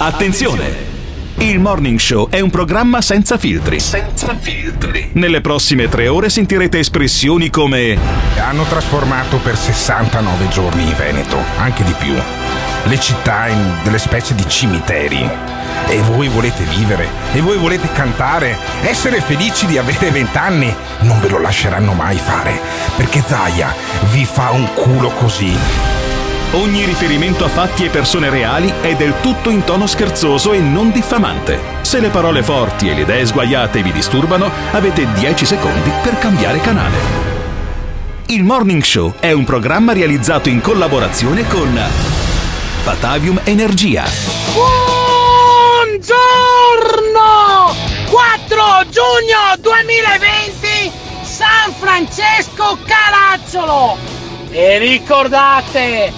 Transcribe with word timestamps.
Attenzione! 0.00 0.96
Il 1.38 1.58
Morning 1.58 1.98
Show 1.98 2.28
è 2.28 2.38
un 2.38 2.50
programma 2.50 3.00
senza 3.00 3.36
filtri. 3.36 3.80
Senza 3.80 4.36
filtri. 4.38 5.10
Nelle 5.14 5.40
prossime 5.40 5.88
tre 5.88 6.06
ore 6.06 6.28
sentirete 6.28 6.78
espressioni 6.78 7.50
come 7.50 7.98
Hanno 8.36 8.62
trasformato 8.62 9.38
per 9.38 9.56
69 9.56 10.48
giorni 10.50 10.84
in 10.84 10.94
Veneto, 10.96 11.36
anche 11.58 11.82
di 11.82 11.92
più. 11.98 12.14
Le 12.84 13.00
città 13.00 13.48
in 13.48 13.72
delle 13.82 13.98
specie 13.98 14.36
di 14.36 14.48
cimiteri. 14.48 15.28
E 15.88 16.00
voi 16.02 16.28
volete 16.28 16.62
vivere, 16.62 17.08
e 17.32 17.40
voi 17.40 17.56
volete 17.56 17.90
cantare, 17.92 18.56
essere 18.82 19.20
felici 19.20 19.66
di 19.66 19.78
avere 19.78 20.12
vent'anni. 20.12 20.72
Non 21.00 21.18
ve 21.20 21.28
lo 21.28 21.40
lasceranno 21.40 21.92
mai 21.92 22.18
fare, 22.18 22.60
perché 22.96 23.20
Zaya 23.26 23.74
vi 24.12 24.24
fa 24.24 24.50
un 24.50 24.72
culo 24.74 25.08
così. 25.10 25.97
Ogni 26.52 26.86
riferimento 26.86 27.44
a 27.44 27.48
fatti 27.48 27.84
e 27.84 27.90
persone 27.90 28.30
reali 28.30 28.72
è 28.80 28.94
del 28.96 29.20
tutto 29.20 29.50
in 29.50 29.64
tono 29.64 29.86
scherzoso 29.86 30.54
e 30.54 30.60
non 30.60 30.90
diffamante. 30.90 31.60
Se 31.82 32.00
le 32.00 32.08
parole 32.08 32.42
forti 32.42 32.88
e 32.88 32.94
le 32.94 33.02
idee 33.02 33.26
sguaiate 33.26 33.82
vi 33.82 33.92
disturbano, 33.92 34.50
avete 34.72 35.06
10 35.12 35.44
secondi 35.44 35.90
per 36.02 36.18
cambiare 36.18 36.58
canale. 36.60 36.96
Il 38.28 38.44
Morning 38.44 38.82
Show 38.82 39.12
è 39.20 39.30
un 39.32 39.44
programma 39.44 39.92
realizzato 39.92 40.48
in 40.48 40.62
collaborazione 40.62 41.46
con 41.48 41.78
Batavium 42.82 43.40
Energia. 43.44 44.04
Buongiorno! 44.54 46.16
4 48.08 48.56
giugno 48.88 49.54
2020 49.58 50.92
San 51.24 51.74
Francesco 51.78 52.78
Caracciolo! 52.86 53.98
E 54.50 54.78
ricordate, 54.78 56.10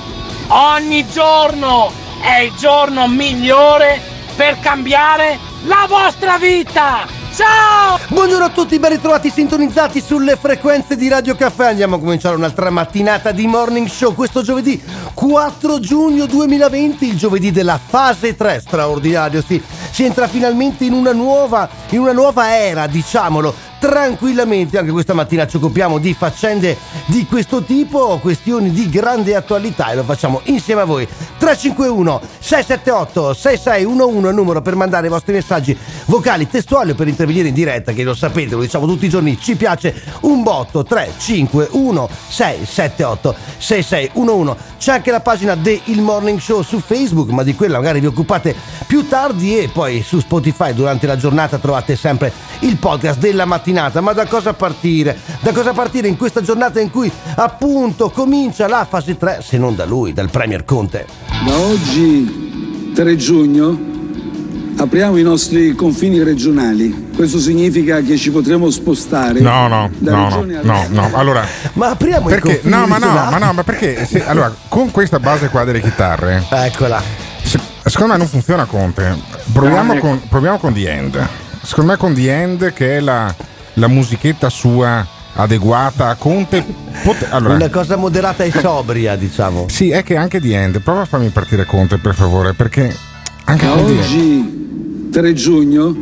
ogni 0.50 1.06
giorno 1.08 1.92
è 2.20 2.40
il 2.40 2.52
giorno 2.56 3.08
migliore 3.08 4.00
per 4.36 4.58
cambiare 4.60 5.38
la 5.64 5.86
vostra 5.88 6.38
vita! 6.38 7.18
Ciao! 7.32 7.98
Buongiorno 8.08 8.44
a 8.44 8.50
tutti, 8.50 8.78
ben 8.78 8.90
ritrovati 8.90 9.30
sintonizzati 9.30 10.00
sulle 10.00 10.36
frequenze 10.36 10.96
di 10.96 11.08
Radio 11.08 11.36
Caffè. 11.36 11.68
Andiamo 11.68 11.96
a 11.96 11.98
cominciare 12.00 12.34
un'altra 12.34 12.70
mattinata 12.70 13.30
di 13.30 13.46
Morning 13.46 13.86
Show 13.86 14.14
questo 14.14 14.42
giovedì 14.42 14.82
4 15.14 15.78
giugno 15.78 16.26
2020, 16.26 17.06
il 17.06 17.16
giovedì 17.16 17.52
della 17.52 17.78
fase 17.82 18.34
3, 18.34 18.60
straordinario, 18.60 19.42
sì. 19.46 19.62
Si 19.90 20.04
entra 20.04 20.26
finalmente 20.26 20.84
in 20.84 20.92
una 20.92 21.12
nuova, 21.12 21.68
in 21.90 22.00
una 22.00 22.12
nuova 22.12 22.56
era, 22.56 22.86
diciamolo, 22.88 23.54
tranquillamente. 23.80 24.78
Anche 24.78 24.92
questa 24.92 25.14
mattina 25.14 25.46
ci 25.46 25.56
occupiamo 25.56 25.98
di 25.98 26.14
faccende 26.14 26.76
di 27.06 27.26
questo 27.26 27.62
tipo, 27.62 28.18
questioni 28.18 28.70
di 28.70 28.88
grande 28.88 29.34
attualità 29.34 29.90
e 29.90 29.96
lo 29.96 30.04
facciamo 30.04 30.42
insieme 30.44 30.82
a 30.82 30.84
voi. 30.84 31.06
351 31.06 32.20
678 32.38 33.34
6611 33.34 34.28
il 34.28 34.34
numero 34.34 34.62
per 34.62 34.76
mandare 34.76 35.06
i 35.06 35.10
vostri 35.10 35.32
messaggi 35.32 35.76
vocali, 36.04 36.46
testuali 36.46 36.90
o 36.90 36.94
per 36.94 37.08
intervenire 37.08 37.48
in 37.48 37.54
diretta, 37.54 37.92
che 37.92 38.04
lo 38.04 38.14
sapete, 38.14 38.54
lo 38.54 38.60
diciamo 38.60 38.86
tutti 38.86 39.06
i 39.06 39.08
giorni, 39.08 39.38
ci 39.40 39.56
piace 39.56 40.02
un 40.20 40.42
botto. 40.42 40.84
351 40.84 42.08
678 42.28 43.34
6611. 43.58 44.56
C'è 44.78 44.92
anche 44.92 45.10
la 45.10 45.20
pagina 45.20 45.54
del 45.54 45.80
Morning 46.00 46.38
Show 46.38 46.62
su 46.62 46.80
Facebook, 46.80 47.30
ma 47.30 47.42
di 47.42 47.54
quella 47.54 47.78
magari 47.78 48.00
vi 48.00 48.06
occupate 48.06 48.54
più 48.86 49.06
tardi 49.06 49.58
e 49.58 49.68
poi 49.68 50.02
su 50.02 50.20
Spotify 50.20 50.74
durante 50.74 51.06
la 51.06 51.16
giornata 51.16 51.58
trovate 51.58 51.96
sempre 51.96 52.32
il 52.60 52.76
podcast 52.76 53.18
della 53.18 53.44
mattinata. 53.72 54.00
Ma 54.00 54.12
da 54.12 54.26
cosa 54.26 54.52
partire? 54.52 55.16
Da 55.40 55.52
cosa 55.52 55.72
partire 55.72 56.08
in 56.08 56.16
questa 56.16 56.40
giornata 56.42 56.80
in 56.80 56.90
cui 56.90 57.10
appunto 57.36 58.10
comincia 58.10 58.68
la 58.68 58.86
fase 58.88 59.16
3, 59.16 59.40
se 59.42 59.58
non 59.58 59.74
da 59.76 59.84
lui, 59.84 60.12
dal 60.12 60.30
Premier 60.30 60.64
Conte? 60.64 61.06
Da 61.46 61.56
oggi, 61.56 62.92
3 62.94 63.16
giugno, 63.16 63.78
apriamo 64.76 65.16
i 65.16 65.22
nostri 65.22 65.74
confini 65.74 66.22
regionali. 66.22 67.08
Questo 67.14 67.38
significa 67.38 68.00
che 68.00 68.16
ci 68.16 68.30
potremo 68.30 68.70
spostare 68.70 69.40
No, 69.40 69.68
no, 69.68 69.90
da 69.98 70.12
no, 70.12 70.28
no, 70.44 70.60
no, 70.62 70.86
no. 70.88 71.10
Allora, 71.14 71.44
Ma 71.74 71.90
apriamo 71.90 72.26
i 72.28 72.30
perché? 72.30 72.60
confini 72.60 72.74
No, 72.74 72.86
ma 72.86 72.98
no, 72.98 73.12
ma 73.12 73.38
no, 73.38 73.52
ma 73.52 73.62
perché? 73.62 74.06
se- 74.06 74.24
allora, 74.26 74.54
con 74.68 74.90
questa 74.90 75.18
base 75.20 75.48
qua 75.48 75.64
delle 75.64 75.80
chitarre, 75.80 76.44
Eccola. 76.50 77.02
se- 77.42 77.60
secondo 77.84 78.12
me 78.14 78.18
non 78.18 78.26
funziona 78.28 78.64
Conte. 78.64 79.16
Proviamo 79.52 79.96
con, 79.98 80.20
proviamo 80.28 80.58
con 80.58 80.72
The 80.72 80.90
End. 80.90 81.28
Secondo 81.62 81.90
me 81.92 81.96
con 81.98 82.14
The 82.14 82.40
End, 82.40 82.72
che 82.72 82.96
è 82.96 83.00
la, 83.00 83.34
la 83.74 83.88
musichetta 83.88 84.48
sua 84.48 85.06
adeguata 85.34 86.08
a 86.08 86.14
Conte. 86.16 86.64
pot- 87.04 87.26
allora, 87.30 87.54
Una 87.54 87.68
cosa 87.70 87.96
moderata 87.96 88.44
e 88.44 88.50
sobria, 88.52 89.16
diciamo. 89.16 89.66
sì, 89.68 89.90
è 89.90 90.02
che 90.02 90.16
anche 90.16 90.40
The 90.40 90.54
End. 90.60 90.80
Prova 90.80 91.02
a 91.02 91.06
farmi 91.06 91.28
partire 91.28 91.64
Conte, 91.64 91.98
per 91.98 92.14
favore, 92.14 92.52
perché 92.54 92.94
anche 93.44 93.66
oggi, 93.66 95.08
3 95.12 95.32
giugno, 95.34 95.94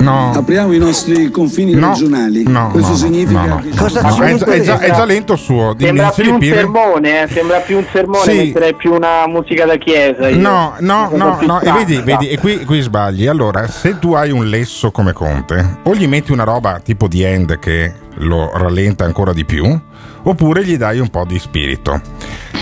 No. 0.00 0.32
apriamo 0.34 0.72
i 0.72 0.78
nostri 0.78 1.30
confini 1.30 1.74
No, 1.74 1.88
regionali. 1.90 2.44
no, 2.46 2.68
Questo 2.70 2.90
no, 2.92 2.96
significa 2.96 3.44
no, 3.44 3.60
che 3.60 3.70
Cosa 3.76 4.00
No, 4.02 4.16
è, 4.22 4.34
già, 4.36 4.46
è 4.46 4.60
già- 4.60 4.78
è 4.78 4.90
già 4.92 5.04
lento 5.04 5.32
il 5.34 5.38
suo. 5.38 5.74
Sembra 5.78 6.10
più 6.10 6.34
un 6.34 6.40
sermone, 6.42 7.22
eh, 7.22 7.28
sembra 7.28 7.58
più 7.60 7.76
un 7.78 7.84
sermone, 7.92 8.30
Sì. 8.30 8.36
metterei 8.36 8.74
più 8.74 8.92
una 8.94 9.26
musica 9.26 9.64
da 9.66 9.76
chiesa. 9.76 10.28
io. 10.28 10.38
No, 10.38 10.74
no, 10.80 11.10
no, 11.14 11.38
no, 11.42 11.60
e 11.60 11.72
vedi, 11.72 12.00
vedi, 12.02 12.28
e 12.28 12.38
qui, 12.38 12.64
qui 12.64 12.80
sbagli. 12.80 13.26
Allora, 13.26 13.66
se 13.68 13.98
tu 13.98 14.12
hai 14.14 14.30
un 14.30 14.46
lesso 14.48 14.90
come 14.90 15.12
Conte, 15.12 15.78
o 15.82 15.94
gli 15.94 16.06
metti 16.06 16.32
una 16.32 16.44
roba 16.44 16.80
tipo 16.82 17.08
di 17.08 17.22
end 17.22 17.58
che 17.58 17.92
lo 18.20 18.50
rallenta 18.56 19.04
ancora 19.04 19.32
di 19.32 19.44
più, 19.44 19.78
oppure 20.22 20.64
gli 20.64 20.76
dai 20.76 20.98
un 21.00 21.08
po' 21.08 21.24
di 21.26 21.38
spirito. 21.38 22.00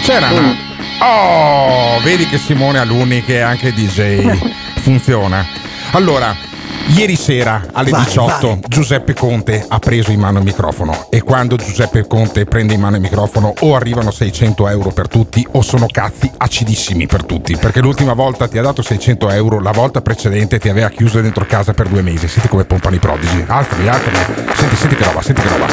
C'era 0.02 0.28
una. 0.30 0.54
Oh, 1.00 2.00
vedi 2.02 2.26
che 2.26 2.38
Simone 2.38 2.78
Alunni, 2.78 3.22
che 3.22 3.38
è 3.38 3.40
anche 3.40 3.72
DJ, 3.72 4.38
funziona. 4.80 5.44
Allora. 5.92 6.54
Ieri 6.88 7.16
sera 7.16 7.66
alle 7.72 7.90
Vai, 7.90 8.04
18 8.04 8.46
vai. 8.46 8.60
Giuseppe 8.68 9.12
Conte 9.12 9.64
ha 9.68 9.78
preso 9.80 10.12
in 10.12 10.20
mano 10.20 10.38
il 10.38 10.44
microfono 10.44 11.08
e 11.10 11.20
quando 11.20 11.56
Giuseppe 11.56 12.06
Conte 12.06 12.44
prende 12.44 12.74
in 12.74 12.80
mano 12.80 12.94
il 12.94 13.02
microfono 13.02 13.52
o 13.58 13.74
arrivano 13.74 14.12
600 14.12 14.68
euro 14.68 14.90
per 14.90 15.08
tutti 15.08 15.44
o 15.52 15.62
sono 15.62 15.86
cazzi 15.90 16.30
acidissimi 16.36 17.06
per 17.06 17.24
tutti 17.24 17.56
perché 17.56 17.80
l'ultima 17.80 18.12
volta 18.12 18.46
ti 18.46 18.56
ha 18.56 18.62
dato 18.62 18.82
600 18.82 19.30
euro 19.30 19.60
la 19.60 19.72
volta 19.72 20.00
precedente 20.00 20.60
ti 20.60 20.68
aveva 20.68 20.88
chiuso 20.88 21.20
dentro 21.20 21.44
casa 21.44 21.74
per 21.74 21.88
due 21.88 22.02
mesi 22.02 22.28
senti 22.28 22.48
come 22.48 22.64
pompano 22.64 22.94
i 22.94 23.00
prodigi 23.00 23.44
alzali 23.46 23.88
alzali 23.88 24.16
senti 24.54 24.76
senti 24.76 24.94
che 24.94 25.04
roba 25.04 25.22
senti 25.22 25.42
che 25.42 25.48
roba 25.48 25.66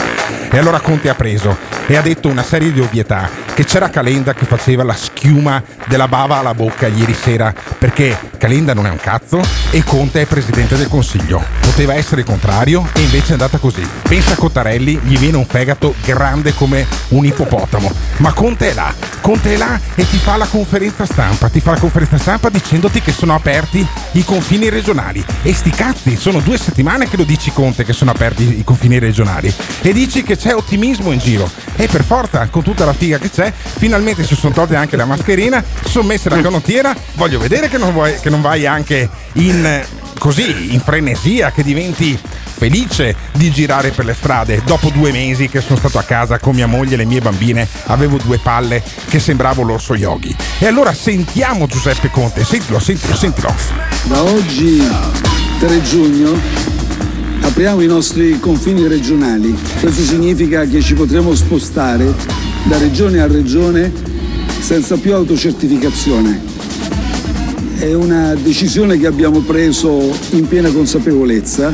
e 0.49 0.57
allora 0.57 0.79
Conte 0.79 1.09
ha 1.09 1.15
preso 1.15 1.55
e 1.85 1.95
ha 1.95 2.01
detto 2.01 2.27
una 2.27 2.43
serie 2.43 2.71
di 2.71 2.79
ovvietà 2.79 3.29
che 3.53 3.65
c'era 3.65 3.89
Calenda 3.89 4.33
che 4.33 4.45
faceva 4.45 4.83
la 4.83 4.93
schiuma 4.93 5.61
della 5.87 6.07
bava 6.07 6.37
alla 6.37 6.55
bocca 6.55 6.87
ieri 6.87 7.13
sera 7.13 7.53
perché 7.77 8.17
Calenda 8.37 8.73
non 8.73 8.87
è 8.87 8.89
un 8.89 8.97
cazzo 8.97 9.41
e 9.69 9.83
Conte 9.83 10.21
è 10.21 10.25
presidente 10.25 10.75
del 10.75 10.87
consiglio. 10.87 11.02
Poteva 11.59 11.93
essere 11.93 12.21
il 12.21 12.27
contrario 12.27 12.87
e 12.93 13.01
invece 13.01 13.29
è 13.29 13.31
andata 13.33 13.57
così. 13.57 13.85
Pensa 14.03 14.33
a 14.33 14.35
Cottarelli, 14.35 14.99
gli 15.03 15.17
viene 15.17 15.37
un 15.37 15.45
fegato 15.45 15.93
grande 16.03 16.53
come 16.53 16.85
un 17.09 17.25
ippopotamo. 17.25 17.91
Ma 18.17 18.31
Conte 18.33 18.71
è 18.71 18.73
là, 18.73 18.93
Conte 19.21 19.53
è 19.53 19.57
là 19.57 19.79
e 19.95 20.07
ti 20.07 20.17
fa 20.17 20.37
la 20.37 20.45
conferenza 20.45 21.05
stampa, 21.05 21.49
ti 21.49 21.59
fa 21.59 21.71
la 21.71 21.79
conferenza 21.79 22.17
stampa 22.17 22.49
dicendoti 22.49 23.01
che 23.01 23.11
sono 23.11 23.33
aperti 23.33 23.85
i 24.11 24.23
confini 24.23 24.69
regionali. 24.69 25.23
E 25.41 25.53
sti 25.53 25.69
cazzi, 25.71 26.15
sono 26.15 26.39
due 26.39 26.57
settimane 26.57 27.09
che 27.09 27.17
lo 27.17 27.23
dici 27.23 27.51
Conte 27.51 27.83
che 27.83 27.93
sono 27.93 28.11
aperti 28.11 28.59
i 28.59 28.63
confini 28.63 28.99
regionali. 28.99 29.53
E 29.81 29.93
dici 29.93 30.23
che 30.23 30.37
c'è 30.37 30.53
ottimismo 30.53 31.11
in 31.11 31.19
giro. 31.19 31.49
E 31.75 31.87
per 31.87 32.03
forza, 32.03 32.47
con 32.49 32.63
tutta 32.63 32.85
la 32.85 32.93
figa 32.93 33.17
che 33.17 33.29
c'è, 33.29 33.51
finalmente 33.53 34.23
si 34.23 34.35
sono 34.35 34.53
tolte 34.53 34.75
anche 34.75 34.95
la 34.95 35.05
mascherina, 35.05 35.63
si 35.83 35.89
sono 35.89 36.07
messe 36.07 36.29
la 36.29 36.41
canottiera. 36.41 36.95
Voglio 37.13 37.39
vedere 37.39 37.67
che 37.67 37.77
non, 37.77 37.91
vuoi- 37.93 38.19
che 38.19 38.29
non 38.29 38.41
vai 38.41 38.65
anche 38.65 39.09
in 39.33 39.83
così, 40.23 40.73
in 40.73 40.79
frenesia, 40.79 41.51
che 41.51 41.63
diventi 41.63 42.17
felice 42.17 43.13
di 43.33 43.51
girare 43.51 43.89
per 43.89 44.05
le 44.05 44.13
strade. 44.13 44.61
Dopo 44.65 44.89
due 44.89 45.11
mesi 45.11 45.49
che 45.49 45.59
sono 45.59 45.77
stato 45.77 45.97
a 45.97 46.03
casa 46.03 46.39
con 46.39 46.55
mia 46.55 46.65
moglie 46.65 46.93
e 46.93 46.97
le 46.97 47.03
mie 47.03 47.19
bambine, 47.19 47.67
avevo 47.87 48.17
due 48.23 48.37
palle 48.37 48.81
che 49.09 49.19
sembravo 49.19 49.63
l'orso 49.63 49.95
yogi. 49.95 50.33
E 50.59 50.65
allora 50.65 50.93
sentiamo 50.93 51.67
Giuseppe 51.67 52.09
Conte, 52.09 52.45
sentilo, 52.45 52.79
sentilo, 52.79 53.15
sentilo. 53.17 53.53
da 54.03 54.23
oggi, 54.23 54.81
3 55.59 55.81
giugno, 55.81 56.39
apriamo 57.41 57.81
i 57.81 57.87
nostri 57.87 58.39
confini 58.39 58.87
regionali. 58.87 59.53
Questo 59.81 60.03
significa 60.03 60.63
che 60.65 60.81
ci 60.81 60.93
potremo 60.93 61.35
spostare 61.35 62.15
da 62.63 62.77
regione 62.77 63.19
a 63.19 63.27
regione 63.27 63.91
senza 64.61 64.95
più 64.95 65.13
autocertificazione. 65.15 66.62
È 67.83 67.93
una 67.93 68.33
decisione 68.35 68.97
che 68.97 69.07
abbiamo 69.07 69.41
preso 69.41 70.09
in 70.29 70.47
piena 70.47 70.71
consapevolezza 70.71 71.73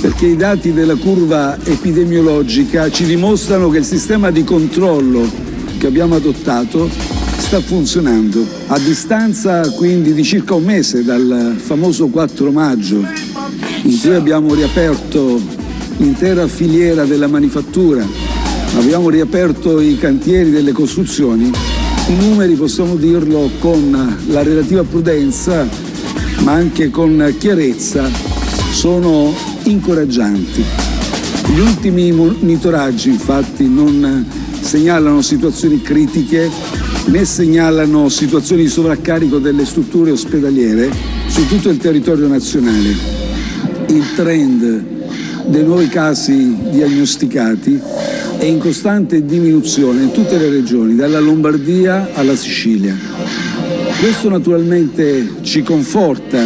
perché 0.00 0.28
i 0.28 0.34
dati 0.34 0.72
della 0.72 0.94
curva 0.94 1.58
epidemiologica 1.62 2.90
ci 2.90 3.04
dimostrano 3.04 3.68
che 3.68 3.76
il 3.76 3.84
sistema 3.84 4.30
di 4.30 4.44
controllo 4.44 5.30
che 5.76 5.86
abbiamo 5.88 6.14
adottato 6.14 6.88
sta 7.36 7.60
funzionando. 7.60 8.46
A 8.68 8.78
distanza 8.78 9.70
quindi 9.72 10.14
di 10.14 10.24
circa 10.24 10.54
un 10.54 10.64
mese 10.64 11.04
dal 11.04 11.54
famoso 11.58 12.06
4 12.06 12.50
maggio, 12.50 13.04
in 13.82 14.00
cui 14.00 14.14
abbiamo 14.14 14.54
riaperto 14.54 15.38
l'intera 15.98 16.46
filiera 16.46 17.04
della 17.04 17.26
manifattura, 17.26 18.02
abbiamo 18.78 19.10
riaperto 19.10 19.80
i 19.80 19.98
cantieri 19.98 20.48
delle 20.50 20.72
costruzioni, 20.72 21.52
i 22.08 22.14
numeri, 22.14 22.54
possiamo 22.54 22.94
dirlo 22.94 23.50
con 23.58 24.16
la 24.28 24.42
relativa 24.42 24.84
prudenza, 24.84 25.66
ma 26.44 26.52
anche 26.52 26.90
con 26.90 27.34
chiarezza, 27.38 28.08
sono 28.70 29.34
incoraggianti. 29.64 30.64
Gli 31.52 31.58
ultimi 31.58 32.12
monitoraggi 32.12 33.08
infatti 33.08 33.68
non 33.68 34.24
segnalano 34.60 35.20
situazioni 35.20 35.82
critiche 35.82 36.48
né 37.06 37.24
segnalano 37.24 38.08
situazioni 38.08 38.62
di 38.62 38.68
sovraccarico 38.68 39.38
delle 39.38 39.64
strutture 39.64 40.10
ospedaliere 40.12 40.90
su 41.26 41.46
tutto 41.46 41.70
il 41.70 41.78
territorio 41.78 42.28
nazionale. 42.28 42.94
Il 43.88 44.04
trend 44.14 44.84
dei 45.46 45.64
nuovi 45.64 45.88
casi 45.88 46.56
diagnosticati 46.70 47.80
è 48.38 48.44
in 48.44 48.58
costante 48.58 49.24
diminuzione 49.24 50.02
in 50.02 50.12
tutte 50.12 50.36
le 50.38 50.48
regioni, 50.48 50.94
dalla 50.94 51.20
Lombardia 51.20 52.10
alla 52.12 52.36
Sicilia. 52.36 52.96
Questo 53.98 54.28
naturalmente 54.28 55.36
ci 55.42 55.62
conforta, 55.62 56.44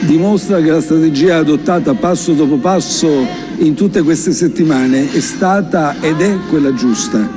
dimostra 0.00 0.60
che 0.60 0.70
la 0.70 0.80
strategia 0.80 1.36
adottata 1.36 1.94
passo 1.94 2.32
dopo 2.32 2.56
passo 2.56 3.26
in 3.58 3.74
tutte 3.74 4.02
queste 4.02 4.32
settimane 4.32 5.12
è 5.12 5.20
stata 5.20 5.96
ed 6.00 6.20
è 6.20 6.36
quella 6.48 6.74
giusta 6.74 7.28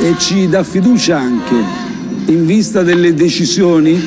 e 0.00 0.14
ci 0.18 0.48
dà 0.48 0.62
fiducia 0.62 1.18
anche 1.18 1.86
in 2.26 2.46
vista 2.46 2.82
delle 2.82 3.14
decisioni 3.14 4.00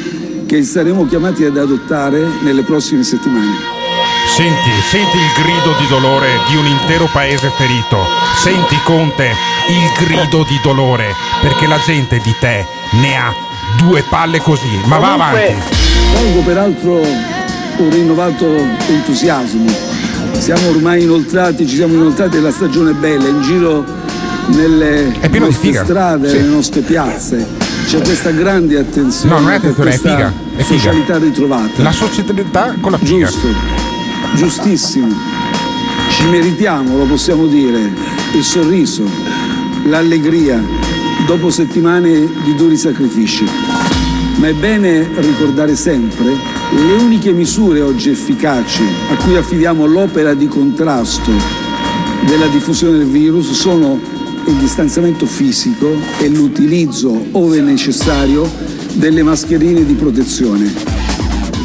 che 0.46 0.64
saremo 0.64 1.06
chiamati 1.06 1.44
ad 1.44 1.58
adottare 1.58 2.26
nelle 2.44 2.64
prossime 2.64 3.04
settimane. 3.04 3.81
Senti, 4.28 4.72
senti 4.90 5.18
il 5.18 5.44
grido 5.44 5.76
di 5.78 5.88
dolore 5.88 6.28
di 6.48 6.56
un 6.56 6.66
intero 6.66 7.08
paese 7.12 7.52
ferito. 7.56 7.98
Senti 8.36 8.80
Conte, 8.84 9.34
il 9.70 10.06
grido 10.06 10.44
di 10.44 10.60
dolore, 10.64 11.14
perché 11.42 11.68
la 11.68 11.80
gente 11.86 12.20
di 12.24 12.34
te 12.40 12.66
ne 12.92 13.18
ha 13.18 13.34
due 13.78 14.04
palle 14.04 14.40
così. 14.40 14.80
Ma 14.86 14.98
va 14.98 15.14
avanti. 15.14 15.54
Colgo 16.14 16.40
peraltro 16.42 17.02
un 17.02 17.90
rinnovato 17.90 18.46
entusiasmo. 18.88 19.70
Siamo 20.38 20.70
ormai 20.70 21.04
inoltrati, 21.04 21.68
ci 21.68 21.76
siamo 21.76 21.94
inoltrati 21.94 22.38
nella 22.38 22.52
stagione 22.52 22.94
bella, 22.94 23.28
in 23.28 23.42
giro 23.42 23.84
nelle 24.48 25.14
nostre 25.32 25.52
figa. 25.68 25.84
strade, 25.84 26.30
Sì. 26.30 26.38
nelle 26.38 26.48
nostre 26.50 26.82
piazze. 26.82 27.48
C'è 27.86 28.02
questa 28.02 28.32
grande 28.32 28.80
attenzione. 28.80 29.34
No, 29.36 29.40
non 29.42 29.52
è 29.52 29.56
attenzione, 29.56 29.90
è 29.94 29.98
figa, 29.98 30.34
è 30.56 30.62
figa. 30.64 30.80
Socialità 30.80 31.18
ritrovata. 31.18 31.82
La 31.84 31.92
società 31.92 32.74
con 32.80 32.92
la 32.92 32.98
figa. 32.98 33.26
Giusto, 33.28 33.48
giustissimo. 34.36 35.16
Ci 36.10 36.28
meritiamo, 36.28 36.98
lo 36.98 37.06
possiamo 37.06 37.48
dire, 37.48 37.92
il 38.34 38.44
sorriso, 38.44 39.04
l'allegria 39.86 40.62
dopo 41.26 41.50
settimane 41.50 42.28
di 42.44 42.56
duri 42.56 42.78
sacrifici. 42.78 43.46
Ma 44.38 44.48
è 44.48 44.54
bene 44.54 45.08
ricordare 45.16 45.76
sempre 45.76 46.34
le 46.72 46.94
uniche 46.94 47.32
misure 47.32 47.82
oggi 47.82 48.10
efficaci 48.10 48.84
a 49.12 49.16
cui 49.16 49.36
affidiamo 49.36 49.86
l'opera 49.86 50.34
di 50.34 50.48
contrasto 50.48 51.32
della 52.26 52.48
diffusione 52.48 53.00
del 53.00 53.08
virus 53.08 53.52
sono 53.52 54.00
il 54.46 54.56
distanziamento 54.56 55.26
fisico 55.26 55.96
e 56.20 56.28
l'utilizzo, 56.30 57.28
ove 57.32 57.62
necessario, 57.62 58.50
delle 58.94 59.24
mascherine 59.24 59.86
di 59.86 59.94
protezione 59.94 60.91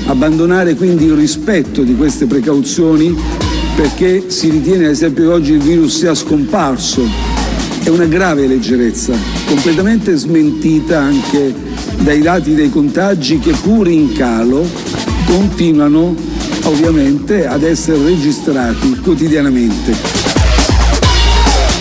abbandonare 0.06 0.74
quindi 0.74 1.04
il 1.04 1.14
rispetto 1.14 1.82
di 1.82 1.96
queste 1.96 2.26
precauzioni 2.26 3.14
perché 3.74 4.30
si 4.30 4.50
ritiene 4.50 4.86
ad 4.86 4.92
esempio 4.92 5.24
che 5.24 5.32
oggi 5.32 5.52
il 5.52 5.60
virus 5.60 5.98
sia 5.98 6.14
scomparso. 6.14 7.04
È 7.82 7.88
una 7.88 8.06
grave 8.06 8.46
leggerezza, 8.46 9.14
completamente 9.46 10.16
smentita 10.16 11.00
anche 11.00 11.54
dai 11.98 12.20
dati 12.20 12.54
dei 12.54 12.70
contagi 12.70 13.38
che 13.38 13.52
pur 13.52 13.88
in 13.88 14.12
calo 14.12 14.66
continuano 15.26 16.14
ovviamente 16.64 17.46
ad 17.46 17.62
essere 17.62 18.02
registrati 18.02 18.96
quotidianamente. 18.96 19.94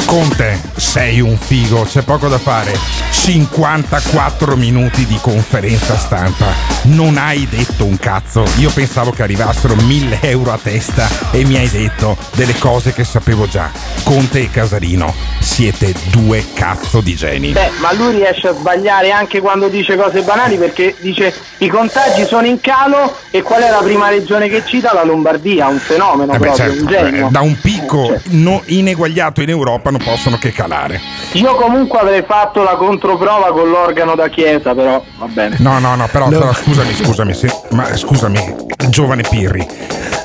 Conte, 0.06 0.62
sei 0.76 1.22
un 1.22 1.36
figo, 1.38 1.84
c'è 1.84 2.04
poco 2.04 2.28
da 2.28 2.38
fare. 2.38 3.05
54 3.26 4.56
minuti 4.56 5.04
di 5.08 5.18
conferenza 5.20 5.98
stampa. 5.98 6.46
Non 6.84 7.18
hai 7.18 7.48
detto 7.50 7.84
un 7.84 7.98
cazzo. 7.98 8.44
Io 8.60 8.70
pensavo 8.70 9.10
che 9.10 9.24
arrivassero 9.24 9.74
1000 9.74 10.20
euro 10.22 10.52
a 10.52 10.60
testa 10.62 11.08
e 11.32 11.44
mi 11.44 11.56
hai 11.58 11.68
detto 11.68 12.16
delle 12.36 12.56
cose 12.60 12.94
che 12.94 13.04
sapevo 13.04 13.48
già. 13.48 13.72
Conte 14.04 14.42
e 14.42 14.52
Casarino, 14.52 15.12
siete 15.40 15.96
due 16.12 16.46
cazzo 16.54 17.02
di 17.02 17.16
geni. 17.16 17.52
Beh, 17.52 17.72
ma 17.80 17.92
lui 17.94 18.14
riesce 18.14 18.50
a 18.50 18.54
sbagliare 18.54 19.10
anche 19.10 19.42
quando 19.42 19.70
dice 19.70 19.96
cose 19.98 20.22
banali 20.22 20.58
perché 20.58 20.94
dice 21.00 21.34
i 21.58 21.68
contagi 21.68 22.26
sono 22.26 22.46
in 22.46 22.62
calo 22.62 23.12
e 23.32 23.42
qual 23.42 23.64
è 23.64 23.72
la 23.72 23.82
prima 23.82 24.08
regione 24.10 24.48
che 24.50 24.62
cita? 24.68 24.94
La 24.94 25.04
Lombardia, 25.04 25.66
un 25.68 25.80
fenomeno 25.80 26.32
Eh 26.32 26.38
beh, 26.38 26.46
proprio, 26.46 26.64
certo, 26.68 26.82
un 26.84 26.88
genio. 26.88 27.28
eh, 27.28 27.32
da 27.32 27.40
un 27.42 27.60
picco 27.60 28.06
Cioè, 28.06 28.20
no- 28.34 28.62
ineguagliato 28.66 29.42
in 29.42 29.50
Europa 29.50 29.90
non 29.90 30.04
possono 30.04 30.38
che 30.38 30.52
calare. 30.52 31.02
io 31.32 31.56
comunque 31.56 31.98
avrei 31.98 32.24
fatto 32.28 32.62
la 32.62 32.76
controprova 33.16 33.52
con 33.52 33.70
l'organo 33.70 34.16
da 34.16 34.28
chiesa, 34.28 34.74
però 34.76 35.02
va 35.18 35.26
bene. 35.28 35.56
No, 35.60 35.80
no, 35.80 35.96
no, 35.96 36.08
però, 36.12 36.28
però 36.28 36.54
scusami, 36.54 36.94
scusami, 36.94 37.34
se- 37.34 37.62
ma 37.72 37.96
scusami, 37.96 38.56
giovane 38.90 39.24
Pirri, 39.28 39.66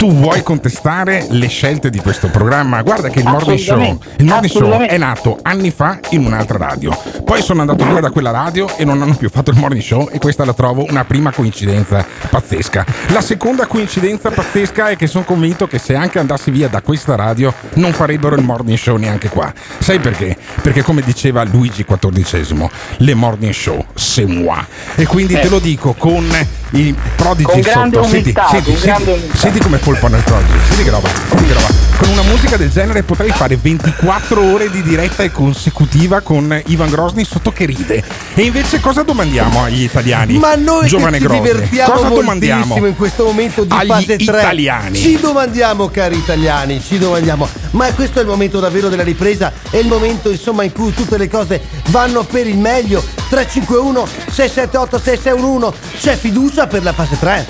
tu 0.01 0.11
vuoi 0.15 0.43
contestare 0.43 1.27
le 1.29 1.47
scelte 1.49 1.91
di 1.91 1.99
questo 1.99 2.29
programma? 2.29 2.81
Guarda 2.81 3.11
che 3.11 3.19
il 3.19 3.27
Morning 3.27 3.59
Show, 3.59 3.99
il 4.17 4.25
morning 4.25 4.51
show 4.51 4.81
è 4.81 4.97
nato 4.97 5.39
anni 5.43 5.71
fa 5.71 6.01
in 6.13 6.25
un'altra 6.25 6.57
radio. 6.57 6.99
Poi 7.23 7.43
sono 7.43 7.61
andato 7.61 7.85
via 7.85 8.01
da 8.01 8.11
quella 8.11 8.31
radio 8.31 8.67
e 8.79 8.87
non 8.87 9.03
hanno 9.03 9.15
più 9.15 9.29
fatto 9.29 9.51
il 9.51 9.59
morning 9.59 9.83
show 9.83 10.09
e 10.11 10.19
questa 10.19 10.47
la 10.47 10.55
trovo 10.55 10.87
una 10.89 11.05
prima 11.05 11.33
coincidenza 11.33 12.03
pazzesca. 12.31 12.87
La 13.09 13.21
seconda 13.21 13.67
coincidenza 13.67 14.31
pazzesca 14.31 14.89
è 14.89 14.97
che 14.97 15.07
sono 15.07 15.25
convinto 15.25 15.67
che 15.67 15.77
se 15.77 15.95
anche 15.95 16.19
andassi 16.19 16.51
via 16.51 16.69
da 16.69 16.81
questa 16.81 17.15
radio 17.15 17.53
non 17.75 17.93
farebbero 17.93 18.37
il 18.37 18.43
morning 18.43 18.79
show 18.79 18.97
neanche 18.97 19.29
qua. 19.29 19.53
Sai 19.81 19.99
perché? 19.99 20.35
Perché 20.63 20.83
come 20.83 21.03
diceva 21.03 21.45
Luigi 21.45 21.85
XIV, 21.85 22.71
le 22.97 23.15
morning 23.15 23.53
show 23.53 23.85
c'est 23.93 24.27
moi. 24.27 24.65
E 24.95 25.05
quindi 25.05 25.35
te 25.35 25.51
lo 25.51 25.59
dico 25.59 25.93
con 25.93 26.27
i 26.73 26.95
prodigi 27.17 27.45
Con 27.45 27.63
sotto. 27.63 28.03
Senti, 28.05 28.17
umiltà, 28.17 28.49
senti, 28.51 28.77
senti, 28.77 29.11
umiltà. 29.11 29.37
senti 29.37 29.59
come 29.59 29.79
polpano 29.91 30.17
il 30.17 30.23
prodigy. 30.23 30.59
Senti 30.69 30.85
che 30.85 30.91
roba, 30.91 31.09
senti 31.09 31.47
che 31.47 31.53
roba. 31.53 31.67
Con 31.99 32.09
una 32.11 32.23
musica 32.23 32.57
del 32.57 32.71
genere 32.71 33.03
potrei 33.03 33.31
fare 33.31 33.57
24 33.57 34.41
ore 34.41 34.71
di 34.71 34.83
diretta 34.83 35.25
e 35.25 35.33
consecutiva 35.33 36.21
con 36.21 36.63
Ivan 36.67 36.89
Grosny 36.89 37.25
sotto 37.25 37.51
che 37.51 37.67
ride. 37.67 38.03
E 38.35 38.43
invece 38.43 38.79
cosa 38.81 39.03
domandiamo 39.03 39.65
agli 39.65 39.83
italiani? 39.83 40.39
Ma 40.39 40.55
noi 40.55 40.87
Giovane 40.87 41.19
che 41.19 41.25
ci 41.25 41.29
Grosny, 41.29 41.43
divertiamo 41.43 41.93
cosa 41.93 42.09
domandiamo 42.09 42.87
in 42.87 42.97
questo 42.97 43.25
momento 43.25 43.65
di 43.65 43.75
agli 43.75 43.89
fase 43.89 44.17
3 44.17 44.25
italiani? 44.25 44.97
Ci 44.97 45.19
domandiamo 45.19 45.89
cari 45.89 46.17
italiani, 46.17 46.81
ci 46.81 46.99
domandiamo 46.99 47.49
Ma 47.73 47.93
questo 47.93 48.21
è 48.21 48.23
il 48.23 48.29
momento 48.29 48.61
davvero 48.61 48.89
della 48.89 49.03
ripresa 49.03 49.53
È 49.69 49.77
il 49.77 49.89
momento 49.89 50.31
insomma 50.31 50.63
in 50.63 50.73
cui 50.73 50.95
tutte 50.95 51.19
le 51.19 51.29
cose 51.29 51.61
vanno 51.89 52.23
per 52.23 52.47
il 52.47 52.59
meglio 52.59 53.03
351 53.29 54.07
678 54.31 54.99
6611 54.99 55.79
C'è 55.99 56.17
fiducia 56.17 56.67
per 56.67 56.83
la 56.85 56.93
fase 56.93 57.19
3 57.19 57.47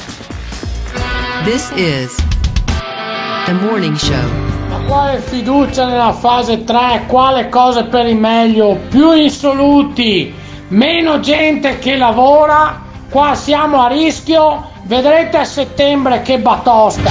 This 1.44 1.70
is 1.74 2.29
the 3.50 3.64
morning 3.64 3.96
show. 3.96 4.14
Ma 4.68 4.78
quale 4.86 5.18
fiducia 5.18 5.86
nella 5.86 6.12
fase 6.12 6.62
3? 6.62 7.04
Quale 7.08 7.48
cose 7.48 7.84
per 7.84 8.06
il 8.06 8.16
meglio? 8.16 8.78
Più 8.88 9.12
insoluti, 9.12 10.32
meno 10.68 11.18
gente 11.18 11.78
che 11.78 11.96
lavora. 11.96 12.82
Qua 13.10 13.34
siamo 13.34 13.82
a 13.82 13.88
rischio. 13.88 14.68
Vedrete 14.84 15.38
a 15.38 15.44
settembre 15.44 16.22
che 16.22 16.38
batosta. 16.38 17.10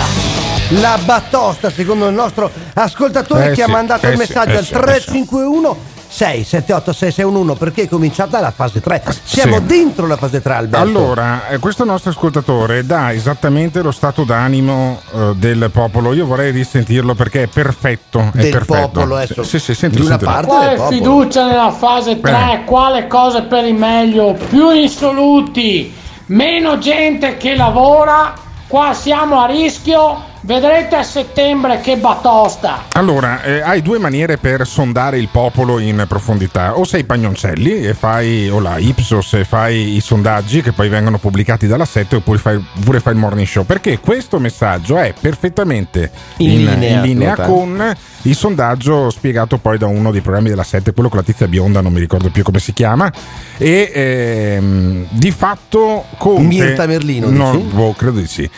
La 0.81 0.97
batosta 1.03 1.69
secondo 1.69 2.07
il 2.07 2.13
nostro 2.13 2.49
ascoltatore 2.73 3.51
Eh 3.51 3.53
che 3.53 3.63
ha 3.63 3.65
sì, 3.65 3.71
mandato 3.71 4.07
eh 4.07 4.11
il 4.11 4.17
messaggio 4.17 4.51
eh 4.51 4.57
al 4.57 4.65
sì, 4.65 4.73
eh 4.73 4.77
sì. 4.77 4.83
351 4.83 5.77
678 6.11 6.91
6611 6.91 7.57
perché 7.59 7.83
è 7.83 7.87
cominciata 7.87 8.39
la 8.39 8.51
fase 8.51 8.81
3 8.81 9.03
Siamo 9.23 9.57
Sì. 9.57 9.63
dentro 9.65 10.07
la 10.07 10.17
fase 10.17 10.41
3 10.41 10.53
Alberto 10.53 10.83
Allora, 10.85 11.47
eh, 11.49 11.59
questo 11.59 11.85
nostro 11.85 12.09
ascoltatore 12.09 12.83
dà 12.85 13.13
esattamente 13.13 13.81
lo 13.83 13.91
stato 13.91 14.23
d'animo 14.23 14.99
eh, 15.13 15.31
del 15.35 15.69
popolo. 15.71 16.13
Io 16.13 16.25
vorrei 16.25 16.51
risentirlo 16.51 17.13
perché 17.13 17.43
è 17.43 17.47
perfetto. 17.47 18.31
È 18.33 18.39
Del 18.39 18.51
perfetto. 18.51 18.89
popolo, 18.89 19.15
adesso. 19.17 19.43
Sì, 19.43 19.59
sì, 19.59 19.75
senti, 19.75 19.97
Di 19.97 20.01
una 20.01 20.17
sentilo. 20.17 20.31
parte 20.31 20.47
Quale 20.75 20.95
fiducia 20.95 21.45
nella 21.47 21.71
fase 21.71 22.19
3? 22.19 22.31
Eh. 22.53 22.63
Quale 22.65 23.07
cose 23.07 23.43
per 23.43 23.63
il 23.65 23.75
meglio? 23.75 24.33
Più 24.49 24.71
insoluti, 24.71 25.93
meno 26.27 26.77
gente 26.79 27.37
che 27.37 27.55
lavora. 27.55 28.33
Qua 28.67 28.93
siamo 28.93 29.39
a 29.41 29.45
rischio. 29.45 30.23
Vedrete 30.49 30.95
a 30.95 31.03
settembre 31.03 31.79
che 31.79 31.97
batosta. 31.97 32.85
Allora, 32.93 33.43
eh, 33.43 33.61
hai 33.61 33.83
due 33.83 33.99
maniere 33.99 34.37
per 34.37 34.65
sondare 34.65 35.19
il 35.19 35.27
popolo 35.31 35.77
in 35.77 36.05
profondità. 36.07 36.75
O 36.75 36.85
sei 36.85 37.03
Pagnoncelli 37.03 37.85
e 37.85 37.93
fai, 37.93 38.49
o 38.49 38.59
la 38.59 38.79
Ipsos 38.79 39.33
e 39.33 39.43
fai 39.43 39.95
i 39.95 40.01
sondaggi 40.01 40.63
che 40.63 40.71
poi 40.71 40.89
vengono 40.89 41.19
pubblicati 41.19 41.67
dalla 41.67 41.85
7 41.85 42.15
oppure 42.15 42.39
fai, 42.39 42.65
pure 42.83 42.99
fai 42.99 43.13
il 43.13 43.19
morning 43.19 43.45
show. 43.45 43.63
Perché 43.63 43.99
questo 43.99 44.39
messaggio 44.39 44.97
è 44.97 45.13
perfettamente 45.21 46.09
In 46.37 46.49
in, 46.49 46.65
linea, 46.65 46.95
in 46.95 47.01
linea 47.03 47.35
con 47.35 47.95
il 48.23 48.35
sondaggio 48.35 49.11
spiegato 49.11 49.59
poi 49.59 49.77
da 49.77 49.85
uno 49.85 50.11
dei 50.11 50.21
programmi 50.21 50.49
della 50.49 50.63
7, 50.63 50.93
quello 50.93 51.09
con 51.09 51.19
la 51.19 51.23
tizia 51.23 51.47
bionda, 51.47 51.81
non 51.81 51.93
mi 51.93 51.99
ricordo 51.99 52.31
più 52.31 52.41
come 52.41 52.57
si 52.57 52.73
chiama. 52.73 53.13
E 53.55 53.91
ehm, 53.93 55.05
di 55.11 55.29
fatto 55.29 56.05
Conte... 56.17 56.41
Mirta 56.41 56.87
Merlino, 56.87 57.29
No, 57.29 57.55
boh, 57.55 57.93
credo 57.93 58.19
di 58.19 58.27
sì. 58.27 58.49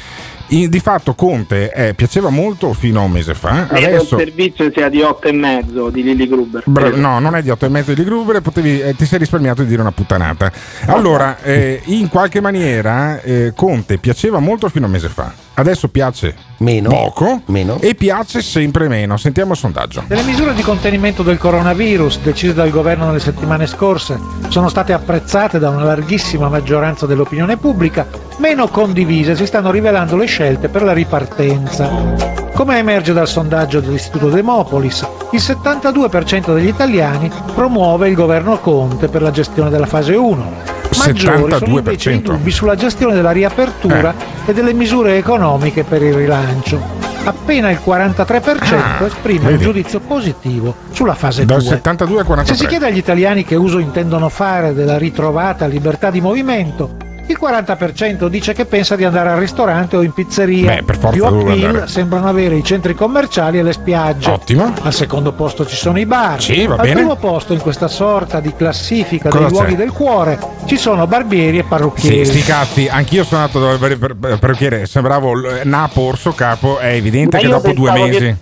Di 0.52 0.80
fatto 0.82 1.16
Conte 1.16 1.72
eh, 1.72 1.94
piaceva 1.94 2.30
molto 2.30 2.74
fino 2.74 3.00
a 3.00 3.04
un 3.04 3.12
mese 3.12 3.34
fa. 3.34 3.68
Credo 3.68 3.86
Adesso 3.86 4.16
il 4.16 4.22
servizio 4.26 4.70
sia 4.76 4.90
di 4.90 5.02
8 5.02 5.30
e 5.30 5.32
mezzo 5.32 5.90
di 5.90 6.04
Lilly 6.04 6.28
Gruber. 6.28 6.64
Bra- 6.66 6.90
no, 6.90 7.20
non 7.20 7.38
è 7.38 7.42
di 7.42 7.50
8 7.50 7.68
e 7.68 7.70
mezzo 7.70 7.94
di 7.94 8.04
Gruber, 8.04 8.42
potevi, 8.42 8.82
eh, 8.82 8.94
ti 8.94 9.06
sei 9.06 9.20
risparmiato 9.20 9.62
di 9.62 9.70
dire 9.70 9.80
una 9.80 9.94
puttanata. 9.94 10.52
Allora, 10.88 11.42
eh, 11.42 11.82
in 11.86 12.10
qualche 12.10 12.42
maniera 12.42 13.22
eh, 13.22 13.54
Conte 13.56 13.98
piaceva 13.98 14.40
molto 14.40 14.68
fino 14.68 14.84
a 14.84 14.88
un 14.88 14.94
mese 14.94 15.08
fa. 15.08 15.34
Adesso 15.62 15.90
piace 15.90 16.36
Meno. 16.58 16.90
poco 16.90 17.42
Meno. 17.46 17.78
e 17.80 17.94
piace 17.94 18.42
sempre 18.42 18.88
meno. 18.88 19.16
Sentiamo 19.18 19.52
il 19.52 19.58
sondaggio. 19.58 20.04
Le 20.08 20.24
misure 20.24 20.56
di 20.56 20.64
contenimento 20.64 21.22
del 21.22 21.38
coronavirus 21.38 22.20
decise 22.22 22.56
dal 22.56 22.72
governo 22.72 23.06
nelle 23.06 23.20
settimane 23.20 23.68
scorse 23.68 24.20
sono 24.48 24.70
state 24.70 24.92
apprezzate 24.92 25.60
da 25.60 25.70
una 25.70 25.84
larghissima 25.84 26.50
maggioranza 26.50 27.06
dell'opinione 27.06 27.58
pubblica, 27.58 28.08
meno 28.38 28.68
condivise 28.70 29.36
si 29.36 29.46
stanno 29.46 29.70
rivelando 29.70 30.16
le 30.18 30.26
scelte 30.26 30.68
per 30.68 30.82
la 30.82 30.94
ripartenza. 30.94 32.50
Come 32.54 32.78
emerge 32.80 33.14
dal 33.14 33.28
sondaggio 33.28 33.80
dell'Istituto 33.80 34.30
Demopolis, 34.30 35.08
il 35.32 35.40
72% 35.40 36.56
degli 36.56 36.68
italiani 36.68 37.32
promuove 37.54 38.10
il 38.10 38.16
governo 38.16 38.58
Conte 38.60 39.08
per 39.08 39.22
la 39.22 39.32
gestione 39.32 39.70
della 39.70 39.86
fase 39.86 40.16
1. 40.16 40.81
Maggiori 40.98 41.52
sono 41.52 41.78
invece 41.78 42.12
i 42.12 42.18
72%. 42.18 42.22
dubbi 42.22 42.52
sulla 42.52 42.76
gestione 42.76 43.14
della 43.14 43.32
riapertura 43.32 44.14
Eh. 44.46 44.52
e 44.52 44.54
delle 44.54 44.74
misure 44.74 45.18
economiche 45.18 45.84
per 45.84 46.02
il 46.04 46.14
rilancio. 46.14 46.80
Appena 47.24 47.70
il 47.70 47.80
43% 47.84 48.76
Ah, 48.76 49.06
esprime 49.06 49.40
vedi. 49.42 49.54
un 49.54 49.60
giudizio 49.62 50.00
positivo 50.00 50.74
sulla 50.92 51.14
fase 51.14 51.46
Dal 51.46 51.60
2. 51.62 51.70
72 51.70 52.20
al 52.20 52.26
Se 52.26 52.26
si 52.26 52.34
43. 52.66 52.68
chiede 52.68 52.86
agli 52.88 52.98
italiani 52.98 53.44
che 53.46 53.56
uso 53.56 53.78
intendono 53.78 54.28
fare 54.30 54.74
della 54.74 54.98
ritrovata 54.98 55.68
libertà 55.68 56.10
di 56.10 56.20
movimento, 56.20 56.96
il 57.32 57.38
40% 57.42 58.28
dice 58.28 58.54
che 58.54 58.66
pensa 58.66 58.96
di 58.96 59.04
andare 59.04 59.30
al 59.30 59.38
ristorante 59.40 59.96
o 59.98 60.04
in 60.04 60.12
pizzeria. 60.14 60.76
Beh, 60.76 60.84
per 60.84 60.98
forza 60.98 61.16
Più 61.16 61.26
appeal 61.26 61.90
sembrano 61.90 62.28
avere 62.28 62.56
i 62.56 62.64
centri 62.64 62.94
commerciali 62.96 63.60
e 63.60 63.64
le 63.64 63.74
spiagge. 63.74 64.30
Ottimo. 64.30 64.74
Al 64.82 64.94
secondo 64.94 65.32
posto 65.34 65.66
ci 65.66 65.76
sono 65.76 66.00
i 66.00 66.06
bar. 66.06 66.42
Sì, 66.42 66.66
va 66.66 66.76
Al 66.76 66.82
bene. 66.82 66.94
primo 66.96 67.16
posto 67.16 67.54
in 67.54 67.60
questa 67.60 67.88
sorta 67.88 68.40
di 68.40 68.54
classifica 68.56 69.30
Cosa 69.30 69.44
dei 69.46 69.50
luoghi 69.52 69.72
c'è? 69.72 69.76
del 69.78 69.92
cuore 69.92 70.40
ci 70.66 70.78
sono 70.78 71.08
barbieri 71.08 71.58
e 71.58 71.62
Sì, 71.62 71.68
parrucchieri. 71.68 72.26
sti 72.26 72.42
cazzi, 72.44 72.88
anch'io 72.90 73.24
sono 73.24 73.42
andato 73.42 73.60
dal 73.78 74.38
perché 74.40 74.86
sembravo 74.86 75.32
Napo 75.64 76.02
Orso 76.02 76.32
Capo, 76.34 76.78
è 76.80 76.94
evidente 76.94 77.38
Ma 77.38 77.42
che 77.44 77.48
dopo 77.50 77.72
due 77.74 77.92
mesi... 77.92 78.18
che- 78.20 78.36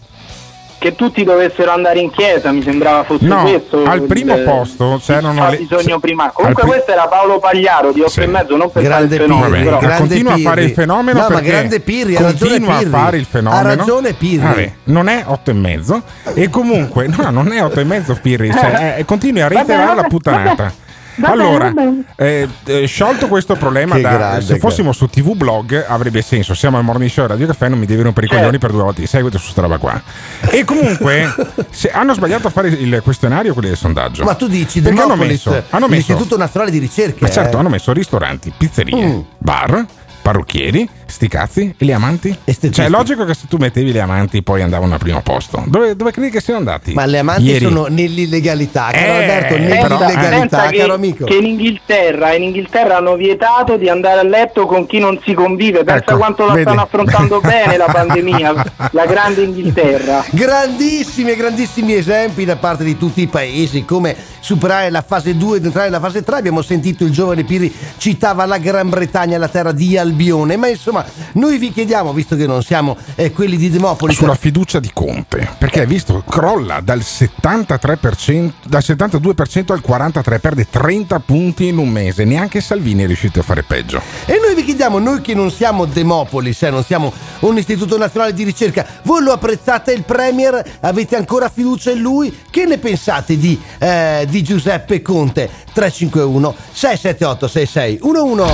Che 0.80 0.96
tutti 0.96 1.26
dovessero 1.26 1.72
andare 1.72 2.00
in 2.00 2.10
chiesa, 2.10 2.52
mi 2.54 2.62
sembrava 2.64 3.04
fosse 3.04 3.26
No, 3.26 3.42
questo. 3.42 3.84
al 3.84 4.02
primo 4.04 4.34
il- 4.38 4.44
posto 4.44 4.98
c'erano 5.04 5.50
le- 5.50 5.58
bisogno 5.58 6.00
primario. 6.00 6.32
Comunque 6.34 6.62
pri- 6.64 6.72
questo 6.72 6.92
era 6.94 7.06
Paolo 7.08 7.38
Pagliaro 7.38 7.92
di 7.92 8.00
8 8.00 8.10
Sì. 8.12 8.22
e 8.22 8.28
mezzo, 8.28 8.56
non 8.56 8.72
per 8.72 8.84
Grande 8.84 9.18
fare 9.18 9.24
il 9.26 9.30
fenomeno, 9.30 9.50
Pirri, 9.50 9.64
Vabbè, 9.66 9.78
però. 9.78 9.80
grande 9.80 9.98
continua 10.00 10.32
a 10.32 10.36
Pirri. 10.36 10.48
fare 10.48 10.64
il 10.64 10.72
fenomeno 10.72 11.20
No, 11.20 11.28
ma 11.28 11.36
perché 11.36 11.50
grande 11.50 11.80
Pirri, 11.82 12.16
ha 12.16 12.22
ragione 12.22 12.50
continua 12.52 12.78
Pirri. 12.78 12.94
a 12.94 12.98
fare 12.98 13.18
il 13.18 13.26
fenomeno 13.26 13.62
Ha 13.70 13.76
ragione 13.76 14.14
Pirri. 14.14 14.38
Vabbè, 14.46 14.72
non 14.86 15.08
è 15.10 15.24
8 15.28 15.50
e 15.50 15.54
mezzo 15.54 16.02
e 16.34 16.50
comunque 16.50 17.08
no 17.08 17.30
non 17.30 17.52
è 17.52 17.62
8 17.62 17.80
e 17.82 17.84
mezzo 17.84 18.18
Pirri 18.22 18.50
cioè, 18.52 18.96
eh, 19.00 19.06
continui 19.06 19.42
a 19.42 19.48
reiterare 19.50 19.96
la 19.96 20.04
puttanata 20.04 20.72
allora, 21.22 21.74
eh, 22.16 22.48
eh, 22.66 22.86
sciolto 22.86 23.28
questo 23.28 23.56
problema, 23.56 23.98
da- 24.00 24.10
grande, 24.18 24.46
se 24.46 24.58
fossimo 24.60 24.92
su 24.92 25.08
TV 25.08 25.34
Blog 25.36 25.86
avrebbe 25.88 26.22
senso. 26.22 26.54
Siamo 26.54 26.78
al 26.78 26.84
Morning 26.84 27.10
Show 27.10 27.26
e 27.26 27.28
Radio 27.28 27.48
Caffè, 27.48 27.68
non 27.70 27.80
mi 27.80 27.86
devi 27.86 28.02
rompere 28.02 28.26
i 28.28 28.30
coglioni 28.30 28.58
per 28.58 28.72
due 28.72 28.84
volte 28.84 29.02
di 29.02 29.08
seguito 29.08 29.38
su 29.38 29.50
sta 29.52 29.62
roba 29.62 29.78
qua. 29.78 30.02
E 30.50 30.64
comunque, 30.64 31.34
se 31.70 31.92
hanno 31.92 32.14
sbagliato 32.14 32.48
a 32.48 32.50
fare 32.52 32.70
il 32.70 33.02
questionario, 33.04 33.54
quelli 33.54 33.70
del 33.70 33.78
sondaggio. 33.78 34.24
Ma 34.24 34.36
tu 34.36 34.48
dici 34.48 34.82
Perché 34.82 35.02
hanno 35.02 35.16
messo, 35.16 35.50
hanno 35.70 35.88
messo 35.88 36.12
l'Istituto 36.14 36.38
Nazionale 36.38 36.72
di 36.72 36.78
Ricerca. 36.80 37.18
ma 37.22 37.30
certo, 37.30 37.58
eh. 37.58 37.60
hanno 37.60 37.70
messo 37.70 37.92
ristoranti, 37.94 38.52
pizzerie, 38.56 39.06
Mm. 39.06 39.20
bar, 39.38 39.86
parrucchieri, 40.22 40.90
sti 41.10 41.28
cazzi 41.28 41.74
e 41.78 41.86
gli 41.86 41.92
amanti. 41.92 42.30
Estetisti. 42.30 42.72
Cioè, 42.74 42.86
è 42.86 42.90
logico 42.90 43.26
che 43.26 43.34
se 43.34 43.46
tu 43.50 43.58
mettevi 43.58 43.92
gli 43.92 43.98
amanti 43.98 44.42
poi 44.44 44.62
andavano 44.62 44.94
al 44.94 45.00
primo 45.00 45.22
posto. 45.22 45.64
Dove, 45.68 45.96
dove 45.96 46.12
credi 46.12 46.30
che 46.30 46.40
siano 46.42 46.60
andati? 46.60 46.94
Ma 46.94 47.06
le 47.06 47.20
amanti 47.20 47.44
Ieri. 47.44 47.66
sono 47.66 47.86
nell'illegalità, 47.88 48.90
caro 48.92 49.06
Eh, 49.06 49.22
Alberto, 49.22 49.58
nell'illegalità, 49.58 50.68
che, 50.68 50.78
caro 50.78 50.94
amico. 50.94 51.26
che 51.26 51.36
in 51.36 51.46
Inghilterra, 51.46 52.34
in 52.34 52.44
Inghilterra 52.44 52.98
hanno 52.98 53.16
vietato 53.16 53.78
di 53.78 53.90
andare 53.90 54.20
a 54.20 54.24
letto 54.24 54.66
con 54.66 54.86
chi 54.86 55.00
non 55.00 55.20
si 55.24 55.34
convive. 55.34 55.84
Pensa 55.84 56.12
Ecco, 56.12 56.18
quanto 56.18 56.46
la 56.46 56.54
vedi? 56.54 56.64
stanno 56.66 56.82
affrontando 56.82 57.40
bene 57.44 57.78
la 57.78 57.86
pandemia, 57.92 58.74
la 58.92 59.06
grande 59.06 59.42
Inghilterra. 59.44 60.24
Grandissimi 60.30 61.32
e 61.32 61.36
grandissimi 61.36 61.94
esempi 61.94 62.46
da 62.46 62.56
parte 62.58 62.84
di 62.84 62.98
tutti 62.98 63.22
i 63.22 63.28
paesi, 63.28 63.86
come 63.86 64.16
superare 64.40 64.90
la 64.90 65.02
fase 65.02 65.36
2 65.36 65.58
ed 65.58 65.66
entrare 65.66 65.88
nella 65.90 66.00
fase 66.02 66.24
3. 66.24 66.38
Abbiamo 66.38 66.62
sentito 66.62 67.04
il 67.04 67.12
giovane 67.12 67.44
Pirri 67.44 67.74
citava 67.98 68.46
la 68.46 68.58
Gran 68.58 68.90
Bretagna, 68.90 69.38
la 69.38 69.48
terra 69.48 69.72
di 69.72 69.98
Albione, 69.98 70.56
ma 70.58 70.68
insomma 70.68 70.99
noi 71.34 71.58
vi 71.58 71.72
chiediamo, 71.72 72.14
visto 72.14 72.36
che 72.36 72.46
non 72.46 72.64
siamo 72.64 72.98
eh, 73.16 73.32
quelli 73.32 73.58
di 73.58 73.70
Demopoli, 73.70 74.14
sulla 74.14 74.36
fiducia 74.36 74.80
di 74.80 74.92
Conte 74.94 75.50
perché 75.58 75.82
hai 75.82 75.88
visto 75.88 76.24
crolla 76.28 76.80
dal 76.82 77.00
73% 77.00 78.52
dal 78.66 78.84
72% 78.86 79.72
al 79.72 79.84
43% 79.86 80.40
perde 80.40 80.68
30 80.70 81.20
punti 81.20 81.68
in 81.68 81.78
un 81.78 81.90
mese 81.90 82.24
neanche 82.24 82.62
Salvini 82.62 83.04
è 83.04 83.06
riuscito 83.08 83.40
a 83.40 83.44
fare 83.44 83.64
peggio 83.64 84.02
E 84.26 84.40
noi 84.42 84.56
vi 84.56 84.64
chiediamo, 84.64 85.00
noi 85.00 85.22
che 85.22 85.34
non 85.34 85.52
siamo 85.52 85.86
Demopolis, 85.86 86.64
eh, 86.64 86.70
non 86.70 86.84
siamo 86.84 87.12
un 87.40 87.58
istituto 87.58 87.98
nazionale 87.98 88.34
di 88.34 88.44
ricerca, 88.44 88.86
voi 89.04 89.24
lo 89.24 89.32
apprezzate 89.32 89.92
il 89.94 90.04
Premier? 90.04 90.78
Avete 90.82 91.16
ancora 91.16 91.50
fiducia 91.50 91.92
in 91.92 92.02
lui? 92.02 92.38
Che 92.50 92.66
ne 92.66 92.78
pensate 92.78 93.38
di, 93.38 93.60
eh, 93.80 94.26
di 94.30 94.44
Giuseppe 94.44 95.02
Conte? 95.02 95.50
351 95.74 96.56
678 96.72 97.48
6611 97.48 98.54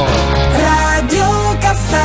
Radio 0.58 1.58
Caffè 1.60 2.05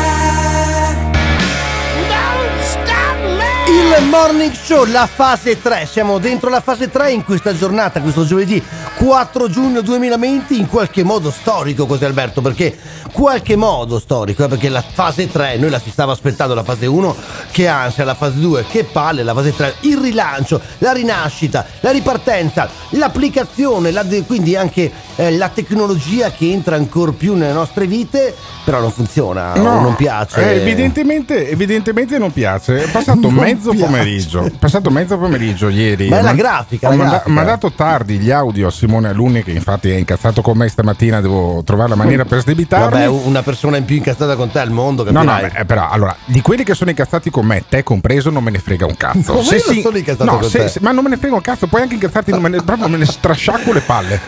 Il 3.80 4.04
Morning 4.08 4.52
Show, 4.52 4.84
la 4.84 5.06
fase 5.06 5.58
3, 5.58 5.86
siamo 5.90 6.18
dentro 6.18 6.50
la 6.50 6.60
fase 6.60 6.90
3 6.90 7.12
in 7.12 7.24
questa 7.24 7.56
giornata, 7.56 8.02
questo 8.02 8.26
giovedì 8.26 8.62
4 8.98 9.48
giugno 9.48 9.80
2020, 9.80 10.58
in 10.58 10.68
qualche 10.68 11.02
modo 11.02 11.30
storico 11.30 11.86
così 11.86 12.04
Alberto, 12.04 12.42
perché 12.42 12.76
qualche 13.10 13.56
modo 13.56 13.98
storico, 13.98 14.44
eh, 14.44 14.48
perché 14.48 14.68
la 14.68 14.82
fase 14.82 15.30
3, 15.30 15.56
noi 15.56 15.70
la 15.70 15.80
si 15.80 15.88
stava 15.90 16.12
aspettando 16.12 16.52
la 16.54 16.62
fase 16.62 16.84
1, 16.84 17.16
che 17.52 17.68
ansia, 17.68 18.04
la 18.04 18.14
fase 18.14 18.38
2, 18.38 18.66
che 18.70 18.84
palle, 18.84 19.22
la 19.22 19.32
fase 19.32 19.56
3, 19.56 19.76
il 19.80 19.96
rilancio, 19.96 20.60
la 20.78 20.92
rinascita, 20.92 21.64
la 21.80 21.90
ripartenza, 21.90 22.68
l'applicazione, 22.90 23.90
la 23.92 24.02
de- 24.02 24.24
quindi 24.24 24.56
anche 24.56 24.92
eh, 25.16 25.32
la 25.32 25.48
tecnologia 25.48 26.30
che 26.30 26.50
entra 26.50 26.76
ancora 26.76 27.12
più 27.12 27.34
nelle 27.34 27.54
nostre 27.54 27.86
vite, 27.86 28.34
però 28.62 28.78
non 28.80 28.92
funziona, 28.92 29.54
o 29.54 29.80
non 29.80 29.96
piace. 29.96 30.42
eh, 30.52 30.60
evidentemente, 30.60 31.48
evidentemente 31.48 32.18
non 32.18 32.30
piace. 32.30 32.84
È 32.84 32.90
passato 32.90 33.28
mezzo 33.30 33.69
piace. 33.72 33.86
pomeriggio. 33.86 34.50
Passato 34.58 34.90
mezzo 34.90 35.18
pomeriggio 35.18 35.68
ieri. 35.68 36.08
Ma 36.08 36.18
è 36.18 36.20
la 36.22 36.26
Man- 36.28 36.36
grafica, 36.36 36.88
Ho 36.88 36.94
manda- 36.96 37.22
mandato 37.26 37.72
tardi 37.72 38.18
gli 38.18 38.30
audio 38.30 38.68
a 38.68 38.70
Simone 38.70 39.08
Alunni, 39.08 39.42
che 39.42 39.50
infatti 39.52 39.90
è 39.90 39.96
incazzato 39.96 40.42
con 40.42 40.56
me 40.56 40.68
stamattina. 40.68 41.20
Devo 41.20 41.62
trovare 41.64 41.88
la 41.90 41.94
maniera 41.96 42.24
per 42.24 42.40
sdebitarmi. 42.40 42.90
Vabbè, 42.90 43.06
una 43.06 43.42
persona 43.42 43.76
in 43.76 43.84
più 43.84 43.96
incazzata 43.96 44.36
con 44.36 44.50
te 44.50 44.58
al 44.58 44.70
mondo, 44.70 45.04
No, 45.04 45.12
capirai. 45.12 45.42
no, 45.42 45.48
beh, 45.58 45.64
però 45.64 45.88
allora, 45.88 46.16
di 46.24 46.40
quelli 46.40 46.64
che 46.64 46.74
sono 46.74 46.90
incazzati 46.90 47.30
con 47.30 47.46
me, 47.46 47.64
te 47.68 47.82
compreso, 47.82 48.30
non 48.30 48.42
me 48.42 48.50
ne 48.50 48.58
frega 48.58 48.86
un 48.86 48.96
cazzo. 48.96 49.32
No, 49.34 49.42
ma 49.42 49.54
io 49.54 49.62
non 49.66 49.80
sono 49.82 49.96
incazzato 49.96 50.24
no, 50.30 50.38
con 50.38 50.48
se- 50.50 50.58
te. 50.58 50.68
se- 50.68 50.80
ma 50.82 50.92
non 50.92 51.04
me 51.04 51.10
ne 51.10 51.16
frega 51.16 51.34
un 51.34 51.40
cazzo, 51.40 51.66
puoi 51.66 51.82
anche 51.82 51.94
incazzarti, 51.94 52.30
non 52.30 52.42
me 52.42 52.48
ne, 52.48 52.62
proprio 52.62 52.88
me 52.88 52.96
ne 52.98 53.04
strasciacco 53.06 53.72
le 53.72 53.80
palle. 53.80 54.20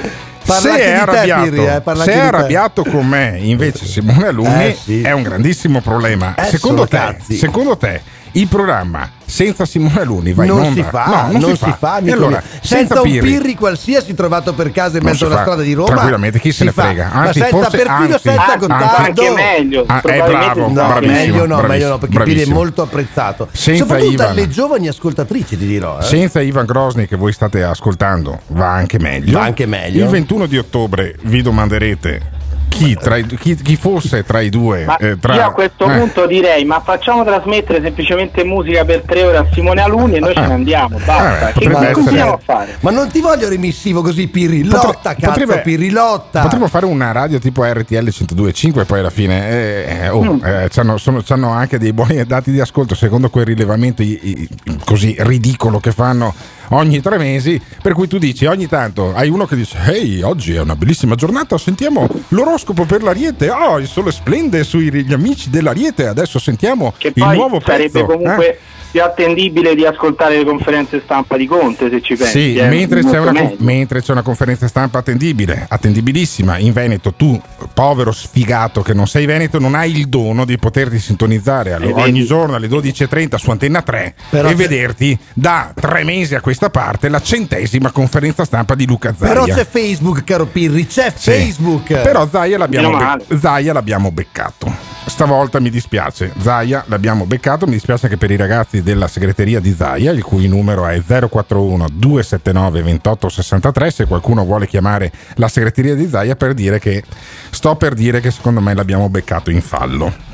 Parla 0.45 0.61
se 0.61 0.71
è 0.71 0.73
di 0.75 0.81
te, 0.83 0.93
arrabbiato, 0.95 1.43
Pirri, 1.45 1.65
eh, 1.67 1.83
se 1.85 2.03
è 2.03 2.05
te. 2.15 2.21
arrabbiato 2.21 2.83
con 2.83 3.07
me, 3.07 3.39
invece 3.43 3.87
Simone 3.87 4.27
Alunni 4.27 4.65
Eh, 4.65 4.77
sì. 4.83 5.01
è 5.03 5.13
un 5.13 5.23
grandissimo 5.23 5.81
problema. 5.81 6.35
Eh, 6.35 6.45
secondo, 6.47 6.89
te, 6.89 7.17
secondo 7.29 7.77
te, 7.77 8.01
il 8.33 8.47
programma 8.49 9.09
senza 9.25 9.65
Simone 9.65 10.01
Alunni 10.01 10.33
va 10.35 10.45
non 10.45 10.59
in 10.59 10.65
onda? 10.67 10.83
si 10.83 10.89
fa, 10.91 11.05
No, 11.31 11.39
non, 11.39 11.57
si 11.57 11.75
fa. 11.79 11.95
amico 11.95 12.11
E 12.11 12.13
allora, 12.13 12.43
mio. 12.51 12.61
senza, 12.61 13.01
un 13.01 13.11
Pirri. 13.11 13.55
qualsiasi 13.55 14.13
trovato 14.15 14.53
per 14.53 14.71
casa 14.73 14.99
in 14.99 15.05
Non 15.05 15.13
mezzo 15.13 15.19
si 15.19 15.25
alla 15.25 15.37
fa. 15.37 15.41
strada 15.43 15.63
di 15.63 15.73
Roma. 15.73 15.89
Tranquillamente, 15.89 16.39
chi 16.39 16.51
se 16.51 16.57
si 16.59 16.65
ne 16.65 16.73
fa. 16.73 16.83
frega? 16.83 17.11
Ma 17.15 17.21
Anzi, 17.23 17.39
senza 17.41 17.57
forse- 17.57 17.77
perfino 17.79 17.95
anzi, 18.15 18.19
senza 18.21 18.57
contatto. 18.59 19.03
anche 19.03 19.31
meglio. 19.31 19.85
Ah, 19.87 20.01
è 20.03 20.23
bravo. 20.23 20.61
No, 20.69 20.73
bravissimo, 20.73 21.13
meglio 21.17 21.33
no, 21.33 21.47
bravissimo, 21.47 21.67
meglio 21.69 21.89
no, 21.89 21.99
perché 21.99 22.23
Pirri 22.25 22.41
è 22.43 22.47
molto 22.53 22.83
apprezzato. 22.83 23.49
Senza 23.53 23.83
Soprattutto 23.85 24.13
Ivan. 24.13 24.27
alle 24.29 24.49
giovani 24.49 24.89
ascoltatrici, 24.89 25.57
ti 25.57 25.67
dirò. 25.67 25.99
eh. 25.99 26.03
Senza 26.03 26.41
Ivan 26.43 26.67
Grosny 26.67 27.07
che 27.07 27.17
voi 27.17 27.33
state 27.33 27.63
ascoltando 27.63 28.41
va 28.49 28.69
anche 28.71 28.99
meglio. 28.99 29.39
Va 29.39 29.45
anche 29.45 29.65
meglio. 29.65 30.05
Il 30.05 30.11
21 30.11 30.45
di 30.47 30.59
ottobre 30.59 31.17
vi 31.23 31.41
domanderete 31.41 32.32
chi, 32.73 32.97
tra 33.01 33.17
i- 33.17 33.27
chi- 33.27 33.55
chi 33.57 33.77
fosse 33.77 34.25
tra 34.25 34.41
i 34.41 34.49
due. 34.49 34.87
Eh, 34.99 35.19
tra- 35.19 35.35
io 35.35 35.45
a 35.47 35.53
questo 35.53 35.85
eh. 35.91 35.99
punto 35.99 36.27
direi, 36.27 36.65
ma 36.65 36.81
facciamo 36.81 37.23
trasmettere 37.25 37.81
semplicemente 37.83 38.45
musica 38.45 38.85
per 38.85 39.03
tre 39.07 39.23
ore 39.25 39.37
a 39.37 39.47
Simone 39.53 39.81
Aluni 39.83 40.17
e 40.17 40.21
noi 40.21 40.35
ce 40.35 40.41
ne 40.47 40.53
andiamo, 40.55 40.99
basta. 41.05 41.49
Eh, 41.51 41.53
che 41.53 41.69
potrebbe 41.69 41.71
cosa 41.71 41.79
essere- 41.81 41.93
continuiamo 41.95 42.33
a 42.33 42.41
fare? 42.43 42.77
Ma 42.81 42.91
non 42.91 43.09
ti 43.11 43.21
voglio 43.21 43.49
remissivo 43.49 44.03
così, 44.03 44.27
Pirri. 44.29 44.63
Potre- 44.63 44.87
Lotta, 44.87 45.15
cazzo, 45.15 45.61
Pirri, 45.63 45.91
lotta. 45.91 46.41
Potremmo 46.43 46.69
fare 46.69 46.87
una 46.87 47.13
radio 47.13 47.39
tipo 47.39 47.63
RTL 47.65 48.09
102.5 48.09 48.81
e 48.83 48.85
poi 48.85 48.99
alla 49.01 49.11
fine 49.11 49.49
eh, 49.51 49.99
eh, 50.05 50.09
oh, 50.09 50.23
Mm. 50.23 50.45
eh, 50.45 50.69
c'hanno, 50.71 50.97
sono- 50.99 51.23
c'hanno 51.25 51.51
anche 51.51 51.79
dei 51.79 51.93
buoni 51.93 52.25
dati 52.25 52.51
di 52.51 52.61
ascolto 52.61 52.95
secondo 52.95 53.29
quel 53.31 53.45
rilevamento 53.45 54.03
i- 54.03 54.19
i- 54.23 54.49
così 54.85 55.15
ridicolo 55.19 55.79
che 55.79 55.93
fanno 55.93 56.35
ogni 56.77 57.01
tre 57.01 57.19
mesi. 57.19 57.61
Per 57.83 57.93
cui 57.93 58.07
tu 58.09 58.19
dici 58.19 58.47
ogni 58.47 58.67
tanto 58.67 59.15
hai 59.15 59.29
uno 59.29 59.47
che 59.47 59.57
dice: 59.57 59.79
Ehi, 59.87 60.23
oggi 60.23 60.55
è 60.55 60.61
una 60.61 60.77
bellissima 60.77 61.15
giornata. 61.15 61.59
Sentiamo 61.59 62.09
l'oroscopo 62.29 62.85
per 62.85 63.03
l'Ariete. 63.03 63.51
Oh, 63.51 63.79
il 63.79 63.87
sole 63.87 64.13
splende 64.13 64.65
sugli 64.65 64.91
gli 65.05 65.13
amici 65.13 65.51
dell'Ariete. 65.51 66.07
Adesso 66.07 66.39
sentiamo 66.39 66.93
Che 66.97 67.13
il 67.15 67.25
nuovo 67.35 67.61
pezzo. 67.61 68.05
comunque 68.05 68.51
eh? 68.51 68.59
Più 68.93 69.03
attendibile 69.03 69.75
di 69.75 69.87
ascoltare 69.87 70.37
le 70.37 70.45
conferenze 70.45 71.01
stampa 71.03 71.37
di 71.39 71.47
Conte, 71.47 71.89
se 71.91 72.01
ci 72.03 72.15
pensi. 72.15 72.31
Sì, 72.53 72.55
eh, 72.57 72.69
mentre 72.69 73.03
c'è, 73.03 73.19
meglio. 73.21 73.55
mentre 73.61 74.03
c'è 74.03 74.13
una 74.13 74.21
conferenza 74.23 74.69
stampa 74.69 74.99
attendibile, 74.99 75.65
attendibilissima, 75.67 76.59
in 76.59 76.73
Veneto 76.75 77.15
tu, 77.15 77.41
povero 77.73 78.13
sfigato 78.13 78.83
che 78.83 78.93
non 78.93 79.07
sei 79.07 79.25
Veneto, 79.25 79.59
non 79.59 79.75
hai 79.75 79.97
il 79.97 80.09
dono 80.09 80.45
di 80.45 80.59
poterti 80.59 80.99
sintonizzare 80.99 81.73
allo- 81.73 81.99
ogni 81.99 82.25
giorno 82.25 82.55
alle 82.57 82.69
12.30 82.69 83.37
su 83.39 83.51
Antenna 83.51 83.81
3 83.81 84.15
Però 84.29 84.47
e 84.49 84.51
c'è- 84.51 84.57
vederti 84.57 85.19
da 85.33 85.73
tre 85.75 86.05
mesi 86.05 86.35
a 86.35 86.41
questa 86.43 86.69
parte 86.69 87.09
la 87.09 87.21
centesima 87.23 87.91
conferenza 87.91 88.45
stampa 88.45 88.75
di 88.75 88.87
Luca 88.87 89.15
Zaia. 89.17 89.33
Però 89.33 89.45
c'è 89.47 89.65
Facebook, 89.67 90.23
caro 90.25 90.45
Pirri, 90.45 90.87
c'è 90.87 91.11
Sì. 91.17 91.31
Facebook. 91.31 91.87
Però 92.03 92.29
Zaia 92.31 92.59
l'abbiamo, 92.59 92.95
be-. 93.27 93.39
Zaia 93.39 93.73
l'abbiamo 93.73 94.11
beccato. 94.11 94.91
Stavolta 95.05 95.59
mi 95.61 95.69
dispiace, 95.71 96.33
Zaia 96.39 96.85
l'abbiamo 96.87 97.25
beccato, 97.25 97.67
mi 97.67 97.73
dispiace 97.73 98.05
anche 98.07 98.17
per 98.19 98.31
i 98.31 98.37
ragazzi 98.37 98.82
della 98.83 99.09
segreteria 99.09 99.61
di 99.61 99.75
Zaia, 99.75 100.13
il 100.13 100.23
cui 100.23 100.49
numero 100.49 100.87
è 100.87 101.01
041 101.03 101.89
279 101.93 102.81
2863, 102.83 103.91
se 103.91 104.07
qualcuno 104.07 104.45
vuole 104.45 104.67
chiamare 104.67 105.13
la 105.37 105.49
segreteria 105.49 105.95
di 105.95 106.09
Zaia 106.09 106.37
per 106.37 106.55
dire 106.55 106.79
che 106.79 107.03
sto 107.51 107.77
per 107.77 107.95
dire 107.95 108.21
che 108.21 108.31
secondo 108.31 108.61
me 108.61 108.75
l'abbiamo 108.75 109.09
beccato 109.09 109.51
in 109.51 109.61
fallo. 109.61 110.31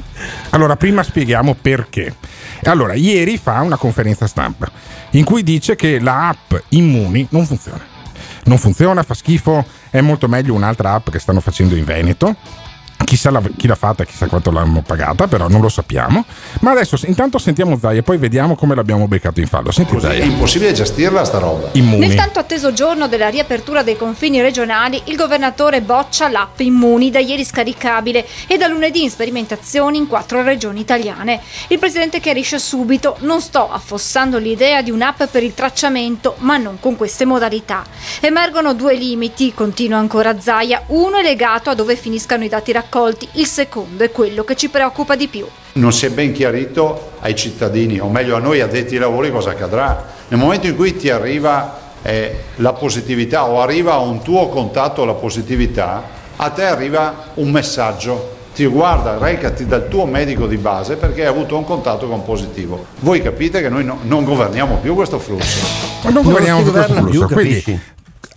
Allora, 0.51 0.77
prima 0.77 1.03
spieghiamo 1.03 1.57
perché. 1.61 2.15
Allora, 2.65 2.95
ieri 2.95 3.39
fa 3.39 3.61
una 3.61 3.77
conferenza 3.77 4.27
stampa 4.27 4.71
in 5.11 5.25
cui 5.25 5.43
dice 5.43 5.77
che 5.77 6.01
la 6.01 6.29
app 6.29 6.55
Immuni 6.71 7.27
non 7.31 7.47
funziona. 7.47 7.97
Non 8.45 8.59
funziona, 8.59 9.03
fa 9.03 9.15
schifo, 9.15 9.65
è 9.91 10.01
molto 10.01 10.27
meglio 10.27 10.55
un'altra 10.55 10.95
app 10.95 11.11
che 11.11 11.19
stanno 11.19 11.41
facendo 11.41 11.77
in 11.77 11.85
Veneto. 11.85 12.37
Chissà 13.05 13.31
la- 13.31 13.41
chi 13.57 13.67
l'ha 13.67 13.75
fatta, 13.75 14.05
chissà 14.05 14.27
quanto 14.27 14.51
l'hanno 14.51 14.83
pagata, 14.83 15.27
però 15.29 15.49
non 15.49 15.61
lo 15.63 15.69
sappiamo. 15.71 16.25
Ma 16.61 16.73
adesso 16.73 16.99
intanto 17.07 17.39
sentiamo 17.39 17.79
Zaia 17.79 18.01
e 18.01 18.03
poi 18.03 18.19
vediamo 18.19 18.55
come 18.55 18.75
l'abbiamo 18.75 19.09
beccato 19.09 19.41
in 19.41 19.47
fallo. 19.47 19.71
Senti 19.71 19.97
È 19.97 20.01
Zaia. 20.01 20.25
impossibile 20.25 20.73
gestirla 20.73 21.25
sta 21.25 21.39
roba. 21.39 21.69
Immuni. 21.73 22.07
Nel 22.07 22.17
tanto 22.17 22.39
atteso 22.39 22.73
giorno 22.75 23.09
della 23.09 23.29
riapertura 23.29 23.83
dei 23.83 23.97
confini 23.97 24.43
regionali, 24.43 25.01
il 25.05 25.17
governatore 25.17 25.81
boccia 25.81 26.29
l'app 26.29 26.61
Immuni 26.61 27.11
da 27.11 27.19
ieri 27.19 27.45
scaricabile 27.45 28.27
e 28.47 28.59
da 28.59 28.67
lunedì 28.67 29.05
in 29.05 29.11
sperimentazioni 29.11 29.97
in 29.97 30.07
quattro 30.07 30.43
regioni 30.43 30.81
italiane. 30.81 31.41
Il 31.69 31.79
presidente 31.79 32.21
chiarisce 32.21 32.59
subito: 32.59 33.17
non 33.21 33.41
sto 33.41 33.71
affossando 33.71 34.37
l'idea 34.37 34.83
di 34.83 34.91
un'app 34.91 35.23
per 35.31 35.43
il 35.43 35.55
tracciamento, 35.55 36.35
ma 36.41 36.59
non 36.59 36.79
con 36.79 36.97
queste 36.97 37.25
modalità. 37.25 37.85
Emergono 38.21 38.75
due 38.75 38.95
limiti, 38.97 39.55
continua 39.55 39.99
ancora 39.99 40.39
Zaia. 40.41 40.83
Uno 40.89 41.17
è 41.17 41.23
legato 41.23 41.71
a 41.71 41.75
dove 41.75 41.97
finiscano 41.97 42.45
i 42.45 42.49
dati 42.49 42.71
raccolti, 42.73 42.88
il 43.33 43.47
secondo 43.47 44.03
è 44.05 44.11
quello 44.11 44.45
che 44.45 44.57
ci 44.57 44.69
preoccupa 44.69 45.15
di 45.15 45.29
più. 45.29 45.47
Non 45.75 45.93
si 45.93 46.07
è 46.07 46.11
ben 46.11 46.33
chiarito 46.33 47.13
ai 47.21 47.37
cittadini, 47.37 48.01
o 48.01 48.09
meglio 48.09 48.37
a 48.37 48.39
noi 48.39 48.61
addetti 48.61 48.95
ai 48.95 49.01
lavori, 49.01 49.31
cosa 49.31 49.51
accadrà. 49.51 50.07
Nel 50.29 50.41
momento 50.41 50.67
in 50.67 50.75
cui 50.77 50.97
ti 50.97 51.11
arriva 51.11 51.79
eh, 52.03 52.45
la 52.57 52.73
positività 52.73 53.47
o 53.47 53.61
arriva 53.61 53.93
a 53.93 53.99
un 53.99 54.23
tuo 54.23 54.49
contatto 54.49 55.05
la 55.05 55.15
positività, 55.15 56.03
a 56.37 56.51
te 56.51 56.65
arriva 56.65 57.27
un 57.35 57.51
messaggio. 57.51 58.37
Ti 58.55 58.67
guarda, 58.67 59.19
recati 59.19 59.67
dal 59.67 59.87
tuo 59.89 60.05
medico 60.05 60.47
di 60.47 60.57
base 60.57 60.97
perché 60.97 61.21
hai 61.21 61.29
avuto 61.29 61.57
un 61.57 61.65
contatto 61.65 62.09
con 62.09 62.25
positivo. 62.25 62.87
Voi 63.01 63.23
capite 63.23 63.61
che 63.61 63.69
noi 63.69 63.85
no- 63.85 63.99
non 64.03 64.25
governiamo 64.25 64.79
più 64.79 64.95
questo 64.95 65.21
flusso. 65.21 65.65
Non 66.03 66.15
Non 66.15 66.23
governiamo 66.25 66.59
si 66.59 66.65
più 66.65 66.73
questo 66.73 66.93
governa 66.95 67.11
più, 67.11 67.21
flusso, 67.21 67.35
quindi? 67.35 67.81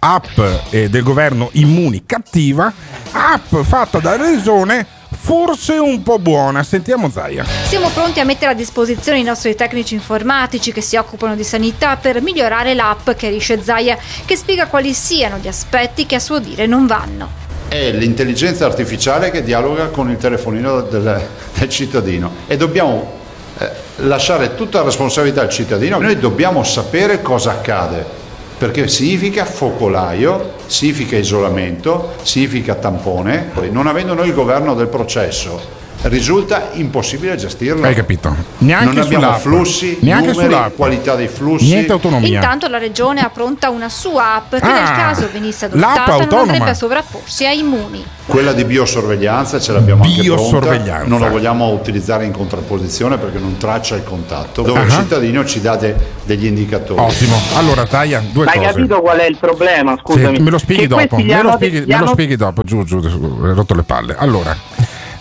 App 0.03 0.39
eh, 0.71 0.89
del 0.89 1.03
governo 1.03 1.49
Immuni 1.53 2.03
cattiva, 2.07 2.73
app 3.11 3.55
fatta 3.57 3.99
dalla 3.99 4.25
regione 4.25 4.85
forse 5.09 5.73
un 5.73 6.01
po' 6.01 6.17
buona. 6.17 6.63
Sentiamo 6.63 7.11
Zaia. 7.11 7.45
Siamo 7.67 7.89
pronti 7.89 8.19
a 8.19 8.25
mettere 8.25 8.51
a 8.51 8.55
disposizione 8.55 9.19
i 9.19 9.23
nostri 9.23 9.53
tecnici 9.53 9.93
informatici 9.93 10.71
che 10.71 10.81
si 10.81 10.95
occupano 10.95 11.35
di 11.35 11.43
sanità 11.43 11.97
per 11.97 12.19
migliorare 12.21 12.73
l'app, 12.73 13.11
chiarisce 13.11 13.61
Zaia, 13.61 13.95
che 14.25 14.35
spiega 14.35 14.65
quali 14.65 14.93
siano 14.93 15.37
gli 15.37 15.47
aspetti 15.47 16.07
che 16.07 16.15
a 16.15 16.19
suo 16.19 16.39
dire 16.39 16.65
non 16.65 16.87
vanno. 16.87 17.39
È 17.67 17.91
l'intelligenza 17.91 18.65
artificiale 18.65 19.29
che 19.29 19.43
dialoga 19.43 19.89
con 19.89 20.09
il 20.09 20.17
telefonino 20.17 20.81
del, 20.81 21.27
del 21.53 21.69
cittadino 21.69 22.33
e 22.47 22.57
dobbiamo 22.57 23.19
eh, 23.59 23.69
lasciare 23.97 24.55
tutta 24.55 24.79
la 24.79 24.85
responsabilità 24.85 25.41
al 25.41 25.49
cittadino. 25.49 25.99
Noi 25.99 26.17
dobbiamo 26.17 26.63
sapere 26.63 27.21
cosa 27.21 27.51
accade 27.51 28.20
perché 28.61 28.87
significa 28.87 29.43
focolaio, 29.43 30.53
significa 30.67 31.17
isolamento, 31.17 32.11
significa 32.21 32.75
tampone. 32.75 33.49
Non 33.71 33.87
avendo 33.87 34.13
noi 34.13 34.27
il 34.27 34.35
governo 34.35 34.75
del 34.75 34.85
processo, 34.85 35.59
risulta 36.03 36.69
impossibile 36.73 37.35
gestirlo. 37.35 37.85
Hai 37.85 37.93
capito? 37.93 38.35
Neanche 38.59 38.85
non 38.95 38.97
abbiamo 39.03 39.23
sull'app. 39.25 39.39
flussi, 39.41 39.97
Neanche 40.01 40.31
numeri, 40.31 40.51
sull'app. 40.53 40.75
qualità 40.75 41.15
dei 41.15 41.27
flussi. 41.27 41.65
Niente 41.65 41.91
autonomia. 41.91 42.35
Intanto 42.39 42.67
la 42.67 42.77
regione 42.79 43.21
ha 43.21 43.29
pronta 43.29 43.69
una 43.69 43.89
sua 43.89 44.35
app 44.35 44.55
che 44.55 44.61
Ah, 44.65 44.73
nel 44.73 44.91
caso 44.95 45.29
venisse 45.31 45.65
adottata 45.65 46.17
non 46.25 46.39
andrebbe 46.49 46.69
a 46.69 46.73
sovrapporsi 46.73 47.45
a 47.45 47.51
Immuni. 47.51 48.03
Quella 48.25 48.53
di 48.53 48.63
biosorveglianza 48.63 49.59
ce 49.59 49.73
l'abbiamo 49.73 50.03
anche 50.03 50.23
pronta, 50.23 50.41
Biosorveglianza. 50.41 51.07
non 51.07 51.19
la 51.19 51.27
vogliamo 51.29 51.67
utilizzare 51.69 52.23
in 52.25 52.31
contrapposizione 52.31 53.17
perché 53.17 53.39
non 53.39 53.57
traccia 53.57 53.95
il 53.95 54.03
contatto, 54.03 54.61
dove 54.61 54.81
il 54.83 54.91
Ah. 54.91 54.95
cittadino 55.01 55.45
ci 55.45 55.59
dà 55.61 55.75
de- 55.75 55.95
degli 56.23 56.45
indicatori. 56.45 56.99
Ottimo. 57.01 57.35
Allora, 57.57 57.85
Zaia, 57.87 58.23
due 58.31 58.45
Ma 58.45 58.51
hai 58.51 58.57
cose. 58.59 58.69
capito 58.71 59.01
qual 59.01 59.17
è 59.17 59.25
il 59.25 59.37
problema? 59.37 59.97
Scusami. 60.01 60.37
Sì, 60.37 60.41
me 60.41 60.49
lo 60.49 60.57
spieghi 60.57 60.81
Che 60.83 60.87
dopo, 60.87 61.17
me 61.17 61.41
lo 61.41 61.51
spieghi, 61.51 61.83
me 61.85 61.97
lo 61.99 62.07
spieghi 62.07 62.35
dopo, 62.37 62.61
giù, 62.63 62.83
giù, 62.85 62.97
hai 63.43 63.53
rotto 63.53 63.73
le 63.75 63.83
palle. 63.83 64.15
Allora, 64.17 64.55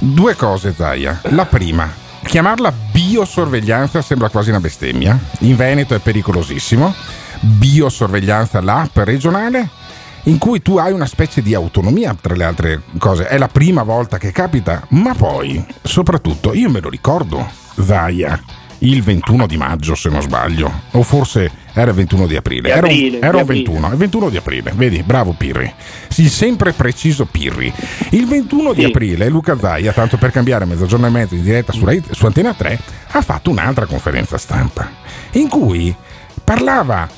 due 0.00 0.34
cose 0.34 0.74
Zaia. 0.74 1.20
La 1.30 1.46
prima, 1.46 1.88
chiamarla 2.24 2.72
biosorveglianza 2.90 4.02
sembra 4.02 4.28
quasi 4.28 4.48
una 4.48 4.60
bestemmia. 4.60 5.18
In 5.40 5.56
Veneto 5.56 5.94
è 5.94 5.98
pericolosissimo. 5.98 6.94
Biosorveglianza, 7.40 8.60
l'app 8.60 8.96
regionale 8.98 9.68
in 10.24 10.38
cui 10.38 10.60
tu 10.60 10.76
hai 10.76 10.92
una 10.92 11.06
specie 11.06 11.40
di 11.40 11.54
autonomia 11.54 12.14
tra 12.18 12.34
le 12.34 12.44
altre 12.44 12.82
cose. 12.98 13.26
È 13.26 13.38
la 13.38 13.48
prima 13.48 13.82
volta 13.82 14.18
che 14.18 14.32
capita, 14.32 14.84
ma 14.90 15.14
poi, 15.14 15.64
soprattutto, 15.82 16.52
io 16.52 16.68
me 16.70 16.80
lo 16.80 16.90
ricordo, 16.90 17.48
Zaia, 17.78 18.38
il 18.78 19.02
21 19.02 19.46
di 19.46 19.56
maggio 19.56 19.94
se 19.94 20.08
non 20.08 20.20
sbaglio, 20.20 20.70
o 20.92 21.02
forse 21.02 21.50
era 21.80 21.90
il 21.90 21.96
21 21.96 22.26
di 22.26 22.36
aprile. 22.36 22.62
Di 22.62 22.68
Era 22.70 22.78
un- 22.86 22.92
aprile, 22.92 23.18
era 23.18 23.28
di 23.30 23.34
un 23.36 23.42
aprile. 23.42 23.62
21, 23.64 23.88
il 23.90 23.96
21 23.96 24.28
di 24.30 24.36
aprile, 24.36 24.72
vedi, 24.74 25.02
bravo 25.02 25.32
Pirri. 25.36 25.72
Il 26.16 26.30
sempre 26.30 26.72
preciso 26.72 27.24
Pirri. 27.26 27.72
Il 28.10 28.26
21 28.26 28.72
di 28.72 28.80
Sì. 28.82 28.86
aprile 28.86 29.28
Luca 29.28 29.58
Zaia, 29.58 29.92
tanto 29.92 30.16
per 30.18 30.30
cambiare 30.30 30.64
mezzogiorno 30.64 31.06
e 31.06 31.10
mezzo 31.10 31.34
in 31.34 31.42
diretta 31.42 31.72
su, 31.72 31.84
Rai- 31.84 32.02
su 32.10 32.26
Antena 32.26 32.54
3, 32.54 32.78
ha 33.12 33.22
fatto 33.22 33.50
un'altra 33.50 33.86
conferenza 33.86 34.38
stampa 34.38 34.88
in 35.32 35.48
cui 35.48 35.94
parlava 36.44 37.08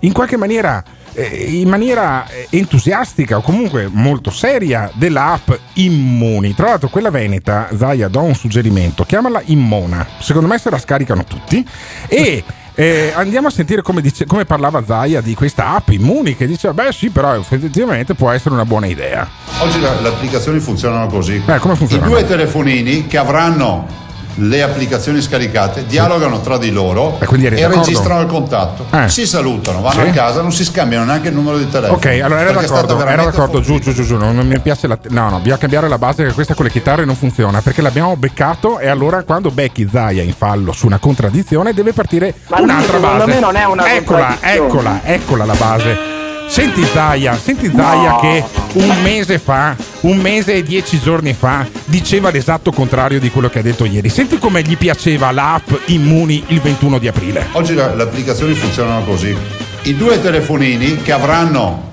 in 0.00 0.12
qualche 0.12 0.36
maniera 0.36 0.82
eh, 1.14 1.24
in 1.60 1.68
maniera 1.68 2.28
eh, 2.28 2.46
entusiastica 2.50 3.38
o 3.38 3.40
comunque 3.40 3.88
molto 3.90 4.30
seria 4.30 4.88
della 4.94 5.32
app 5.32 5.50
Immuni. 5.74 6.54
Tra 6.54 6.66
l'altro 6.68 6.88
quella 6.90 7.10
veneta, 7.10 7.68
Zaia, 7.76 8.06
do 8.08 8.20
un 8.22 8.34
suggerimento, 8.36 9.04
chiamala 9.04 9.42
Immona. 9.46 10.06
Secondo 10.20 10.46
me 10.46 10.58
se 10.58 10.70
la 10.70 10.78
scaricano 10.78 11.24
tutti 11.24 11.66
e 12.06 12.44
eh, 12.80 13.12
andiamo 13.12 13.48
a 13.48 13.50
sentire 13.50 13.82
come, 13.82 14.00
dice- 14.00 14.24
come 14.24 14.44
parlava 14.44 14.84
Zaia 14.86 15.20
di 15.20 15.34
questa 15.34 15.74
app 15.74 15.88
Immuni 15.88 16.36
che 16.36 16.46
dice 16.46 16.72
beh 16.72 16.92
sì 16.92 17.10
però 17.10 17.34
effettivamente 17.34 18.14
può 18.14 18.30
essere 18.30 18.54
una 18.54 18.64
buona 18.64 18.86
idea. 18.86 19.28
Oggi 19.58 19.80
le 19.80 19.88
applicazioni 20.06 20.60
funzionano 20.60 21.08
così. 21.08 21.42
Eh, 21.44 21.58
come 21.58 21.74
I 21.74 21.76
funzionano? 21.76 22.10
due 22.12 22.24
telefonini 22.24 23.08
che 23.08 23.18
avranno 23.18 24.06
le 24.36 24.62
applicazioni 24.62 25.20
scaricate 25.20 25.86
dialogano 25.86 26.40
tra 26.40 26.58
di 26.58 26.70
loro 26.70 27.18
E 27.20 27.26
e 27.56 27.68
registrano 27.68 28.20
il 28.20 28.26
contatto. 28.26 28.86
Eh. 28.96 29.08
Si 29.08 29.26
salutano, 29.26 29.80
vanno 29.80 30.02
Sì. 30.02 30.08
a 30.08 30.12
casa, 30.12 30.42
non 30.42 30.52
si 30.52 30.64
scambiano 30.64 31.04
neanche 31.04 31.28
il 31.28 31.34
numero 31.34 31.58
di 31.58 31.68
telefono. 31.68 31.96
Ok, 31.98 32.06
allora 32.22 32.40
era 32.40 32.52
d'accordo, 32.52 33.04
era 33.04 33.24
d'accordo, 33.24 33.60
giù, 33.60 33.78
giù, 33.78 33.92
giù, 33.92 34.04
giù, 34.04 34.16
non, 34.16 34.34
non 34.34 34.46
mi 34.46 34.58
piace 34.60 34.86
la... 34.86 34.98
No, 35.08 35.28
no, 35.30 35.38
bisogna 35.38 35.58
cambiare 35.58 35.88
la 35.88 35.98
base 35.98 36.24
che 36.24 36.32
questa 36.32 36.54
con 36.54 36.64
le 36.64 36.70
chitarre 36.70 37.04
non 37.04 37.16
funziona, 37.16 37.60
perché 37.60 37.82
l'abbiamo 37.82 38.16
beccato 38.16 38.78
e 38.78 38.88
allora 38.88 39.22
quando 39.24 39.50
becchi 39.50 39.88
Zaia 39.90 40.22
in 40.22 40.32
fallo 40.32 40.72
su 40.72 40.86
una 40.86 40.98
contraddizione 40.98 41.72
deve 41.72 41.92
partire 41.92 42.34
Ma 42.48 42.60
un'altra 42.60 42.94
secondo 42.98 43.18
base. 43.24 43.30
me 43.32 43.40
non 43.40 43.56
è 43.56 43.64
una 43.64 43.94
eccola, 43.94 44.36
eccola, 44.40 45.00
eccola 45.04 45.44
la 45.44 45.54
base. 45.54 46.17
Senti 46.48 46.82
Zaia, 46.84 47.36
senti 47.36 47.70
Zaia 47.74 48.18
che 48.20 48.42
un 48.72 49.02
mese 49.02 49.38
fa, 49.38 49.76
un 50.00 50.16
mese 50.16 50.54
e 50.54 50.62
dieci 50.62 50.98
giorni 50.98 51.34
fa, 51.34 51.66
diceva 51.84 52.30
l'esatto 52.30 52.72
contrario 52.72 53.20
di 53.20 53.30
quello 53.30 53.48
che 53.48 53.58
ha 53.58 53.62
detto 53.62 53.84
ieri. 53.84 54.08
Senti 54.08 54.38
come 54.38 54.62
gli 54.62 54.76
piaceva 54.76 55.30
l'app 55.30 55.70
Immuni 55.86 56.42
il 56.48 56.60
21 56.60 56.98
di 56.98 57.06
aprile. 57.06 57.46
Oggi 57.52 57.74
le 57.74 57.82
applicazioni 57.82 58.54
funzionano 58.54 59.04
così. 59.04 59.36
I 59.82 59.94
due 59.94 60.20
telefonini 60.20 60.96
che 61.02 61.12
avranno 61.12 61.92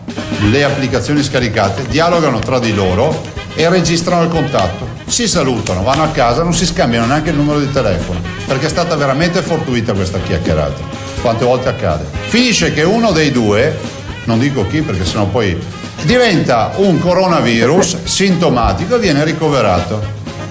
le 0.49 0.63
applicazioni 0.63 1.21
scaricate 1.21 1.85
dialogano 1.87 2.39
tra 2.39 2.57
di 2.57 2.73
loro 2.73 3.21
e 3.55 3.67
registrano 3.69 4.23
il 4.23 4.29
contatto. 4.29 4.87
Si 5.05 5.27
salutano, 5.27 5.83
vanno 5.83 6.03
a 6.03 6.09
casa, 6.09 6.43
non 6.43 6.53
si 6.53 6.65
scambiano 6.65 7.05
neanche 7.05 7.29
il 7.29 7.35
numero 7.35 7.59
di 7.59 7.71
telefono, 7.71 8.19
perché 8.47 8.65
è 8.65 8.69
stata 8.69 8.95
veramente 8.95 9.41
fortuita 9.41 9.93
questa 9.93 10.19
chiacchierata. 10.19 10.81
Quante 11.21 11.45
volte 11.45 11.69
accade? 11.69 12.05
Finisce 12.27 12.73
che 12.73 12.83
uno 12.83 13.11
dei 13.11 13.31
due, 13.31 13.77
non 14.25 14.39
dico 14.39 14.67
chi 14.67 14.81
perché 14.81 15.05
sennò 15.05 15.25
poi 15.25 15.57
diventa 16.03 16.73
un 16.75 16.99
coronavirus 16.99 18.03
sintomatico 18.03 18.95
e 18.95 18.99
viene 18.99 19.23
ricoverato. 19.23 20.01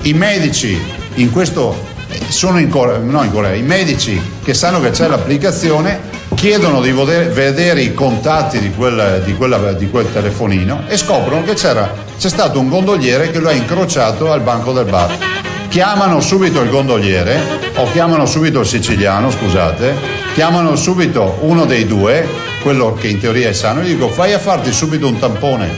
I 0.02 0.14
medici 0.14 0.80
in 1.14 1.30
questo 1.30 1.76
eh, 2.08 2.20
sono 2.28 2.58
in 2.58 2.68
Corea, 2.68 2.98
no 2.98 3.22
in 3.22 3.30
Corea, 3.32 3.54
i 3.54 3.62
medici 3.62 4.20
che 4.42 4.54
sanno 4.54 4.80
che 4.80 4.90
c'è 4.90 5.08
l'applicazione 5.08 6.12
chiedono 6.34 6.80
di 6.80 6.90
vode- 6.90 7.28
vedere 7.28 7.80
i 7.80 7.94
contatti 7.94 8.58
di 8.58 8.72
quel, 8.72 9.22
di 9.24 9.34
quella- 9.34 9.72
di 9.72 9.88
quel 9.88 10.12
telefonino 10.12 10.82
e 10.88 10.96
scoprono 10.96 11.42
che 11.42 11.54
c'era, 11.54 11.92
c'è 12.18 12.28
stato 12.28 12.58
un 12.58 12.68
gondoliere 12.68 13.30
che 13.30 13.38
lo 13.38 13.48
ha 13.48 13.52
incrociato 13.52 14.32
al 14.32 14.40
banco 14.40 14.72
del 14.72 14.84
bar. 14.84 15.16
Chiamano 15.68 16.20
subito 16.20 16.60
il 16.60 16.70
gondoliere 16.70 17.40
o 17.76 17.90
chiamano 17.90 18.26
subito 18.26 18.60
il 18.60 18.66
siciliano, 18.66 19.30
scusate, 19.30 19.94
chiamano 20.34 20.76
subito 20.76 21.38
uno 21.40 21.64
dei 21.64 21.87
due, 21.87 22.26
quello 22.64 22.94
che 22.94 23.09
in 23.09 23.20
teoria 23.20 23.50
è 23.50 23.53
sano, 23.53 23.83
gli 23.83 23.92
dico 23.92 24.09
fai 24.09 24.33
a 24.33 24.38
farti 24.38 24.72
subito 24.72 25.07
un 25.07 25.18
tampone 25.18 25.70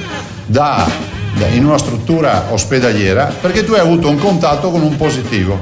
da, 0.47 0.89
da- 1.37 1.49
in 1.49 1.65
una 1.65 1.79
struttura 1.79 2.47
ospedaliera 2.51 3.35
perché 3.41 3.65
tu 3.65 3.73
hai 3.73 3.81
avuto 3.81 4.09
un 4.09 4.17
contatto 4.17 4.71
con 4.71 4.83
un 4.83 4.97
positivo. 4.97 5.59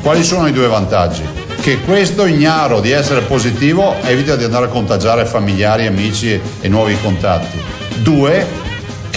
Quali 0.00 0.22
sono 0.22 0.46
i 0.46 0.52
due 0.52 0.68
vantaggi? 0.68 1.22
Che 1.60 1.80
questo 1.80 2.26
ignaro 2.26 2.78
di 2.78 2.92
essere 2.92 3.22
positivo 3.22 3.96
evita 4.04 4.36
di 4.36 4.44
andare 4.44 4.66
a 4.66 4.68
contagiare 4.68 5.24
familiari, 5.24 5.84
amici 5.84 6.30
e, 6.30 6.40
e 6.60 6.68
nuovi 6.68 6.96
contatti. 7.02 7.58
Due, 7.96 8.46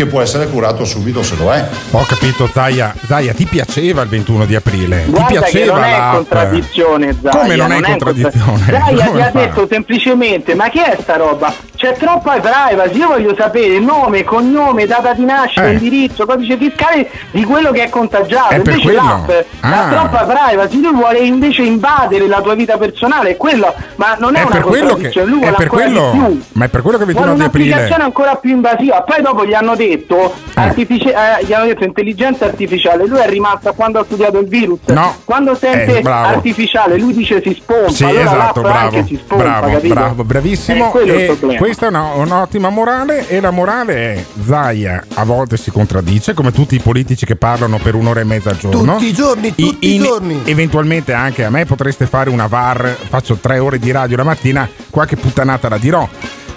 che 0.03 0.07
può 0.07 0.21
essere 0.21 0.47
curato 0.47 0.83
subito 0.83 1.21
se 1.21 1.35
lo 1.35 1.51
è. 1.53 1.67
Ho 1.91 2.03
capito, 2.05 2.49
Zaia. 2.51 2.93
Zaia, 3.05 3.33
ti 3.33 3.45
piaceva 3.45 4.01
il 4.01 4.09
21 4.09 4.45
di 4.45 4.55
aprile? 4.55 5.05
Guarda 5.07 5.27
ti 5.27 5.33
che 5.33 5.39
piaceva 5.39 5.73
non 5.75 5.83
è 5.83 5.91
l'app? 5.91 6.13
contraddizione, 6.15 7.17
Zaia. 7.21 7.37
Come 7.39 7.55
non 7.55 7.71
è 7.71 7.81
contra- 7.81 8.11
contraddizione? 8.11 8.65
Zaia 8.65 9.09
ti 9.11 9.19
ha 9.21 9.31
detto 9.31 9.67
semplicemente, 9.69 10.55
ma 10.55 10.69
che 10.69 10.83
è 10.83 10.97
sta 11.01 11.17
roba? 11.17 11.53
C'è 11.81 11.95
troppa 11.97 12.39
privacy, 12.39 12.97
io 12.99 13.07
voglio 13.07 13.33
sapere 13.35 13.79
nome, 13.79 14.23
cognome, 14.23 14.85
data 14.85 15.13
di 15.13 15.25
nascita, 15.25 15.65
Eh. 15.65 15.71
indirizzo, 15.71 16.27
codice 16.27 16.55
fiscale 16.55 17.09
di 17.31 17.43
quello 17.43 17.71
che 17.71 17.85
è 17.85 17.89
contagiato. 17.89 18.53
È 18.53 18.57
invece 18.57 18.91
l'app 18.91 19.29
ha 19.61 19.85
Ah. 19.85 19.89
troppa 19.89 20.25
privacy, 20.25 20.79
lui 20.79 20.93
vuole 20.93 21.17
invece 21.21 21.63
invadere 21.63 22.27
la 22.27 22.39
tua 22.39 22.53
vita 22.53 22.77
personale, 22.77 23.31
è 23.31 23.37
quello, 23.37 23.73
ma 23.95 24.15
non 24.19 24.35
è, 24.35 24.41
È 24.41 24.43
una 24.43 24.61
quello 24.61 24.83
che, 24.85 24.89
contraddizione, 24.91 25.27
lui 25.27 25.39
vuole 25.39 25.55
ancora 25.57 25.81
quello, 25.83 26.11
di 26.11 26.17
più. 26.19 26.41
ma 26.51 26.65
è 26.65 26.67
per 26.67 26.81
quello 26.83 26.97
che 26.99 27.03
il 27.03 27.11
Vuole 27.13 27.27
21 27.29 27.33
di 27.33 27.39
un'applicazione 27.41 28.03
ancora 28.03 28.35
più 28.35 28.51
invasiva. 28.51 29.01
Poi 29.01 29.21
dopo 29.23 29.45
gli 29.47 29.53
hanno 29.55 29.75
detto, 29.75 30.33
artifici- 30.53 31.09
eh, 31.09 31.43
gli 31.45 31.53
hanno 31.53 31.65
detto 31.65 31.83
intelligenza 31.83 32.45
artificiale. 32.45 33.07
Lui 33.07 33.17
è 33.21 33.27
rimasto 33.27 33.73
quando 33.73 33.97
ha 34.01 34.03
studiato 34.03 34.37
il 34.37 34.47
virus. 34.47 34.81
No. 34.85 35.15
Quando 35.25 35.55
sente 35.55 35.97
Eh, 35.97 36.03
artificiale, 36.07 36.99
lui 36.99 37.11
dice 37.13 37.41
si 37.41 37.55
spompa. 37.59 37.89
Sì, 37.89 38.03
allora 38.03 38.21
esatto, 38.21 38.61
l'app 38.61 38.71
bravo, 38.71 38.77
anche 38.97 39.05
si 39.07 39.15
spompa, 39.15 39.43
bravo, 39.43 39.79
bravo, 39.81 40.23
bravissimo. 40.23 40.93
È 40.93 41.57
questa 41.71 41.85
è 41.85 41.89
una- 41.89 42.15
un'ottima 42.15 42.67
morale 42.69 43.29
e 43.29 43.39
la 43.39 43.49
morale 43.51 43.93
è 44.13 44.25
Zaia 44.45 45.05
a 45.13 45.23
volte 45.23 45.55
si 45.55 45.71
contraddice 45.71 46.33
come 46.33 46.51
tutti 46.51 46.75
i 46.75 46.79
politici 46.79 47.25
che 47.25 47.37
parlano 47.37 47.77
per 47.77 47.95
un'ora 47.95 48.19
e 48.19 48.25
mezza 48.25 48.49
al 48.49 48.57
giorno. 48.57 48.93
Tutti 48.95 49.05
i 49.05 49.13
giorni, 49.13 49.55
tutti 49.55 49.87
i 49.87 49.95
in- 49.95 50.03
giorni. 50.03 50.41
Eventualmente 50.43 51.13
anche 51.13 51.45
a 51.45 51.49
me 51.49 51.63
potreste 51.63 52.07
fare 52.07 52.29
una 52.29 52.47
VAR, 52.47 52.97
faccio 53.07 53.35
tre 53.35 53.59
ore 53.59 53.79
di 53.79 53.89
radio 53.89 54.17
la 54.17 54.23
mattina, 54.23 54.67
qualche 54.89 55.15
puttanata 55.15 55.69
la 55.69 55.77
dirò. 55.77 56.05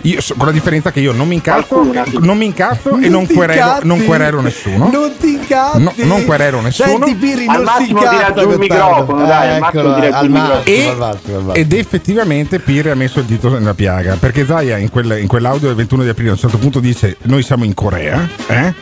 Io, 0.05 0.19
con 0.37 0.47
la 0.47 0.53
differenza 0.53 0.91
che 0.91 1.01
io 1.01 1.13
non 1.13 1.27
mi 1.27 1.35
incazzo, 1.37 1.83
non 2.21 2.37
mi 2.37 2.45
incazzo 2.45 2.99
e 2.99 3.09
non 3.09 3.27
querelo, 3.27 3.79
non 3.85 4.05
querelo 4.05 4.41
nessuno. 4.43 4.91
Non 4.93 5.13
ti 5.19 5.33
incazzi. 5.33 5.79
No, 5.83 5.93
non 6.05 6.25
querelo 6.27 6.61
nessuno. 6.61 6.89
Senti, 7.07 7.15
Piri, 7.15 7.47
Al 7.47 7.63
non 7.63 7.67
si 7.67 7.93
massimo 7.93 7.99
il 8.03 8.09
Gottardo. 8.09 8.59
microfono, 8.59 9.25
dai, 9.27 9.49
al 9.49 9.57
Eh, 9.57 9.61
massimo 9.61 9.81
eccolo, 9.81 9.95
al 9.95 10.25
il 10.25 10.31
massimo, 10.31 10.61
E- 10.65 10.89
al 10.89 10.97
massimo, 10.99 11.51
al 11.51 11.57
ed 11.57 11.73
effettivamente 11.73 12.59
Pire 12.59 12.91
ha 12.91 12.95
messo 12.95 13.21
il 13.21 13.25
dito 13.25 13.49
nella 13.49 13.73
piaga 13.75 14.17
perché 14.17 14.45
Zaya 14.45 14.77
in, 14.77 14.91
quel- 14.91 15.19
in 15.21 15.27
quell'audio 15.27 15.69
del 15.69 15.77
21 15.77 16.03
di 16.03 16.09
aprile 16.11 16.29
a 16.29 16.33
un 16.33 16.39
certo 16.39 16.59
punto 16.59 16.81
dice 16.81 17.17
noi 17.23 17.43
siamo 17.43 17.65
in 17.65 17.73
Corea 17.75 18.29
eh? 18.49 18.75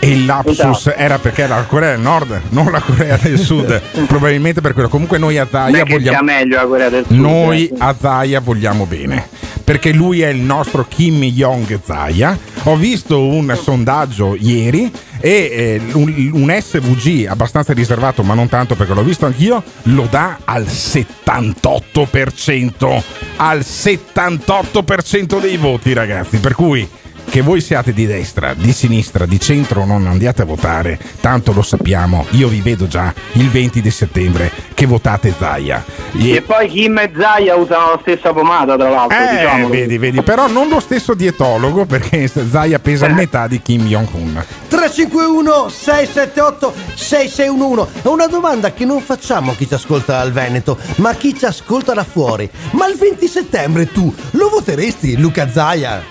E 0.00 0.10
il 0.10 0.24
lapsus 0.24 0.58
Esatto. 0.58 0.96
era 0.96 1.18
perché 1.18 1.42
era 1.42 1.56
la 1.56 1.64
Corea 1.64 1.90
del 1.90 2.00
Nord 2.00 2.40
non 2.48 2.72
la 2.72 2.80
Corea 2.80 3.16
del 3.16 3.38
Sud 3.38 3.80
probabilmente 4.08 4.60
per 4.60 4.72
quello 4.72 4.88
comunque 4.88 5.18
noi 5.18 5.38
a 5.38 5.46
sia 5.50 5.84
vogliamo 5.84 6.22
meglio 6.22 6.56
la 6.56 6.66
Corea 6.66 6.88
del 6.88 7.04
Sud. 7.06 7.16
noi 7.16 7.68
eh. 7.68 7.74
a 7.78 7.94
Zaya 7.98 8.40
vogliamo 8.40 8.86
bene 8.86 9.28
perché 9.70 9.92
lui 9.92 10.22
è 10.22 10.28
il 10.30 10.40
nostro 10.40 10.84
Kim 10.88 11.22
Jong 11.22 11.78
Zaya. 11.84 12.36
Ho 12.64 12.74
visto 12.74 13.24
un 13.24 13.56
sondaggio 13.56 14.34
ieri 14.36 14.90
e 15.20 15.30
eh, 15.30 15.80
un, 15.92 16.30
un 16.32 16.58
SVG 16.60 17.26
abbastanza 17.28 17.72
riservato, 17.72 18.24
ma 18.24 18.34
non 18.34 18.48
tanto 18.48 18.74
perché 18.74 18.94
l'ho 18.94 19.04
visto 19.04 19.26
anch'io, 19.26 19.62
lo 19.84 20.08
dà 20.10 20.38
al 20.42 20.64
78%. 20.64 23.00
Al 23.36 23.60
78% 23.60 25.40
dei 25.40 25.56
voti, 25.56 25.92
ragazzi. 25.92 26.38
Per 26.38 26.56
cui 26.56 26.88
che 27.30 27.42
voi 27.42 27.60
siate 27.60 27.92
di 27.92 28.06
destra, 28.06 28.54
di 28.54 28.72
sinistra, 28.72 29.24
di 29.24 29.38
centro, 29.38 29.84
non 29.84 30.04
andiate 30.08 30.42
a 30.42 30.44
votare, 30.44 30.98
tanto 31.20 31.52
lo 31.52 31.62
sappiamo. 31.62 32.26
Io 32.30 32.48
vi 32.48 32.60
vedo 32.60 32.88
già 32.88 33.14
il 33.34 33.48
20 33.48 33.80
di 33.80 33.90
settembre 33.90 34.50
che 34.74 34.84
votate 34.84 35.32
Zaya. 35.38 35.84
E- 36.18 36.30
E 36.32 36.42
poi 36.42 36.68
Kim 36.68 36.98
e 36.98 37.10
Zaya 37.16 37.54
usano 37.54 37.90
la 37.92 37.98
stessa 38.00 38.32
pomata, 38.32 38.76
tra 38.76 38.90
l'altro. 38.90 39.16
eh, 39.16 39.36
diciamolo. 39.36 39.68
vedi, 39.68 39.96
vedi, 39.98 40.22
però 40.22 40.48
non 40.48 40.68
lo 40.68 40.80
stesso 40.80 41.14
dietologo 41.14 41.84
perché 41.86 42.26
Zaya 42.28 42.80
pesa 42.80 43.06
metà 43.06 43.46
di 43.46 43.62
Kim 43.62 43.86
Jong-un. 43.86 44.44
351 44.68 45.68
678 45.68 46.74
6611 46.94 48.02
È 48.02 48.06
una 48.08 48.26
domanda 48.26 48.72
che 48.72 48.84
non 48.84 49.00
facciamo 49.00 49.52
a 49.52 49.54
chi 49.54 49.68
ci 49.68 49.74
ascolta 49.74 50.18
dal 50.18 50.32
Veneto, 50.32 50.76
ma 50.96 51.10
a 51.10 51.14
chi 51.14 51.36
ci 51.38 51.44
ascolta 51.44 51.94
da 51.94 52.02
fuori. 52.04 52.50
Ma 52.72 52.88
il 52.88 52.96
20 52.96 53.28
settembre 53.28 53.86
tu 53.92 54.12
lo 54.32 54.48
voteresti, 54.48 55.16
Luca 55.16 55.48
Zaia? 55.48 56.02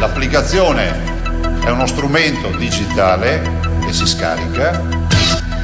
L'applicazione 0.00 1.60
è 1.62 1.68
uno 1.68 1.86
strumento 1.86 2.48
digitale 2.56 3.60
che 3.84 3.92
si 3.92 4.06
scarica 4.06 4.82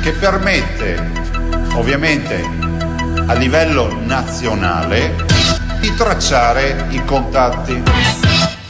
che 0.03 0.13
permette 0.13 1.11
ovviamente 1.73 2.47
a 3.29 3.33
livello 3.33 3.99
nazionale 4.05 5.15
di 5.81 5.95
tracciare 5.95 6.85
i 6.91 7.03
contatti. 7.07 7.83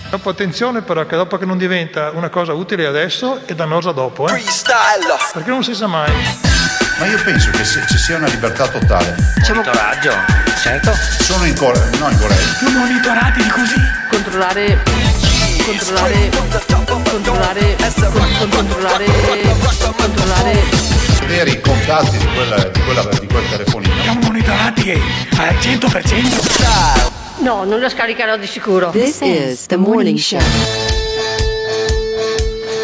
Dopo 0.08 0.30
attenzione 0.30 0.82
però 0.82 1.04
che 1.04 1.16
dopo 1.16 1.36
che 1.36 1.44
non 1.44 1.58
diventa 1.58 2.10
una 2.10 2.28
cosa 2.28 2.52
utile 2.52 2.86
adesso 2.86 3.40
e 3.44 3.56
dannosa 3.56 3.90
dopo, 3.90 4.28
eh? 4.28 4.34
Perché 5.32 5.50
non 5.50 5.64
si 5.64 5.74
sa 5.74 5.88
mai. 5.88 6.12
Ma 7.00 7.06
io 7.06 7.20
penso 7.24 7.50
che 7.50 7.64
se 7.64 7.84
ci 7.88 7.98
sia 7.98 8.18
una 8.18 8.28
libertà 8.28 8.68
totale. 8.68 9.16
C'è 9.42 9.52
monitoraggio, 9.52 10.12
certo. 10.62 10.92
Sono 10.92 11.44
in 11.44 11.56
Corea, 11.56 11.84
no 11.98 12.08
in 12.08 12.18
Corea. 12.20 12.36
Più 12.56 12.70
monitorati 12.70 13.42
di 13.42 13.48
così. 13.48 13.80
Controllare. 14.08 15.15
Controllare. 15.66 16.30
Controllare. 16.84 17.76
con- 18.12 18.48
controllare. 18.50 19.04
Controllare. 19.96 20.62
Vedere 21.18 21.50
i 21.50 21.60
contatti 21.60 22.16
di, 22.18 22.26
quella, 22.36 22.68
di, 22.68 22.80
quella, 22.82 23.02
di 23.02 23.26
quel 23.26 23.48
telefonino. 23.50 23.92
Siamo 24.00 24.20
monitorati 24.20 24.92
al 24.92 25.54
100%. 25.56 27.42
No, 27.42 27.64
non 27.64 27.80
la 27.80 27.88
scaricherò 27.88 28.36
di 28.36 28.46
sicuro. 28.46 28.90
This 28.90 29.18
is 29.22 29.66
the 29.66 29.74
morning 29.74 30.18
show. 30.18 30.38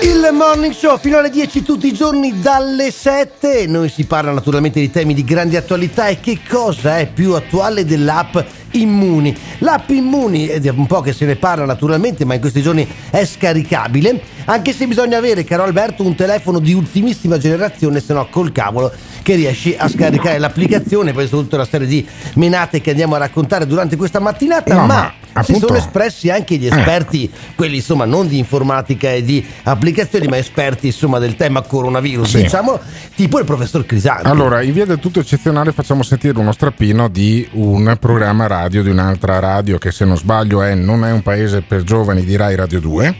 Il 0.03 0.31
morning 0.33 0.73
show 0.73 0.99
fino 0.99 1.19
alle 1.19 1.31
10 1.31 1.63
tutti 1.63 1.87
i 1.87 1.93
giorni 1.93 2.41
dalle 2.41 2.91
7. 2.91 3.67
Noi 3.69 3.89
si 3.91 4.07
parla 4.07 4.33
naturalmente 4.33 4.81
di 4.81 4.91
temi 4.91 5.15
di 5.15 5.23
grande 5.23 5.57
attualità 5.57 6.09
e 6.09 6.19
che 6.19 6.41
cosa 6.49 6.99
è 6.99 7.07
più 7.07 7.35
attuale 7.35 7.85
dell'app 7.85 8.37
Immuni. 8.73 9.37
L'app 9.59 9.91
Immuni, 9.91 10.47
è 10.47 10.69
un 10.69 10.87
po' 10.87 11.01
che 11.01 11.13
se 11.13 11.25
ne 11.25 11.37
parla 11.37 11.65
naturalmente, 11.65 12.25
ma 12.25 12.35
in 12.35 12.41
questi 12.41 12.63
giorni 12.63 12.87
è 13.11 13.25
scaricabile. 13.25 14.21
Anche 14.45 14.73
se 14.73 14.87
bisogna 14.87 15.19
avere, 15.19 15.45
caro 15.45 15.63
Alberto, 15.63 16.05
un 16.05 16.15
telefono 16.15 16.59
di 16.59 16.73
ultimissima 16.73 17.39
generazione, 17.39 18.01
se 18.01 18.13
no 18.13 18.27
col 18.29 18.51
cavolo 18.53 18.93
che 19.23 19.37
riesci 19.37 19.75
a 19.79 19.89
scaricare 19.89 20.39
l'applicazione. 20.39 21.13
Poi 21.13 21.29
tutta 21.29 21.57
una 21.57 21.65
serie 21.65 21.87
di 21.87 22.07
menate 22.35 22.81
che 22.81 22.91
andiamo 22.91 23.15
a 23.15 23.19
raccontare 23.19 23.67
durante 23.67 23.97
questa 23.97 24.19
mattinata. 24.19 24.75
No, 24.75 24.87
ma 24.87 25.13
ma 25.35 25.43
si 25.43 25.53
Appunto. 25.53 25.69
sono 25.69 25.79
espressi 25.79 26.29
anche 26.29 26.57
gli 26.57 26.67
esperti, 26.67 27.31
quelli 27.55 27.77
insomma 27.77 28.05
non 28.05 28.29
di 28.29 28.37
informatica 28.37 29.11
e 29.13 29.23
di 29.25 29.43
applicazioni, 29.63 30.27
ma 30.27 30.37
esperti 30.37 30.89
insomma 30.89 31.19
del 31.19 31.37
tema 31.37 31.63
coronavirus, 31.63 32.29
Sì. 32.29 32.43
diciamo, 32.43 32.79
tipo 33.15 33.39
il 33.39 33.47
professor 33.47 33.87
Crisanti. 33.87 34.27
Allora, 34.27 34.61
in 34.61 34.75
via 34.75 34.85
del 34.85 34.99
tutto 34.99 35.21
eccezionale 35.21 35.73
facciamo 35.73 36.03
sentire 36.03 36.39
uno 36.39 36.53
strappino 36.53 37.09
di 37.09 37.49
un 37.53 37.97
programma 37.99 38.47
radio, 38.47 38.62
di 38.69 38.91
un'altra 38.91 39.39
radio 39.41 39.79
che 39.79 39.91
se 39.91 40.05
non 40.05 40.17
sbaglio 40.17 40.63
è 40.63 40.75
Non 40.75 41.05
è 41.05 41.11
un 41.11 41.23
paese 41.23 41.63
per 41.63 41.83
giovani 41.83 42.25
di 42.25 42.37
Rai 42.37 42.55
Radio 42.55 42.81
2, 42.81 43.15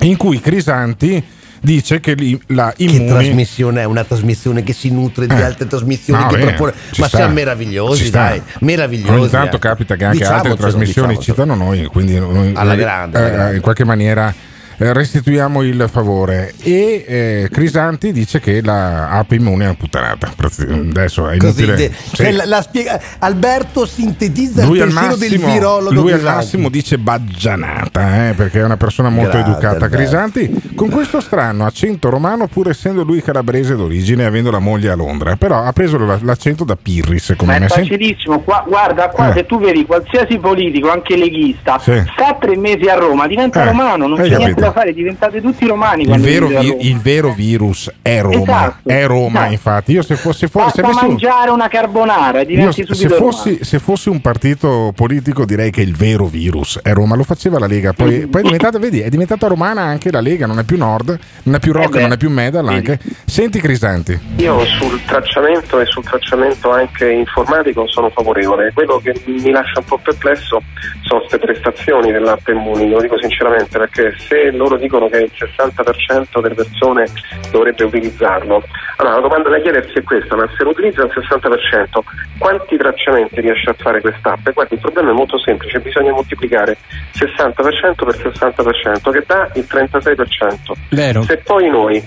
in 0.00 0.16
cui 0.16 0.40
Crisanti 0.40 1.22
dice 1.62 2.00
che 2.00 2.16
la 2.46 2.72
che 2.74 2.84
Immuni... 2.84 3.06
trasmissione 3.08 3.82
è 3.82 3.84
una 3.84 4.02
trasmissione 4.04 4.62
che 4.62 4.72
si 4.72 4.90
nutre 4.90 5.26
di 5.26 5.34
Eh. 5.34 5.42
altre 5.42 5.66
trasmissioni 5.66 6.22
No, 6.22 6.28
che 6.28 6.36
bene, 6.38 6.52
propone 6.52 6.72
ci 6.90 7.00
ma 7.02 7.06
sta. 7.08 7.16
siamo 7.18 7.34
meravigliosi 7.34 8.02
Ci 8.02 8.06
sta. 8.08 8.18
dai 8.28 8.42
meravigliosi 8.60 9.10
Ogni 9.12 9.28
tanto 9.28 9.56
ecco. 9.56 9.68
capita 9.68 9.94
che 9.96 10.04
anche 10.04 10.24
altre 10.24 10.36
Diciamocelo, 10.50 10.56
trasmissioni 10.56 11.16
diciamocelo. 11.16 11.36
citano 11.48 11.54
noi, 11.64 11.84
quindi 11.86 12.18
noi 12.18 12.52
Alla 12.54 12.72
eh, 12.72 12.76
grande, 12.76 13.18
eh, 13.18 13.20
alla 13.20 13.30
grande. 13.30 13.56
in 13.56 13.60
qualche 13.60 13.84
maniera 13.84 14.30
eh, 14.30 14.34
restituiamo 14.80 15.62
il 15.62 15.86
favore. 15.90 16.54
E 16.62 17.04
eh, 17.06 17.48
Crisanti 17.52 18.12
dice 18.12 18.40
che 18.40 18.62
la 18.62 19.10
app 19.10 19.32
immune 19.32 19.64
è 19.64 19.66
una 19.66 19.76
puttanata. 19.78 20.32
Adesso 20.36 21.28
è 21.28 21.34
inutile. 21.34 21.74
de- 21.74 21.92
Sì. 21.92 22.16
cioè, 22.16 22.32
la- 22.32 22.46
la 22.46 22.62
spiega- 22.62 23.00
Alberto 23.18 23.84
sintetizza 23.86 24.64
Lui 24.64 24.78
il 24.78 24.84
pensiero 24.84 25.16
del 25.16 25.30
massimo, 25.32 25.52
virologo 25.52 25.94
lui 25.94 26.12
al 26.12 26.22
massimo 26.22 26.68
dice 26.68 26.98
baggianata 26.98 28.28
eh, 28.28 28.32
perché 28.34 28.60
è 28.60 28.64
una 28.64 28.76
persona 28.76 29.08
molto 29.10 29.32
Grande, 29.32 29.50
educata. 29.50 29.84
Alberto. 29.84 29.96
Crisanti 29.96 30.60
con 30.74 30.88
questo 30.90 31.20
strano 31.20 31.66
accento 31.66 32.08
romano, 32.10 32.46
pur 32.46 32.68
essendo 32.68 33.02
lui 33.04 33.22
calabrese 33.22 33.74
d'origine 33.76 34.22
e 34.22 34.26
avendo 34.26 34.50
la 34.50 34.58
moglie 34.58 34.90
a 34.90 34.94
Londra, 34.94 35.36
però 35.36 35.62
ha 35.62 35.72
preso 35.72 35.98
la- 35.98 36.18
l'accento 36.22 36.64
da 36.64 36.76
Pirri. 36.80 37.18
Secondo 37.18 37.52
Ma 37.52 37.58
è 37.58 37.60
me 37.62 37.68
Senti- 37.68 37.88
facilissimo, 37.90 38.40
qua- 38.40 38.64
guarda 38.66 39.08
qua 39.08 39.30
Eh. 39.30 39.34
se 39.34 39.46
tu 39.46 39.58
vedi 39.60 39.84
qualsiasi 39.84 40.38
politico, 40.38 40.90
anche 40.90 41.16
leghista, 41.16 41.78
Sì. 41.78 42.02
sta 42.12 42.36
tre 42.40 42.56
mesi 42.56 42.86
a 42.88 42.94
Roma, 42.94 43.26
diventa 43.26 43.62
Eh, 43.62 43.66
romano, 43.66 44.06
non 44.06 44.20
hai 44.20 44.28
c'è 44.28 44.36
niente 44.36 44.60
capito. 44.60 44.69
Da 44.72 44.80
fare, 44.80 44.92
diventate 44.92 45.40
tutti 45.40 45.66
romani 45.66 46.02
il 46.02 46.20
vero, 46.20 46.46
vi- 46.48 46.76
il 46.88 46.98
vero 46.98 47.32
virus 47.32 47.90
è 48.02 48.20
Roma, 48.20 48.40
Esatto, 48.42 48.88
è 48.88 49.06
Roma. 49.06 49.38
esatto. 49.40 49.52
Infatti, 49.52 49.92
io 49.92 50.02
se 50.02 50.16
fossi, 50.16 50.46
fo- 50.46 50.68
se 50.70 50.80
avessi 50.80 51.04
un- 51.04 51.10
mangiare 51.10 51.50
una 51.50 51.68
carbonara, 51.68 52.40
io 52.40 52.44
diventi 52.46 52.86
se, 52.94 53.08
fossi, 53.08 53.58
se 53.62 53.78
fossi 53.78 54.08
un 54.08 54.20
partito 54.20 54.92
politico 54.94 55.44
direi 55.44 55.70
che 55.70 55.80
il 55.82 55.94
vero 55.96 56.26
virus 56.26 56.78
è 56.82 56.92
Roma, 56.92 57.16
lo 57.16 57.22
faceva 57.24 57.58
la 57.58 57.66
Lega, 57.66 57.92
poi, 57.92 58.26
poi 58.26 58.40
è 58.42 58.44
diventata, 58.44 58.78
vedi, 58.78 59.00
è 59.00 59.08
diventata 59.08 59.46
romana 59.46 59.82
anche 59.82 60.10
la 60.10 60.20
Lega, 60.20 60.46
non 60.46 60.58
è 60.58 60.64
più 60.64 60.76
Nord, 60.76 61.18
non 61.44 61.54
è 61.54 61.58
più 61.58 61.72
rock, 61.72 61.96
Eh 61.96 62.00
non 62.00 62.12
è 62.12 62.16
più 62.16 62.30
medal 62.30 62.66
anche. 62.68 62.98
Senti 63.24 63.60
Crisanti. 63.60 64.18
Io 64.36 64.64
sul 64.64 65.02
tracciamento 65.04 65.78
e 65.80 65.86
sul 65.86 66.04
tracciamento 66.04 66.70
anche 66.70 67.10
informatico 67.10 67.86
sono 67.88 68.10
favorevole. 68.10 68.70
Quello 68.72 68.98
che 69.02 69.14
mi 69.26 69.50
lascia 69.50 69.78
un 69.80 69.84
po' 69.84 69.98
perplesso 70.02 70.62
sono 71.02 71.20
queste 71.20 71.38
prestazioni 71.38 72.12
dell'app 72.12 72.46
Immuni, 72.48 72.88
lo 72.88 73.00
dico 73.00 73.18
sinceramente, 73.20 73.78
perché 73.78 74.14
se 74.28 74.50
loro 74.60 74.76
dicono 74.76 75.08
che 75.08 75.16
il 75.18 75.32
60% 75.34 76.40
delle 76.40 76.54
persone 76.54 77.06
dovrebbe 77.50 77.84
utilizzarlo, 77.84 78.62
allora 78.96 79.14
la 79.16 79.20
domanda 79.22 79.48
da 79.48 79.58
chiedersi 79.60 79.94
è 79.94 80.02
questa, 80.02 80.36
ma 80.36 80.46
se 80.56 80.62
lo 80.62 80.70
utilizza 80.70 81.02
il 81.02 81.10
60%, 81.14 81.98
quanti 82.38 82.76
tracciamenti 82.76 83.40
riesce 83.40 83.70
a 83.70 83.74
fare 83.74 84.00
quest'app? 84.02 84.46
E 84.46 84.52
guardi, 84.52 84.74
il 84.74 84.80
problema 84.80 85.10
è 85.10 85.14
molto 85.14 85.38
semplice, 85.38 85.80
bisogna 85.80 86.12
moltiplicare 86.12 86.76
60% 87.14 87.52
per 87.94 88.16
60%, 88.16 89.10
che 89.10 89.24
dà 89.26 89.50
il 89.54 89.66
36%. 89.66 90.72
Vero. 90.90 91.22
Se 91.22 91.38
poi 91.38 91.70
noi, 91.70 92.02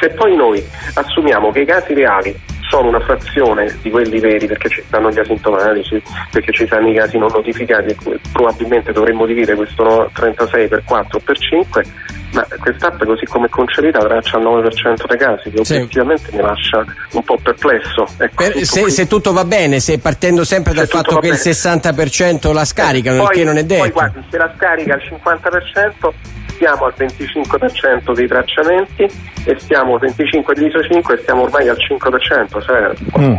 se 0.00 0.08
poi 0.10 0.34
noi 0.34 0.64
assumiamo 0.94 1.52
che 1.52 1.60
i 1.60 1.66
casi 1.66 1.94
reali 1.94 2.36
sono 2.72 2.88
una 2.88 3.00
frazione 3.00 3.76
di 3.82 3.90
quelli 3.90 4.18
veri 4.18 4.46
perché 4.46 4.70
ci 4.70 4.82
stanno 4.86 5.10
gli 5.10 5.18
asintomatici, 5.18 6.02
perché 6.30 6.52
ci 6.52 6.64
stanno 6.64 6.88
i 6.88 6.94
casi 6.94 7.18
non 7.18 7.28
notificati 7.30 7.94
probabilmente 8.32 8.92
dovremmo 8.92 9.26
dividere 9.26 9.56
questo 9.56 9.82
no- 9.82 10.10
36 10.10 10.68
per 10.68 10.82
4 10.82 11.18
o 11.18 11.20
per 11.22 11.38
5, 11.38 11.84
ma 12.32 12.46
quest'app 12.60 13.04
così 13.04 13.24
come 13.26 13.46
è 13.46 13.48
concepita 13.48 13.98
traccia 14.00 14.38
il 14.38 14.44
9% 14.44 15.06
dei 15.06 15.18
casi 15.18 15.50
che 15.50 15.64
Sì. 15.64 15.74
obiettivamente 15.74 16.30
mi 16.32 16.40
lascia 16.40 16.84
un 17.12 17.22
po' 17.22 17.38
perplesso. 17.42 18.06
Ecco, 18.18 18.34
Per- 18.42 18.52
tutto 18.52 18.64
se, 18.64 18.90
se 18.90 19.06
tutto 19.06 19.32
va 19.32 19.44
bene, 19.44 19.80
se 19.80 19.98
partendo 19.98 20.44
sempre 20.44 20.72
dal 20.74 20.86
Se 20.86 20.92
fatto 20.96 21.18
che 21.18 21.26
il 21.28 21.32
bene. 21.32 21.42
60% 21.42 22.52
la 22.52 22.64
scaricano, 22.64 23.16
il 23.16 23.22
poi, 23.24 23.34
che 23.36 23.44
non 23.44 23.56
è 23.56 23.64
Poi 23.66 23.76
detto. 23.78 23.90
guardi, 23.92 24.24
se 24.30 24.36
la 24.38 24.52
scarica 24.56 24.94
al 24.94 25.00
50% 25.00 26.12
stiamo 26.54 26.84
al 26.84 26.94
25% 26.96 28.12
dei 28.14 28.26
tracciamenti 28.28 29.02
e 29.44 29.56
stiamo 29.58 29.94
al 29.94 30.00
25 30.00 30.54
diviso 30.54 30.80
5 30.82 31.14
e 31.14 31.18
stiamo 31.22 31.42
ormai 31.42 31.68
al 31.68 31.76
5%, 31.78 32.60
cioè 32.62 32.90
Mm. 33.18 33.34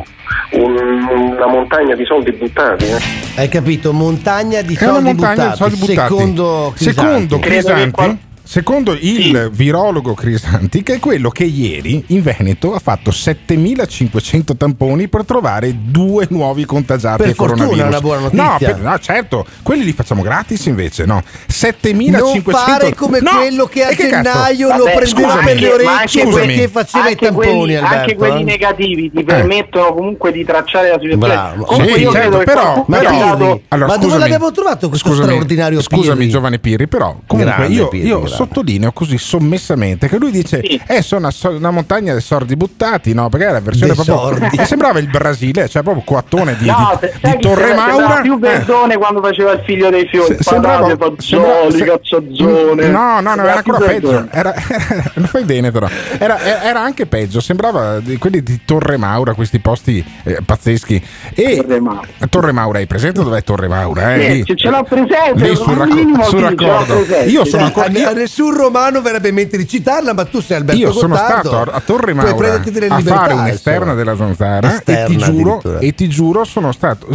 un- 0.54 1.08
una 1.36 1.48
montagna 1.48 1.96
di 1.96 2.06
soldi 2.06 2.32
buttati. 2.34 2.86
eh. 2.86 2.98
Hai 3.36 3.48
capito? 3.50 3.94
Montagna 3.94 4.62
di 4.62 4.76
soldi 4.76 5.04
montagna 5.14 5.34
buttati. 5.34 5.50
di 5.50 5.56
soldi 5.56 5.76
buttati. 5.78 6.14
Secondo 6.14 6.74
Crisanti. 6.76 7.02
Secondo 7.02 7.40
Crisanti, 7.40 8.18
secondo 8.58 8.96
il 9.00 9.50
virologo 9.52 10.14
Crisanti, 10.14 10.84
che 10.84 10.94
è 10.96 11.00
quello 11.00 11.30
che 11.32 11.44
ieri 11.44 12.04
in 12.10 12.22
Veneto 12.22 12.76
ha 12.76 12.80
fatto 12.80 13.10
7500 13.10 14.56
tamponi 14.56 15.08
per 15.08 15.26
trovare 15.26 15.74
due 15.76 16.28
nuovi 16.30 16.64
contagiati 16.64 17.24
Per 17.24 17.36
coronavirus. 17.36 17.88
una 17.88 18.00
buona 18.00 18.30
No, 18.32 18.44
notizia. 18.44 18.74
per- 18.76 18.80
no, 18.84 19.00
certo, 19.00 19.46
quelli 19.64 19.84
li 19.84 19.92
facciamo 19.92 20.22
gratis 20.22 20.68
invece, 20.68 21.06
no. 21.06 21.24
7500 21.48 22.52
Non 22.52 22.60
fare 22.64 22.94
come 22.94 23.22
No, 23.22 23.32
quello 23.38 23.66
che 23.66 23.86
a 23.86 23.90
e 23.90 23.96
cazzo? 23.96 24.08
gennaio 24.10 24.68
lo 24.68 24.84
Vabbè, 24.84 24.96
prendeva 24.98 25.30
scusami, 25.30 25.46
per 25.46 25.56
le 25.60 25.68
ma 25.68 25.74
orecchie 25.74 26.22
anche 26.22 26.24
quelli- 26.32 26.54
perché 26.54 26.68
faceva 26.68 27.04
i 27.06 27.08
anche 27.10 27.26
tamponi. 27.26 27.48
quelli, 27.48 27.76
Alberto, 27.76 27.96
anche 27.98 28.16
quelli 28.16 28.42
eh? 28.42 28.44
negativi 28.44 29.12
ti 29.12 29.24
permettono 29.24 29.94
comunque 29.96 30.32
di 30.32 30.46
tracciare 30.46 30.90
la 30.90 31.00
situazione. 31.00 31.34
Bravo. 31.34 31.64
Comunque 31.66 31.94
Sì, 31.96 32.02
io 32.02 32.12
certo, 32.12 32.20
credo 32.30 32.38
che 32.38 32.44
però- 32.44 32.86
Ma, 32.88 32.98
però- 33.00 33.60
Allora, 33.70 33.88
ma 33.88 33.94
dove 33.96 34.04
scusami, 34.04 34.20
l'abbiamo 34.20 34.52
trovato 34.52 34.90
questo 34.90 35.08
scusami, 35.10 35.28
straordinario 35.30 35.82
Scusami, 35.82 36.18
Pirri? 36.18 36.30
giovane 36.30 36.60
Pirri, 36.60 36.88
però 36.88 37.18
comunque 37.26 37.56
Grande 37.56 37.74
io, 37.74 37.88
Pirri, 37.88 38.08
io. 38.08 38.28
Sottolineo 38.46 38.92
così 38.92 39.18
sommessamente 39.18 40.08
che 40.08 40.18
lui 40.18 40.32
dice: 40.32 40.62
Sì. 40.64 40.82
Eh, 40.88 41.02
sono 41.02 41.30
una, 41.44 41.72
montagna 41.72 42.14
di 42.14 42.22
sordi 42.22 42.56
buttati, 42.56 43.14
no? 43.14 43.30
Perché 43.30 43.46
era 43.46 43.54
la 43.54 43.62
versione 43.62 43.94
Dei 43.94 44.04
proprio. 44.04 44.16
sordi. 44.40 44.58
eh, 44.58 44.66
sembrava 44.66 45.00
il 45.00 45.08
Brasile, 45.10 45.68
cioè 45.68 45.82
proprio 45.84 46.04
coattone 46.06 46.56
di, 46.58 46.66
No, 46.66 46.98
di, 47.00 47.08
di 47.08 47.38
Torre 47.40 47.66
sembrava- 47.68 47.90
sembrava 47.92 48.08
Maura. 48.08 48.22
più 48.22 48.34
eh. 48.34 48.38
Verdone 48.40 48.98
quando 48.98 49.22
faceva 49.22 49.52
il 49.54 49.62
figlio 49.66 49.90
dei 49.90 50.08
fiori, 50.08 50.36
Se- 50.36 50.44
sembrava- 50.44 50.88
sembrava- 50.88 51.16
fagioli, 51.16 51.78
se- 51.78 51.86
cazzagione. 51.86 52.88
No, 52.88 53.20
no, 53.22 53.36
no, 53.36 53.42
era 53.44 53.56
ancora 53.58 53.78
più 53.78 53.86
peggio. 53.88 54.28
Era, 54.32 54.54
era- 54.56 54.56
lo 55.16 55.28
fai 55.28 55.44
bene, 55.44 55.72
però. 55.72 55.88
Era, 56.18 56.40
era 56.64 56.82
anche 56.82 57.06
peggio. 57.06 57.40
Sembrava 57.40 58.00
di 58.00 58.18
quelli 58.18 58.42
di 58.44 58.62
Torre 58.66 58.98
Maura, 58.98 59.34
questi 59.34 59.60
posti 59.60 60.04
eh, 60.24 60.40
pazzeschi. 60.46 61.02
E 61.34 61.56
Torre 61.58 61.80
Maura. 61.80 62.08
Torre 62.30 62.52
Maura, 62.52 62.78
hai 62.80 62.88
presente 62.88 63.24
dov'è 63.24 63.44
Torre 63.44 63.68
Maura? 63.68 64.16
Eh? 64.16 64.22
Sì, 64.22 64.44
Lì- 64.46 64.58
ce- 64.58 64.70
l'ho 64.70 64.84
presente, 64.84 65.48
lì 65.48 65.56
sul, 65.56 65.76
racco- 65.76 66.24
sul 66.24 66.40
raccordo. 66.42 66.96
presente. 66.96 67.30
Io 67.30 67.46
sono 67.46 67.64
ancora. 67.66 67.86
a 67.88 67.90
nessun 68.34 68.56
romano 68.56 69.02
verrebbe 69.02 69.30
in 69.30 69.36
mente 69.36 69.58
di 69.58 69.68
citarla, 69.68 70.14
ma 70.14 70.26
tu 70.26 70.42
sei 70.42 70.58
Alberto 70.58 70.82
io 70.82 70.92
sono 70.92 71.16
Gottardo. 71.16 71.50
stato 71.50 71.72
a, 71.72 71.76
a 71.76 71.80
Torre 71.82 72.14
Maura 72.14 72.58
delle 72.58 72.88
a 72.88 72.98
libertà, 72.98 73.20
fare 73.20 73.34
un'esterna 73.34 73.94
della 73.94 74.16
zanzara 74.16 74.82
e 74.84 75.06
ti, 75.06 75.18
giuro, 75.18 75.62
e 75.80 75.94
ti 75.94 76.10
giuro 76.10 76.44
sono 76.44 76.72
stato 76.72 77.08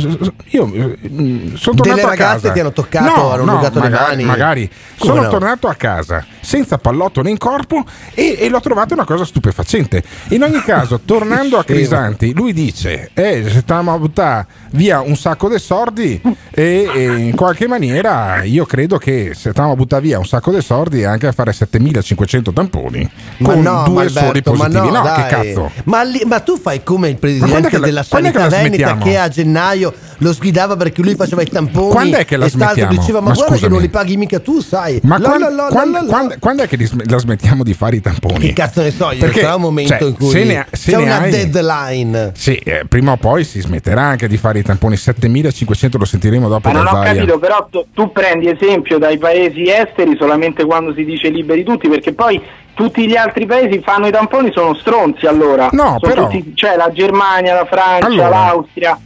io 0.51 0.67
mm, 0.67 1.55
sono 1.55 1.81
Delle 1.81 2.01
tornato 2.01 2.07
a 2.07 2.11
ragazze 2.11 2.41
casa 2.41 2.53
ti 2.53 2.61
hanno 2.61 2.73
toccato, 2.73 3.05
no, 3.05 3.31
hanno 3.33 3.45
no, 3.45 3.71
le 3.81 3.89
mani? 3.89 4.25
magari. 4.25 4.71
Come 4.99 5.13
sono 5.13 5.23
no? 5.23 5.29
tornato 5.29 5.67
a 5.67 5.75
casa 5.75 6.25
senza 6.41 6.79
pallottole 6.79 7.29
in 7.29 7.37
corpo 7.37 7.85
e, 8.15 8.37
e 8.39 8.49
l'ho 8.49 8.61
trovato 8.61 8.95
una 8.95 9.05
cosa 9.05 9.25
stupefacente 9.25 10.03
in 10.29 10.43
ogni 10.43 10.61
caso 10.63 11.01
tornando 11.05 11.59
a 11.59 11.65
Crisanti 11.65 12.33
lui 12.33 12.55
dice 12.55 13.11
eh, 13.13 13.45
se 13.47 13.61
stavamo 13.61 13.93
a 13.93 13.99
buttare 13.99 14.47
via 14.71 15.01
un 15.01 15.15
sacco 15.15 15.51
di 15.51 15.59
sordi 15.59 16.19
e, 16.51 16.91
e 16.95 17.03
in 17.03 17.37
qualche 17.37 17.67
maniera 17.67 18.43
io 18.45 18.65
credo 18.65 18.97
che 18.97 19.33
se 19.35 19.51
stavamo 19.51 19.75
a 19.75 19.77
buttare 19.77 20.03
via 20.03 20.19
un 20.19 20.25
sacco 20.25 20.51
di 20.51 20.63
sordi 20.63 20.98
anche 21.05 21.27
a 21.27 21.33
fare 21.33 21.53
7500 21.53 22.53
tamponi 22.53 23.09
Ma 23.39 23.49
con 23.53 23.61
no, 23.63 23.85
due 23.87 24.05
ma 24.05 24.09
soli 24.09 24.27
Alberto, 24.27 24.53
ma 24.53 24.57
positivi 24.67 24.87
no, 24.93 25.03
no, 25.03 25.13
che 25.15 25.27
cazzo 25.29 25.71
Ma, 25.85 26.03
lì- 26.03 26.23
ma 26.27 26.41
tu 26.41 26.59
fai 26.59 26.83
come 26.83 27.09
il 27.09 27.17
presidente 27.17 27.69
che 27.69 27.79
la- 27.79 27.87
della 27.87 28.01
che 28.03 28.07
sanità 28.09 28.49
veneta 28.49 28.67
smettiamo? 28.69 29.05
che 29.05 29.19
a 29.19 29.29
gennaio 29.29 29.93
lo 30.19 30.33
sfidava 30.33 30.77
perché 30.77 31.03
lui 31.03 31.15
faceva 31.15 31.43
i 31.43 31.47
tamponi 31.47 31.91
Quando 31.91 32.17
è 32.17 32.25
che 32.25 32.37
la 32.37 32.47
e 32.47 32.51
smettiamo? 32.51 32.91
diceva 32.93 33.21
ma, 33.21 33.29
Ma 33.29 33.35
guarda 33.35 33.53
che 33.53 33.59
scusami. 33.59 33.73
non 33.73 33.83
li 33.83 33.89
paghi 33.89 34.17
mica 34.17 34.41
tu 34.41 34.61
sai 34.61 35.01
Ma 35.05 35.19
La, 35.19 35.29
quando, 35.29 35.49
la, 35.51 35.67
quando- 35.71 35.99
la, 35.99 36.03
la. 36.03 36.09
quando- 36.11 36.35
quando 36.41 36.63
è 36.63 36.69
che 36.69 36.77
li 36.77 36.89
la 37.05 37.19
smettiamo 37.19 37.63
di 37.63 37.75
fare 37.75 37.97
i 37.97 38.01
tamponi? 38.01 38.39
che 38.39 38.53
cazzo 38.53 38.83
ne 38.83 38.91
so 38.91 39.11
io 39.13 39.19
Perché, 39.21 39.41
sarà 39.41 39.55
un 39.55 39.61
momento 39.63 39.93
cioè, 39.97 40.09
in 40.09 40.15
cui 40.15 40.31
se 40.31 40.45
ne 40.45 40.67
se 40.73 40.91
c'è 40.93 40.97
ne 40.97 41.03
una 41.05 41.19
hai- 41.21 41.31
deadline 41.31 42.33
Sì, 42.35 42.55
eh, 42.57 42.85
prima 42.89 43.13
o 43.13 43.17
poi 43.17 43.45
si 43.45 43.61
smetterà 43.61 44.03
anche 44.03 44.27
di 44.29 44.37
fare 44.37 44.59
i 44.59 44.63
tamponi 44.63 44.97
7500 44.97 45.99
lo 45.99 46.05
sentiremo 46.05 46.49
dopo 46.49 46.69
Ma 46.71 46.83
non 46.83 46.87
ho 46.87 47.01
capito, 47.03 47.39
però 47.39 47.69
tu, 47.71 47.87
tu 47.95 48.11
prendi 48.13 48.49
esempio 48.49 48.99
dai 48.99 49.19
paesi 49.19 49.71
esteri 49.71 50.17
solamente 50.19 50.65
quando 50.65 50.88
si 50.94 51.05
dice 51.05 51.29
liberi 51.29 51.62
tutti, 51.64 51.88
perché 51.88 52.12
poi 52.12 52.40
tutti 52.74 53.07
gli 53.07 53.16
altri 53.16 53.46
paesi 53.46 53.81
fanno 53.81 54.07
i 54.07 54.11
tamponi 54.12 54.53
sono 54.53 54.74
stronzi 54.74 55.27
allora. 55.27 55.68
No, 55.72 55.96
Sono 55.98 56.12
però- 56.14 56.29
tutti- 56.29 56.53
cioè 56.55 56.77
la 56.77 56.90
Germania, 56.92 57.55
la 57.55 57.64
Francia, 57.66 58.07
Allora, 58.07 58.29
l'Austria. 58.29 58.98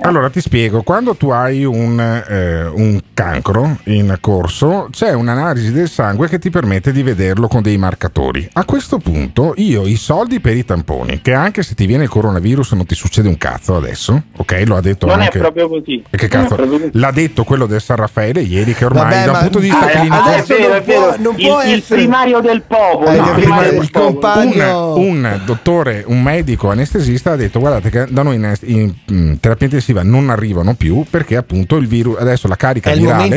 Allora 0.00 0.30
ti 0.30 0.40
spiego, 0.40 0.82
quando 0.82 1.16
tu 1.16 1.28
hai 1.30 1.64
un, 1.64 1.98
eh, 2.00 2.66
un 2.66 3.00
cancro 3.12 3.78
in 3.84 4.16
corso 4.20 4.88
c'è 4.90 5.12
un'analisi 5.12 5.72
del 5.72 5.88
sangue 5.88 6.28
che 6.28 6.38
ti 6.38 6.50
permette 6.50 6.92
di 6.92 7.02
vederlo 7.02 7.48
con 7.48 7.62
dei 7.62 7.76
marcatori. 7.76 8.48
A 8.54 8.64
questo 8.64 8.98
punto 8.98 9.52
io 9.56 9.86
i 9.86 9.96
soldi 9.96 10.38
per 10.40 10.56
i 10.56 10.64
tamponi, 10.64 11.20
che 11.20 11.34
anche 11.34 11.62
se 11.62 11.74
ti 11.74 11.84
viene 11.84 12.04
il 12.04 12.08
coronavirus 12.08 12.72
non 12.72 12.86
ti 12.86 12.94
succede 12.94 13.28
un 13.28 13.36
cazzo 13.36 13.74
adesso, 13.76 14.22
ok? 14.36 14.62
Lo 14.66 14.76
ha 14.76 14.80
detto 14.80 15.06
Non 15.06 15.20
anche... 15.20 15.36
è 15.38 15.40
proprio 15.40 15.68
così. 15.68 16.02
E 16.08 16.16
che 16.16 16.28
cazzo? 16.28 16.54
così. 16.54 16.90
L'ha 16.92 17.10
detto 17.10 17.42
quello 17.44 17.66
del 17.66 17.80
San 17.82 17.96
Raffaele 17.96 18.40
ieri 18.40 18.72
che 18.74 18.84
ormai 18.84 19.02
Vabbè, 19.02 19.24
da 19.24 19.32
un 19.32 19.38
punto 19.40 19.58
di 19.58 19.68
vista 19.68 19.84
Ah, 19.84 19.88
clinico... 19.90 20.14
adesso 20.14 20.52
non 20.58 20.68
vero. 20.70 20.82
può- 20.84 21.14
non 21.18 21.34
il, 21.36 21.46
può 21.46 21.62
il 21.62 21.68
essere- 21.72 21.96
primario 22.00 22.40
del 22.40 22.62
popolo. 22.62 23.10
Eh, 23.10 23.16
il 23.16 23.24
il 23.26 23.32
primario 23.34 23.70
del 23.72 23.82
il 23.82 23.90
popolo. 23.90 24.12
compagno- 24.12 24.94
un, 24.94 25.06
un 25.24 25.40
dottore, 25.44 26.04
un 26.06 26.22
medico 26.22 26.70
anestesista 26.70 27.32
ha 27.32 27.36
detto 27.36 27.58
guardate 27.58 27.90
che 27.90 28.06
da 28.08 28.22
noi 28.22 28.36
in, 28.36 28.54
in, 28.62 28.94
mm, 29.12 29.32
terapia 29.40 29.66
intensiva 29.66 29.86
non 30.02 30.30
arrivano 30.30 30.74
più 30.74 31.04
perché 31.08 31.36
appunto 31.36 31.76
il 31.76 31.86
virus, 31.86 32.16
adesso 32.18 32.48
la 32.48 32.56
carica 32.56 32.90
È 32.90 32.96
virale, 32.96 33.28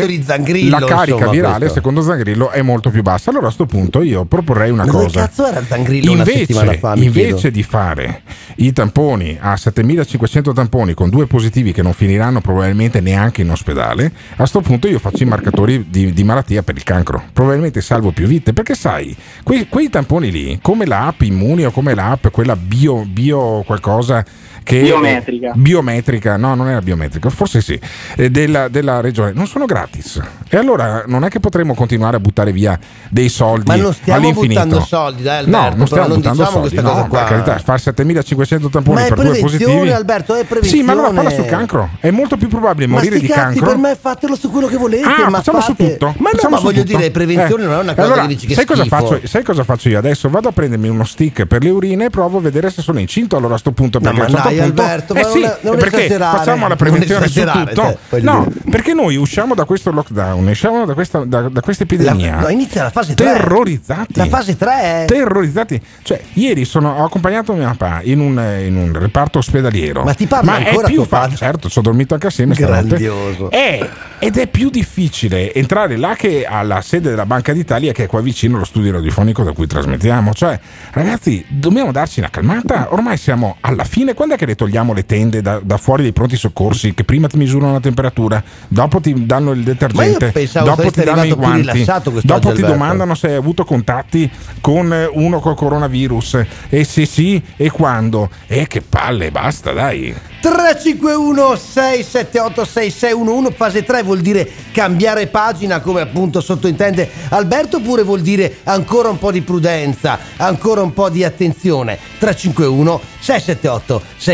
la 0.69 0.79
carica 0.85 1.15
insomma, 1.15 1.31
virale 1.31 1.57
questo. 1.59 1.75
secondo 1.75 2.01
Zangrillo 2.01 2.49
è 2.51 2.61
molto 2.61 2.89
più 2.89 3.01
bassa. 3.01 3.29
Allora 3.29 3.47
a 3.47 3.53
questo 3.53 3.65
punto 3.65 4.01
io 4.01 4.25
proporrei 4.25 4.69
una 4.71 4.85
Ma 4.85 4.91
cosa. 4.91 5.21
cazzo 5.21 5.47
era 5.47 5.63
Zangrillo 5.63 6.11
Invece, 6.11 6.77
fa? 6.77 6.93
invece 6.95 7.51
di 7.51 7.63
fare 7.63 8.21
i 8.57 8.71
tamponi 8.73 9.37
a 9.39 9.55
7500 9.57 10.53
tamponi 10.53 10.93
con 10.93 11.09
due 11.09 11.27
positivi 11.27 11.71
che 11.71 11.81
non 11.81 11.93
finiranno 11.93 12.41
probabilmente 12.41 12.99
neanche 13.01 13.41
in 13.41 13.49
ospedale, 13.49 14.05
a 14.31 14.35
questo 14.35 14.61
punto 14.61 14.87
io 14.87 14.99
faccio 14.99 15.23
i 15.23 15.25
marcatori 15.25 15.85
di, 15.89 16.11
di 16.13 16.23
malattia 16.23 16.63
per 16.63 16.75
il 16.75 16.83
cancro. 16.83 17.23
Probabilmente 17.33 17.81
salvo 17.81 18.11
più 18.11 18.27
vite 18.27 18.53
perché 18.53 18.75
sai, 18.75 19.15
quei, 19.43 19.67
quei 19.67 19.89
tamponi 19.89 20.31
lì, 20.31 20.59
come 20.61 20.85
l'app 20.85 21.21
Immuni 21.21 21.65
o 21.65 21.71
come 21.71 21.93
l'app, 21.93 22.27
quella 22.27 22.55
bio, 22.55 23.05
bio 23.05 23.63
qualcosa 23.63 24.23
che 24.63 24.81
Biometrica. 24.81 25.51
biometrica, 25.55 26.37
no, 26.37 26.53
non 26.55 26.67
era 26.69 26.81
biometrica, 26.81 27.29
forse 27.29 27.61
sì, 27.61 27.79
eh, 28.15 28.29
della, 28.29 28.67
della 28.67 29.01
regione, 29.01 29.31
non 29.33 29.47
sono 29.47 29.65
gratis. 29.65 30.21
E 30.47 30.57
allora 30.57 31.03
non 31.07 31.23
è 31.23 31.29
che 31.29 31.39
potremo 31.39 31.73
continuare 31.73 32.17
a 32.17 32.19
buttare 32.19 32.51
via 32.51 32.77
dei 33.09 33.29
soldi 33.29 33.65
Ma 33.67 33.75
non 33.75 33.93
stiamo 33.93 34.19
all'infinito. 34.19 34.61
buttando 34.61 34.85
soldi, 34.85 35.23
dai, 35.23 35.47
no, 35.47 35.57
Alberto, 35.57 35.77
non 35.77 35.85
stiamo 35.87 35.87
però 35.87 36.07
non 36.07 36.17
buttando 36.17 36.43
diciamo 36.43 36.61
soldi, 36.67 36.75
no, 36.81 37.07
per 37.09 37.23
carità, 37.23 37.57
fare 37.59 37.79
7500 37.79 38.69
tamponi 38.69 38.95
Ma 38.99 39.05
è 39.05 39.07
per 39.07 39.15
due 39.17 39.29
prevenzione, 39.31 39.63
positivi. 39.65 39.91
Alberto, 39.91 40.35
è 40.35 40.39
Sì, 40.39 40.45
prevenzione. 40.45 40.83
ma 40.83 40.91
allora 40.91 41.13
falla 41.13 41.29
sul 41.29 41.45
cancro. 41.45 41.89
È 41.99 42.09
molto 42.11 42.37
più 42.37 42.47
probabile 42.47 42.87
Ma 42.87 42.95
morire 42.95 43.19
di 43.19 43.27
cazzi, 43.27 43.39
cancro. 43.59 43.65
per 43.65 43.77
me 43.77 43.97
fatelo 43.99 44.35
su 44.35 44.51
quello 44.51 44.67
che 44.67 44.77
volete, 44.77 45.05
Ah, 45.07 45.29
ma 45.29 45.37
facciamo 45.37 45.61
su 45.61 45.73
fate- 45.75 45.91
tutto. 45.97 46.13
Ma 46.17 46.29
no, 46.41 46.49
ma 46.49 46.57
su 46.57 46.63
voglio 46.63 46.83
tutto. 46.83 46.97
dire, 46.97 47.11
prevenzione 47.11 47.63
Eh. 47.63 47.65
non 47.67 47.75
è 47.77 47.81
una 47.81 47.93
cosa 47.93 48.05
Allora, 48.07 48.21
che 48.21 48.27
dici 48.27 48.47
che 48.47 48.53
sai 48.53 48.65
cosa, 48.65 48.85
faccio, 48.85 49.19
sai 49.23 49.43
cosa 49.43 49.63
faccio 49.63 49.89
io 49.89 49.97
adesso? 49.97 50.29
Vado 50.29 50.49
a 50.49 50.51
prendermi 50.51 50.89
uno 50.89 51.03
stick 51.03 51.45
per 51.45 51.63
le 51.63 51.69
urine 51.69 52.05
e 52.05 52.09
provo 52.09 52.37
a 52.37 52.41
vedere 52.41 52.69
se 52.69 52.81
sono 52.81 52.99
incinto 52.99 53.37
allora 53.37 53.55
a 53.55 53.57
sto 53.57 53.71
punto. 53.71 53.99
No, 53.99 54.03
Perché 54.05 54.19
ma 54.19 54.25
a 54.25 54.27
un 54.29 54.33
certo 54.35 54.49
dai, 54.55 54.65
punto, 54.67 54.81
Alberto, 54.81 55.13
eh 55.15 55.21
ma 55.21 55.27
sì, 55.29 55.39
non- 55.41 55.55
non 55.61 55.77
perché 55.77 56.09
facciamo 56.09 56.67
la 56.67 56.75
prevenzione 56.75 57.27
su 57.27 57.41
tutto. 57.43 57.97
te, 58.09 58.21
No, 58.21 58.45
dire. 58.47 58.69
perché 58.71 58.93
noi 58.93 59.15
usciamo 59.15 59.55
da 59.55 59.65
questo 59.65 59.91
lockdown, 59.91 60.47
usciamo 60.47 60.85
da 60.85 60.93
questa, 60.93 61.23
da, 61.25 61.49
da 61.49 61.61
questa 61.61 61.83
epidemia. 61.83 62.35
La- 62.35 62.41
no, 62.41 62.47
inizia 62.49 62.83
la 62.83 62.89
fase 62.91 63.13
tre. 63.13 63.25
Terrorizzati. 63.33 64.13
La 64.15 64.25
fase 64.25 64.57
3 64.57 65.05
Terrorizzati. 65.07 65.81
Cioè, 66.03 66.21
ieri 66.33 66.65
sono, 66.65 66.97
ho 66.97 67.03
accompagnato 67.05 67.53
mio 67.53 67.67
papà 67.75 68.01
in 68.03 68.19
un, 68.19 68.31
in 68.65 68.75
un 68.75 68.93
reparto 68.93 69.39
ospedaliero. 69.39 70.03
Ma 70.03 70.13
ti 70.13 70.25
parla 70.27 70.57
è 70.57 70.67
ancora 70.69 70.87
più 70.87 70.95
tuo 70.97 71.05
fa-? 71.05 71.29
Certo, 71.33 71.69
ci 71.69 71.79
ho 71.79 71.81
dormito 71.81 72.13
anche 72.13 72.27
assieme. 72.27 72.55
Grandioso. 72.55 73.49
È- 73.49 73.89
ed 74.19 74.37
è 74.37 74.45
più 74.47 74.69
difficile 74.69 75.51
entrare 75.53 75.97
là 75.97 76.13
che 76.15 76.45
alla 76.45 76.81
sede 76.81 77.09
della 77.09 77.25
Banca 77.25 77.53
d'Italia 77.53 77.91
che 77.91 78.03
è 78.03 78.07
qua 78.07 78.21
vicino 78.21 78.55
allo 78.57 78.65
studio 78.65 78.91
radiofonico 78.91 79.43
da 79.43 79.51
cui 79.51 79.65
trasmettiamo. 79.67 80.33
Cioè, 80.33 80.59
ragazzi, 80.91 81.43
dobbiamo 81.47 81.91
darci 81.91 82.19
una 82.19 82.29
calmata. 82.29 82.87
Ormai 82.91 83.17
siamo 83.17 83.57
alla 83.61 83.83
fine. 83.83 84.13
Quando 84.13 84.35
è 84.35 84.37
che 84.41 84.47
le 84.47 84.55
togliamo 84.55 84.93
le 84.93 85.05
tende 85.05 85.39
da, 85.43 85.59
da 85.63 85.77
fuori 85.77 86.01
dei 86.01 86.13
pronti 86.13 86.35
soccorsi 86.35 86.95
che 86.95 87.03
prima 87.03 87.27
ti 87.27 87.37
misurano 87.37 87.73
la 87.73 87.79
temperatura, 87.79 88.43
dopo 88.67 88.99
ti 88.99 89.27
danno 89.27 89.51
il 89.51 89.61
detergente, 89.61 90.33
dopo 90.63 90.89
ti 90.89 91.03
danno 91.03 91.25
i 91.25 91.33
guanti, 91.33 91.85
dopo 92.23 92.51
ti 92.51 92.63
domandano 92.63 93.13
se 93.13 93.27
hai 93.27 93.35
avuto 93.35 93.63
contatti 93.63 94.27
con 94.59 94.91
eh, 94.91 95.07
uno 95.13 95.39
col 95.39 95.53
coronavirus 95.53 96.43
e 96.69 96.83
se 96.83 97.05
sì 97.05 97.39
e 97.55 97.69
quando. 97.69 98.31
E 98.47 98.65
che 98.65 98.81
palle, 98.81 99.29
basta, 99.29 99.73
dai. 99.73 100.11
351 100.41 101.55
678 101.55 102.65
6611 102.65 103.53
fase 103.55 103.83
3 103.83 104.01
vuol 104.01 104.21
dire 104.21 104.49
cambiare 104.71 105.27
pagina 105.27 105.81
come 105.81 106.01
appunto 106.01 106.41
sottointende 106.41 107.07
Alberto 107.29 107.77
oppure 107.77 108.01
vuol 108.01 108.21
dire 108.21 108.57
ancora 108.63 109.09
un 109.09 109.19
po' 109.19 109.31
di 109.31 109.41
prudenza, 109.41 110.17
ancora 110.37 110.81
un 110.81 110.93
po' 110.93 111.09
di 111.09 111.23
attenzione 111.23 111.99
351 112.17 113.01
678 113.19 114.01
6611 114.17 114.30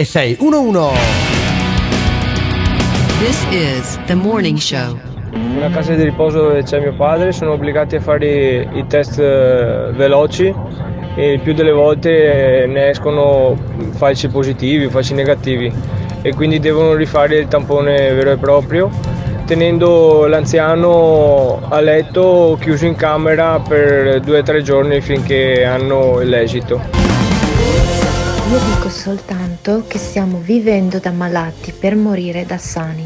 This 3.20 3.44
is 3.52 3.98
the 4.06 4.14
morning 4.14 4.58
show. 4.58 4.96
Una 5.34 5.72
casa 5.72 5.96
di 5.96 6.04
riposo 6.04 6.40
dove 6.40 6.62
c'è 6.62 6.80
mio 6.80 6.94
padre 6.94 7.32
sono 7.32 7.54
obbligati 7.54 7.96
a 7.96 8.00
fare 8.00 8.70
i, 8.74 8.78
i 8.78 8.86
test 8.86 9.18
eh, 9.18 9.90
veloci 9.94 10.54
e 11.16 11.32
il 11.32 11.40
più 11.40 11.56
delle 11.56 11.72
volte 11.72 12.64
eh, 12.64 12.68
ne 12.68 12.90
escono 12.90 13.58
falsi 13.96 14.28
positivi, 14.28 14.88
falsi 14.88 15.16
negativi 15.16 15.74
e 16.22 16.34
quindi 16.36 16.60
devono 16.60 16.94
rifare 16.94 17.38
il 17.38 17.48
tampone 17.48 18.14
vero 18.14 18.34
e 18.34 18.38
proprio 18.38 18.92
tenendo 19.48 20.28
l'anziano 20.28 21.60
a 21.70 21.80
letto 21.80 22.56
chiuso 22.62 22.86
in 22.86 22.96
camera 22.96 23.60
per 23.60 24.20
due 24.20 24.40
o 24.40 24.44
tre 24.44 24.62
giorni 24.62 25.02
finché 25.02 25.66
hanno 25.66 26.20
l'esito. 26.20 26.98
Io 28.50 28.60
dico 28.60 28.90
soltanto 28.90 29.84
che 29.88 29.98
stiamo 29.98 30.40
vivendo 30.40 31.00
da 31.00 31.12
malati 31.12 31.74
per 31.78 31.98
morire 31.98 32.46
da 32.46 32.58
sani 32.58 33.06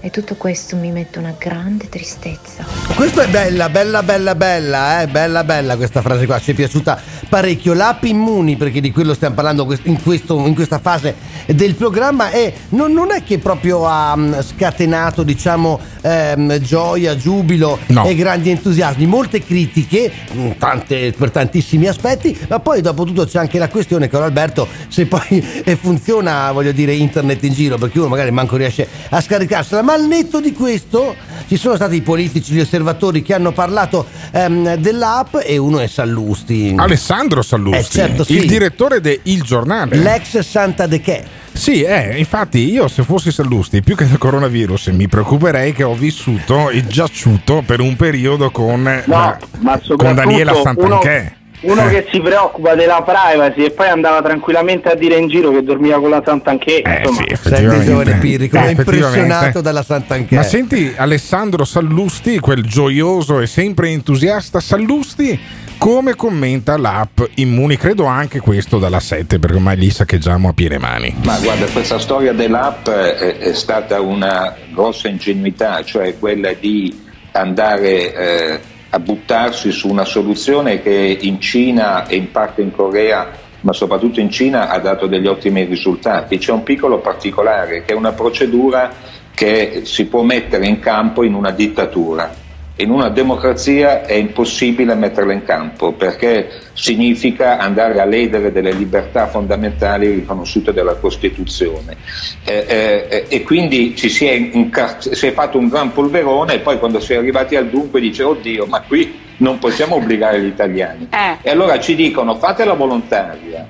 e 0.00 0.10
tutto 0.10 0.34
questo 0.34 0.76
mi 0.76 0.90
mette 0.90 1.18
una 1.18 1.34
grande 1.38 1.88
tristezza. 1.88 2.64
Questa 2.96 3.22
è 3.22 3.28
bella, 3.28 3.68
bella, 3.68 4.02
bella, 4.02 4.34
bella, 4.34 5.02
eh? 5.02 5.06
bella, 5.06 5.44
bella 5.44 5.76
questa 5.76 6.00
frase 6.00 6.26
qua, 6.26 6.40
ci 6.40 6.52
è 6.52 6.54
piaciuta 6.54 6.98
parecchio. 7.28 7.74
L'app 7.74 8.02
Immuni, 8.04 8.56
perché 8.56 8.80
di 8.80 8.90
quello 8.90 9.14
stiamo 9.14 9.34
parlando 9.34 9.68
in, 9.84 10.02
questo- 10.02 10.44
in 10.46 10.54
questa 10.54 10.78
fase 10.78 11.14
del 11.46 11.74
programma, 11.74 12.30
e 12.30 12.52
non, 12.70 12.92
non 12.92 13.12
è 13.12 13.22
che 13.22 13.38
proprio 13.38 13.86
ha 13.86 14.16
mm, 14.16 14.40
scatenato, 14.40 15.22
diciamo, 15.22 15.78
ehm, 16.00 16.58
gioia, 16.60 17.16
giubilo 17.16 17.78
No. 17.88 18.04
e 18.06 18.14
grandi 18.14 18.50
entusiasmi, 18.50 19.06
molte 19.06 19.42
critiche, 19.42 20.10
mm, 20.34 20.50
tante, 20.58 21.12
per 21.16 21.30
tantissimi 21.30 21.86
aspetti, 21.86 22.36
ma 22.48 22.58
poi 22.60 22.80
dopo 22.80 23.04
tutto 23.04 23.24
c'è 23.26 23.38
anche 23.38 23.58
la 23.58 23.68
questione, 23.68 24.08
caro 24.08 24.24
Alberto, 24.24 24.66
se 24.88 25.06
poi 25.06 25.42
funziona, 25.80 26.52
voglio 26.52 26.72
dire, 26.72 26.94
internet 26.94 27.42
in 27.44 27.52
giro, 27.52 27.76
perché 27.78 27.98
uno 27.98 28.08
magari 28.08 28.30
manco 28.30 28.56
riesce 28.56 28.86
a 29.10 29.20
scaricarsela, 29.20 29.82
ma 29.82 29.92
al 29.94 30.06
netto 30.06 30.40
di 30.40 30.52
questo 30.52 31.14
ci 31.48 31.56
sono 31.56 31.74
stati 31.76 31.96
i 31.96 32.00
politici, 32.02 32.52
gli 32.52 32.60
osservatori 32.60 33.22
che 33.22 33.34
hanno 33.34 33.52
parlato 33.52 34.06
ehm, 34.30 34.74
dell'app 34.76 35.36
e 35.42 35.56
uno 35.58 35.78
è 35.80 35.86
Sallusti. 35.86 36.74
Alessandro 36.76 37.42
Sallusti, 37.42 37.78
Eh, 37.80 37.84
certo, 37.84 38.24
sì. 38.24 38.34
il 38.36 38.46
direttore 38.46 39.00
de 39.00 39.20
Il 39.24 39.42
Giornale. 39.42 39.96
L'ex 39.96 40.38
Santa 40.40 40.86
De 40.86 41.00
Che. 41.00 41.24
Sì, 41.52 41.82
eh, 41.82 42.14
infatti 42.16 42.70
io 42.72 42.88
se 42.88 43.02
fossi 43.02 43.30
Sallusti, 43.30 43.82
più 43.82 43.94
che 43.94 44.06
del 44.06 44.18
coronavirus, 44.18 44.88
mi 44.88 45.08
preoccuperei 45.08 45.72
che 45.72 45.82
ho 45.82 45.94
vissuto 45.94 46.70
e 46.70 46.86
giaciuto 46.86 47.62
per 47.66 47.80
un 47.80 47.96
periodo 47.96 48.50
con, 48.50 48.82
la- 49.04 49.36
ma 49.58 49.80
con 49.96 50.14
Daniela 50.14 50.52
uno- 50.52 50.62
Santanchè. 50.62 51.32
Uno 51.62 51.86
Eh. 51.86 51.90
che 51.90 52.08
si 52.10 52.20
preoccupa 52.20 52.74
della 52.74 53.02
privacy 53.02 53.64
e 53.66 53.70
poi 53.72 53.88
andava 53.88 54.22
tranquillamente 54.22 54.88
a 54.88 54.94
dire 54.94 55.18
in 55.18 55.28
giro 55.28 55.50
che 55.50 55.62
dormiva 55.62 56.00
con 56.00 56.08
la 56.08 56.22
Sant'Anché. 56.24 56.80
Eh, 56.80 57.00
insomma. 57.02 57.22
Senti 57.38 57.84
giovane 57.84 58.14
Pirri, 58.16 58.48
come 58.48 58.62
Eh, 58.62 58.66
è 58.66 58.70
impressionato 58.70 59.16
effettivamente. 59.18 59.60
dalla 59.60 59.82
Sant'Anchè. 59.82 60.34
Ma 60.36 60.42
senti 60.42 60.94
Alessandro 60.96 61.64
Sallusti, 61.66 62.38
quel 62.38 62.62
gioioso 62.64 63.40
e 63.40 63.46
sempre 63.46 63.90
entusiasta 63.90 64.58
Sallusti, 64.58 65.38
come 65.80 66.14
commenta 66.14 66.76
l'app 66.76 67.22
Immuni? 67.36 67.78
Credo 67.78 68.04
anche 68.04 68.38
questo 68.38 68.78
dalla 68.78 69.00
7, 69.00 69.38
perché 69.38 69.56
ormai 69.56 69.78
lì 69.78 69.88
saccheggiamo 69.88 70.50
a 70.50 70.52
piene 70.52 70.76
mani. 70.76 71.16
Ma 71.24 71.38
guarda, 71.38 71.64
questa 71.72 71.98
storia 71.98 72.34
dell'app 72.34 72.86
è, 72.90 73.38
è 73.38 73.54
stata 73.54 73.98
una 73.98 74.54
grossa 74.74 75.08
ingenuità, 75.08 75.82
cioè 75.82 76.18
quella 76.18 76.52
di 76.52 77.06
andare 77.32 78.14
eh, 78.14 78.60
a 78.90 78.98
buttarsi 78.98 79.72
su 79.72 79.88
una 79.88 80.04
soluzione 80.04 80.82
che 80.82 81.18
in 81.18 81.40
Cina 81.40 82.06
e 82.06 82.16
in 82.16 82.30
parte 82.30 82.60
in 82.60 82.72
Corea, 82.72 83.30
ma 83.62 83.72
soprattutto 83.72 84.20
in 84.20 84.28
Cina, 84.28 84.68
ha 84.68 84.78
dato 84.80 85.06
degli 85.06 85.26
ottimi 85.26 85.64
risultati. 85.64 86.36
C'è 86.36 86.52
un 86.52 86.62
piccolo 86.62 86.98
particolare, 86.98 87.84
che 87.86 87.94
è 87.94 87.96
una 87.96 88.12
procedura 88.12 88.92
che 89.34 89.80
si 89.84 90.04
può 90.04 90.20
mettere 90.24 90.66
in 90.66 90.78
campo 90.78 91.22
in 91.22 91.32
una 91.32 91.52
dittatura. 91.52 92.39
In 92.80 92.90
una 92.90 93.10
democrazia 93.10 94.06
è 94.06 94.14
impossibile 94.14 94.94
metterla 94.94 95.34
in 95.34 95.44
campo 95.44 95.92
perché 95.92 96.48
significa 96.72 97.58
andare 97.58 98.00
a 98.00 98.06
ledere 98.06 98.52
delle 98.52 98.72
libertà 98.72 99.26
fondamentali 99.26 100.10
riconosciute 100.10 100.72
dalla 100.72 100.94
Costituzione. 100.94 101.98
Eh, 102.42 102.64
eh, 102.66 103.24
e 103.28 103.42
quindi 103.42 103.94
ci 103.96 104.08
si 104.08 104.24
è, 104.24 104.32
incar- 104.32 105.10
si 105.10 105.26
è 105.26 105.32
fatto 105.32 105.58
un 105.58 105.68
gran 105.68 105.92
polverone 105.92 106.54
e 106.54 106.58
poi 106.60 106.78
quando 106.78 107.00
si 107.00 107.12
è 107.12 107.16
arrivati 107.16 107.54
al 107.54 107.68
dunque 107.68 108.00
dice 108.00 108.22
oddio 108.22 108.64
ma 108.64 108.80
qui 108.80 109.28
non 109.36 109.58
possiamo 109.58 109.96
obbligare 109.96 110.40
gli 110.40 110.46
italiani. 110.46 111.08
E 111.42 111.50
allora 111.50 111.78
ci 111.78 111.94
dicono 111.94 112.36
fatela 112.36 112.72
volontaria, 112.72 113.66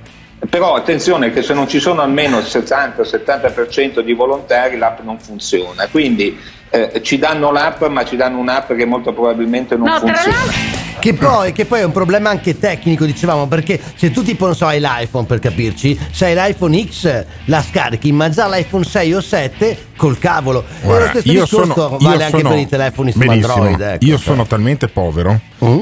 Però 0.48 0.74
attenzione 0.74 1.32
che 1.32 1.42
se 1.42 1.52
non 1.52 1.68
ci 1.68 1.80
sono 1.80 2.00
almeno 2.00 2.38
il 2.38 2.44
60-70% 2.44 4.00
di 4.00 4.12
volontari 4.12 4.78
l'app 4.78 5.00
non 5.00 5.18
funziona, 5.18 5.88
quindi 5.90 6.38
eh, 6.70 7.00
ci 7.02 7.18
danno 7.18 7.50
l'app 7.50 7.82
ma 7.84 8.04
ci 8.04 8.16
danno 8.16 8.38
un'app 8.38 8.72
che 8.72 8.84
molto 8.84 9.12
probabilmente 9.12 9.76
non 9.76 9.88
funziona. 9.88 10.88
Che 11.00 11.14
poi, 11.14 11.52
che 11.52 11.64
poi 11.64 11.80
è 11.80 11.84
un 11.84 11.92
problema 11.92 12.28
anche 12.28 12.58
tecnico, 12.58 13.06
dicevamo, 13.06 13.46
perché 13.46 13.80
se 13.94 14.10
tu 14.10 14.22
tipo 14.22 14.44
non 14.44 14.54
so 14.54 14.66
hai 14.66 14.80
l'iPhone 14.80 15.24
per 15.24 15.38
capirci, 15.38 15.98
se 16.10 16.26
hai 16.26 16.34
l'iPhone 16.34 16.84
X 16.84 17.24
la 17.46 17.62
scarichi, 17.62 18.12
ma 18.12 18.28
già 18.28 18.46
l'iPhone 18.48 18.84
6 18.84 19.14
o 19.14 19.20
7 19.22 19.78
col 19.96 20.18
cavolo. 20.18 20.60
e 20.60 20.64
lo 20.82 20.88
Guarda, 20.88 21.08
stesso 21.08 21.32
io 21.32 21.42
discorso 21.44 21.72
sono, 21.72 21.96
vale 21.98 22.16
io 22.16 22.24
anche 22.24 22.36
sono- 22.38 22.48
per 22.50 22.58
i 22.58 22.68
telefoni 22.68 23.12
su 23.12 23.20
Android. 23.20 23.80
Ecco, 23.80 24.04
io 24.04 24.16
cioè. 24.16 24.24
sono 24.24 24.46
talmente 24.46 24.88
povero 24.88 25.40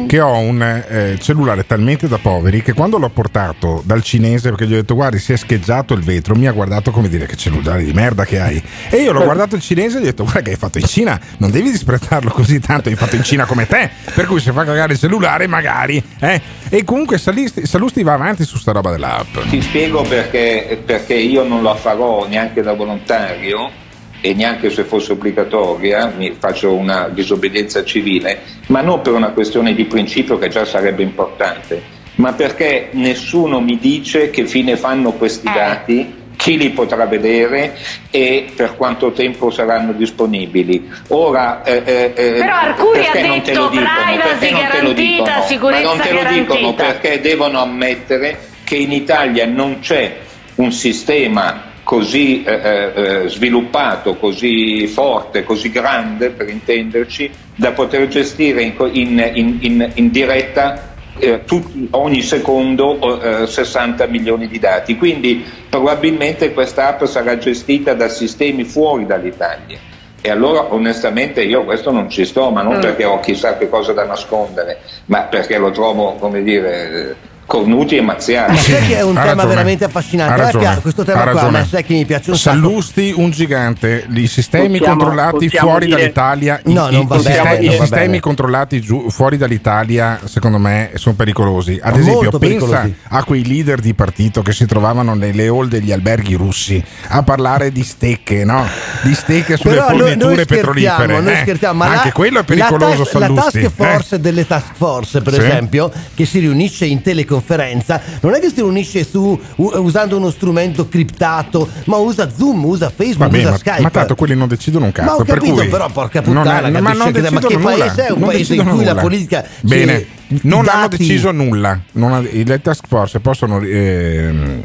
che 0.09 0.21
ho 0.21 0.37
un 0.39 0.61
eh, 0.61 1.19
cellulare 1.21 1.65
talmente 1.65 2.09
da 2.09 2.19
poveri 2.19 2.63
che 2.63 2.73
quando 2.73 2.99
l'ho 2.99 3.11
portato 3.11 3.81
dal 3.85 4.03
cinese 4.03 4.49
perché 4.49 4.67
gli 4.67 4.73
ho 4.73 4.77
detto 4.77 4.95
guardi 4.97 5.21
si 5.21 5.33
è 5.33 5.37
scheggiato 5.37 5.95
il 5.95 6.03
vetro 6.03 6.35
mi 6.35 6.49
ha 6.49 6.51
guardato 6.53 6.91
come 6.91 7.09
dire 7.09 7.27
che 7.27 7.37
cellulare 7.37 7.85
di 7.85 7.93
merda 7.93 8.25
che 8.25 8.41
hai 8.41 8.61
e 8.91 8.97
io 8.97 9.13
l'ho 9.13 9.23
guardato 9.23 9.55
il 9.55 9.61
cinese 9.63 9.99
e 9.99 10.01
gli 10.01 10.03
ho 10.03 10.07
detto 10.07 10.25
guarda 10.25 10.43
che 10.43 10.51
hai 10.51 10.57
fatto 10.57 10.78
in 10.79 10.87
Cina 10.87 11.21
non 11.39 11.51
devi 11.51 11.71
disprezzarlo 11.71 12.31
così 12.31 12.61
tanto 12.61 12.89
hai 12.89 12.97
fatto 12.97 13.17
in 13.17 13.23
Cina 13.23 13.45
come 13.45 13.67
te 13.67 13.91
per 14.15 14.27
cui 14.27 14.41
se 14.41 14.53
fa 14.53 14.65
cagare 14.65 14.93
il 14.93 14.99
cellulare 14.99 15.47
magari 15.47 16.03
eh. 16.21 16.41
e 16.69 16.85
comunque 16.85 17.19
Salisti, 17.19 17.67
Salusti 17.67 18.03
va 18.03 18.15
avanti 18.15 18.45
su 18.45 18.57
sta 18.59 18.73
roba 18.73 18.91
dell'app 18.91 19.39
Ti 19.49 19.63
spiego 19.63 20.03
perché, 20.03 20.81
perché 20.85 21.15
io 21.15 21.45
non 21.45 21.63
la 21.63 21.75
farò 21.75 22.27
neanche 22.29 22.63
da 22.63 22.73
volontario 22.73 23.87
e 24.21 24.35
neanche 24.35 24.71
se 24.71 24.85
fosse 24.85 25.13
obbligatoria, 25.13 26.13
mi 26.17 26.35
faccio 26.39 26.75
una 26.75 27.09
disobbedienza 27.09 27.85
civile, 27.85 28.41
ma 28.67 28.81
non 28.81 29.01
per 29.01 29.13
una 29.13 29.31
questione 29.31 29.75
di 29.75 29.85
principio 29.85 30.39
che 30.39 30.49
già 30.49 30.65
sarebbe 30.65 31.03
importante, 31.03 31.81
ma 32.17 32.33
perché 32.33 32.89
nessuno 32.93 33.61
mi 33.61 33.79
dice 33.79 34.31
che 34.31 34.47
fine 34.47 34.77
fanno 34.77 35.13
questi 35.13 35.47
dati, 35.47 36.18
chi 36.39 36.57
li 36.57 36.71
potrà 36.71 37.05
vedere 37.05 37.77
e 38.11 38.47
per 38.55 38.77
quanto 38.77 39.11
tempo 39.11 39.51
saranno 39.51 39.91
disponibili. 39.93 40.89
Ora, 41.09 41.65
eh, 41.65 41.83
eh, 41.85 42.13
eh, 42.15 42.33
Però 42.39 42.55
Arcuri 42.55 43.01
perché 43.01 43.19
ha 43.19 43.27
non 43.27 43.43
te 43.43 43.51
detto 43.51 43.61
lo 43.65 43.69
dicono? 43.71 43.89
privacy 44.05 44.39
Perché 44.39 44.53
non 44.55 44.71
te 44.71 44.83
lo 44.83 44.93
dicono? 44.93 45.43
sicurezza 45.47 45.83
Ma 45.83 45.89
non 45.95 45.99
te 46.07 46.13
lo 46.13 46.19
dicono 46.31 46.61
garantita. 46.61 46.85
perché 46.85 47.21
devono 47.21 47.61
ammettere 47.61 48.39
che 48.63 48.77
in 48.77 48.93
Italia 48.93 49.47
non 49.47 49.81
c'è 49.81 50.17
un 50.57 50.71
sistema 50.73 51.65
così 51.83 52.45
eh, 52.45 52.53
eh, 52.53 52.93
eh, 53.25 53.29
sviluppato, 53.29 54.15
così 54.17 54.87
forte, 54.87 55.43
così 55.43 55.71
grande 55.71 56.31
per 56.31 56.49
intenderci, 56.51 57.31
da 57.57 57.73
poter 57.73 58.07
gestire 58.09 58.63
in- 58.63 58.75
in- 58.93 59.57
in- 59.61 59.91
in 59.95 60.11
diretta 60.11 60.88
eh, 61.19 61.45
tut- 61.45 61.89
ogni 61.91 62.23
secondo 62.23 63.43
eh, 63.43 63.47
60 63.47 64.07
milioni 64.07 64.47
di 64.49 64.59
dati. 64.59 64.97
Quindi 64.97 65.45
probabilmente 65.69 66.53
questa 66.53 66.89
app 66.89 67.05
sarà 67.05 67.39
gestita 67.39 67.95
da 67.95 68.09
sistemi 68.09 68.65
fuori 68.65 69.07
dall'Italia. 69.07 69.79
E 70.21 70.31
allora 70.31 70.73
onestamente 70.75 71.43
io 71.43 71.65
questo 71.65 71.93
non 71.93 72.11
ci 72.11 72.25
sto, 72.25 72.51
ma 72.51 72.63
non 72.63 72.77
Mm. 72.79 72.81
perché 72.81 73.05
ho 73.05 73.21
chissà 73.21 73.57
che 73.57 73.69
cosa 73.69 73.93
da 73.93 74.05
nascondere, 74.05 74.79
ma 75.07 75.23
perché 75.23 75.59
lo 75.59 75.71
trovo, 75.71 76.15
come 76.15 76.43
dire, 76.43 76.91
eh, 77.11 77.15
cornuti 77.49 77.97
e 77.97 78.03
mazziati. 78.03 78.53
Ma 78.53 78.59
sai 78.59 78.87
che 78.87 78.97
è 78.99 79.03
un 79.03 79.17
Ha 79.17 79.21
tema 79.23 79.33
ragione. 79.33 79.49
veramente 79.49 79.85
affascinante. 79.85 80.37
Ragione. 80.37 80.79
questo 80.83 81.03
tema 81.03 81.21
Ha 81.23 81.23
qua 81.23 81.31
a 81.31 81.35
me 81.35 81.41
ragione. 81.53 81.67
sai 81.67 81.83
che 81.85 81.93
mi 81.95 82.05
piace 82.05 82.31
un 82.31 82.37
sacco. 82.37 82.57
Sallusti 82.57 83.13
un 83.17 83.31
gigante, 83.31 84.07
i 84.13 84.27
sistemi 84.27 84.77
Possiamo- 84.79 84.97
controllati 84.99 85.45
possiamo 85.47 85.69
fuori 85.71 85.87
dire- 85.87 85.99
dall'Italia, 85.99 86.61
i- 86.67 86.73
No, 86.75 86.89
i, 86.91 86.93
non 86.93 87.07
va 87.07 87.17
i 87.17 87.23
bene, 87.23 87.35
sistemi, 87.35 87.55
non 87.55 87.65
i 87.65 87.67
va 87.79 87.83
sistemi 87.85 88.07
bene. 88.07 88.21
controllati 88.21 88.81
giù, 88.83 89.11
fuori 89.11 89.37
dall'Italia, 89.39 90.21
secondo 90.25 90.59
me, 90.59 90.91
sono 90.97 91.15
pericolosi. 91.15 91.81
Ad 91.83 91.95
Molto 91.97 91.99
esempio, 92.09 92.39
pensa 92.39 92.67
pericolosi. 92.67 92.95
a 93.09 93.25
quei 93.25 93.45
leader 93.47 93.81
di 93.81 93.95
partito 93.95 94.43
che 94.43 94.53
si 94.53 94.67
trovavano 94.67 95.15
nelle 95.15 95.47
hall 95.49 95.69
degli 95.69 95.91
alberghi 95.91 96.35
russi 96.35 96.85
a 97.09 97.23
parlare 97.23 97.73
di 97.73 97.83
stecche, 97.83 98.45
no? 98.45 98.67
Di 99.03 99.15
stecche 99.15 99.57
sulle 99.57 99.75
Però 99.77 99.87
forniture 99.87 100.17
noi 100.35 100.45
petrolifere. 100.45 101.21
noi 101.21 101.33
eh. 101.33 101.37
scherziamo, 101.41 101.79
ma 101.79 101.87
Anche 101.87 102.07
la- 102.09 102.13
quello 102.13 102.39
è 102.41 102.45
pericoloso, 102.45 102.99
la, 103.19 103.27
tas- 103.27 103.55
la 103.55 103.61
task 103.61 103.71
force 103.75 104.15
eh. 104.17 104.21
delle 104.21 104.47
task 104.47 104.75
force, 104.75 105.23
per 105.23 105.33
Sì. 105.33 105.41
esempio, 105.41 105.91
che 106.15 106.27
si 106.27 106.39
riunisce 106.41 106.85
in 106.85 107.01
teleconferenza, 107.43 108.01
non 108.21 108.35
è 108.35 108.41
che 108.41 108.49
si 108.49 108.57
riunisce 108.57 109.05
su 109.05 109.39
u- 109.57 109.71
usando 109.79 110.17
uno 110.17 110.31
strumento 110.31 110.89
criptato, 110.89 111.69
ma 111.85 111.97
usa 111.97 112.29
Zoom, 112.31 112.65
usa 112.65 112.91
Facebook, 112.91 113.31
Vabbè, 113.31 113.39
usa 113.43 113.51
ma, 113.51 113.57
Skype. 113.57 113.83
ma 113.83 113.91
tanto 113.91 114.15
quelli 114.15 114.35
non 114.35 114.49
decidono 114.49 114.85
un 114.87 114.93
cazzo. 114.93 115.09
Ma 115.11 115.15
ho 115.17 115.25
per 115.25 115.35
capito, 115.39 115.55
cui 115.55 115.69
però, 115.69 115.89
porca 115.91 116.21
non 116.25 116.43
puttana, 116.43 116.69
è- 116.69 116.81
ma, 116.81 116.93
non 116.93 117.13
te, 117.13 117.31
ma 117.31 117.41
che 117.41 117.57
nulla, 117.57 117.69
paese 117.87 118.07
è 118.07 118.11
un 118.13 118.21
paese 118.21 118.55
in 118.55 118.61
cui 118.69 118.85
la 118.85 118.91
nulla. 118.91 119.01
politica 119.01 119.45
si- 119.45 119.67
Bene, 119.67 120.07
i 120.29 120.41
non 120.43 120.69
hanno 120.69 120.89
dati- 120.89 120.97
deciso 120.99 121.31
nulla. 121.33 121.81
Non 121.93 122.13
ha- 122.13 122.21
le 122.21 122.61
task 122.61 122.85
force 122.87 123.21
possono 123.21 123.61
ehm, 123.61 124.63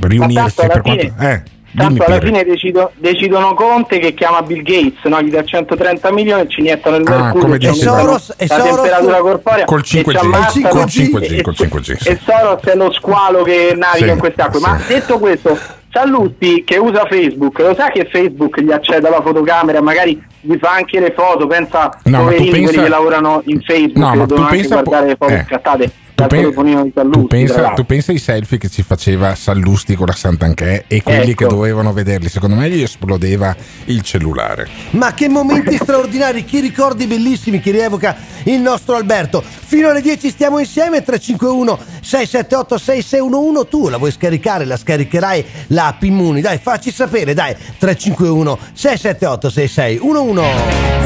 riunirsi 0.00 0.54
per 0.66 0.80
quanto. 0.80 1.00
fine- 1.00 1.44
Dimmi 1.76 1.96
Tanto 1.98 2.04
alla 2.04 2.20
fine 2.20 2.44
decido- 2.44 2.92
decidono 2.98 3.52
Conte 3.54 3.98
che 3.98 4.14
chiama 4.14 4.42
Bill 4.42 4.62
Gates, 4.62 5.02
no? 5.10 5.20
gli 5.20 5.30
dà 5.30 5.42
130 5.42 6.12
milioni 6.12 6.42
e 6.42 6.48
ci 6.48 6.60
iniettano 6.60 6.96
il 6.96 7.06
Ah, 7.08 7.32
mercurio, 7.32 7.56
dice- 7.56 7.68
aumentano 7.88 7.98
Soros- 8.18 8.34
e 8.36 8.46
la 8.46 8.54
Soros- 8.54 8.74
temperatura 8.76 9.18
corporea 9.18 9.64
Col 9.64 9.78
e 9.80 9.82
ci 9.82 9.96
5G, 10.04 10.16
ammazzano. 10.16 10.68
col 10.68 10.84
5G, 10.88 11.32
e- 11.38 11.42
col 11.42 11.54
5G, 11.56 11.96
sì. 11.96 12.08
E 12.10 12.20
Soros 12.24 12.62
è 12.62 12.76
lo 12.76 12.92
squalo 12.92 13.42
che 13.42 13.72
naviga 13.76 14.06
Sì, 14.06 14.12
in 14.12 14.18
queste 14.20 14.42
acque. 14.42 14.60
Ma 14.60 14.78
sì. 14.78 14.92
detto 14.92 15.18
questo, 15.18 15.58
Sallusti 15.90 16.62
che 16.64 16.76
usa 16.76 17.06
Facebook, 17.06 17.58
lo 17.58 17.74
sa 17.74 17.88
che 17.90 18.08
Facebook 18.10 18.60
gli 18.60 18.70
accede 18.72 19.06
alla 19.08 19.20
fotocamera, 19.22 19.80
magari 19.80 20.20
gli 20.40 20.56
fa 20.60 20.72
anche 20.74 21.00
le 21.00 21.12
foto, 21.16 21.46
pensa 21.48 21.90
No, 22.04 22.10
ma 22.10 22.18
tu 22.18 22.24
poverini 22.24 22.50
pensa- 22.50 22.66
quelli 22.72 22.82
che 22.84 22.88
lavorano 22.88 23.42
in 23.46 23.60
Facebook 23.60 23.96
No, 24.04 24.10
che 24.12 24.16
ma 24.18 24.26
devono 24.26 24.46
anche 24.46 24.56
pensa- 24.58 24.74
guardare 24.82 25.06
le 25.06 25.16
foto 25.18 25.32
eh. 25.32 25.44
scattate 25.46 25.90
Tu, 26.14 26.22
dal 26.22 26.28
pe- 26.28 26.36
telefonino 26.42 26.82
di 26.84 26.92
tu 26.92 27.00
Sallusti. 27.00 27.26
tra 27.26 27.36
pensa, 27.36 27.70
tu 27.74 27.84
pensa 27.84 28.12
ai 28.12 28.18
selfie 28.18 28.56
che 28.56 28.68
ci 28.68 28.82
faceva 28.84 29.34
Sallusti 29.34 29.96
con 29.96 30.06
la 30.06 30.12
Sant'Anché 30.12 30.84
e 30.86 31.02
quelli 31.02 31.30
Ecco. 31.32 31.42
che 31.42 31.46
dovevano 31.52 31.92
vederli. 31.92 32.28
Secondo 32.28 32.54
me 32.54 32.70
gli 32.70 32.82
esplodeva 32.82 33.54
il 33.86 34.00
cellulare. 34.02 34.68
Ma 34.90 35.12
che 35.12 35.28
momenti 35.28 35.76
straordinari, 35.76 36.44
che 36.44 36.60
ricordi 36.60 37.06
bellissimi 37.06 37.58
che 37.58 37.72
rievoca 37.72 38.14
il 38.44 38.60
nostro 38.60 38.94
Alberto. 38.94 39.42
Fino 39.42 39.88
alle 39.88 40.00
10 40.02 40.30
stiamo 40.30 40.60
insieme, 40.60 41.02
351 41.02 41.78
678 42.00 42.78
6611. 42.78 43.68
Tu 43.68 43.88
la 43.88 43.96
vuoi 43.96 44.12
scaricare, 44.12 44.64
la 44.66 44.76
scaricherai 44.76 45.44
l'app 45.68 46.02
Immuni. 46.04 46.40
Dai, 46.40 46.58
facci 46.62 46.92
sapere, 46.92 47.34
dai. 47.34 47.56
351 47.78 48.56
678 48.72 49.50
6611. 49.50 50.48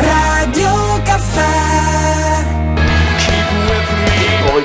Radio 0.02 1.00
Caffè 1.02 1.57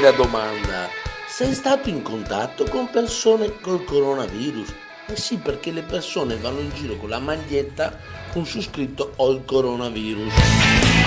Poi 0.04 0.12
la 0.12 0.18
domanda, 0.18 0.90
sei 1.30 1.54
stato 1.54 1.88
in 1.88 2.02
contatto 2.02 2.66
con 2.70 2.90
persone 2.90 3.54
col 3.62 3.86
coronavirus? 3.86 4.68
Eh 5.08 5.16
sì, 5.16 5.38
perché 5.38 5.72
le 5.72 5.84
persone 5.84 6.36
vanno 6.36 6.60
in 6.60 6.72
giro 6.74 6.98
con 6.98 7.08
la 7.08 7.20
maglietta 7.20 7.98
con 8.34 8.46
su 8.46 8.62
scritto 8.62 9.14
ho 9.16 9.32
il 9.32 9.44
coronavirus. 9.46 10.34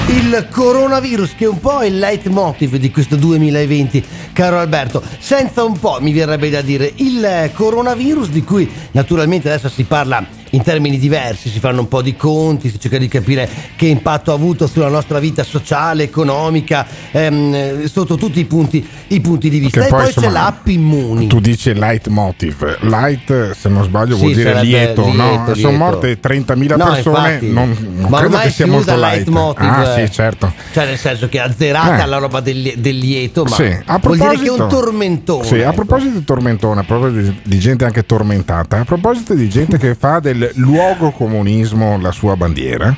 Il 0.09 0.49
coronavirus 0.51 1.34
che 1.34 1.44
è 1.44 1.49
un 1.49 1.61
po' 1.61 1.82
il 1.82 1.99
leitmotiv 1.99 2.76
di 2.76 2.90
questo 2.90 3.16
2020, 3.16 4.03
caro 4.32 4.61
Alberto. 4.61 5.03
Senza 5.18 5.62
un 5.62 5.78
po', 5.78 5.99
mi 6.01 6.14
verrebbe 6.14 6.49
da 6.49 6.62
dire, 6.62 6.90
il 6.97 7.51
coronavirus 7.53 8.30
di 8.30 8.42
cui 8.44 8.70
naturalmente 8.92 9.51
adesso 9.51 9.68
si 9.68 9.84
parla 9.84 10.26
in 10.57 10.62
termini 10.62 10.98
diversi, 10.98 11.50
si 11.50 11.59
fanno 11.61 11.80
un 11.80 11.88
po' 11.88 12.00
di 12.00 12.16
conti, 12.16 12.70
si 12.70 12.80
cerca 12.80 12.96
di 12.98 13.09
capire 13.09 13.46
che 13.76 13.86
impatto 13.86 14.30
ha 14.32 14.34
avuto 14.34 14.66
sulla 14.66 14.88
nostra 14.88 15.18
vita 15.18 15.44
sociale, 15.44 16.04
economica, 16.04 16.86
ehm, 17.11 17.84
sotto 17.84 18.16
tutti 18.16 18.40
i 18.40 18.44
punti, 18.46 18.84
i 19.09 19.20
punti 19.20 19.50
di 19.50 19.59
vista. 19.59 19.80
Che 19.80 19.86
e 19.86 19.90
poi, 19.90 20.07
insomma, 20.07 20.26
c'è 20.26 20.32
l'app 20.32 20.66
Immuni. 20.68 21.26
Tu 21.26 21.40
dici 21.40 21.74
leitmotiv. 21.74 22.78
Light, 22.82 23.50
se 23.52 23.68
non 23.68 23.84
sbaglio, 23.84 24.14
Sì, 24.16 24.20
vuol 24.22 24.34
dire 24.34 24.62
lieto, 24.62 25.04
lieto, 25.04 25.16
no? 25.22 25.28
lieto. 25.30 25.54
Sono 25.54 25.76
morte 25.76 26.18
30.000 26.20 26.76
No, 26.76 26.84
persone. 26.84 27.18
infatti. 27.32 27.52
non 27.52 27.76
non 27.96 28.11
Ma 28.11 28.18
credo 28.20 28.38
che 28.38 28.50
sia 28.50 28.64
si 28.64 28.70
molto 28.70 28.96
light. 28.96 29.14
leitmotiv, 29.16 29.64
Ah, 29.68 29.98
eh. 30.00 30.07
sì, 30.07 30.12
certo. 30.12 30.52
Cioè, 30.72 30.86
nel 30.86 30.98
senso 30.98 31.28
che 31.28 31.38
azzerata 31.40 32.02
Eh. 32.04 32.07
la 32.07 32.16
roba 32.18 32.40
del, 32.40 32.74
del 32.78 32.96
lieto, 32.96 33.44
ma 33.44 33.54
Sì, 33.57 33.76
a 33.84 33.98
vuol 33.98 34.16
dire 34.18 34.36
che 34.38 34.44
è 34.46 34.50
un 34.50 34.68
tormentone. 34.68 35.44
Sì, 35.44 35.54
a 35.57 35.59
ecco. 35.68 35.84
proposito 35.84 36.18
di 36.18 36.24
tormentone, 36.24 36.80
a 36.80 36.84
proposito 36.84 37.20
di, 37.20 37.40
di 37.42 37.59
gente 37.59 37.84
anche 37.84 38.07
tormentata, 38.07 38.78
a 38.80 38.84
proposito 38.84 39.34
di 39.34 39.48
gente 39.48 39.76
che 39.78 39.94
fa 39.94 40.18
del 40.20 40.45
luogo 40.55 41.11
comunismo 41.11 41.99
la 42.01 42.12
sua 42.12 42.36
bandiera, 42.36 42.94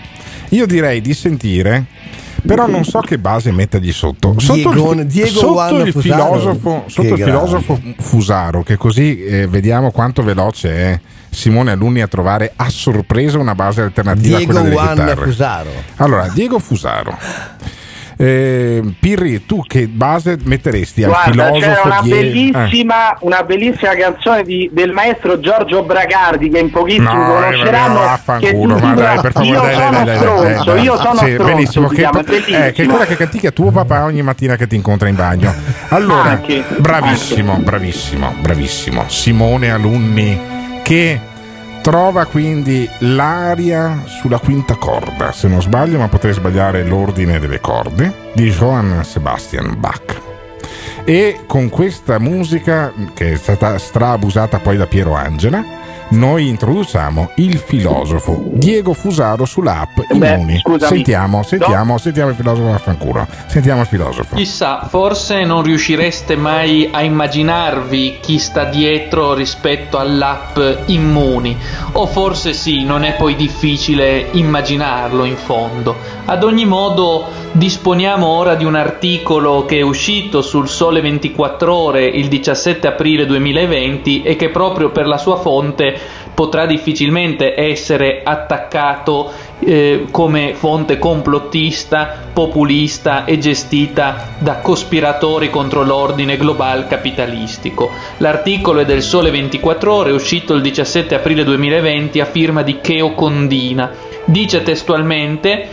io 0.51 0.67
direi 0.67 1.01
di 1.01 1.15
sentire. 1.15 1.85
Però 2.47 2.69
non 2.69 2.85
so 2.85 3.01
che 3.01 3.19
base 3.19 3.51
mettergli 3.51 3.93
sotto. 3.93 4.35
Sotto 4.39 4.55
Diegone- 4.55 5.03
il, 5.03 5.09
Diego 5.09 5.29
sotto 5.29 5.81
il 5.81 5.93
filosofo, 5.93 6.85
sotto 6.87 7.15
il 7.15 7.23
filosofo 7.23 7.81
Fusaro, 7.99 8.63
che 8.63 8.77
così 8.77 9.25
eh, 9.25 9.49
vediamo 9.49 9.91
quanto 9.91 10.23
veloce 10.23 10.71
è 10.71 11.01
Simone 11.31 11.73
Alunni 11.73 12.01
a 12.01 12.07
trovare 12.07 12.53
a 12.55 12.71
sorpresa 12.71 13.39
una 13.39 13.57
base 13.57 13.83
alternativa 13.83 14.37
Diego 14.37 14.53
a 14.53 14.61
quella 14.63 14.95
delle 14.95 15.15
Juan. 15.15 15.25
Fusaro. 15.25 15.71
Allora, 15.97 16.29
Diego 16.29 16.61
Fusaro 16.61 17.19
Eh, 18.21 18.83
Pirri, 18.99 19.47
tu 19.47 19.63
che 19.65 19.87
base 19.87 20.37
metteresti 20.43 21.05
al 21.05 21.11
Guarda, 21.11 21.51
c'era 21.53 21.53
filosofo 21.53 21.87
una 21.87 22.03
bellissima, 22.03 23.17
una 23.21 23.43
bellissima 23.45 23.95
canzone 23.95 24.43
di- 24.43 24.69
del 24.73 24.91
maestro 24.91 25.39
Giorgio 25.39 25.85
Bragardi 25.85 26.49
che 26.51 26.59
in 26.59 26.71
pochissimi 26.71 27.05
No, 27.05 27.39
eh, 27.39 27.43
conosceranno. 27.43 27.95
vaffanculo, 28.01 28.79
ma 28.79 28.95
dai, 28.95 29.21
per 29.21 29.31
favore, 29.33 29.51
Io 29.55 29.61
dai, 29.61 29.75
sono 29.75 30.05
dai, 30.05 30.17
stronzo, 30.17 30.73
dai, 30.73 30.83
io 30.83 30.97
sono 30.97 31.15
Sì, 31.19 31.31
stronzo, 31.33 31.45
benissimo, 31.55 31.89
si 31.89 31.95
che, 31.95 32.01
chiama, 32.01 32.21
eh, 32.67 32.73
che 32.73 32.83
è 32.83 32.87
quella 32.87 33.07
che 33.07 33.17
cantica 33.17 33.51
tuo 33.53 33.71
papà 33.71 34.03
ogni 34.03 34.23
mattina 34.23 34.57
che 34.57 34.67
ti 34.67 34.75
incontra 34.75 35.07
in 35.09 35.15
bagno. 35.15 35.55
Allora, 35.91 36.31
Anche, 36.31 36.65
bravissimo, 36.77 37.55
bravissimo, 37.63 38.35
bravissimo. 38.41 39.05
Simone 39.07 39.71
Alunni 39.71 40.41
che 40.83 41.21
trova 41.89 42.27
quindi 42.27 42.87
l'aria 42.99 44.03
sulla 44.05 44.39
quinta 44.39 44.75
corda, 44.75 45.33
se 45.33 45.49
non 45.49 45.63
sbaglio, 45.63 45.97
ma 45.97 46.09
potrei 46.09 46.35
sbagliare 46.35 46.85
l'ordine 46.85 47.39
delle 47.39 47.63
corde, 47.63 48.31
di 48.35 48.51
Johann 48.51 49.01
Sebastian 49.01 49.75
Bach. 49.81 50.21
E 51.05 51.45
con 51.47 51.71
questa 51.71 52.19
musica, 52.19 52.93
che 53.15 53.33
è 53.33 53.37
stata 53.37 53.79
strabusata 53.79 54.59
poi 54.59 54.77
da 54.77 54.87
Piero 54.87 55.15
Angela, 55.15 55.65
noi 56.11 56.49
introduciamo 56.49 57.33
il 57.35 57.59
filosofo 57.59 58.43
Diego 58.53 58.95
Fusaro 58.95 59.45
sull'app 59.45 59.99
Immuni. 60.11 60.59
scusami. 60.61 60.97
Sentiamo, 60.97 61.43
sentiamo, 61.43 61.99
sentiamo 61.99 62.31
il 62.31 62.37
filosofo 62.37 62.69
vaffanculo. 62.71 63.27
Sentiamo 63.47 63.83
il 63.83 63.87
filosofo. 63.87 64.35
Chissà, 64.37 64.87
forse 64.89 65.45
non 65.45 65.63
riuscireste 65.63 66.35
mai 66.37 66.89
a 66.91 67.03
immaginarvi 67.03 68.19
chi 68.21 68.39
sta 68.39 68.65
dietro 68.65 69.35
rispetto 69.35 69.99
all'app 69.99 70.59
Immuni, 70.87 71.57
o 71.93 72.07
forse 72.07 72.55
sì, 72.55 72.85
non 72.85 73.05
è 73.05 73.15
poi 73.15 73.37
difficile 73.37 74.29
immaginarlo 74.31 75.25
in 75.25 75.37
fondo. 75.37 75.95
Ad 76.25 76.43
ogni 76.43 76.65
modo, 76.65 77.27
disponiamo 77.53 78.27
ora 78.27 78.55
di 78.55 78.65
un 78.65 78.75
articolo 78.75 79.65
che 79.65 79.79
è 79.79 79.83
uscito 79.83 80.43
sul 80.43 80.69
Sole 80.69 81.01
24 81.01 81.75
Ore 81.75 82.05
il 82.05 82.29
17 82.29 82.87
aprile 82.87 83.27
2020 83.27 84.23
e 84.23 84.37
che 84.37 84.49
proprio 84.51 84.91
per 84.91 85.07
la 85.07 85.19
sua 85.19 85.37
fonte 85.37 85.98
potrà 86.39 86.67
difficilmente 86.67 87.61
essere 87.61 88.21
attaccato 88.23 89.33
eh, 89.59 90.07
come 90.13 90.55
fonte 90.55 90.97
complottista, 90.97 92.27
populista 92.33 93.25
e 93.25 93.39
gestita 93.39 94.37
da 94.39 94.59
cospiratori 94.59 95.51
contro 95.51 95.83
l'ordine 95.83 96.37
global 96.37 96.87
capitalistico. 96.87 97.91
L'articolo 98.19 98.79
è 98.79 98.85
del 98.85 99.03
Sole 99.03 99.33
24 99.33 99.93
Ore, 99.93 100.13
uscito 100.13 100.55
il 100.55 100.63
17 100.63 101.17
aprile 101.17 101.43
2020 101.43 102.21
a 102.21 102.27
firma 102.27 102.63
di 102.63 102.79
Cheo 102.81 103.15
Condina. 103.15 103.91
Dice 104.25 104.63
testualmente 104.63 105.71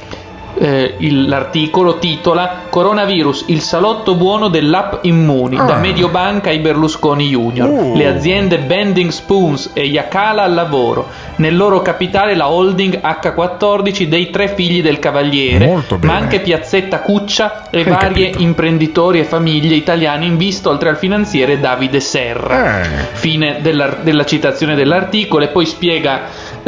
eh, 0.57 0.95
il- 0.99 1.27
l'articolo 1.27 1.97
titola 1.97 2.63
Coronavirus, 2.69 3.45
il 3.47 3.61
salotto 3.61 4.15
buono 4.15 4.47
dell'app 4.47 5.03
Immuni, 5.05 5.55
da 5.55 5.75
Ah. 5.75 5.79
Mediobanca 5.79 6.49
ai 6.49 6.59
Berlusconi 6.59 7.27
Junior. 7.29 7.69
Uh. 7.69 7.95
Le 7.95 8.07
aziende 8.07 8.59
Bending 8.59 9.09
Spoons 9.11 9.71
e 9.73 9.85
Yakala 9.85 10.43
al 10.43 10.53
lavoro. 10.53 11.07
Nel 11.37 11.55
loro 11.55 11.81
capitale 11.81 12.35
la 12.35 12.49
holding 12.49 12.99
H14 13.01 14.03
dei 14.07 14.29
tre 14.29 14.47
figli 14.49 14.81
del 14.81 14.99
Cavaliere, 14.99 15.83
ma 16.01 16.15
anche 16.15 16.39
Piazzetta 16.39 16.99
Cuccia 17.01 17.69
e 17.69 17.79
Hai 17.79 17.83
varie 17.83 18.25
capito. 18.29 18.41
imprenditori 18.41 19.19
e 19.19 19.23
famiglie 19.25 19.75
italiane 19.75 20.25
in 20.25 20.37
visto, 20.37 20.69
oltre 20.69 20.89
al 20.89 20.97
finanziere 20.97 21.59
Davide 21.59 21.99
Serra. 21.99 22.81
Eh. 22.81 22.87
Fine 23.13 23.59
della, 23.61 23.97
della 24.01 24.25
citazione 24.25 24.75
dell'articolo 24.75 25.43
e 25.43 25.47
poi 25.49 25.65
spiega 25.65 26.21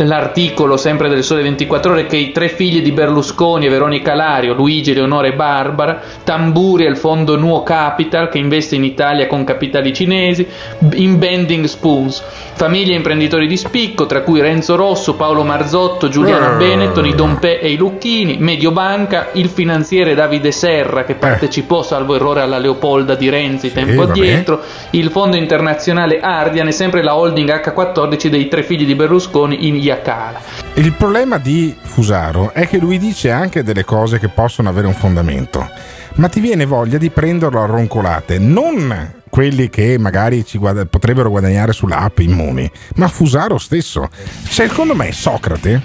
l'articolo 0.03 0.77
sempre 0.77 1.09
del 1.09 1.23
Sole 1.23 1.41
24 1.41 1.91
Ore 1.91 2.05
che 2.05 2.17
i 2.17 2.31
tre 2.31 2.49
figli 2.49 2.81
di 2.81 2.91
Berlusconi 2.91 3.65
e 3.65 3.69
Veronica 3.69 4.13
Lario, 4.13 4.53
Luigi, 4.53 4.93
Leonore 4.93 5.29
e 5.29 5.33
Barbara, 5.33 6.01
Tamburi 6.23 6.85
e 6.85 6.89
il 6.89 6.97
fondo 6.97 7.35
Nuo 7.35 7.63
Capital 7.63 8.29
che 8.29 8.37
investe 8.37 8.75
in 8.75 8.83
Italia 8.83 9.27
con 9.27 9.43
capitali 9.43 9.93
cinesi, 9.93 10.45
in 10.93 11.17
Bending 11.17 11.65
Spoons, 11.65 12.23
famiglie 12.53 12.93
e 12.93 12.97
imprenditori 12.97 13.47
di 13.47 13.57
spicco 13.57 14.05
tra 14.05 14.21
cui 14.21 14.41
Renzo 14.41 14.75
Rosso, 14.75 15.15
Paolo 15.15 15.43
Marzotto, 15.43 16.09
Giuliana 16.09 16.53
Eh. 16.53 16.57
Benetton, 16.57 17.05
i 17.05 17.15
Dompè 17.15 17.59
e 17.61 17.71
i 17.71 17.77
Lucchini, 17.77 18.37
Mediobanca, 18.37 19.29
il 19.33 19.49
finanziere 19.49 20.13
Davide 20.13 20.51
Serra 20.51 21.03
che 21.05 21.15
partecipò 21.15 21.81
salvo 21.81 22.15
errore 22.15 22.41
alla 22.41 22.59
Leopolda 22.59 23.15
di 23.15 23.29
Renzi 23.29 23.71
tempo 23.71 24.03
addietro, 24.03 24.61
il 24.91 25.09
fondo 25.09 25.37
internazionale 25.37 26.19
Ardian 26.19 26.67
e 26.67 26.71
sempre 26.71 27.01
la 27.01 27.15
holding 27.15 27.49
H14 27.49 28.27
dei 28.27 28.47
tre 28.47 28.63
figli 28.63 28.85
di 28.85 28.95
Berlusconi 28.95 29.67
in 29.67 29.85
Iacala. 29.87 30.41
Il 30.75 30.93
problema 30.93 31.37
di 31.37 31.75
Fusaro 31.81 32.51
è 32.53 32.67
che 32.67 32.77
lui 32.77 32.97
dice 32.97 33.31
anche 33.31 33.63
delle 33.63 33.83
cose 33.83 34.19
che 34.19 34.27
possono 34.27 34.69
avere 34.69 34.87
un 34.87 34.93
fondamento, 34.93 35.67
ma 36.15 36.27
ti 36.27 36.39
viene 36.39 36.65
voglia 36.65 36.97
di 36.97 37.09
prenderlo 37.09 37.61
a 37.61 37.65
roncolate, 37.65 38.37
non 38.37 39.15
quelli 39.29 39.69
che 39.69 39.97
magari 39.97 40.45
ci 40.45 40.57
guada- 40.57 40.85
potrebbero 40.85 41.29
guadagnare 41.29 41.73
sull'app 41.73 42.19
immuni, 42.19 42.69
ma 42.95 43.07
Fusaro 43.07 43.57
stesso. 43.57 44.09
Secondo 44.47 44.95
me 44.95 45.11
Socrate 45.11 45.81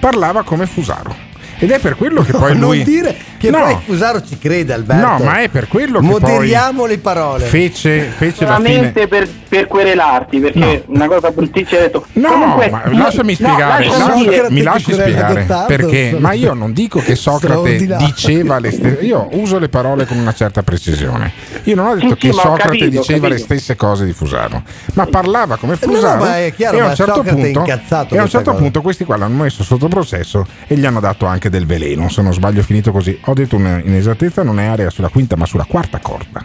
parlava 0.00 0.42
come 0.42 0.66
Fusaro. 0.66 1.29
Ed 1.60 1.70
è 1.70 1.78
per 1.78 1.94
quello 1.96 2.22
che 2.22 2.32
poi 2.32 2.52
non 2.58 2.70
lui... 2.70 2.82
dire 2.82 3.14
che 3.38 3.50
No. 3.50 3.60
poi 3.62 3.76
Fusaro 3.86 4.22
ci 4.22 4.36
crede 4.38 4.72
Alberto. 4.74 5.06
No, 5.06 5.18
ma 5.24 5.40
è 5.40 5.48
per 5.48 5.66
quello 5.68 6.00
che 6.00 6.04
Moderiamo 6.06 6.84
le 6.86 6.98
parole. 6.98 7.44
fece, 7.44 8.02
fece 8.16 8.44
la 8.44 8.56
fine... 8.56 8.68
Solamente 8.68 9.06
per, 9.08 9.28
per 9.48 9.66
querelarti, 9.66 10.38
perché 10.40 10.84
una 10.88 11.06
cosa 11.06 11.30
bruttissima 11.30 11.80
hai 11.80 11.86
detto. 11.86 12.06
No, 12.14 12.28
Comunque, 12.28 12.68
ma 12.70 12.82
lasciami 12.92 13.36
no, 13.38 13.46
spiegare, 13.48 13.86
lasciami 13.86 14.24
lascia- 14.26 14.50
mi 14.50 14.62
lasci 14.62 14.92
spiegare 14.92 15.46
perché, 15.66 16.16
ma 16.18 16.32
io 16.32 16.52
non 16.54 16.72
dico 16.72 17.00
che 17.00 17.14
Socrate 17.14 17.86
diceva 17.96 18.58
le 18.58 18.70
stesse, 18.72 19.04
io 19.04 19.28
uso 19.32 19.58
le 19.58 19.68
parole 19.68 20.06
con 20.06 20.18
una 20.18 20.32
certa 20.34 20.62
precisione. 20.62 21.32
Io 21.64 21.74
non 21.76 21.86
ho 21.86 21.94
detto 21.94 22.08
Sì, 22.08 22.14
che 22.16 22.32
sì, 22.32 22.38
Socrate 22.38 22.62
capito, 22.62 22.86
diceva 23.00 23.28
le 23.28 23.34
capito. 23.36 23.44
stesse 23.54 23.76
cose 23.76 24.04
di 24.04 24.12
Fusaro, 24.12 24.62
ma 24.94 25.06
parlava 25.06 25.56
come 25.56 25.74
Eh, 25.80 25.86
no, 25.86 25.92
no, 25.92 25.98
Fusaro 25.98 26.20
ma 26.24 26.38
è 26.38 26.52
chiaro, 26.54 26.76
e 26.76 26.80
a 26.80 26.86
un 26.88 26.94
certo 26.94 27.22
punto, 27.22 27.64
e 27.64 28.18
a 28.18 28.22
un 28.22 28.28
certo 28.28 28.54
punto 28.54 28.82
questi 28.82 29.04
qua 29.04 29.16
l'hanno 29.16 29.42
messo 29.42 29.62
sotto 29.64 29.88
processo 29.88 30.46
e 30.66 30.76
gli 30.76 30.84
hanno 30.86 31.00
dato 31.00 31.26
anche 31.26 31.48
del 31.50 31.66
veleno, 31.66 32.08
se 32.08 32.22
non 32.22 32.32
sbaglio 32.32 32.62
finito 32.62 32.92
così. 32.92 33.18
Ho 33.24 33.34
detto 33.34 33.56
un'inesattezza, 33.56 34.42
non 34.42 34.58
è 34.58 34.64
area 34.64 34.88
sulla 34.88 35.08
quinta 35.08 35.36
ma 35.36 35.44
sulla 35.44 35.66
quarta 35.68 35.98
corda. 35.98 36.42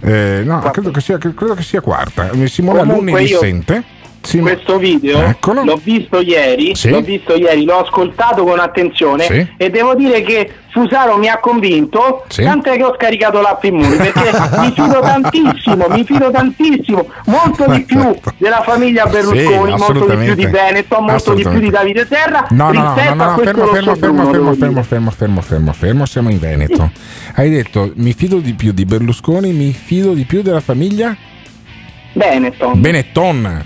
Eh, 0.00 0.42
no, 0.44 0.60
credo 0.70 0.90
che, 0.90 1.00
sia, 1.00 1.18
credo 1.18 1.54
che 1.54 1.62
sia 1.62 1.80
quarta. 1.80 2.30
Simone 2.46 2.80
Alunni 2.80 3.12
Comunque 3.12 3.84
Sim- 4.20 4.42
questo 4.42 4.78
video 4.78 5.22
Eccolo. 5.22 5.64
l'ho 5.64 5.80
visto 5.82 6.20
ieri, 6.20 6.74
Sì. 6.74 6.90
l'ho 6.90 7.00
visto 7.00 7.34
ieri, 7.34 7.64
l'ho 7.64 7.80
ascoltato 7.84 8.44
con 8.44 8.58
attenzione 8.58 9.24
Sì. 9.24 9.46
e 9.56 9.70
devo 9.70 9.94
dire 9.94 10.22
che 10.22 10.50
Fusaro 10.70 11.16
mi 11.16 11.28
ha 11.28 11.38
convinto, 11.38 12.24
Sì. 12.28 12.42
tant'è 12.42 12.76
che 12.76 12.84
ho 12.84 12.94
scaricato 12.94 13.40
l'app 13.40 13.64
Immuni 13.64 13.96
perché 13.96 14.30
mi 14.60 14.70
fido 14.72 15.00
tantissimo, 15.00 15.86
mi 15.88 16.04
fido 16.04 16.30
tantissimo, 16.30 17.08
molto 17.26 17.64
di 17.70 17.82
più 17.84 18.14
della 18.36 18.60
famiglia 18.62 19.06
Berlusconi, 19.06 19.74
molto 19.76 20.04
di 20.14 20.24
più 20.24 20.34
di 20.34 20.46
Benetton, 20.46 21.04
molto 21.04 21.34
di 21.34 21.42
più 21.42 21.58
di 21.58 21.70
Davide 21.70 22.06
Serra 22.08 22.46
No, 22.50 22.70
no, 22.70 22.72
no, 22.72 22.82
no, 22.82 22.88
no, 22.88 22.94
fermo, 22.94 23.36
fermo, 23.36 23.66
fermo, 23.66 23.94
fermo, 23.96 24.24
fermo, 24.26 24.82
fermo, 24.82 25.10
fermo, 25.10 25.40
fermo, 25.40 25.72
fermo, 25.72 26.04
siamo 26.06 26.28
in 26.30 26.38
Veneto. 26.38 26.90
Hai 27.34 27.48
detto 27.50 27.92
mi 27.94 28.12
fido 28.12 28.38
di 28.38 28.52
più 28.52 28.72
di 28.72 28.84
Berlusconi, 28.84 29.52
mi 29.52 29.72
fido 29.72 30.12
di 30.12 30.24
più 30.24 30.42
della 30.42 30.60
famiglia 30.60 31.16
Benetton. 32.18 32.80
Benetton. 32.80 33.64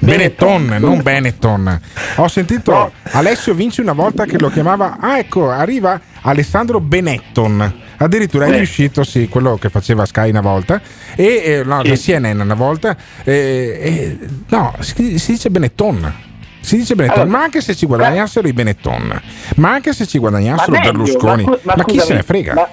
Benetton, 0.00 0.76
non 0.78 1.02
Benetton. 1.02 1.80
Ho 2.16 2.28
sentito 2.28 2.92
Alessio 3.12 3.54
Vinci 3.54 3.80
una 3.80 3.94
volta 3.94 4.26
che 4.26 4.38
lo 4.38 4.50
chiamava, 4.50 4.98
ah 5.00 5.18
ecco, 5.18 5.50
arriva 5.50 5.98
Alessandro 6.20 6.80
Benetton. 6.80 7.86
Addirittura 7.96 8.44
è 8.46 8.50
Beh. 8.50 8.56
riuscito, 8.58 9.02
sì, 9.02 9.26
quello 9.28 9.56
che 9.56 9.70
faceva 9.70 10.04
Sky 10.04 10.30
una 10.30 10.42
volta, 10.42 10.80
e 11.16 11.24
eh, 11.44 11.62
no, 11.64 11.82
Sì. 11.84 12.12
CNN 12.12 12.38
una 12.38 12.54
volta, 12.54 12.96
eh, 13.24 14.18
no, 14.48 14.74
si, 14.80 15.18
si 15.18 15.32
dice 15.32 15.50
Benetton. 15.50 16.14
Si 16.60 16.76
dice 16.76 16.94
Benetton, 16.94 17.22
Allora, 17.22 17.38
ma 17.38 17.42
anche 17.44 17.60
se 17.62 17.74
ci 17.74 17.86
guadagnassero 17.86 18.46
i 18.46 18.52
Benetton, 18.52 19.20
ma 19.56 19.72
anche 19.72 19.92
se 19.94 20.06
ci 20.06 20.18
guadagnassero 20.18 20.70
meglio, 20.72 20.92
Berlusconi, 20.92 21.44
ma 21.44 21.58
ma, 21.62 21.74
ma 21.76 21.84
chi 21.84 21.94
se 21.94 22.00
scusami, 22.00 22.16
ne 22.18 22.22
frega? 22.22 22.54
ma- 22.54 22.68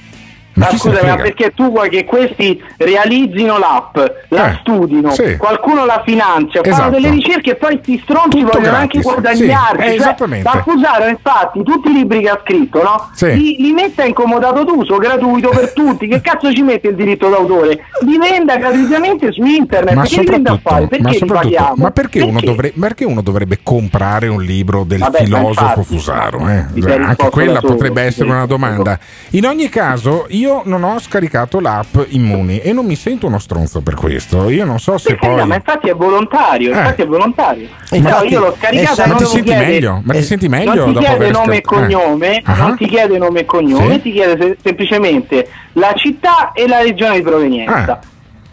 Ma 0.56 0.70
Ma 0.72 0.78
scusami, 0.78 1.08
ma 1.10 1.16
perché 1.18 1.52
tu 1.54 1.70
vuoi 1.70 1.90
che 1.90 2.06
questi 2.06 2.62
realizzino 2.78 3.58
l'app, 3.58 3.98
la 4.30 4.52
Eh, 4.52 4.58
studino, 4.62 5.12
sì. 5.12 5.36
qualcuno 5.38 5.86
la 5.86 6.02
finanzia, 6.06 6.62
Esatto. 6.64 6.76
fanno 6.82 6.90
delle 6.92 7.10
ricerche 7.10 7.52
e 7.52 7.56
poi 7.56 7.78
sti 7.82 8.00
stronzi 8.04 8.40
Tutto 8.40 8.58
vogliono 8.58 8.78
anche 8.78 9.00
gratis, 9.00 9.12
guadagnarci. 9.22 9.88
sì, 9.90 9.96
eh, 9.96 10.00
cioè, 10.00 10.42
accusare 10.46 11.10
infatti 11.10 11.62
tutti 11.64 11.90
i 11.90 11.94
libri 11.94 12.22
che 12.22 12.30
ha 12.30 12.40
scritto, 12.42 12.82
no? 12.84 13.10
Sì. 13.14 13.36
Li, 13.36 13.56
li 13.60 13.72
mette 13.74 14.04
a 14.04 14.06
incomodato 14.06 14.64
d'uso, 14.64 14.96
gratuito 14.98 15.50
per 15.50 15.74
tutti. 15.76 16.08
Che 16.08 16.22
cazzo 16.22 16.54
ci 16.54 16.62
mette 16.62 16.88
il 16.88 16.96
diritto 16.96 17.28
d'autore? 17.28 17.86
Li 18.06 18.18
venda 18.18 18.56
gratuitamente 18.56 19.32
su 19.34 19.44
internet. 19.44 19.94
ma 19.94 20.02
perché 20.04 20.20
li 20.22 20.26
vende 20.30 20.50
a 20.50 20.60
fare? 20.62 20.88
Perché 20.88 21.26
ma, 21.26 21.42
li 21.42 21.56
ma 21.76 21.92
perché, 21.92 22.22
Uno 22.22 22.40
dovre- 22.40 22.72
perché 22.80 23.04
uno 23.06 23.22
dovrebbe 23.22 23.60
comprare 23.62 24.28
un 24.28 24.42
libro 24.42 24.84
del 24.86 25.00
Vabbè, 25.00 25.24
filosofo 25.24 25.50
infatti, 25.50 25.84
Fusaro? 25.84 26.48
eh? 26.48 26.66
Anche 26.94 27.30
quella 27.30 27.60
potrebbe 27.60 28.04
essere 28.04 28.30
una 28.30 28.46
domanda. 28.46 28.98
In 29.32 29.46
ogni 29.46 29.68
caso, 29.70 30.26
io 30.30 30.45
io 30.46 30.62
non 30.66 30.84
ho 30.84 31.00
scaricato 31.00 31.60
l'app 31.60 31.98
Immuni 32.10 32.60
e 32.60 32.72
non 32.72 32.86
mi 32.86 32.96
sento 32.96 33.26
uno 33.28 33.40
stronzo 33.40 33.82
per 33.82 33.96
questo. 33.96 34.50
Io 34.50 34.64
non 34.64 34.80
so 34.80 34.98
se 34.98 35.10
Per 35.10 35.20
carità, 35.20 35.40
poi. 35.40 35.48
ma 35.50 35.56
infatti 35.56 35.90
è 35.90 35.94
volontario, 35.94 36.72
Eh. 36.72 36.78
infatti 36.78 37.02
è 37.02 37.06
volontario. 37.08 37.68
Infatti- 37.92 38.28
io 38.28 38.40
l'ho 38.40 38.56
scaricato 38.58 39.02
ma 39.02 39.08
non 39.08 39.18
ti 39.18 39.26
senti 39.26 39.50
chiede- 39.50 39.66
meglio? 39.66 40.02
Ma 40.04 40.14
ti 40.14 40.22
senti 40.24 40.48
meglio 40.48 40.74
non 40.76 40.88
ti 40.88 40.94
dopo 40.94 41.06
chiede 41.06 41.16
aver 41.24 41.32
nome 41.32 41.58
e 41.58 41.62
cognome, 41.62 42.38
eh. 42.38 42.42
Ah. 42.46 42.56
non 42.58 42.78
ti 42.78 42.86
chiede 42.88 43.18
nome 43.18 43.40
e 43.42 43.46
cognome, 43.46 43.94
Sì. 43.96 44.02
ti 44.02 44.12
chiede 44.12 44.38
se- 44.40 44.58
semplicemente 44.62 45.48
la 45.74 45.94
città 45.96 46.52
e 46.54 46.68
la 46.68 46.82
regione 46.82 47.16
di 47.16 47.22
provenienza. 47.24 48.00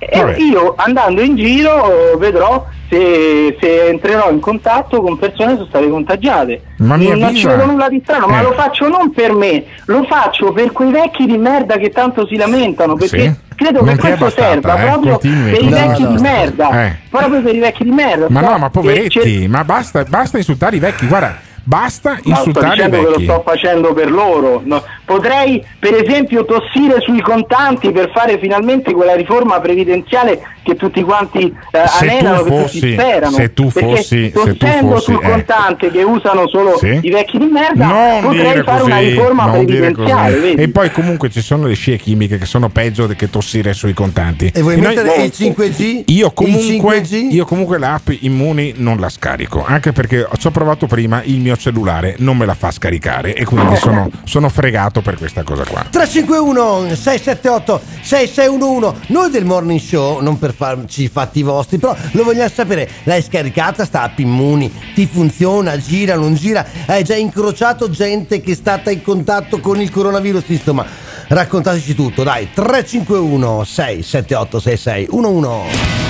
E 0.09 0.35
io 0.43 0.75
andando 0.77 1.21
in 1.23 1.37
giro 1.37 2.17
vedrò 2.19 2.67
se, 2.91 3.57
se 3.61 3.87
entrerò 3.89 4.31
in 4.31 4.41
contatto 4.41 5.01
con 5.01 5.17
persone 5.19 5.51
che 5.51 5.57
sono 5.57 5.69
state 5.69 5.89
contagiate. 5.89 6.63
Ma 6.79 6.97
non 6.97 7.23
avvisa. 7.23 7.51
vedo 7.51 7.67
nulla 7.67 7.89
di 7.89 8.01
strano, 8.03 8.27
ma 8.27 8.41
Eh. 8.41 8.43
lo 8.43 8.53
faccio 8.53 8.89
non 8.89 9.13
per 9.13 9.33
me, 9.33 9.65
lo 9.87 10.05
faccio 10.05 10.53
per 10.53 10.73
quei 10.73 10.91
vecchi 10.91 11.25
di 11.27 11.39
merda 11.39 11.77
che 11.77 11.91
tanto 11.91 12.27
si 12.27 12.37
lamentano, 12.37 12.95
perché 12.95 13.21
Sì. 13.21 13.55
credo 13.55 13.83
Non 13.85 13.95
che 13.97 14.01
questo 14.17 14.31
serva 14.31 14.77
eh? 14.77 14.87
proprio 14.91 15.13
Continui, 15.13 15.51
per 15.53 15.63
i 15.63 15.69
vecchi 15.69 16.03
No, 16.03 16.09
di 16.09 16.15
no. 16.15 16.21
merda. 16.21 16.85
Eh. 16.87 16.97
Proprio 17.09 17.43
per 17.43 17.55
i 17.55 17.59
vecchi 17.59 17.85
di 17.85 17.91
merda. 17.91 18.27
Ma 18.29 18.41
Cioè, 18.41 18.51
no, 18.51 18.59
ma 18.59 18.65
che 18.67 18.71
poveretti, 18.81 19.49
ma 19.49 19.65
basta, 19.65 20.05
basta 20.05 20.37
insultare 20.37 20.77
i 20.77 20.79
vecchi. 20.81 21.07
Guarda, 21.07 21.37
basta 21.65 22.11
No, 22.11 22.17
sto 22.19 22.29
insultare 22.29 22.67
i 22.67 22.71
dicendo 22.75 22.97
che 22.99 23.09
lo 23.09 23.21
sto 23.21 23.43
facendo 23.45 23.93
per 23.95 24.11
loro. 24.11 24.61
No, 24.65 24.83
Potrei, 25.13 25.63
per 25.79 25.95
esempio, 25.95 26.45
tossire 26.45 27.01
sui 27.01 27.21
contanti 27.21 27.93
per 27.93 28.11
fare 28.15 28.39
finalmente 28.39 28.93
quella 28.93 29.15
riforma 29.15 29.61
previdenziale 29.61 30.41
che 30.63 30.75
tutti 30.77 31.03
quanti 31.03 31.53
eh, 31.73 31.87
Se 31.89 32.09
anelano, 32.09 32.43
che 32.45 32.51
fossi- 32.51 32.81
tutti 32.81 32.93
sperano. 32.93 33.37
se 33.37 33.53
tu 33.53 33.71
Perché 33.71 33.97
fossi- 33.97 34.07
se 34.07 34.31
tu 34.33 34.57
tossendo 34.57 34.95
fossi, 34.95 35.13
sul 35.13 35.21
eh. 35.25 35.29
contante 35.31 35.91
che 35.91 36.03
usano 36.03 36.49
solo 36.49 36.77
Sì. 36.79 36.99
i 37.03 37.11
vecchi 37.11 37.37
di 37.39 37.47
merda, 37.47 37.87
Non 37.87 38.21
potrei 38.23 38.63
fare 38.63 38.79
così, 38.79 38.83
una 38.91 38.99
riforma 38.99 39.49
previdenziale. 39.51 40.53
E 40.55 40.69
poi 40.69 40.91
comunque 40.91 41.31
ci 41.31 41.41
sono 41.43 41.67
le 41.67 41.75
scie 41.75 41.97
chimiche 41.97 42.39
che 42.39 42.47
sono 42.47 42.69
peggio 42.69 43.07
che 43.09 43.29
tossire 43.29 43.73
sui 43.75 43.93
contanti. 43.93 44.51
E 44.55 44.63
vuoi 44.63 44.81
noi- 44.81 44.95
mettere 44.95 45.25
il 45.25 45.33
5G? 45.35 46.05
Io 46.07 46.27
Il 46.29 46.33
comunque, 46.33 47.03
5G? 47.03 47.33
io 47.33 47.45
comunque 47.45 47.79
l'app 47.79 48.09
Immuni 48.21 48.75
non 48.77 48.99
la 48.99 49.09
scarico, 49.09 49.65
anche 49.67 49.93
perché 49.93 50.27
ci 50.39 50.47
ho 50.47 50.51
provato 50.51 50.87
prima, 50.87 51.23
il 51.25 51.41
mio 51.41 51.57
cellulare 51.57 52.15
non 52.19 52.37
me 52.37 52.47
la 52.47 52.55
fa 52.55 52.71
scaricare 52.71 53.35
e 53.35 53.45
quindi 53.45 53.77
sono, 53.77 54.09
sono 54.25 54.49
fregato 54.49 55.01
per 55.03 55.17
questa 55.17 55.43
cosa 55.43 55.65
qua. 55.65 55.85
351 55.91 56.95
678 56.95 57.81
6611 58.03 59.13
Noi 59.13 59.31
del 59.31 59.45
Morning 59.45 59.81
Show, 59.81 60.21
non 60.21 60.39
per 60.39 60.55
farci 60.55 61.03
i 61.05 61.09
fatti 61.09 61.43
vostri, 61.43 61.79
però 61.79 61.95
lo 62.13 62.25
vogliamo 62.25 62.49
sapere. 62.49 62.89
L'hai 63.05 63.23
scaricata 63.23 63.85
sta 63.85 64.03
app 64.03 64.19
Immuni? 64.19 64.73
Ti 64.95 65.07
funziona? 65.07 65.77
Gira, 65.77 66.15
non 66.15 66.35
gira? 66.35 66.67
Hai 66.87 67.05
già 67.05 67.17
incrociato 67.17 67.91
gente 67.91 68.41
che 68.41 68.53
è 68.53 68.55
stata 68.55 68.91
in 68.91 69.03
contatto 69.03 69.61
con 69.61 69.81
il 69.81 69.91
coronavirus? 69.91 70.45
Insomma, 70.49 70.87
raccontateci 71.29 71.95
tutto, 71.95 72.23
dai. 72.23 72.49
351 72.53 73.65
678 73.65 74.61
6611 74.61 76.03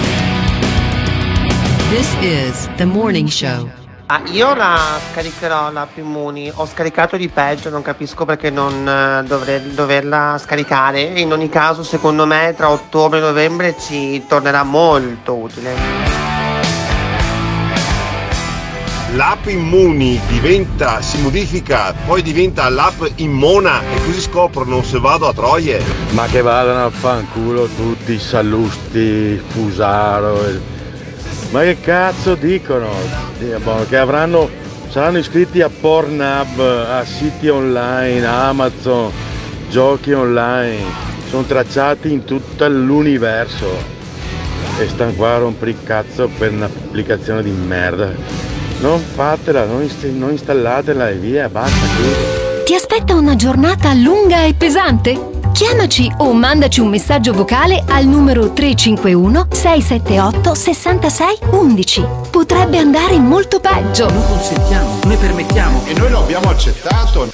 This 1.90 2.09
is 2.22 2.68
the 2.76 2.86
morning 2.86 3.28
show. 3.28 3.82
Ah, 4.12 4.20
io 4.26 4.52
la 4.54 4.98
scaricherò 5.10 5.70
l'app 5.70 5.96
Immuni, 5.96 6.52
ho 6.54 6.66
scaricato 6.66 7.16
di 7.16 7.30
peggio, 7.30 7.70
non 7.70 7.80
capisco 7.80 8.26
perché 8.26 8.50
non 8.50 8.86
eh, 8.86 9.24
dovrei 9.26 9.72
doverla 9.72 10.36
scaricare. 10.38 11.00
In 11.00 11.32
ogni 11.32 11.48
caso, 11.48 11.82
secondo 11.82 12.26
me, 12.26 12.52
tra 12.54 12.68
ottobre 12.68 13.20
e 13.20 13.22
novembre 13.22 13.74
ci 13.80 14.22
tornerà 14.28 14.64
molto 14.64 15.36
utile. 15.36 15.74
L'app 19.14 19.46
Immuni 19.46 20.20
diventa, 20.28 21.00
si 21.00 21.18
modifica, 21.22 21.94
poi 22.04 22.20
diventa 22.20 22.68
l'app 22.68 23.02
Immona 23.14 23.80
e 23.80 24.04
così 24.04 24.20
scoprono 24.20 24.82
se 24.82 24.98
vado 24.98 25.26
a 25.26 25.32
Troie. 25.32 25.82
Ma 26.10 26.26
che 26.26 26.42
vadano 26.42 26.84
a 26.84 26.90
fanculo 26.90 27.64
tutti 27.64 28.12
i 28.12 28.18
Sallusti, 28.18 29.42
Fusaro. 29.48 30.44
e- 30.44 30.80
Ma 31.53 31.61
che 31.61 31.80
cazzo 31.80 32.34
dicono? 32.34 32.88
Che 33.86 33.96
avranno, 33.98 34.48
saranno 34.88 35.18
iscritti 35.18 35.61
a 35.61 35.68
Pornhub, 35.68 36.59
a 36.59 37.05
siti 37.05 37.50
online, 37.50 38.24
a 38.24 38.48
Amazon, 38.48 39.12
giochi 39.68 40.12
online. 40.12 41.11
Sono 41.28 41.42
tracciati 41.42 42.11
in 42.11 42.24
tutto 42.24 42.66
l'universo. 42.68 43.68
E 44.78 44.88
stanno 44.88 45.12
qua 45.12 45.34
a 45.34 45.38
rompere 45.38 45.72
il 45.72 45.76
cazzo 45.84 46.30
per 46.38 46.53
un'applicazione 46.53 47.42
di 47.42 47.50
merda. 47.50 48.11
Non 48.80 48.98
fatela, 48.98 49.66
non, 49.66 49.82
inst- 49.82 50.07
non 50.07 50.30
installatela 50.30 51.11
e 51.11 51.14
via, 51.16 51.50
basta 51.50 51.86
chiudi. 51.96 52.64
Ti 52.64 52.74
aspetta 52.74 53.14
una 53.14 53.36
giornata 53.36 53.92
lunga 53.92 54.44
e 54.44 54.55
pesante? 54.55 55.41
Chiamaci 55.53 56.11
o 56.18 56.32
mandaci 56.32 56.80
un 56.80 56.88
messaggio 56.88 57.34
vocale 57.34 57.84
al 57.86 58.07
numero 58.07 58.53
351 58.53 59.48
678 59.50 60.55
66 60.55 61.38
11. 61.50 62.07
Potrebbe 62.30 62.78
andare 62.78 63.18
molto 63.18 63.61
peggio. 63.61 64.09
Noi 64.11 64.26
consentiamo, 64.26 64.98
noi 65.05 65.16
permettiamo. 65.16 65.84
E 65.86 65.92
noi 65.94 66.11
lo 66.11 66.18
abbiamo 66.20 66.48
accettato. 66.48 67.30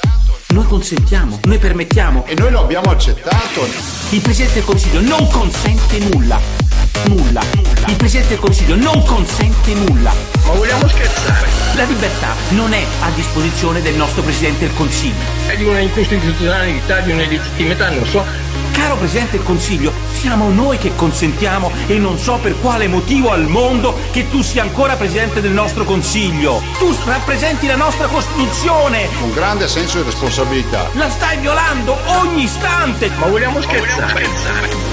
Noi 0.49 0.65
consentiamo, 0.65 1.39
noi 1.45 1.59
permettiamo. 1.59 2.25
E 2.27 2.35
noi 2.35 2.51
lo 2.51 2.61
abbiamo 2.61 2.91
accettato. 2.91 3.63
Il 4.11 4.21
Presidente 4.21 4.55
del 4.55 4.65
Consiglio 4.65 5.01
non 5.01 5.29
consente 5.31 5.99
nulla. 5.99 6.68
Nulla. 7.07 7.41
Il 7.87 7.97
Presidente 7.97 8.31
del 8.35 8.39
Consiglio 8.39 8.75
non 8.77 9.03
consente 9.05 9.73
nulla. 9.75 10.13
Ma 10.45 10.53
vogliamo 10.53 10.87
scherzare? 10.89 11.49
La 11.75 11.85
libertà 11.85 12.35
non 12.51 12.73
è 12.73 12.85
a 13.01 13.11
disposizione 13.15 13.81
del 13.81 13.95
nostro 13.95 14.23
Presidente 14.23 14.67
del 14.67 14.75
Consiglio. 14.75 15.15
È 15.47 15.57
di 15.57 15.65
una 15.65 15.79
incostituzionalità, 15.79 17.01
di 17.01 17.13
una 17.13 17.23
illegittimità, 17.23 17.91
non 17.91 18.07
so. 18.07 18.25
Caro 18.73 18.97
Presidente 18.97 19.37
del 19.37 19.45
Consiglio, 19.45 19.93
siamo 20.13 20.51
noi 20.51 20.79
che 20.79 20.95
consentiamo 20.95 21.71
e 21.87 21.99
non 21.99 22.19
so 22.19 22.37
per 22.37 22.59
quale 22.61 22.87
motivo 22.87 23.31
al 23.31 23.47
mondo 23.47 23.99
che 24.13 24.31
tu 24.31 24.43
sia 24.43 24.63
ancora 24.63 24.97
Presidente 24.97 25.41
del 25.41 25.51
nostro 25.51 25.85
Consiglio. 25.85 26.63
Tu 26.79 26.95
rappresenti 27.05 27.67
la 27.67 27.77
nostra 27.77 28.07
Costituzione. 28.07 29.09
Con 29.19 29.33
grande 29.33 29.67
senso 29.67 29.99
di 29.99 30.05
responsabilità. 30.05 30.89
La 30.93 31.11
stai 31.11 31.39
violando 31.39 31.97
ogni 32.07 32.45
istante! 32.45 33.11
Ma 33.17 33.27
vogliamo 33.27 33.61
scherzare? 33.61 34.88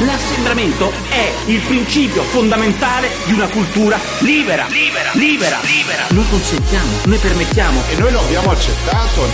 L'assembramento 0.00 0.92
è 1.08 1.32
il 1.46 1.60
principio 1.60 2.22
fondamentale 2.24 3.08
di 3.26 3.32
una 3.32 3.46
cultura 3.46 3.98
libera. 4.18 4.66
Libera, 4.68 5.10
libera, 5.14 5.58
libera. 5.62 6.06
Noi 6.10 6.24
consentiamo, 6.28 6.90
noi 7.04 7.18
permettiamo. 7.18 7.82
E 7.88 7.94
noi 7.96 8.10
lo 8.10 8.20
abbiamo 8.20 8.50
accettato. 8.50 9.28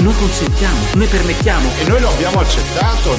Noi 0.00 0.14
consentiamo, 0.14 0.78
noi 0.94 1.06
permettiamo. 1.06 1.70
E 1.78 1.84
noi 1.88 2.00
lo 2.00 2.08
abbiamo 2.08 2.40
accettato. 2.40 3.18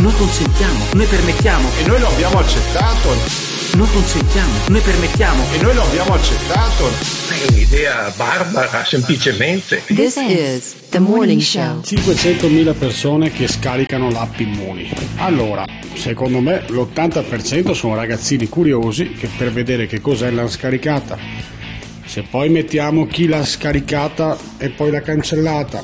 Noi 0.00 0.12
consentiamo, 0.16 0.86
noi 0.92 1.06
permettiamo. 1.06 1.70
E 1.78 1.86
noi 1.86 2.00
lo 2.00 2.08
abbiamo 2.08 2.38
accettato. 2.38 3.51
Noi 3.74 3.88
consentiamo, 3.90 4.52
noi 4.68 4.80
permettiamo. 4.82 5.42
E 5.50 5.62
noi 5.62 5.74
lo 5.74 5.82
abbiamo 5.82 6.12
accettato. 6.12 6.88
È 7.30 7.50
un'idea 7.50 8.12
barbara, 8.14 8.84
semplicemente. 8.84 9.82
This 9.86 10.16
is 10.16 10.74
the 10.90 10.98
morning 10.98 11.40
show. 11.40 11.80
500.000 11.80 12.76
persone 12.76 13.32
che 13.32 13.48
scaricano 13.48 14.10
l'app 14.10 14.38
Immuni. 14.40 14.92
Allora, 15.16 15.64
secondo 15.94 16.40
me 16.40 16.64
l'80% 16.68 17.72
sono 17.72 17.94
ragazzini 17.94 18.46
curiosi 18.46 19.12
che 19.12 19.30
per 19.34 19.50
vedere 19.50 19.86
che 19.86 20.02
cos'è 20.02 20.30
l'hanno 20.30 20.48
scaricata. 20.48 21.16
Se 22.04 22.24
poi 22.28 22.50
mettiamo 22.50 23.06
chi 23.06 23.26
l'ha 23.26 23.42
scaricata 23.42 24.36
e 24.58 24.68
poi 24.68 24.90
l'ha 24.90 25.00
cancellata, 25.00 25.82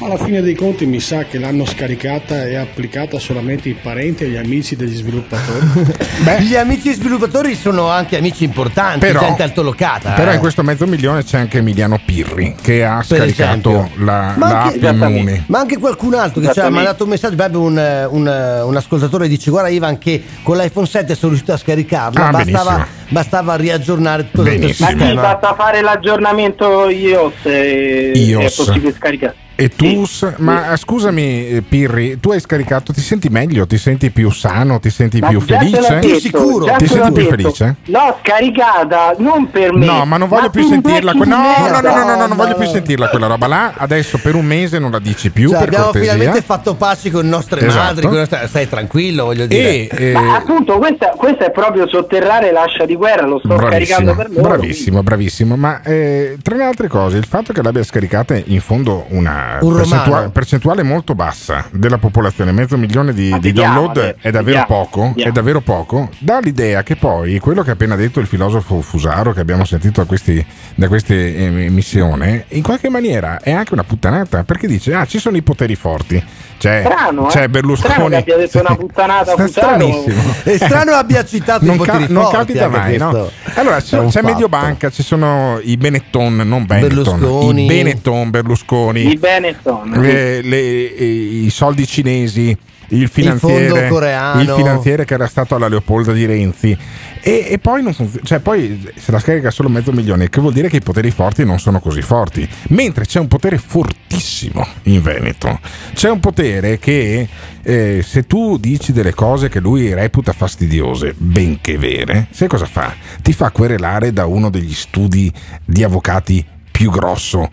alla 0.00 0.16
fine 0.18 0.42
dei 0.42 0.54
conti 0.54 0.86
mi 0.86 0.98
sa 1.00 1.24
che 1.24 1.38
l'hanno 1.38 1.64
scaricata 1.64 2.44
e 2.46 2.56
applicata 2.56 3.18
solamente 3.18 3.68
i 3.68 3.74
parenti 3.80 4.24
e 4.24 4.28
gli 4.28 4.36
amici 4.36 4.76
degli 4.76 4.94
sviluppatori. 4.94 5.92
Gli 6.44 6.56
amici 6.56 6.92
sviluppatori 6.92 7.54
sono 7.54 7.88
anche 7.88 8.16
amici 8.16 8.44
importanti, 8.44 8.98
Però- 9.00 9.20
gente 9.20 9.42
altolocata. 9.42 10.10
Però 10.12 10.30
eh. 10.30 10.34
in 10.34 10.40
questo 10.40 10.62
mezzo 10.62 10.86
milione 10.86 11.22
c'è 11.22 11.38
anche 11.38 11.58
Emiliano 11.58 11.98
Pirri 12.04 12.54
che 12.60 12.84
ha 12.84 12.96
Per 13.06 13.18
scaricato 13.18 13.70
esempio. 13.70 14.04
la, 14.04 14.34
Ma 14.36 14.48
la 14.48 14.62
anche- 14.64 14.88
Immuni. 14.88 15.44
Ma 15.46 15.58
anche 15.60 15.78
qualcun 15.78 16.14
altro 16.14 16.40
che 16.40 16.52
ci 16.52 16.60
ha 16.60 16.68
mandato 16.70 17.04
un 17.04 17.10
messaggio, 17.10 17.36
proprio 17.36 17.60
un, 17.62 18.06
un- 18.10 18.62
un 18.66 18.76
ascoltatore 18.76 19.28
dice 19.28 19.50
guarda 19.50 19.68
Ivan 19.68 19.98
che 19.98 20.22
con 20.42 20.56
l'iPhone 20.56 20.86
7 20.86 21.14
sono 21.14 21.28
riuscito 21.30 21.52
a 21.52 21.56
scaricarla, 21.56 22.26
Ah, 22.26 22.30
bastava, 22.30 22.70
benissimo. 22.72 22.86
bastava 23.10 23.54
riaggiornare 23.56 24.30
tutto 24.30 24.48
il 24.50 24.60
Ma 24.60 24.66
sì, 24.68 24.72
sistema. 24.74 25.20
basta 25.20 25.54
fare 25.54 25.80
l'aggiornamento 25.82 26.88
iOS 26.88 27.32
e 27.44 28.12
iOS. 28.14 28.44
è 28.44 28.64
possibile 28.64 28.92
scaricare. 28.92 29.34
E 29.56 29.68
tu, 29.68 30.04
s- 30.04 30.34
ma 30.38 30.76
scusami 30.76 31.48
eh, 31.48 31.62
Pirri, 31.62 32.18
tu 32.18 32.32
hai 32.32 32.40
scaricato, 32.40 32.92
ti 32.92 33.00
senti 33.00 33.28
meglio, 33.28 33.66
ti 33.68 33.78
senti 33.78 34.10
più 34.10 34.30
sano, 34.30 34.80
ti 34.80 34.90
senti 34.90 35.20
Ma 35.20 35.28
più 35.28 35.40
felice? 35.40 35.76
detto, 36.00 36.64
già 36.64 36.76
Ti 36.76 36.86
senti 36.88 37.12
più 37.12 37.12
detto. 37.12 37.28
felice? 37.28 37.76
L'ho 37.84 38.18
scaricata 38.20 39.14
non 39.18 39.50
per 39.50 39.72
me. 39.72 39.86
No, 39.86 40.04
ma 40.04 40.16
non 40.16 40.28
voglio 40.28 40.50
più 40.50 40.68
per 40.68 40.78
i 40.78 40.82
sentirla. 40.82 41.12
no, 41.12 41.24
no, 41.24 41.80
no, 41.80 41.80
no, 41.80 42.04
no, 42.04 42.16
no, 42.16 42.26
non 42.26 42.36
voglio 42.36 42.56
più 42.56 42.66
sentirla 42.66 43.08
quella 43.08 43.26
roba 43.28 43.46
là. 43.46 43.72
Adesso 43.76 44.18
per 44.18 44.34
un 44.34 44.44
mese 44.44 44.78
non 44.80 44.90
la 44.90 44.98
dici 44.98 45.30
più 45.30 45.50
Cioè, 45.50 45.58
per 45.58 45.66
abbiamo 45.68 45.84
cortesia. 45.84 46.12
finalmente 46.12 46.42
fatto 46.44 46.74
pace 46.74 47.10
con 47.12 47.22
le 47.22 47.28
nostre 47.28 47.60
Esatto. 47.64 47.84
madri, 47.84 48.06
con 48.06 48.16
nostre- 48.16 48.46
stai 48.48 48.68
tranquillo, 48.68 49.24
voglio 49.26 49.46
dire. 49.46 49.88
E, 49.88 49.88
eh, 50.08 50.12
Ma 50.12 50.34
appunto 50.36 50.78
questa, 50.78 51.10
questa 51.16 51.46
è 51.46 51.50
proprio 51.52 51.86
sotterrare 51.88 52.50
l'ascia 52.50 52.84
di 52.86 52.96
guerra, 52.96 53.24
lo 53.26 53.38
sto 53.38 53.56
scaricando 53.56 54.14
per 54.16 54.30
loro. 54.30 54.42
bravissimo, 54.48 55.02
bravissimo. 55.02 55.54
Ma 55.56 55.80
eh, 55.82 56.38
tra 56.42 56.56
le 56.56 56.64
altre 56.64 56.88
cose, 56.88 57.16
il 57.18 57.26
fatto 57.26 57.52
che 57.52 57.62
l'abbia 57.62 57.84
scaricata 57.84 58.34
in 58.46 58.60
fondo 58.60 59.04
una, 59.10 59.42
una 59.60 59.60
Un 59.60 59.74
percentua- 59.76 60.30
percentuale 60.30 60.82
molto 60.82 61.14
bassa 61.14 61.66
della 61.70 61.98
popolazione, 61.98 62.52
mezzo 62.52 62.76
milione 62.76 63.12
di, 63.12 63.26
di 63.32 63.38
vediamo 63.40 63.74
download 63.86 64.16
è 64.20 64.30
davvero 64.30 64.42
vediamo, 64.44 64.66
poco, 64.66 65.00
vediamo. 65.08 65.30
è 65.30 65.32
davvero 65.32 65.60
poco, 65.60 66.08
dà 66.18 66.38
l'idea 66.40 66.82
che 66.82 66.96
poi 66.96 67.38
quello 67.38 67.62
che 67.62 67.70
ha 67.70 67.72
appena 67.74 67.96
detto 67.96 68.20
il 68.20 68.26
filosofo 68.26 68.80
Fusaro 68.80 69.32
che 69.32 69.40
abbiamo 69.40 69.64
sentito 69.64 70.00
da, 70.00 70.06
questi, 70.06 70.44
da 70.74 70.88
questa 70.88 71.14
emissione, 71.14 72.44
in 72.48 72.62
qualche 72.62 72.88
maniera 72.88 73.40
è 73.40 73.52
anche 73.52 73.72
una 73.72 73.84
puttanata, 73.84 74.44
perché 74.44 74.66
dice 74.66 74.94
ah 74.94 75.06
ci 75.06 75.18
sono 75.18 75.36
i 75.36 75.42
poteri 75.42 75.74
forti, 75.74 76.22
c'è, 76.58 76.82
Strano, 76.84 77.26
eh? 77.28 77.30
c'è 77.30 77.48
Berlusconi. 77.48 77.92
Strano 77.92 78.08
che 78.08 78.16
abbia 78.16 78.36
detto 78.36 78.60
una 78.60 78.76
puttanata 78.76 79.32
Sta- 79.32 79.46
Fusaro. 79.46 79.66
stranissimo. 79.76 80.22
È 80.44 80.56
strano 80.56 80.92
abbia 80.92 81.24
citato 81.24 81.64
non, 81.64 81.74
i 81.74 81.78
poteri 81.78 82.06
ca- 82.06 82.12
non 82.12 82.22
forti, 82.22 82.36
capita 82.36 82.64
anche 82.64 82.76
mai, 82.78 82.96
no? 82.98 83.30
Allora 83.54 83.80
c'è, 83.80 84.06
c'è. 84.06 84.22
Mediobanca, 84.22 84.90
ci 84.90 85.02
sono 85.02 85.58
i 85.62 85.76
Benetton, 85.76 86.36
non 86.36 86.64
Benetton, 86.64 87.18
Berlusconi. 87.18 87.64
i 87.64 87.66
Benetton, 87.66 88.30
Berlusconi, 88.30 89.10
I 89.10 89.16
Benetton. 89.40 89.90
le- 90.00 90.42
le- 90.42 90.58
i 90.58 91.50
soldi 91.50 91.86
cinesi. 91.86 92.56
Il 92.88 93.08
finanziere, 93.08 93.88
coreano. 93.88 94.42
il 94.42 94.48
finanziere 94.50 95.06
che 95.06 95.14
era 95.14 95.26
stato 95.26 95.54
alla 95.54 95.68
Leopolda 95.68 96.12
di 96.12 96.26
Renzi 96.26 96.76
e, 97.22 97.46
e 97.48 97.58
poi, 97.58 97.82
non 97.82 97.94
funziona, 97.94 98.26
cioè 98.26 98.40
poi 98.40 98.92
se 98.94 99.10
la 99.10 99.18
scarica 99.18 99.50
solo 99.50 99.70
mezzo 99.70 99.90
milione 99.90 100.28
che 100.28 100.38
vuol 100.38 100.52
dire 100.52 100.68
che 100.68 100.76
i 100.76 100.80
poteri 100.82 101.10
forti 101.10 101.46
non 101.46 101.58
sono 101.58 101.80
così 101.80 102.02
forti 102.02 102.46
mentre 102.68 103.06
c'è 103.06 103.20
un 103.20 103.26
potere 103.26 103.56
fortissimo 103.56 104.66
in 104.84 105.00
Veneto 105.00 105.58
c'è 105.94 106.10
un 106.10 106.20
potere 106.20 106.78
che 106.78 107.26
eh, 107.62 108.04
se 108.06 108.26
tu 108.26 108.58
dici 108.58 108.92
delle 108.92 109.14
cose 109.14 109.48
che 109.48 109.60
lui 109.60 109.92
reputa 109.94 110.34
fastidiose 110.34 111.14
benché 111.16 111.78
vere 111.78 112.26
sai 112.30 112.48
cosa 112.48 112.66
fa? 112.66 112.94
ti 113.22 113.32
fa 113.32 113.50
querelare 113.50 114.12
da 114.12 114.26
uno 114.26 114.50
degli 114.50 114.74
studi 114.74 115.32
di 115.64 115.82
avvocati 115.82 116.44
più 116.70 116.90
grosso 116.90 117.48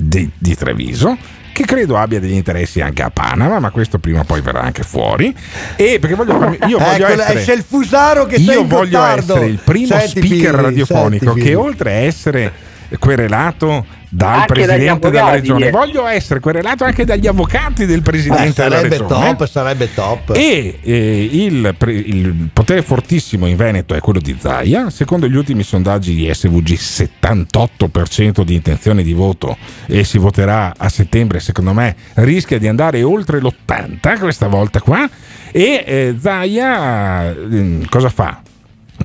di, 0.00 0.30
di 0.36 0.54
Treviso 0.54 1.16
che 1.52 1.66
credo 1.66 1.98
abbia 1.98 2.20
degli 2.20 2.32
interessi 2.32 2.80
anche 2.80 3.02
a 3.02 3.10
Panama, 3.10 3.58
ma 3.58 3.70
questo 3.70 3.98
prima 3.98 4.20
o 4.20 4.24
poi 4.24 4.40
verrà 4.40 4.62
anche 4.62 4.82
fuori. 4.82 5.34
E 5.76 5.98
perché 5.98 6.14
voglio 6.14 6.38
farmi, 6.38 6.58
io 6.66 6.78
voglio 6.80 7.06
Ecco, 7.06 7.20
essere, 7.20 7.38
esce 7.40 7.52
il 7.52 7.64
Fusaro 7.66 8.24
che 8.24 8.36
io 8.36 8.66
voglio 8.66 9.04
essere 9.04 9.46
il 9.46 9.60
primo 9.62 9.86
Senti, 9.88 10.26
speaker 10.26 10.54
radiofonico 10.54 11.32
senti, 11.32 11.40
che 11.40 11.54
oltre 11.54 11.90
a 11.90 11.94
essere 11.96 12.52
querelato 12.98 13.84
dal 14.12 14.40
Anche 14.40 14.46
presidente 14.54 15.08
della 15.08 15.30
regione, 15.30 15.68
eh. 15.68 15.70
voglio 15.70 16.04
essere 16.06 16.40
querelato 16.40 16.82
anche 16.84 17.04
dagli 17.04 17.28
avvocati 17.28 17.86
del 17.86 17.98
Eh, 17.98 18.02
presidente 18.02 18.62
della 18.62 18.76
sarebbe 18.76 18.98
regione. 18.98 19.36
top, 19.36 19.46
sarebbe 19.48 19.94
top. 19.94 20.32
E 20.36 20.78
eh, 20.82 21.28
il, 21.30 21.74
pre- 21.78 21.92
il 21.92 22.48
potere 22.52 22.82
fortissimo 22.82 23.46
in 23.46 23.54
Veneto 23.56 23.94
è 23.94 24.00
quello 24.00 24.18
di 24.18 24.36
Zaia. 24.38 24.90
Secondo 24.90 25.28
gli 25.28 25.36
ultimi 25.36 25.62
sondaggi 25.62 26.14
di 26.16 26.28
SVG, 26.32 26.72
78% 26.74 28.42
di 28.42 28.54
intenzione 28.54 29.02
di 29.04 29.12
voto 29.12 29.56
e 29.86 30.02
si 30.02 30.18
voterà 30.18 30.74
a 30.76 30.88
settembre. 30.88 31.38
Secondo 31.38 31.72
me 31.72 31.94
rischia 32.14 32.58
di 32.58 32.66
andare 32.66 33.02
oltre 33.04 33.40
l'80 33.40 34.18
questa 34.18 34.48
volta 34.48 34.80
qua. 34.80 35.08
E 35.52 35.84
eh, 35.86 36.16
Zaia 36.20 37.30
eh, 37.30 37.78
cosa 37.88 38.08
fa? 38.08 38.40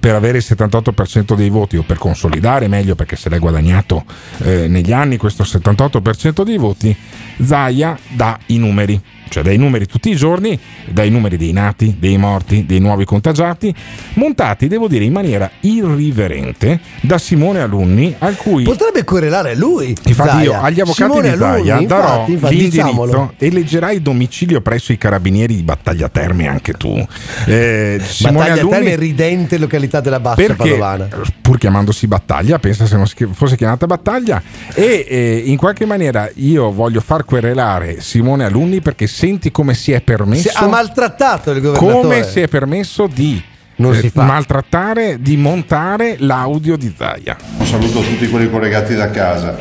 Per 0.05 0.13
avere 0.13 0.37
il 0.37 0.45
78% 0.47 1.33
dei 1.33 1.49
voti 1.49 1.77
o 1.77 1.81
per 1.81 1.97
consolidare 1.97 2.67
meglio 2.67 2.93
perché 2.93 3.15
se 3.15 3.27
l'è 3.27 3.39
guadagnato 3.39 4.03
eh, 4.43 4.67
negli 4.67 4.93
anni 4.93 5.17
questo 5.17 5.41
78% 5.41 6.43
dei 6.43 6.57
voti, 6.59 6.95
Zaia 7.41 7.97
dà 8.09 8.37
i 8.47 8.59
numeri, 8.59 9.01
cioè 9.29 9.43
dà 9.43 9.51
i 9.51 9.57
numeri 9.57 9.85
tutti 9.85 10.09
i 10.09 10.15
giorni, 10.15 10.59
dà 10.89 11.03
i 11.03 11.09
numeri 11.09 11.37
dei 11.37 11.51
nati, 11.51 11.95
dei 11.99 12.17
morti, 12.17 12.65
dei 12.65 12.79
nuovi 12.79 13.05
contagiati, 13.05 13.73
montati 14.13 14.67
devo 14.67 14.87
dire 14.87 15.03
in 15.05 15.13
maniera 15.13 15.49
irriverente 15.61 16.79
da 17.01 17.17
Simone 17.17 17.61
Alunni 17.61 18.15
al 18.19 18.35
cui... 18.35 18.63
Potrebbe 18.63 19.03
querelare 19.03 19.55
lui. 19.55 19.95
Infatti 20.05 20.29
Zaia. 20.29 20.43
io 20.43 20.61
agli 20.61 20.79
avvocati 20.79 21.11
Simone 21.11 21.31
di 21.31 21.37
Zaia 21.37 21.73
Alunni, 21.73 21.87
darò 21.87 22.07
infatti, 22.07 22.31
infatti, 22.31 22.55
l'indirizzo 22.55 22.87
diciamolo. 22.87 23.33
e 23.37 23.51
leggerai 23.51 24.01
domicilio 24.01 24.61
presso 24.61 24.91
i 24.91 24.97
carabinieri 24.97 25.55
di 25.55 25.63
Battaglia 25.63 26.09
Terme 26.09 26.47
anche 26.47 26.73
tu. 26.73 27.05
Eh, 27.45 27.99
Simone 28.03 28.37
Battaglia 28.37 28.61
Alunni 28.61 28.75
Terme, 28.75 28.95
ridente 28.95 29.57
località 29.57 30.01
della 30.01 30.19
Bassa 30.19 30.35
perché 30.35 30.55
Padovana. 30.55 31.07
pur 31.41 31.57
chiamandosi 31.57 32.07
battaglia 32.07 32.59
pensa 32.59 32.85
se 32.85 32.95
non 32.95 33.05
fosse 33.33 33.55
chiamata 33.55 33.85
battaglia 33.85 34.41
e 34.73 35.05
eh, 35.07 35.43
in 35.45 35.57
qualche 35.57 35.85
maniera 35.85 36.29
io 36.35 36.71
voglio 36.71 37.01
far 37.01 37.25
querelare 37.25 38.01
Simone 38.01 38.45
Alunni 38.45 38.81
perché 38.81 39.07
senti 39.15 39.49
come 39.51 39.73
si 39.73 39.91
è 39.93 40.01
permesso 40.01 40.49
Si- 40.49 40.55
ha 40.57 40.67
maltrattato 40.67 41.51
il 41.51 41.61
governatore. 41.61 42.01
come 42.01 42.23
si 42.23 42.41
è 42.41 42.47
permesso 42.49 43.07
di 43.07 43.41
Non 43.77 43.93
eh, 43.93 43.99
si 43.99 44.09
fa. 44.09 44.23
maltrattare 44.23 45.17
di 45.21 45.37
montare 45.37 46.17
l'audio 46.19 46.75
di 46.75 46.93
Zaia 46.97 47.37
Un 47.57 47.65
saluto 47.65 47.99
a 47.99 48.03
tutti 48.03 48.27
quelli 48.29 48.49
collegati 48.49 48.93
da 48.95 49.09
casa. 49.11 49.55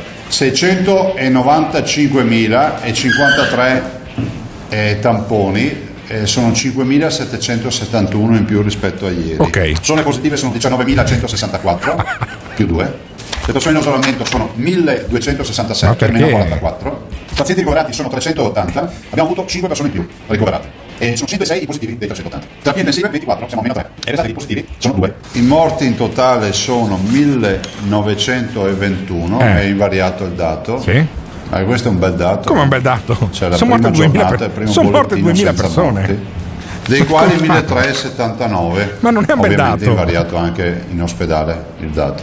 695.053 2.44 3.82
eh, 4.70 4.98
tamponi, 5.00 5.72
eh, 6.09 6.26
sono 6.26 6.48
5.771 6.50 8.34
in 8.36 8.44
più 8.44 8.62
rispetto 8.62 9.07
a 9.07 9.11
ieri. 9.11 9.36
Ok. 9.38 9.72
Persone 9.72 10.02
positive 10.02 10.36
sono 10.36 10.52
19.164 10.52 12.05
più 12.55 12.66
2. 12.66 12.98
Le 13.46 13.52
persone 13.52 13.74
in 13.76 13.80
isolamento 13.82 14.24
sono 14.24 14.50
Ma 14.55 14.64
1.267 14.64 15.96
perché? 15.96 16.12
meno 16.12 16.28
44. 16.28 17.09
I 17.35 17.37
pazienti 17.37 17.62
ricoverati 17.62 17.93
sono 17.93 18.09
380. 18.09 18.93
Abbiamo 19.11 19.28
avuto 19.28 19.45
5 19.45 19.66
persone 19.66 19.89
in 19.89 19.95
più 19.95 20.07
ricoverate. 20.28 20.68
E 20.99 21.16
sono 21.16 21.26
106 21.26 21.62
i 21.64 21.66
positivi 21.66 21.99
dei 21.99 22.07
380. 22.07 22.47
Terapie 22.62 22.82
intensive 22.82 23.09
24, 23.09 23.49
siamo 23.49 23.62
a 23.62 23.64
meno 23.66 23.74
3. 23.74 23.82
E 23.82 23.87
i 23.97 24.05
restanti 24.11 24.30
i 24.30 24.35
positivi 24.35 24.64
sono 24.78 24.95
2. 24.95 25.14
I 25.32 25.41
morti 25.43 25.85
in 25.85 25.97
totale 25.97 26.53
sono 26.53 26.97
1921, 26.97 29.41
Eh. 29.41 29.62
è 29.62 29.64
invariato 29.64 30.26
il 30.26 30.32
dato. 30.35 30.80
Sì. 30.80 31.05
Ma 31.51 31.61
questo 31.64 31.89
è 31.89 31.91
un 31.91 31.99
bel 31.99 32.14
dato. 32.14 32.47
come 32.49 32.61
un 32.62 32.68
bel 32.68 32.82
dato 32.82 33.28
C'è 33.32 33.49
la 33.49 33.57
sono 33.57 33.72
prima 33.74 33.89
morte 33.89 33.91
2000, 33.91 34.12
giornata, 34.12 34.37
per- 34.37 34.47
il 34.47 34.53
primo 34.53 34.70
sono 34.70 34.91
morte 34.91 35.16
bollettino 35.20 35.32
2000 35.32 35.51
senza 35.51 35.62
persone 35.62 35.91
morti, 36.01 36.24
dei 36.87 37.01
Ma 37.01 37.07
quali 37.07 37.35
come 37.35 37.47
fa? 37.47 37.53
1379. 37.55 38.97
Ma 39.01 39.11
non 39.11 39.24
è 39.26 39.32
un 39.32 39.41
bel 39.41 39.55
dato. 39.57 39.85
invariato 39.85 40.37
anche 40.37 40.85
in 40.91 41.03
ospedale 41.03 41.64
il 41.80 41.89
dato. 41.89 42.22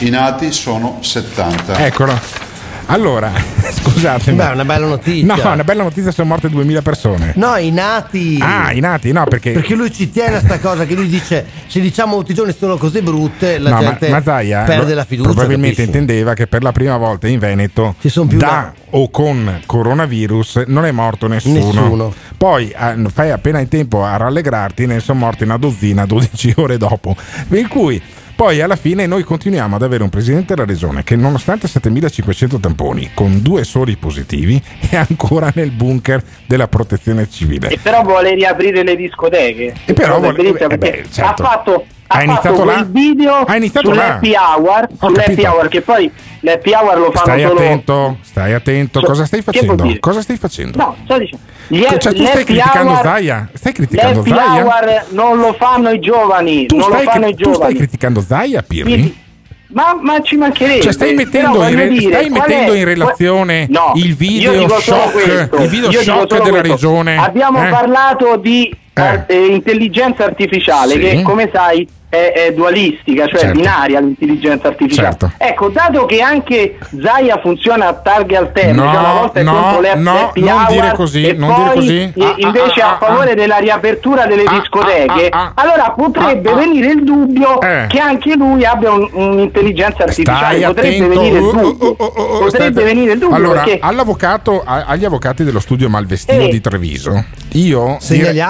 I 0.00 0.10
nati 0.10 0.52
sono 0.52 0.98
70. 1.00 1.78
eccolo 1.86 2.46
allora 2.90 3.30
scusatemi 3.68 4.36
Beh, 4.36 4.46
una 4.52 4.64
bella 4.64 4.86
notizia. 4.86 5.34
no 5.34 5.52
una 5.52 5.64
bella 5.64 5.82
notizia 5.82 6.10
sono 6.10 6.28
morte 6.28 6.48
2000 6.48 6.82
persone 6.82 7.32
No, 7.36 7.56
i 7.56 7.70
nati. 7.70 8.38
ah 8.40 8.72
i 8.72 8.80
nati 8.80 9.12
no 9.12 9.24
perché 9.24 9.52
Perché 9.52 9.74
lui 9.74 9.92
ci 9.92 10.10
tiene 10.10 10.36
a 10.36 10.40
sta 10.40 10.58
cosa 10.58 10.84
che 10.86 10.94
lui 10.94 11.06
dice 11.08 11.44
se 11.66 11.80
diciamo 11.80 12.16
tutti 12.18 12.32
i 12.32 12.34
giorni 12.34 12.54
sono 12.58 12.76
cose 12.76 13.02
brutte 13.02 13.58
la 13.58 13.70
No, 13.70 13.80
gente 13.80 14.08
ma 14.08 14.22
Zaia 14.22 14.62
perde 14.64 14.94
la 14.94 15.04
fiducia. 15.04 15.28
probabilmente 15.30 15.76
capisci? 15.82 15.98
intendeva 15.98 16.34
che 16.34 16.46
per 16.46 16.62
la 16.62 16.72
prima 16.72 16.96
volta 16.96 17.28
in 17.28 17.38
Veneto 17.38 17.94
Ci 18.00 18.08
son 18.08 18.26
più 18.26 18.38
da 18.38 18.46
da- 18.46 18.72
o 18.90 19.10
con 19.10 19.60
coronavirus 19.66 20.62
non 20.68 20.86
è 20.86 20.90
morto 20.92 21.26
nessuno. 21.28 21.54
Nessuno. 21.58 22.14
Poi 22.38 22.74
fai 23.12 23.30
appena 23.30 23.58
in 23.60 23.68
tempo 23.68 24.02
a 24.02 24.16
rallegrarti, 24.16 24.86
ne 24.86 25.00
sono 25.00 25.18
morti 25.18 25.42
una 25.44 25.58
dozzina 25.58 26.06
12 26.06 26.54
ore 26.56 26.78
dopo. 26.78 27.14
Per 27.48 27.68
cui 27.68 28.00
poi 28.38 28.60
alla 28.60 28.76
fine 28.76 29.06
noi 29.06 29.24
continuiamo 29.24 29.74
ad 29.74 29.82
avere 29.82 30.04
un 30.04 30.10
presidente 30.10 30.54
della 30.54 30.64
regione 30.64 31.02
che 31.02 31.16
nonostante 31.16 31.66
7500 31.66 32.60
tamponi 32.60 33.10
con 33.12 33.42
due 33.42 33.64
soli 33.64 33.96
positivi 33.96 34.62
è 34.90 34.94
ancora 34.94 35.50
nel 35.56 35.72
bunker 35.72 36.22
della 36.46 36.68
protezione 36.68 37.28
civile. 37.28 37.66
E 37.66 37.78
però 37.82 38.02
vuole 38.02 38.36
riaprire 38.36 38.84
le 38.84 38.94
discoteche. 38.94 39.74
E 39.84 39.92
però 39.92 40.20
vuole- 40.20 40.56
eh 40.56 40.78
beh, 40.78 41.04
certo. 41.10 41.42
ha 41.42 41.46
fatto, 41.48 41.86
ha 42.08 42.22
iniziato 42.22 42.64
là? 42.64 42.86
video 42.88 43.34
Ha 43.44 43.56
iniziato 43.56 43.90
là. 43.92 44.18
sull'happy 44.20 44.34
hour, 44.34 44.88
Ho 44.98 45.08
sull'happy 45.08 45.44
hour 45.44 45.68
che 45.68 45.80
poi 45.82 46.10
l'happy 46.40 46.72
hour 46.72 46.98
lo 46.98 47.10
fanno 47.12 47.18
Stai 47.26 47.40
solo 47.42 47.54
attento, 47.54 48.16
stai 48.22 48.52
attento, 48.54 49.00
So- 49.00 49.06
cosa 49.06 49.24
stai 49.26 49.42
facendo? 49.42 49.96
Cosa 50.00 50.20
stai 50.22 50.36
facendo? 50.36 50.78
No, 50.78 50.96
sto 51.04 51.18
dicendo. 51.18 51.44
Gli 51.68 51.82
Cioè, 51.98 52.14
tu 52.14 52.24
stai 52.24 52.44
criticando 52.44 52.92
hour- 52.92 53.02
Zaia? 53.02 53.48
Stai 53.52 53.72
criticando 53.72 54.18
l'happy 54.24 54.30
Zaia? 54.30 54.62
hour 54.64 55.04
non 55.10 55.38
lo 55.38 55.54
fanno 55.58 55.90
i 55.90 55.98
giovani, 56.00 56.66
Tu 56.66 56.76
non 56.76 56.88
lo 56.90 56.96
fanno 56.98 57.20
cri- 57.26 57.30
i 57.30 57.34
tu 57.34 57.42
stai 57.42 57.52
giovani. 57.52 57.74
criticando 57.74 58.20
Zaia, 58.22 58.62
Pirri? 58.62 58.82
Quindi- 58.90 59.26
Ma, 59.70 59.98
ma 60.00 60.18
ci 60.22 60.36
mancherebbe. 60.36 60.80
Cioè 60.80 60.92
stai 60.94 61.12
mettendo, 61.14 61.62
in, 61.68 61.76
re- 61.76 61.88
dire, 61.88 62.10
stai 62.10 62.30
mettendo 62.30 62.72
in 62.72 62.84
relazione 62.86 63.66
No, 63.68 63.92
il 63.96 64.16
video 64.16 64.66
shock, 64.80 65.50
il 65.60 65.68
video 65.68 65.92
shock 65.92 66.28
della 66.42 66.60
questo. 66.60 66.62
regione. 66.62 67.18
Abbiamo 67.18 67.62
eh? 67.62 67.68
parlato 67.68 68.36
di 68.38 68.74
Eh. 68.94 69.24
eh, 69.26 69.46
intelligenza 69.48 70.24
artificiale 70.24 70.94
Sì. 70.94 70.98
che 71.00 71.22
come 71.22 71.50
sai 71.52 71.86
è, 72.08 72.32
è 72.34 72.52
dualistica, 72.52 73.26
cioè 73.26 73.40
Certo. 73.40 73.58
binaria 73.58 74.00
l'intelligenza 74.00 74.68
artificiale. 74.68 75.08
Certo. 75.10 75.32
Ecco, 75.36 75.68
dato 75.68 76.06
che 76.06 76.20
anche 76.20 76.78
Zaia 77.02 77.38
funziona 77.40 77.88
a 77.88 77.92
targhe 77.94 78.36
alterne, 78.36 78.72
No, 78.72 78.90
cioè 78.90 78.98
una 78.98 79.12
volta 79.12 79.40
è 79.40 79.42
no, 79.42 79.52
contro 79.52 79.80
le 79.80 79.94
no, 79.96 80.10
happy 80.18 80.40
non 80.40 80.64
dire 80.68 80.92
così, 80.94 81.26
e 81.26 81.32
non 81.34 81.54
poi 81.54 81.62
dire 81.64 81.74
così. 81.74 82.12
Ah, 82.24 82.34
invece 82.36 82.80
ah, 82.80 82.86
a 82.88 82.92
ah, 82.94 82.98
favore 82.98 83.30
ah. 83.32 83.34
della 83.34 83.56
riapertura 83.58 84.26
delle 84.26 84.44
Ah, 84.44 84.58
discoteche, 84.58 85.28
ah, 85.28 85.42
ah, 85.42 85.52
allora 85.54 85.90
potrebbe 85.96 86.52
venire 86.54 86.92
il 86.92 87.04
dubbio 87.04 87.60
Eh. 87.60 87.84
che 87.88 87.98
anche 87.98 88.34
lui 88.36 88.64
abbia 88.64 88.90
un- 88.92 89.08
un'intelligenza 89.12 90.04
artificiale. 90.04 90.58
Stai 90.58 90.72
potrebbe 90.74 90.96
attento. 90.96 91.20
venire 91.20 91.38
il 91.38 91.44
Oh, 91.44 91.52
dubbio. 91.52 91.86
oh, 91.88 91.96
oh, 91.98 92.04
oh, 92.16 92.22
oh, 92.22 92.38
potrebbe 92.38 92.80
stai- 92.80 92.84
venire 92.94 93.12
il 93.12 93.18
dubbio 93.18 93.36
Allora, 93.36 93.62
perché 93.62 93.78
all'avvocato, 93.82 94.62
a- 94.64 94.84
agli 94.86 95.04
avvocati 95.04 95.44
dello 95.44 95.60
studio 95.60 95.88
Malvestino 95.90 96.44
Eh. 96.44 96.48
di 96.48 96.60
Treviso, 96.60 97.24
io, 97.52 97.98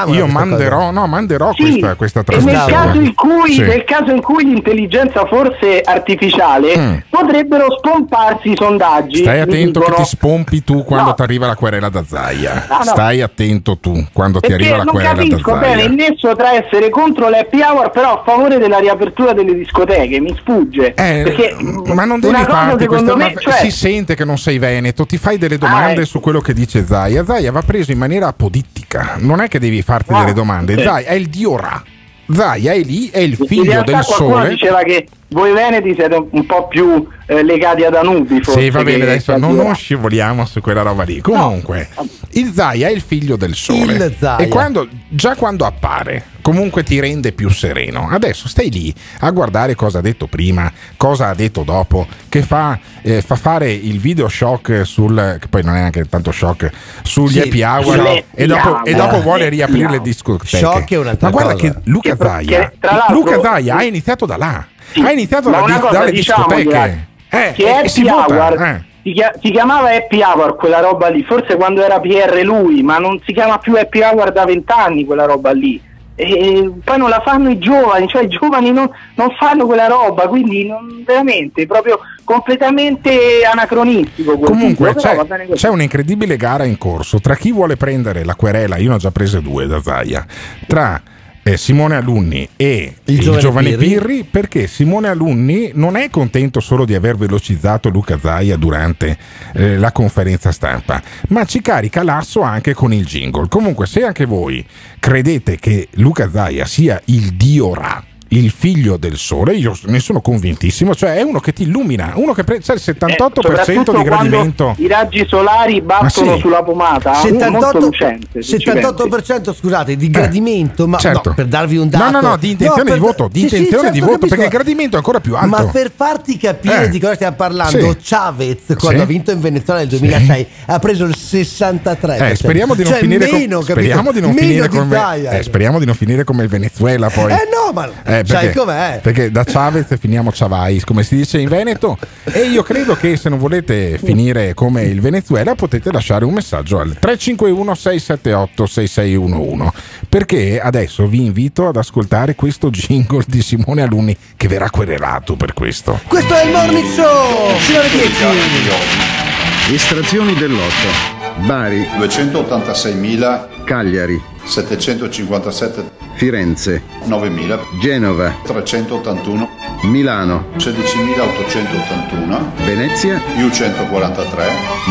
io 0.07 0.27
manderò, 0.27 0.91
no, 0.91 1.07
manderò 1.07 1.53
Sì, 1.55 1.63
questa, 1.63 1.95
questa 1.95 2.21
e 2.21 2.25
nel 2.37 2.45
caso 2.55 2.67
trasmissione. 2.67 3.07
in 3.07 3.15
cui 3.15 3.48
cui, 3.49 3.55
Sì. 3.55 3.61
nel 3.63 3.85
caso 3.85 4.11
in 4.13 4.21
cui 4.23 4.45
l'intelligenza 4.45 5.25
fosse 5.27 5.81
artificiale, 5.85 6.77
Mm. 6.77 6.95
potrebbero 7.11 7.67
spomparsi 7.79 8.51
i 8.51 8.57
sondaggi. 8.57 9.19
Stai 9.19 9.41
attento 9.41 9.81
dicono- 9.81 9.97
che 9.97 10.03
ti 10.03 10.09
spompi 10.09 10.65
tu 10.65 10.85
quando 10.85 11.09
No. 11.11 11.15
ti 11.15 11.23
arriva 11.23 11.47
la 11.47 11.57
querela 11.57 11.89
da 11.89 12.05
Zaia. 12.07 12.67
No, 12.69 12.77
no. 12.79 12.83
Stai 12.85 13.23
attento 13.23 13.79
tu 13.79 14.07
quando 14.13 14.41
ti 14.41 14.49
Perché 14.49 14.63
arriva 14.65 14.77
la 14.79 14.85
non 14.85 14.95
querela 14.95 15.15
da 15.15 15.23
capisco 15.23 15.51
Zaia. 15.51 15.61
bene 15.61 15.83
il 15.83 15.93
nesso 15.93 16.35
tra 16.37 16.53
essere 16.53 16.91
contro 16.91 17.29
l'happy 17.29 17.61
hour 17.63 17.91
però 17.91 18.21
a 18.21 18.23
favore 18.25 18.59
della 18.59 18.79
riapertura 18.79 19.33
delle 19.33 19.55
discoteche, 19.55 20.21
mi 20.21 20.35
sfugge. 20.39 20.95
Eh, 20.95 21.23
Perché 21.25 21.57
ma 21.95 22.05
non 22.05 22.21
devi 22.21 22.35
farti 22.45 22.87
questa 22.87 23.17
me, 23.17 23.35
cioè, 23.39 23.55
si 23.55 23.71
sente 23.71 24.15
che 24.15 24.25
non 24.25 24.39
sei 24.39 24.59
veneto, 24.59 25.07
ti 25.07 25.17
fai 25.19 25.39
delle 25.39 25.59
domande 25.59 26.03
Ah, 26.03 26.05
su 26.07 26.21
quello 26.21 26.41
che 26.41 26.53
dice 26.53 26.85
Zaia. 26.85 27.25
Zaia 27.25 27.51
va 27.53 27.63
preso 27.63 27.93
in 27.93 27.99
maniera 27.99 28.27
apodittica, 28.29 29.17
non 29.19 29.41
è 29.41 29.49
che 29.49 29.59
devi 29.59 29.83
farti 29.83 30.13
Ah, 30.13 30.21
delle 30.21 30.33
domande. 30.33 30.77
sì. 30.77 30.83
Zaia 30.83 31.07
è 31.09 31.15
il 31.15 31.29
dio 31.29 31.57
Ra. 31.57 31.83
Zaia 32.31 32.73
è 32.73 32.81
lì, 32.83 33.09
è 33.11 33.21
il 33.21 33.37
figlio 33.37 33.83
del 33.83 34.03
sole. 34.03 34.51
diceva 34.51 34.83
che 34.83 35.07
voi 35.29 35.53
veneti 35.53 35.95
siete 35.95 36.27
un 36.31 36.47
po' 36.47 36.69
più 36.69 37.07
eh, 37.27 37.43
legati 37.43 37.85
ad 37.85 37.95
Anubi 37.95 38.43
forse. 38.43 38.61
Sì, 38.61 38.71
va 38.71 38.83
bene, 38.83 39.03
adesso 39.03 39.37
non, 39.37 39.55
non 39.55 39.75
scivoliamo 39.75 40.47
su 40.47 40.61
quella 40.61 40.83
roba 40.83 41.03
lì. 41.03 41.21
Comunque, 41.21 41.89
il 42.31 42.53
Zaia 42.55 42.89
è 42.89 42.91
il 42.91 43.03
figlio 43.03 43.37
del 43.37 43.55
sole. 43.55 44.17
E 44.39 44.49
quando, 44.49 44.89
già 45.09 45.37
quando 45.37 45.67
appare, 45.67 46.25
comunque 46.41 46.83
ti 46.83 46.99
rende 46.99 47.33
più 47.33 47.51
sereno. 47.51 48.09
Adesso 48.11 48.49
stai 48.49 48.71
lì 48.71 48.95
a 49.21 49.31
guardare 49.31 49.75
cosa 49.75 49.99
ha 49.99 50.01
detto 50.01 50.27
prima, 50.29 50.73
cosa 50.97 51.29
ha 51.29 51.35
detto 51.35 51.63
dopo, 51.63 52.07
che 52.31 52.41
fa, 52.41 52.79
eh, 53.03 53.21
fa 53.21 53.37
fare 53.37 53.71
il 53.71 53.99
video 53.99 54.29
shock 54.29 54.87
sul. 54.87 55.37
che 55.39 55.49
poi 55.49 55.63
non 55.63 55.75
è 55.75 55.81
neanche 55.81 56.07
tanto 56.09 56.33
shock, 56.33 56.71
sugli 57.03 57.33
Sì, 57.33 57.41
happy 57.41 57.63
hour. 57.63 57.97
shock. 57.97 58.25
E 58.35 58.47
dopo, 58.47 58.85
e 58.85 58.95
dopo 58.95 59.21
vuole 59.21 59.51
riaprire 59.51 59.85
no. 59.85 59.91
le 59.91 60.01
discoteche. 60.01 60.57
Shock 60.57 60.91
è 60.91 60.97
un'altra 60.97 61.29
Ma 61.29 61.33
guarda 61.35 61.53
cosa. 61.53 61.75
che 61.75 61.81
Luca 61.85 62.17
Che 62.17 62.25
Zaia, 62.25 62.73
che, 62.81 62.89
Luca 63.11 63.41
Zaia 63.43 63.77
ha 63.77 63.83
iniziato 63.85 64.25
da 64.25 64.39
là. 64.39 64.67
Ha 65.03 65.13
iniziato 65.13 65.51
Ma 65.51 65.63
una 65.63 65.79
cosa 65.81 66.05
diciamogliela, 66.11 66.87
discoteche. 66.87 67.07
Eh, 67.31 67.53
che 67.55 67.63
e- 67.63 67.67
e 67.67 67.73
Happy 67.73 68.09
Hour 68.09 68.63
eh. 68.63 68.85
si, 69.03 69.13
chia- 69.13 69.33
si 69.43 69.51
chiamava 69.51 69.91
Happy 69.95 70.23
Hour 70.23 70.57
quella 70.57 70.81
roba 70.81 71.09
lì, 71.09 71.23
forse 71.25 71.57
quando 71.57 71.83
era 71.83 72.01
PR 72.01 72.41
lui, 72.43 72.83
ma 72.83 72.99
non 72.99 73.21
si 73.27 73.33
chiama 73.33 73.59
più 73.59 73.75
Happy 73.77 74.01
Hour 74.03 74.33
da 74.33 74.45
vent'anni 74.45 75.05
quella 75.05 75.25
roba 75.27 75.51
lì. 75.53 75.81
E 76.21 76.69
poi 76.83 76.99
non 76.99 77.11
la 77.11 77.23
fanno 77.25 77.49
i 77.49 77.59
giovani, 77.59 78.09
cioè 78.09 78.25
i 78.25 78.29
giovani 78.29 78.73
non, 78.73 78.91
non 79.15 79.29
fanno 79.39 79.67
quella 79.67 79.87
roba, 79.87 80.27
quindi 80.27 80.67
non- 80.67 81.05
veramente 81.07 81.65
proprio 81.67 82.01
completamente 82.25 83.45
anacronistico. 83.49 84.37
Comunque 84.39 84.95
titolo, 84.95 85.25
c'è, 85.27 85.47
c'è 85.55 85.69
un'incredibile 85.69 86.37
gara 86.37 86.65
in 86.65 86.77
corso 86.77 87.21
tra 87.21 87.37
chi 87.37 87.53
vuole 87.53 87.77
prendere 87.77 88.25
la 88.25 88.35
querela, 88.35 88.79
io 88.79 88.89
ne 88.89 88.95
ho 88.97 88.99
già 88.99 89.13
prese 89.13 89.41
due 89.41 89.67
da 89.69 89.81
Zaia, 89.81 90.27
tra 90.67 91.01
eh, 91.49 91.57
Simone 91.57 91.97
Alunni 91.97 92.47
e 92.57 92.95
il, 93.05 93.21
giovane 93.21 93.41
giovane 93.41 93.71
Pirri. 93.77 93.89
Pirri. 93.89 94.25
perché 94.31 94.67
Simone 94.67 95.09
Alunni 95.09 95.71
non 95.75 95.97
è 95.97 96.11
contento 96.11 96.61
solo 96.61 96.85
di 96.85 96.95
aver 96.95 97.17
velocizzato 97.17 97.89
Luca 97.89 98.19
Zaia 98.19 98.57
durante 98.57 99.17
eh, 99.55 99.79
la 99.79 99.91
conferenza 99.93 100.53
stampa, 100.53 101.03
ma 101.29 101.45
ci 101.47 101.63
carica 101.63 102.03
l'asso 102.03 102.43
anche 102.43 102.75
con 102.75 102.93
il 102.93 103.07
jingle. 103.07 103.49
Comunque 103.49 103.87
se 103.87 104.05
anche 104.05 104.27
voi 104.27 104.65
credete 104.99 105.57
che 105.57 105.89
Luca 105.93 106.31
Zaia 106.31 106.67
sia 106.67 107.01
il 107.07 107.33
dio 107.33 107.73
Ra, 107.73 108.05
il 108.31 108.51
figlio 108.51 108.97
del 108.97 109.17
sole, 109.17 109.55
io 109.55 109.75
ne 109.87 110.01
sono 110.01 110.21
convintissimo, 110.21 110.95
cioè 110.95 111.15
è 111.17 111.23
uno 111.23 111.41
che 111.41 111.53
ti 111.53 111.63
illumina, 111.63 112.13
uno 112.17 112.33
che 112.35 112.45
pre- 112.45 112.59
c'è 112.61 112.75
il 112.75 112.81
78% 112.85 113.95
Eh, 113.95 113.97
di 113.97 114.03
gradimento. 114.03 114.75
i 114.79 114.87
raggi 114.87 115.25
solari 115.27 115.81
battono 115.81 116.35
sì. 116.35 116.41
sulla 116.41 116.63
pomata, 116.63 117.13
molto 117.13 117.29
78, 117.29 117.79
lucente. 117.79 118.43
se 118.43 118.59
ci 118.59 118.71
pensi. 118.71 118.87
78% 118.87 119.55
scusate 119.55 119.97
di 119.97 120.11
gradimento, 120.11 120.87
ma 120.87 120.99
certo. 120.99 121.31
no, 121.31 121.35
per 121.35 121.47
darvi 121.47 121.77
un 121.79 121.89
dato. 121.89 122.05
No, 122.05 122.21
no, 122.21 122.29
no, 122.29 122.37
di 122.37 122.51
intenzione 122.51 122.85
per- 122.85 122.93
di 122.95 122.99
voto, 123.01 123.29
di 123.33 123.41
Sì, 123.41 123.49
sì, 123.49 123.55
intenzione 123.57 123.83
certo, 123.85 123.95
di 123.95 124.01
voto, 124.01 124.13
capisco. 124.13 124.29
perché 124.35 124.45
il 124.45 124.51
gradimento 124.53 124.95
è 124.97 124.99
ancora 124.99 125.21
più 125.21 125.35
alto. 125.35 125.47
Ma 125.49 125.65
per 125.67 125.91
farti 125.95 126.37
capire 126.37 126.85
Eh. 126.85 126.89
di 126.91 126.99
cosa 127.01 127.15
stiamo 127.15 127.37
parlando, 127.37 127.91
Sì. 127.93 127.97
Chavez, 128.03 128.59
quando 128.79 128.99
Sì. 128.99 129.05
ha 129.05 129.07
vinto 129.07 129.31
in 129.31 129.41
Venezuela 129.41 129.81
nel 129.81 129.89
2006, 129.89 130.47
ha 130.67 130.79
preso 130.79 131.05
il 131.05 131.15
63%. 131.17 132.25
Eh, 132.33 132.37
speriamo 132.37 132.75
di 132.75 132.83
non 132.83 132.93
Cioè, 132.93 133.01
finire 133.01 133.25
meno, 133.31 133.59
capito? 133.61 133.73
speriamo 133.81 134.13
di 134.13 134.21
non 134.21 134.31
Meno 134.31 134.47
finire 134.47 134.69
di 134.69 134.77
come 134.77 135.37
eh, 135.39 135.43
speriamo 135.43 135.79
di 135.79 135.87
non 135.87 135.95
finire 135.95 136.25
come 136.25 136.43
il 136.43 136.49
Venezuela 136.49 137.09
poi. 137.09 137.33
Eh 137.33 137.49
no, 137.51 137.73
ma 137.73 137.89
Eh, 138.21 138.27
sai 138.27 138.53
com'è? 138.53 139.01
Perché 139.03 139.31
da 139.31 139.45
Chavez 139.45 139.97
finiamo 139.99 140.31
Chavais, 140.33 140.85
come 140.85 141.03
si 141.03 141.17
dice 141.17 141.39
in 141.39 141.49
Veneto. 141.49 141.99
E 142.25 142.41
io 142.41 142.63
credo 142.63 142.97
che 142.97 143.17
se 143.17 143.29
non 143.29 143.39
volete 143.39 143.99
finire 144.03 144.55
come 144.55 144.83
il 144.83 145.01
Venezuela, 145.01 145.55
potete 145.55 145.93
lasciare 145.93 146.25
un 146.25 146.35
messaggio 146.35 146.79
al 146.79 146.97
351 146.99 147.75
678 147.75 148.67
6611. 148.67 149.71
Perché 150.09 150.61
adesso 150.61 151.07
vi 151.07 151.25
invito 151.25 151.69
ad 151.69 151.77
ascoltare 151.77 152.35
questo 152.35 152.71
jingle 152.71 153.25
di 153.27 153.43
Simone 153.43 153.83
Alunni, 153.83 154.17
che 154.37 154.49
verrà 154.49 154.71
querelato 154.71 155.37
per 155.37 155.53
questo. 155.53 156.01
Questo 156.07 156.35
è 156.35 156.45
il 156.45 156.51
Morning 156.51 156.87
Show, 156.87 157.57
alle 157.77 157.89
10. 157.91 159.75
Estrazioni 159.75 160.35
dell'otto. 160.35 161.17
Bari. 161.47 161.87
286.000. 161.99 163.65
Cagliari. 163.65 164.37
757. 164.49 165.91
Firenze. 166.15 166.83
9.000. 167.05 167.59
Genova. 167.81 168.35
381. 168.45 169.49
Milano. 169.83 170.47
16.881. 170.57 172.41
Venezia. 172.65 173.21
Più 173.37 173.51
143. 173.51 174.45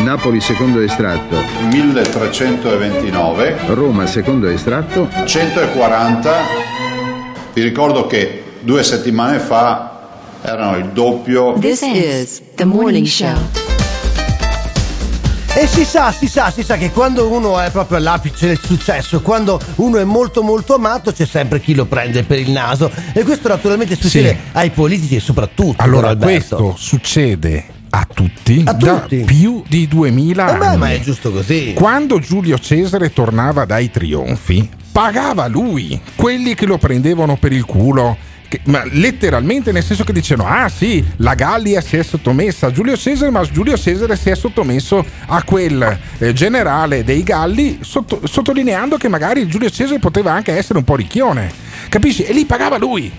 Napoli 0.03 0.39
secondo 0.39 0.79
estratto. 0.79 1.37
1329. 1.71 3.57
Roma 3.67 4.05
secondo 4.05 4.47
estratto. 4.47 5.09
140. 5.25 6.31
Vi 7.53 7.61
ricordo 7.61 8.05
che 8.05 8.43
due 8.61 8.83
settimane 8.83 9.39
fa 9.39 10.09
erano 10.43 10.77
il 10.77 10.89
doppio. 10.89 11.53
This 11.59 11.81
is 11.81 12.41
the 12.55 12.65
morning 12.65 13.07
show. 13.07 13.76
E 15.59 15.65
si 15.65 15.85
sa, 15.85 16.11
si 16.11 16.27
sa, 16.27 16.51
si 16.51 16.61
sa 16.61 16.77
che 16.77 16.91
quando 16.91 17.31
uno 17.31 17.59
è 17.59 17.71
proprio 17.71 17.97
all'apice 17.97 18.45
del 18.45 18.59
successo, 18.63 19.21
quando 19.21 19.59
uno 19.77 19.97
è 19.97 20.03
molto 20.03 20.43
molto 20.43 20.75
amato, 20.75 21.11
c'è 21.11 21.25
sempre 21.25 21.59
chi 21.59 21.73
lo 21.73 21.85
prende 21.85 22.21
per 22.23 22.37
il 22.37 22.51
naso. 22.51 22.91
E 23.11 23.23
questo 23.23 23.47
naturalmente 23.47 23.95
succede 23.95 24.29
Sì. 24.29 24.37
ai 24.51 24.69
politici 24.69 25.19
soprattutto. 25.19 25.81
Allora, 25.81 26.15
questo 26.15 26.75
succede 26.77 27.65
a 27.89 28.05
tutti, 28.13 28.61
A 28.67 28.73
da 28.73 28.99
tutti. 28.99 29.23
più 29.23 29.63
di 29.67 29.87
2000 29.87 30.53
Eh 30.53 30.57
beh, 30.59 30.65
anni. 30.67 30.77
ma 30.77 30.91
è 30.91 30.99
giusto 30.99 31.31
così. 31.31 31.73
Quando 31.73 32.19
Giulio 32.19 32.59
Cesare 32.59 33.11
tornava 33.11 33.65
dai 33.65 33.89
trionfi, 33.89 34.69
pagava 34.91 35.47
lui 35.47 35.99
quelli 36.15 36.53
che 36.53 36.67
lo 36.67 36.77
prendevano 36.77 37.35
per 37.35 37.51
il 37.51 37.65
culo. 37.65 38.15
Che- 38.47 38.61
ma 38.65 38.83
letteralmente 38.91 39.71
nel 39.71 39.83
senso 39.83 40.03
che 40.03 40.13
dicevano 40.13 40.49
ah 40.49 40.69
sì 40.69 41.03
la 41.17 41.33
Gallia 41.35 41.81
si 41.81 41.97
è 41.97 42.03
sottomessa 42.03 42.67
a 42.67 42.71
Giulio 42.71 42.95
Cesare 42.97 43.31
ma 43.31 43.41
Giulio 43.43 43.77
Cesare 43.77 44.15
si 44.15 44.29
è 44.29 44.35
sottomesso 44.35 45.05
a 45.27 45.43
quel 45.43 45.97
eh, 46.19 46.33
generale 46.33 47.03
dei 47.03 47.23
Galli 47.23 47.79
sotto- 47.81 48.21
sottolineando 48.25 48.97
che 48.97 49.07
magari 49.07 49.47
Giulio 49.47 49.69
Cesare 49.69 49.99
poteva 49.99 50.31
anche 50.31 50.55
essere 50.55 50.77
un 50.79 50.85
po' 50.85 50.95
ricchione 50.95 51.51
capisci? 51.89 52.23
e 52.23 52.33
lì 52.33 52.45
pagava 52.45 52.77
lui 52.77 53.11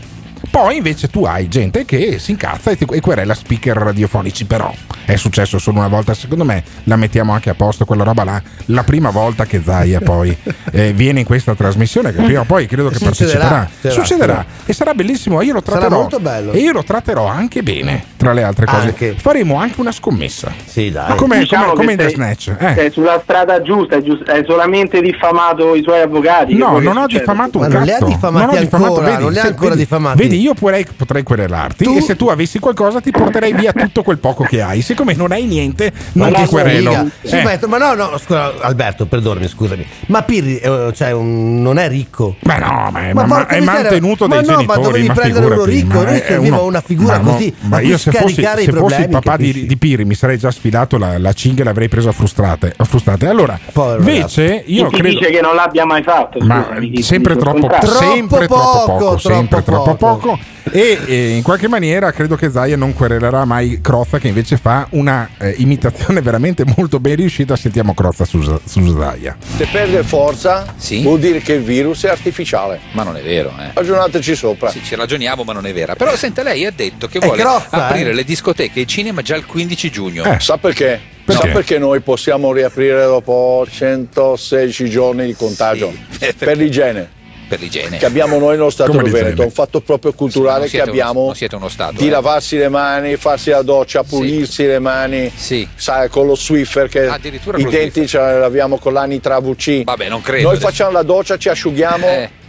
poi 0.50 0.76
invece 0.76 1.08
tu 1.08 1.24
hai 1.24 1.48
gente 1.48 1.84
che 1.84 2.18
si 2.18 2.30
incazza 2.32 2.70
e, 2.70 2.76
ti, 2.76 2.86
e 2.90 3.00
querela 3.00 3.34
speaker 3.34 3.76
radiofonici, 3.76 4.44
però 4.44 4.72
è 5.04 5.16
successo 5.16 5.58
solo 5.58 5.78
una 5.78 5.88
volta, 5.88 6.14
secondo 6.14 6.44
me 6.44 6.62
la 6.84 6.96
mettiamo 6.96 7.32
anche 7.32 7.50
a 7.50 7.54
posto 7.54 7.84
quella 7.84 8.04
roba 8.04 8.24
là, 8.24 8.42
la 8.66 8.82
prima 8.84 9.10
volta 9.10 9.44
che 9.46 9.60
Zaia 9.64 10.00
poi 10.00 10.36
eh, 10.72 10.92
viene 10.92 11.20
in 11.20 11.26
questa 11.26 11.54
trasmissione, 11.54 12.12
che 12.12 12.22
prima 12.22 12.40
o 12.40 12.44
poi 12.44 12.66
credo 12.66 12.88
che 12.88 12.96
Succederà, 12.98 13.38
parteciperà, 13.48 13.68
succederà, 13.92 14.04
succederà 14.04 14.46
e 14.66 14.72
sarà 14.72 14.94
bellissimo, 14.94 15.40
io 15.42 15.52
lo 15.54 15.62
Sarà 15.64 15.78
tratterò 15.78 16.00
molto 16.00 16.20
bello. 16.20 16.52
e 16.52 16.58
io 16.58 16.72
lo 16.72 16.82
tratterò 16.84 17.26
anche 17.26 17.62
bene, 17.62 18.04
tra 18.16 18.32
le 18.32 18.42
altre 18.42 18.66
cose. 18.66 18.88
Anche. 18.88 19.14
Faremo 19.18 19.56
anche 19.56 19.80
una 19.80 19.92
scommessa. 19.92 20.52
Sì, 20.64 20.90
dai. 20.90 21.08
Ma 21.10 21.14
come, 21.14 21.38
Diciamo 21.38 21.72
come, 21.72 21.76
come 21.76 21.92
in 21.92 21.98
The 21.98 22.08
Snatch? 22.10 22.54
Eh. 22.58 22.74
sei 22.74 22.90
sulla 22.90 23.20
strada 23.22 23.62
giusta, 23.62 23.96
hai, 23.96 24.44
solamente 24.46 25.00
diffamato 25.00 25.74
i 25.74 25.82
suoi 25.82 26.00
avvocati. 26.00 26.54
No, 26.56 26.78
non 26.78 26.96
ho 26.96 27.06
diffamato 27.06 27.58
un 27.58 27.66
Ma 27.66 27.72
non 27.72 27.82
li 27.82 27.90
ha 27.90 27.94
cazzo. 27.94 28.06
diffamati 28.06 28.54
non 28.54 28.68
ancora, 28.70 29.06
vedi, 29.08 29.22
non 29.22 29.32
li 29.32 29.38
ha 29.38 29.42
ancora 29.42 29.74
diffamati. 29.74 30.27
Vedi, 30.28 30.40
io 30.40 30.54
potrei, 30.54 30.86
potrei 30.96 31.22
querelarti 31.22 31.84
Tu- 31.84 31.96
e 31.96 32.00
se 32.00 32.16
tu 32.16 32.26
avessi 32.28 32.58
qualcosa 32.58 33.00
ti 33.00 33.10
porterei 33.10 33.52
via 33.52 33.72
tutto 33.72 34.02
quel 34.02 34.18
poco 34.18 34.44
che 34.44 34.60
hai. 34.62 34.80
Siccome 34.82 35.14
non 35.14 35.32
hai 35.32 35.44
niente, 35.44 35.92
non 36.12 36.28
Ma 36.30 36.34
ti 36.36 36.42
no, 36.42 36.48
querelo. 36.48 36.90
mica. 36.90 37.06
Sì, 37.22 37.36
Eh. 37.36 37.42
ma, 37.42 37.58
ma 37.66 37.78
no, 37.78 37.94
no, 38.10 38.18
scusa, 38.18 38.52
Alberto, 38.60 39.06
perdonami, 39.06 39.48
scusami. 39.48 39.86
Ma 40.06 40.22
Pirri 40.22 40.58
eh, 40.58 40.92
cioè, 40.94 41.12
un- 41.12 41.62
non 41.62 41.78
è 41.78 41.88
ricco. 41.88 42.36
Ma 42.42 42.58
no, 42.58 42.90
ma 42.92 43.08
è, 43.08 43.12
ma- 43.12 43.24
porca 43.24 43.46
è 43.54 43.60
mantenuto 43.60 44.26
ma 44.26 44.36
dai 44.36 44.44
no, 44.46 44.52
ma 44.52 44.58
genitori. 44.74 44.82
dovevi 44.82 45.06
ma 45.08 45.14
prendere 45.14 45.46
uno 45.46 45.64
ricco, 45.64 46.02
ma 46.02 46.08
serviva 46.16 46.56
uno- 46.56 46.64
una 46.64 46.80
figura 46.80 47.18
ma 47.18 47.22
no, 47.24 47.32
così, 47.32 47.54
Ma 47.62 47.80
io 47.80 47.96
se 47.98 48.10
fossi, 48.10 48.32
scaricare 48.34 48.62
i 48.62 48.64
se 48.64 48.72
fossi 48.72 49.00
il 49.02 49.08
papà 49.08 49.36
di, 49.36 49.66
di 49.66 49.76
Piri 49.76 50.04
mi 50.04 50.14
sarei 50.14 50.38
già 50.38 50.50
sfilato 50.50 50.98
la, 50.98 51.18
la 51.18 51.32
cinghia 51.32 51.62
e 51.62 51.66
l'avrei 51.66 51.88
presa 51.88 52.10
a 52.10 52.12
frustate. 52.12 52.72
a 52.76 52.84
frustate. 52.84 53.26
Allora, 53.28 53.58
invece, 53.98 54.62
Chi 54.64 54.74
io 54.74 54.88
credo. 54.88 55.08
dice 55.08 55.30
che 55.30 55.40
non 55.40 55.54
l'abbia 55.54 55.84
mai 55.84 56.02
fatto? 56.02 56.38
Ma 56.42 56.68
sempre 57.00 57.36
troppo, 57.36 57.66
contrario? 57.66 57.88
sempre 57.98 58.46
troppo 58.46 58.84
poco, 58.86 59.18
sempre 59.18 59.62
troppo 59.62 59.94
poco. 59.94 60.17
Poco. 60.18 60.38
E 60.70 60.98
eh, 61.06 61.28
in 61.30 61.42
qualche 61.42 61.68
maniera 61.68 62.12
credo 62.12 62.36
che 62.36 62.50
Zaia 62.50 62.76
non 62.76 62.92
querelerà 62.92 63.44
mai 63.44 63.80
Crozza, 63.80 64.18
che 64.18 64.28
invece 64.28 64.56
fa 64.56 64.86
una 64.90 65.28
eh, 65.38 65.54
imitazione 65.58 66.20
veramente 66.20 66.64
molto 66.76 67.00
ben 67.00 67.16
riuscita. 67.16 67.56
Sentiamo 67.56 67.94
Crozza 67.94 68.24
su, 68.24 68.40
su 68.64 68.98
Zaia. 68.98 69.36
Se 69.56 69.66
perde 69.70 70.02
forza 70.02 70.74
vuol 71.02 71.18
dire 71.18 71.40
che 71.40 71.54
il 71.54 71.62
virus 71.62 72.04
è 72.04 72.08
artificiale. 72.08 72.80
Ma 72.92 73.02
non 73.02 73.16
è 73.16 73.22
vero, 73.22 73.52
eh. 73.58 73.70
Ragionateci 73.72 74.34
sopra. 74.34 74.70
Sì, 74.70 74.82
ci 74.82 74.94
ragioniamo, 74.94 75.44
ma 75.44 75.52
non 75.52 75.66
è 75.66 75.72
vera. 75.72 75.94
Però 75.94 76.14
senta, 76.16 76.42
lei 76.42 76.66
ha 76.66 76.72
detto 76.74 77.06
che 77.06 77.18
È 77.18 77.24
vuole 77.24 77.40
grozza, 77.40 77.68
aprire 77.70 78.10
eh. 78.10 78.14
le 78.14 78.24
discoteche 78.24 78.80
e 78.80 78.82
i 78.82 78.86
cinema 78.86 79.22
già 79.22 79.36
il 79.36 79.46
15 79.46 79.90
giugno. 79.90 80.24
Eh, 80.24 80.38
sa 80.40 80.58
perché? 80.58 81.00
Perché? 81.24 81.46
Sa 81.46 81.52
perché 81.52 81.78
noi 81.78 82.00
possiamo 82.00 82.52
riaprire 82.52 83.04
dopo 83.04 83.66
116 83.68 84.88
giorni 84.88 85.26
di 85.26 85.34
contagio? 85.34 85.92
per 86.38 86.56
l'igiene. 86.56 87.16
Per 87.48 87.58
l'igiene. 87.60 87.96
Che 87.96 88.04
abbiamo 88.04 88.38
noi 88.38 88.56
nello 88.56 88.68
Stato 88.68 88.92
del? 88.92 89.10
Veneto, 89.10 89.42
un 89.42 89.50
fatto 89.50 89.80
proprio 89.80 90.12
culturale 90.12 90.60
non 90.60 90.68
che 90.68 90.80
uno- 90.80 90.90
abbiamo 90.90 91.24
non 91.26 91.34
siete 91.34 91.56
uno 91.56 91.68
Stato, 91.68 91.94
di 91.96 92.06
eh. 92.06 92.10
lavarsi 92.10 92.58
le 92.58 92.68
mani, 92.68 93.16
farsi 93.16 93.48
la 93.50 93.62
doccia, 93.62 94.02
pulirsi 94.04 94.66
le 94.66 94.78
mani, 94.78 95.32
sai, 95.74 96.08
con 96.10 96.26
lo 96.26 96.34
Swiffer 96.36 96.88
che 96.88 97.06
Addirittura 97.06 97.56
i 97.56 97.64
denti 97.64 98.06
ce 98.06 98.18
li 98.18 98.38
laviamo 98.38 98.76
con 98.78 98.92
l'anitra 98.92 99.38
VC. 99.40 99.84
Vabbè, 99.84 100.08
non 100.10 100.20
credo 100.20 100.42
Noi 100.42 100.52
adesso. 100.56 100.68
facciamo 100.68 100.90
la 100.92 101.02
doccia, 101.02 101.38
ci 101.38 101.48
asciughiamo 101.48 102.06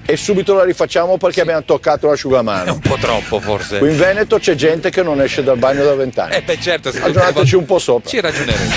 e 0.10 0.18
subito 0.18 0.54
la 0.56 0.64
rifacciamo 0.64 1.18
perché 1.18 1.42
abbiamo 1.42 1.64
toccato 1.64 2.08
l'asciugamano. 2.08 2.74
Un 2.80 2.80
po' 2.80 2.98
troppo 3.00 3.40
forse. 3.40 3.78
Qui 3.78 3.90
in 3.90 3.98
Veneto 3.98 4.38
c'è 4.40 4.56
gente 4.56 4.90
che 4.90 5.04
non 5.04 5.22
esce 5.22 5.44
dal 5.44 5.58
bagno 5.58 5.84
da 5.84 5.94
vent'anni. 5.96 6.34
Eh 6.36 6.42
beh 6.42 6.60
certo, 6.60 6.92
Ragionateci 6.94 7.56
un 7.56 7.66
po' 7.66 7.80
sopra. 7.80 8.10
Ci 8.10 8.20
ragioneremo. 8.20 8.72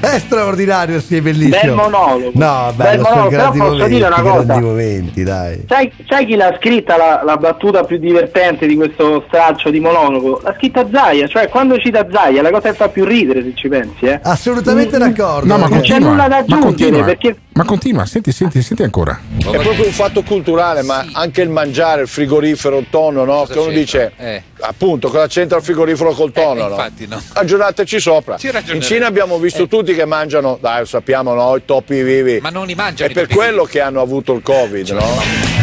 È 0.00 0.18
straordinario, 0.18 1.00
sì, 1.00 1.16
è 1.16 1.20
bellissimo. 1.20 1.58
Bel 1.60 1.74
monologo. 1.74 2.30
No, 2.34 2.72
Bel 2.74 2.86
bello, 2.86 3.02
sono 3.04 3.14
monologo, 3.14 3.30
però 3.30 3.50
posso 3.50 3.64
momenti, 3.64 3.94
dire 3.94 4.06
una 4.06 4.20
cosa. 4.20 4.42
grandi 4.44 4.64
momenti, 4.64 5.22
dai. 5.22 5.64
Sai, 5.68 5.92
sai 6.08 6.26
chi 6.26 6.34
l'ha 6.36 6.56
scritta 6.58 6.96
la, 6.96 7.22
la 7.24 7.36
battuta 7.36 7.84
più 7.84 7.98
divertente 7.98 8.66
di 8.66 8.74
questo 8.74 9.24
straccio 9.28 9.70
di 9.70 9.80
monologo? 9.80 10.40
L'ha 10.42 10.54
scritta 10.56 10.86
Zaia, 10.92 11.26
cioè 11.28 11.48
quando 11.48 11.78
cita 11.78 12.06
Zaia 12.10 12.42
la 12.42 12.50
cosa 12.50 12.70
che 12.70 12.74
fa 12.76 12.88
più 12.88 13.04
ridere 13.04 13.42
se 13.42 13.52
ci 13.54 13.68
pensi, 13.68 14.06
eh. 14.06 14.18
Assolutamente 14.22 14.98
d'accordo. 14.98 15.46
No, 15.46 15.58
ma 15.58 15.68
Non 15.68 15.80
c'è 15.80 15.88
continua. 15.90 16.10
nulla 16.10 16.22
da 16.28 16.28
ma 16.28 16.36
aggiungere 16.38 16.62
continua. 16.64 17.04
perché 17.04 17.36
Ma 17.54 17.64
continua, 17.64 18.06
senti, 18.06 18.32
senti, 18.32 18.62
senti 18.62 18.82
ancora. 18.82 19.20
È 19.36 19.42
proprio 19.42 19.84
un 19.84 19.92
fatto 19.92 20.22
culturale, 20.22 20.82
ma 20.82 21.04
anche 21.12 21.42
il 21.42 21.50
mangiare, 21.50 22.02
il 22.02 22.08
frigorifero, 22.08 22.78
il 22.78 22.86
tonno, 22.88 23.24
no? 23.24 23.44
che 23.44 23.58
uno 23.58 23.64
c'entra? 23.68 23.78
dice, 23.80 24.12
Eh. 24.16 24.42
appunto, 24.60 25.08
cosa 25.10 25.26
c'entra 25.26 25.58
il 25.58 25.62
frigorifero 25.64 26.12
col 26.12 26.32
tonno? 26.32 26.62
no? 26.62 26.70
infatti 26.70 27.06
no. 27.06 27.20
Ragionateci 27.34 28.00
sopra. 28.00 28.36
In 28.72 28.80
Cina 28.80 29.06
abbiamo 29.06 29.38
visto 29.38 29.68
tutti 29.68 29.94
che 29.94 30.06
mangiano, 30.06 30.56
dai, 30.62 30.80
lo 30.80 30.84
sappiamo, 30.86 31.34
no? 31.34 31.54
I 31.56 31.62
topi 31.66 32.02
vivi. 32.02 32.38
Ma 32.40 32.48
non 32.48 32.64
li 32.66 32.74
mangiano 32.74 33.10
È 33.10 33.14
per 33.14 33.28
quello 33.28 33.64
che 33.64 33.80
hanno 33.80 34.00
avuto 34.00 34.32
il 34.32 34.40
Covid, 34.42 34.88
no? 34.90 35.60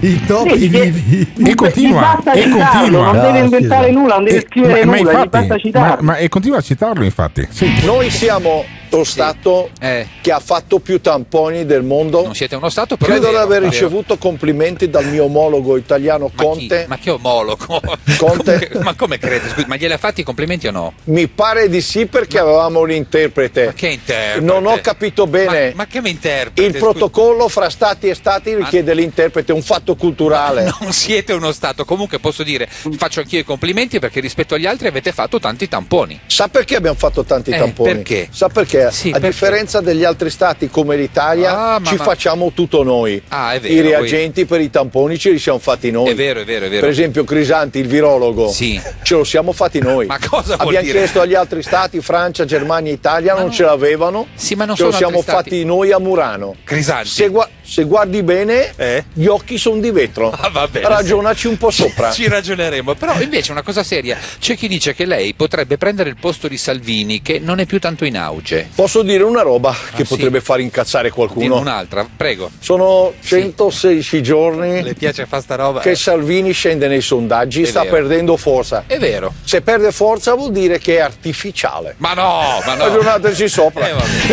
I 0.00 0.24
topi 0.24 0.68
vivi. 0.68 1.32
E 1.44 1.54
continua, 1.54 2.18
e 2.32 2.48
continua. 2.48 3.12
non 3.12 3.20
deve 3.20 3.38
inventare 3.40 3.90
nulla, 3.90 4.14
non 4.14 4.24
deve 4.24 4.38
Eh, 4.38 4.46
scrivere 4.48 4.84
ma, 4.86 4.92
ma 4.92 4.96
nulla, 4.96 5.10
gli 5.10 5.14
infatti, 5.16 5.28
basta 5.28 5.58
citarlo. 5.58 5.88
ma, 5.96 6.12
ma- 6.12 6.16
e 6.16 6.28
continua 6.28 6.56
a 6.58 6.60
citarlo, 6.62 7.04
infatti. 7.04 7.46
Sì. 7.50 7.84
Noi 7.84 8.08
siamo 8.10 8.64
lo 8.90 9.04
Stato 9.04 9.70
che 9.78 10.32
ha 10.32 10.40
fatto 10.40 10.78
più 10.78 11.00
tamponi 11.00 11.64
del 11.66 11.82
mondo. 11.82 12.22
Non 12.22 12.34
siete 12.34 12.56
uno 12.56 12.68
Stato, 12.68 12.96
però. 12.96 13.12
Credo 13.12 13.30
di 13.30 13.36
aver 13.36 13.62
ricevuto 13.62 14.16
complimenti 14.18 14.90
dal 14.90 15.06
mio 15.06 15.24
omologo 15.24 15.76
italiano 15.76 16.30
Conte. 16.34 16.86
Ma 16.88 16.98
che 16.98 17.10
omologo? 17.10 17.80
Conte? 18.18 18.70
ma 18.82 18.94
come 18.94 19.18
crede? 19.18 19.48
Scusi, 19.48 19.66
ma 19.66 19.76
gliele 19.76 19.94
ha 19.94 19.98
fatti 19.98 20.20
i 20.20 20.24
complimenti 20.24 20.66
o 20.66 20.70
no? 20.70 20.92
Mi 21.04 21.26
pare 21.28 21.68
di 21.68 21.80
sì 21.80 22.06
perché 22.06 22.38
avevamo 22.38 22.80
un 22.80 22.90
interprete. 22.90 23.66
Ma 23.66 23.72
che 23.72 23.88
interprete? 23.88 24.44
Non 24.44 24.66
ho 24.66 24.78
capito 24.80 25.26
bene. 25.26 25.72
Ma 25.74 25.86
che 25.86 26.00
mi 26.00 26.10
interprete? 26.10 26.62
Il 26.62 26.76
protocollo 26.76 27.48
fra 27.48 27.70
stati 27.70 28.08
e 28.08 28.14
stati 28.14 28.54
richiede 28.54 28.94
l'interprete, 28.94 29.52
è 29.52 29.54
un 29.54 29.62
fatto 29.62 29.94
culturale. 29.94 30.72
Non 30.80 30.92
siete 30.92 31.32
uno 31.32 31.52
Stato. 31.52 31.84
Comunque 31.84 32.18
posso 32.18 32.42
dire, 32.42 32.68
faccio 32.68 33.20
anch'io 33.20 33.40
i 33.40 33.44
complimenti 33.44 33.98
perché 33.98 34.20
rispetto 34.20 34.54
agli 34.54 34.66
altri 34.66 34.88
avete 34.88 35.12
fatto 35.12 35.38
tanti 35.38 35.68
tamponi. 35.68 36.20
Sa 36.26 36.48
perché 36.48 36.76
abbiamo 36.76 36.96
fatto 36.96 37.24
tanti 37.24 37.50
Eh, 37.50 37.58
tamponi? 37.58 37.92
perché? 37.92 38.28
Sa 38.30 38.48
perché? 38.48 38.77
Sì, 38.90 39.08
a 39.08 39.12
perché? 39.12 39.26
differenza 39.28 39.80
degli 39.80 40.04
altri 40.04 40.30
stati 40.30 40.68
come 40.68 40.96
l'Italia, 40.96 41.56
Ah, 41.74 41.78
ma- 41.78 41.86
ci 41.88 41.96
ma- 41.96 42.04
facciamo 42.04 42.52
tutto 42.52 42.82
noi. 42.82 43.20
Ah, 43.28 43.56
vero, 43.60 43.72
I 43.74 43.80
reagenti 43.80 44.44
per 44.46 44.60
i 44.60 44.70
tamponi 44.70 45.18
ce 45.18 45.30
li 45.30 45.38
siamo 45.38 45.58
fatti 45.58 45.90
noi. 45.90 46.10
È 46.10 46.14
vero, 46.14 46.40
è 46.40 46.44
vero, 46.44 46.66
è 46.66 46.68
vero. 46.68 46.80
Per 46.80 46.88
esempio 46.90 47.24
Crisanti, 47.24 47.78
il 47.78 47.86
virologo, 47.88 48.48
Sì. 48.48 48.80
ce 49.02 49.14
lo 49.14 49.24
siamo 49.24 49.52
fatti 49.52 49.80
noi. 49.80 50.06
Ma 50.06 50.18
cosa 50.18 50.56
vuol 50.56 50.68
Abbiamo 50.68 50.84
dire? 50.86 50.98
chiesto 50.98 51.20
agli 51.20 51.34
altri 51.34 51.62
stati, 51.62 52.00
Francia, 52.00 52.44
Germania, 52.44 52.92
Italia, 52.92 53.34
non 53.34 53.50
ce 53.50 53.64
l'avevano. 53.64 54.26
Sì, 54.34 54.54
ma 54.54 54.64
non 54.64 54.76
ce 54.76 54.84
lo 54.84 54.92
siamo 54.92 55.20
stati. 55.22 55.50
fatti 55.50 55.64
noi 55.64 55.92
a 55.92 55.98
Murano. 55.98 56.54
Crisanti. 56.64 57.08
Se, 57.08 57.28
gua- 57.28 57.48
se 57.68 57.84
guardi 57.84 58.22
bene, 58.22 59.04
gli 59.12 59.26
occhi 59.26 59.58
sono 59.58 59.78
di 59.80 59.90
vetro. 59.90 60.30
Ah, 60.30 60.48
va 60.48 60.66
bene, 60.68 60.88
Ragionaci 60.88 61.46
un 61.48 61.58
po' 61.58 61.70
sopra. 61.70 62.10
Ci 62.12 62.26
ragioneremo. 62.28 62.94
Però 62.94 63.20
invece 63.20 63.52
una 63.52 63.62
cosa 63.62 63.82
seria, 63.82 64.16
c'è 64.38 64.56
chi 64.56 64.68
dice 64.68 64.94
che 64.94 65.04
lei 65.04 65.34
potrebbe 65.34 65.76
prendere 65.76 66.08
il 66.08 66.16
posto 66.18 66.48
di 66.48 66.56
Salvini 66.56 67.20
che 67.20 67.38
non 67.38 67.58
è 67.60 67.66
più 67.66 67.78
tanto 67.78 68.04
in 68.06 68.16
auge. 68.16 68.68
Posso 68.74 69.02
dire 69.02 69.22
una 69.22 69.42
roba 69.42 69.70
che 69.94 70.02
Ah, 70.02 70.04
sì? 70.06 70.14
potrebbe 70.14 70.40
far 70.40 70.60
incazzare 70.60 71.10
Dimmi 71.10 71.14
qualcuno? 71.26 71.58
un'altra, 71.58 72.06
prego. 72.16 72.50
Sono 72.58 73.12
116 73.22 74.22
giorni 74.22 74.82
Le 74.82 74.94
piace 74.94 75.26
fare 75.26 75.42
sta 75.42 75.54
roba? 75.56 75.80
che 75.80 75.90
Eh. 75.90 75.94
Salvini 75.96 76.52
scende 76.52 76.88
nei 76.88 77.00
sondaggi, 77.02 77.62
È 77.62 77.66
sta 77.66 77.82
vero. 77.82 77.94
perdendo 77.96 78.36
forza. 78.38 78.84
È 78.86 78.98
vero. 78.98 79.34
Se 79.44 79.60
perde 79.60 79.92
forza 79.92 80.34
vuol 80.34 80.52
dire 80.52 80.78
che 80.78 80.96
è 80.96 81.00
artificiale. 81.00 81.94
Ma 81.98 82.14
no, 82.14 82.60
ma 82.64 82.74
no. 82.74 82.84
Ragionateci 82.86 83.48
sopra. 83.48 83.86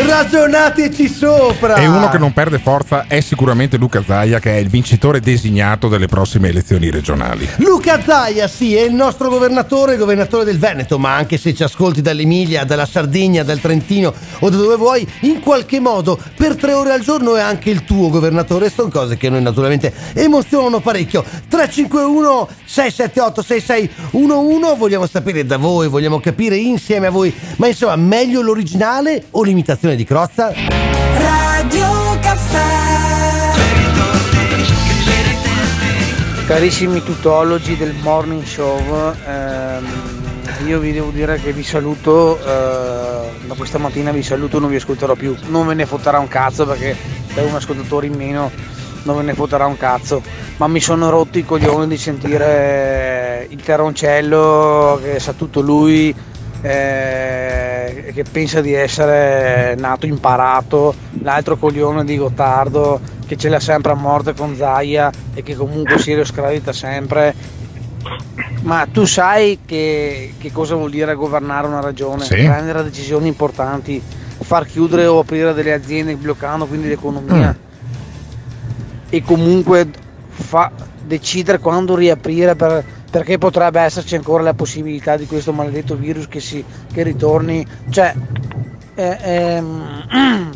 Ragionateci 0.06 1.08
sopra. 1.08 1.76
E 1.76 1.88
uno 1.88 2.08
che 2.10 2.18
non 2.18 2.32
perde 2.34 2.60
forza 2.60 3.06
è 3.08 3.20
sicuramente 3.26 3.78
Luca 3.78 4.04
Zaia, 4.06 4.40
che 4.40 4.52
è 4.52 4.60
il 4.60 4.70
vincitore 4.70 5.20
designato 5.20 5.88
delle 5.88 6.06
prossime 6.06 6.50
elezioni 6.50 6.92
regionali. 6.92 7.50
Luca 7.58 8.00
Zaia, 8.00 8.48
sì, 8.48 8.76
è 8.76 8.84
il 8.84 8.94
nostro 8.94 9.30
governatore, 9.30 9.98
governatore 9.98 10.46
del 10.46 10.60
Veneto, 10.60 11.00
ma 11.00 11.16
anche 11.16 11.38
se 11.38 11.56
ci 11.56 11.64
ascolti 11.64 12.02
dall'Emilia, 12.02 12.64
dalla 12.66 12.86
Sardegna, 12.86 13.42
dal 13.42 13.60
Trentino 13.60 14.14
o 14.40 14.50
da 14.50 14.58
dove 14.58 14.76
vuoi, 14.76 15.08
in 15.22 15.40
qualche 15.40 15.80
modo 15.80 16.20
per 16.36 16.56
tre 16.56 16.74
ore 16.74 16.92
al 16.92 17.02
giorno 17.02 17.36
è 17.36 17.42
anche 17.42 17.72
il 17.72 17.84
tuo 17.84 18.10
governatore. 18.10 18.70
Sono 18.70 18.90
cose 18.90 19.18
che 19.18 19.28
noi 19.28 19.42
naturalmente 19.42 19.92
emozionano 20.14 20.80
parecchio. 20.80 21.24
351 21.24 22.48
678 22.64 23.42
6611, 23.42 24.78
vogliamo 24.78 25.08
sapere 25.08 25.44
da 25.48 25.58
voi, 25.58 25.88
vogliamo 25.88 26.20
capire 26.20 26.58
insieme 26.58 27.08
a 27.08 27.10
voi, 27.10 27.34
ma 27.56 27.66
insomma, 27.66 27.96
meglio 27.96 28.42
l'originale 28.42 29.26
o 29.32 29.42
l'imitazione 29.42 29.96
di 29.96 30.04
Crozza? 30.04 30.54
Radio 30.54 32.20
Caffè 32.22 32.95
Carissimi 36.46 37.02
tutologi 37.02 37.76
del 37.76 37.96
morning 38.04 38.44
show, 38.44 38.80
ehm, 39.28 39.86
io 40.68 40.78
vi 40.78 40.94
devo 40.94 41.10
dire 41.10 41.40
che 41.40 41.52
vi 41.52 41.64
saluto, 41.64 42.38
eh, 42.40 43.30
da 43.48 43.56
questa 43.58 43.80
mattina 43.80 44.12
vi 44.12 44.22
saluto, 44.22 44.60
non 44.60 44.70
vi 44.70 44.76
ascolterò 44.76 45.16
più, 45.16 45.36
non 45.48 45.66
ve 45.66 45.74
ne 45.74 45.88
fotterà 45.88 46.20
un 46.20 46.28
cazzo 46.28 46.68
perché 46.68 46.96
per 47.34 47.46
un 47.46 47.56
ascoltatore 47.56 48.06
in 48.06 48.14
meno 48.14 48.52
non 49.04 49.18
ve 49.18 49.24
ne 49.24 49.34
fotterà 49.34 49.66
un 49.66 49.76
cazzo, 49.76 50.22
ma 50.58 50.68
mi 50.68 50.80
sono 50.80 51.10
rotto 51.10 51.40
i 51.40 51.44
coglioni 51.44 51.88
di 51.88 51.98
sentire 51.98 53.48
il 53.50 53.62
terroncello 53.64 55.00
che 55.02 55.20
sa 55.20 55.34
tutto 55.34 55.62
lui, 55.62 56.14
eh, 56.62 57.75
che 58.14 58.24
pensa 58.30 58.62
di 58.62 58.74
essere 58.74 59.76
nato 59.78 60.06
imparato, 60.06 60.94
l'altro 61.22 61.58
coglione 61.58 62.04
di 62.04 62.18
Gottardo 62.18 63.00
che 63.26 63.38
ce 63.38 63.50
l'ha 63.50 63.60
sempre 63.60 63.92
a 63.92 63.96
morte 63.96 64.34
con 64.34 64.56
Zaia 64.56 65.12
e 65.34 65.42
che 65.42 65.56
comunque 65.56 65.98
si 66.00 66.16
scravita 66.24 66.72
sempre. 66.72 67.34
Ma 68.62 68.88
tu 68.92 69.06
sai 69.06 69.60
che, 69.66 70.34
che 70.38 70.52
cosa 70.52 70.76
vuol 70.76 70.92
dire 70.92 71.16
governare 71.16 71.68
una 71.68 71.82
regione? 71.82 72.24
Sì. 72.24 72.36
Prendere 72.36 72.84
decisioni 72.84 73.28
importanti, 73.28 74.02
far 74.40 74.66
chiudere 74.66 75.06
o 75.08 75.20
aprire 75.20 75.54
delle 75.54 75.74
aziende 75.74 76.16
bloccando 76.16 76.66
quindi 76.66 76.88
l'economia 76.88 77.56
e 79.10 79.24
comunque 79.24 79.88
fa- 80.30 80.72
decidere 81.06 81.60
quando 81.60 81.96
riaprire 81.96 82.56
per- 82.56 82.84
perché 83.10 83.38
potrebbe 83.38 83.80
esserci 83.80 84.16
ancora 84.16 84.44
la 84.44 84.54
possibilità 84.54 85.16
di 85.16 85.26
questo 85.26 85.54
maledetto 85.54 85.96
virus 85.96 86.28
che, 86.28 86.40
si, 86.42 86.64
che 86.92 87.04
ritorni. 87.04 87.66
Cioè, 87.90 88.14
eh, 88.96 89.18
ehm, 89.22 90.50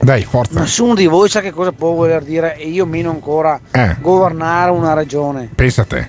Dai, 0.00 0.24
forza. 0.24 0.60
nessuno 0.60 0.94
di 0.94 1.06
voi 1.06 1.28
sa 1.28 1.40
che 1.40 1.52
cosa 1.52 1.72
può 1.72 1.92
voler 1.92 2.22
dire 2.22 2.56
e 2.56 2.68
io 2.68 2.84
meno 2.86 3.10
ancora 3.10 3.58
Eh. 3.70 3.96
governare 4.00 4.70
una 4.70 4.92
regione. 4.94 5.48
Pensa 5.54 5.82
a 5.82 5.84
te. 5.84 6.08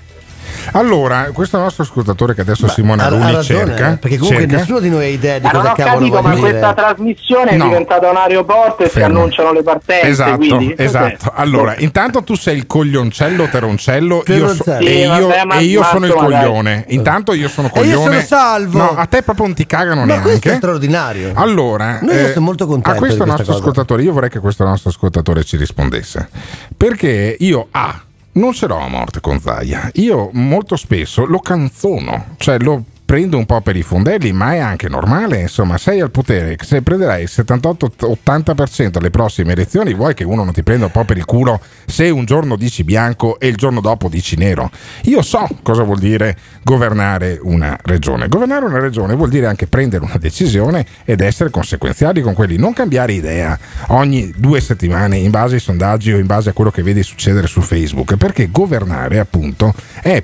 Allora, 0.74 1.30
questo 1.34 1.58
nostro 1.58 1.84
ascoltatore 1.84 2.34
che 2.34 2.42
adesso 2.42 2.68
Simone 2.68 3.02
Ha, 3.02 3.06
ha 3.06 3.08
Aruni 3.08 3.32
ragione, 3.32 3.66
cerca, 3.66 3.92
eh, 3.94 3.98
perché 3.98 4.18
comunque 4.18 4.42
cerca. 4.44 4.58
nessuno 4.58 4.80
di 4.80 4.90
noi 4.90 5.04
ha 5.06 5.08
idea 5.08 5.38
di 5.40 5.46
Ma 5.46 5.52
cosa 5.52 5.72
cavolo 5.74 5.98
capito, 6.10 6.22
ma 6.22 6.34
dire. 6.36 6.50
questa 6.50 6.74
trasmissione 6.74 7.52
è 7.52 7.56
No. 7.58 7.64
diventata 7.66 8.10
un 8.10 8.18
aeroporto 8.18 8.84
e 8.84 8.88
si 8.88 9.00
Fermo. 9.00 9.18
annunciano 9.20 9.52
le 9.54 9.64
partenze. 9.64 10.08
Esatto, 10.08 10.38
quindi, 10.38 10.76
esatto. 10.78 11.32
Allora, 11.36 11.76
intanto 11.78 12.24
tu 12.24 12.36
sei 12.36 12.58
il 12.58 12.68
coglioncello 12.68 13.48
teroncello 13.50 14.24
io 14.28 14.48
so- 14.54 14.64
Terroncello. 14.64 14.80
e 14.88 14.92
Sì, 14.92 14.98
io, 15.00 15.10
vabbè, 15.28 15.44
ma- 15.46 15.58
e 15.58 15.64
io 15.64 15.80
ma 15.82 15.86
sono 15.88 16.06
il 16.06 16.14
coglione. 16.14 16.86
Intanto 16.90 17.34
io 17.34 17.48
sono 17.50 17.68
E 17.74 17.80
io 17.80 17.98
coglione. 18.00 18.04
sono 18.26 18.42
salvo. 18.42 18.78
No, 18.78 18.90
a 18.98 19.06
te 19.06 19.22
proprio 19.22 19.46
non 19.46 19.56
ti 19.56 19.66
cagano 19.66 20.02
Ma 20.06 20.20
questo 20.22 20.28
è 20.28 20.30
neanche. 20.32 20.56
straordinario. 20.56 21.32
Allora, 21.36 22.00
Noi 22.02 22.18
eh, 22.18 22.32
siamo 22.32 22.46
molto 22.48 22.66
contenti 22.68 22.98
a 22.98 23.00
questo 23.00 23.26
nostro 23.26 23.46
cosa. 23.46 23.58
ascoltatore, 23.60 24.04
io 24.04 24.14
vorrei 24.14 24.30
che 24.30 24.40
questo 24.40 24.64
nostro 24.64 24.90
ascoltatore 24.90 25.44
ci 25.44 25.58
rispondesse. 25.58 26.30
Perché 26.76 27.36
io 27.40 27.68
A 27.72 28.00
non 28.36 28.54
ce 28.54 28.68
l'ho 28.68 28.78
a 28.78 28.88
morte 28.88 29.20
con 29.20 29.40
Zaia. 29.40 29.90
Io 29.96 30.30
molto 30.34 30.76
spesso 30.76 31.26
lo 31.26 31.40
canzono, 31.40 32.36
cioè 32.38 32.58
lo 32.60 32.84
prendo 33.06 33.38
un 33.38 33.46
po' 33.46 33.62
per 33.62 33.76
i 33.76 33.84
fondelli, 33.84 34.34
ma 34.34 34.54
è 34.54 34.58
anche 34.58 34.90
normale, 34.90 35.42
insomma, 35.42 35.78
sei 35.78 36.02
al 36.02 36.10
potere, 36.10 36.58
se 36.60 36.82
prenderai 36.82 37.22
il 37.22 37.30
78-80% 37.32 38.98
alle 38.98 39.12
prossime 39.12 39.54
elezioni, 39.54 39.94
vuoi 39.94 40.16
che 40.16 40.24
uno 40.24 40.44
non 40.44 40.54
ti 40.54 40.64
prenda 40.64 40.86
un 40.86 40.92
po' 40.92 41.06
per 41.06 41.18
il 41.18 41.26
culo 41.26 41.62
se 41.86 42.10
un 42.10 42.26
giorno 42.26 42.56
dici 42.56 42.84
bianco 42.84 43.40
e 43.40 43.48
il 43.48 43.56
giorno 43.56 43.80
dopo 43.80 44.10
dici 44.10 44.36
nero? 44.36 44.72
Io 45.04 45.22
so 45.22 45.48
cosa 45.62 45.84
vuol 45.84 46.00
dire 46.00 46.36
governare 46.64 47.40
una 47.42 47.78
regione. 47.84 48.28
Governare 48.28 48.66
una 48.66 48.80
regione 48.80 49.14
vuol 49.14 49.30
dire 49.30 49.46
anche 49.46 49.68
prendere 49.68 50.04
una 50.04 50.18
decisione 50.18 50.86
ed 51.06 51.22
essere 51.22 51.52
conseguenziali 51.52 52.22
con 52.22 52.34
quelli, 52.34 52.58
non 52.58 52.74
cambiare 52.74 53.14
idea 53.14 53.58
ogni 53.90 54.34
due 54.36 54.60
settimane 54.60 55.18
in 55.18 55.30
base 55.30 55.56
ai 55.56 55.62
sondaggi 55.62 56.12
o 56.12 56.18
in 56.18 56.26
base 56.26 56.50
a 56.50 56.54
quello 56.54 56.72
che 56.72 56.82
vedi 56.82 57.04
succedere 57.04 57.46
su 57.46 57.62
Facebook, 57.62 58.18
perché 58.18 58.50
governare 58.50 59.20
appunto 59.20 59.74
è 60.02 60.24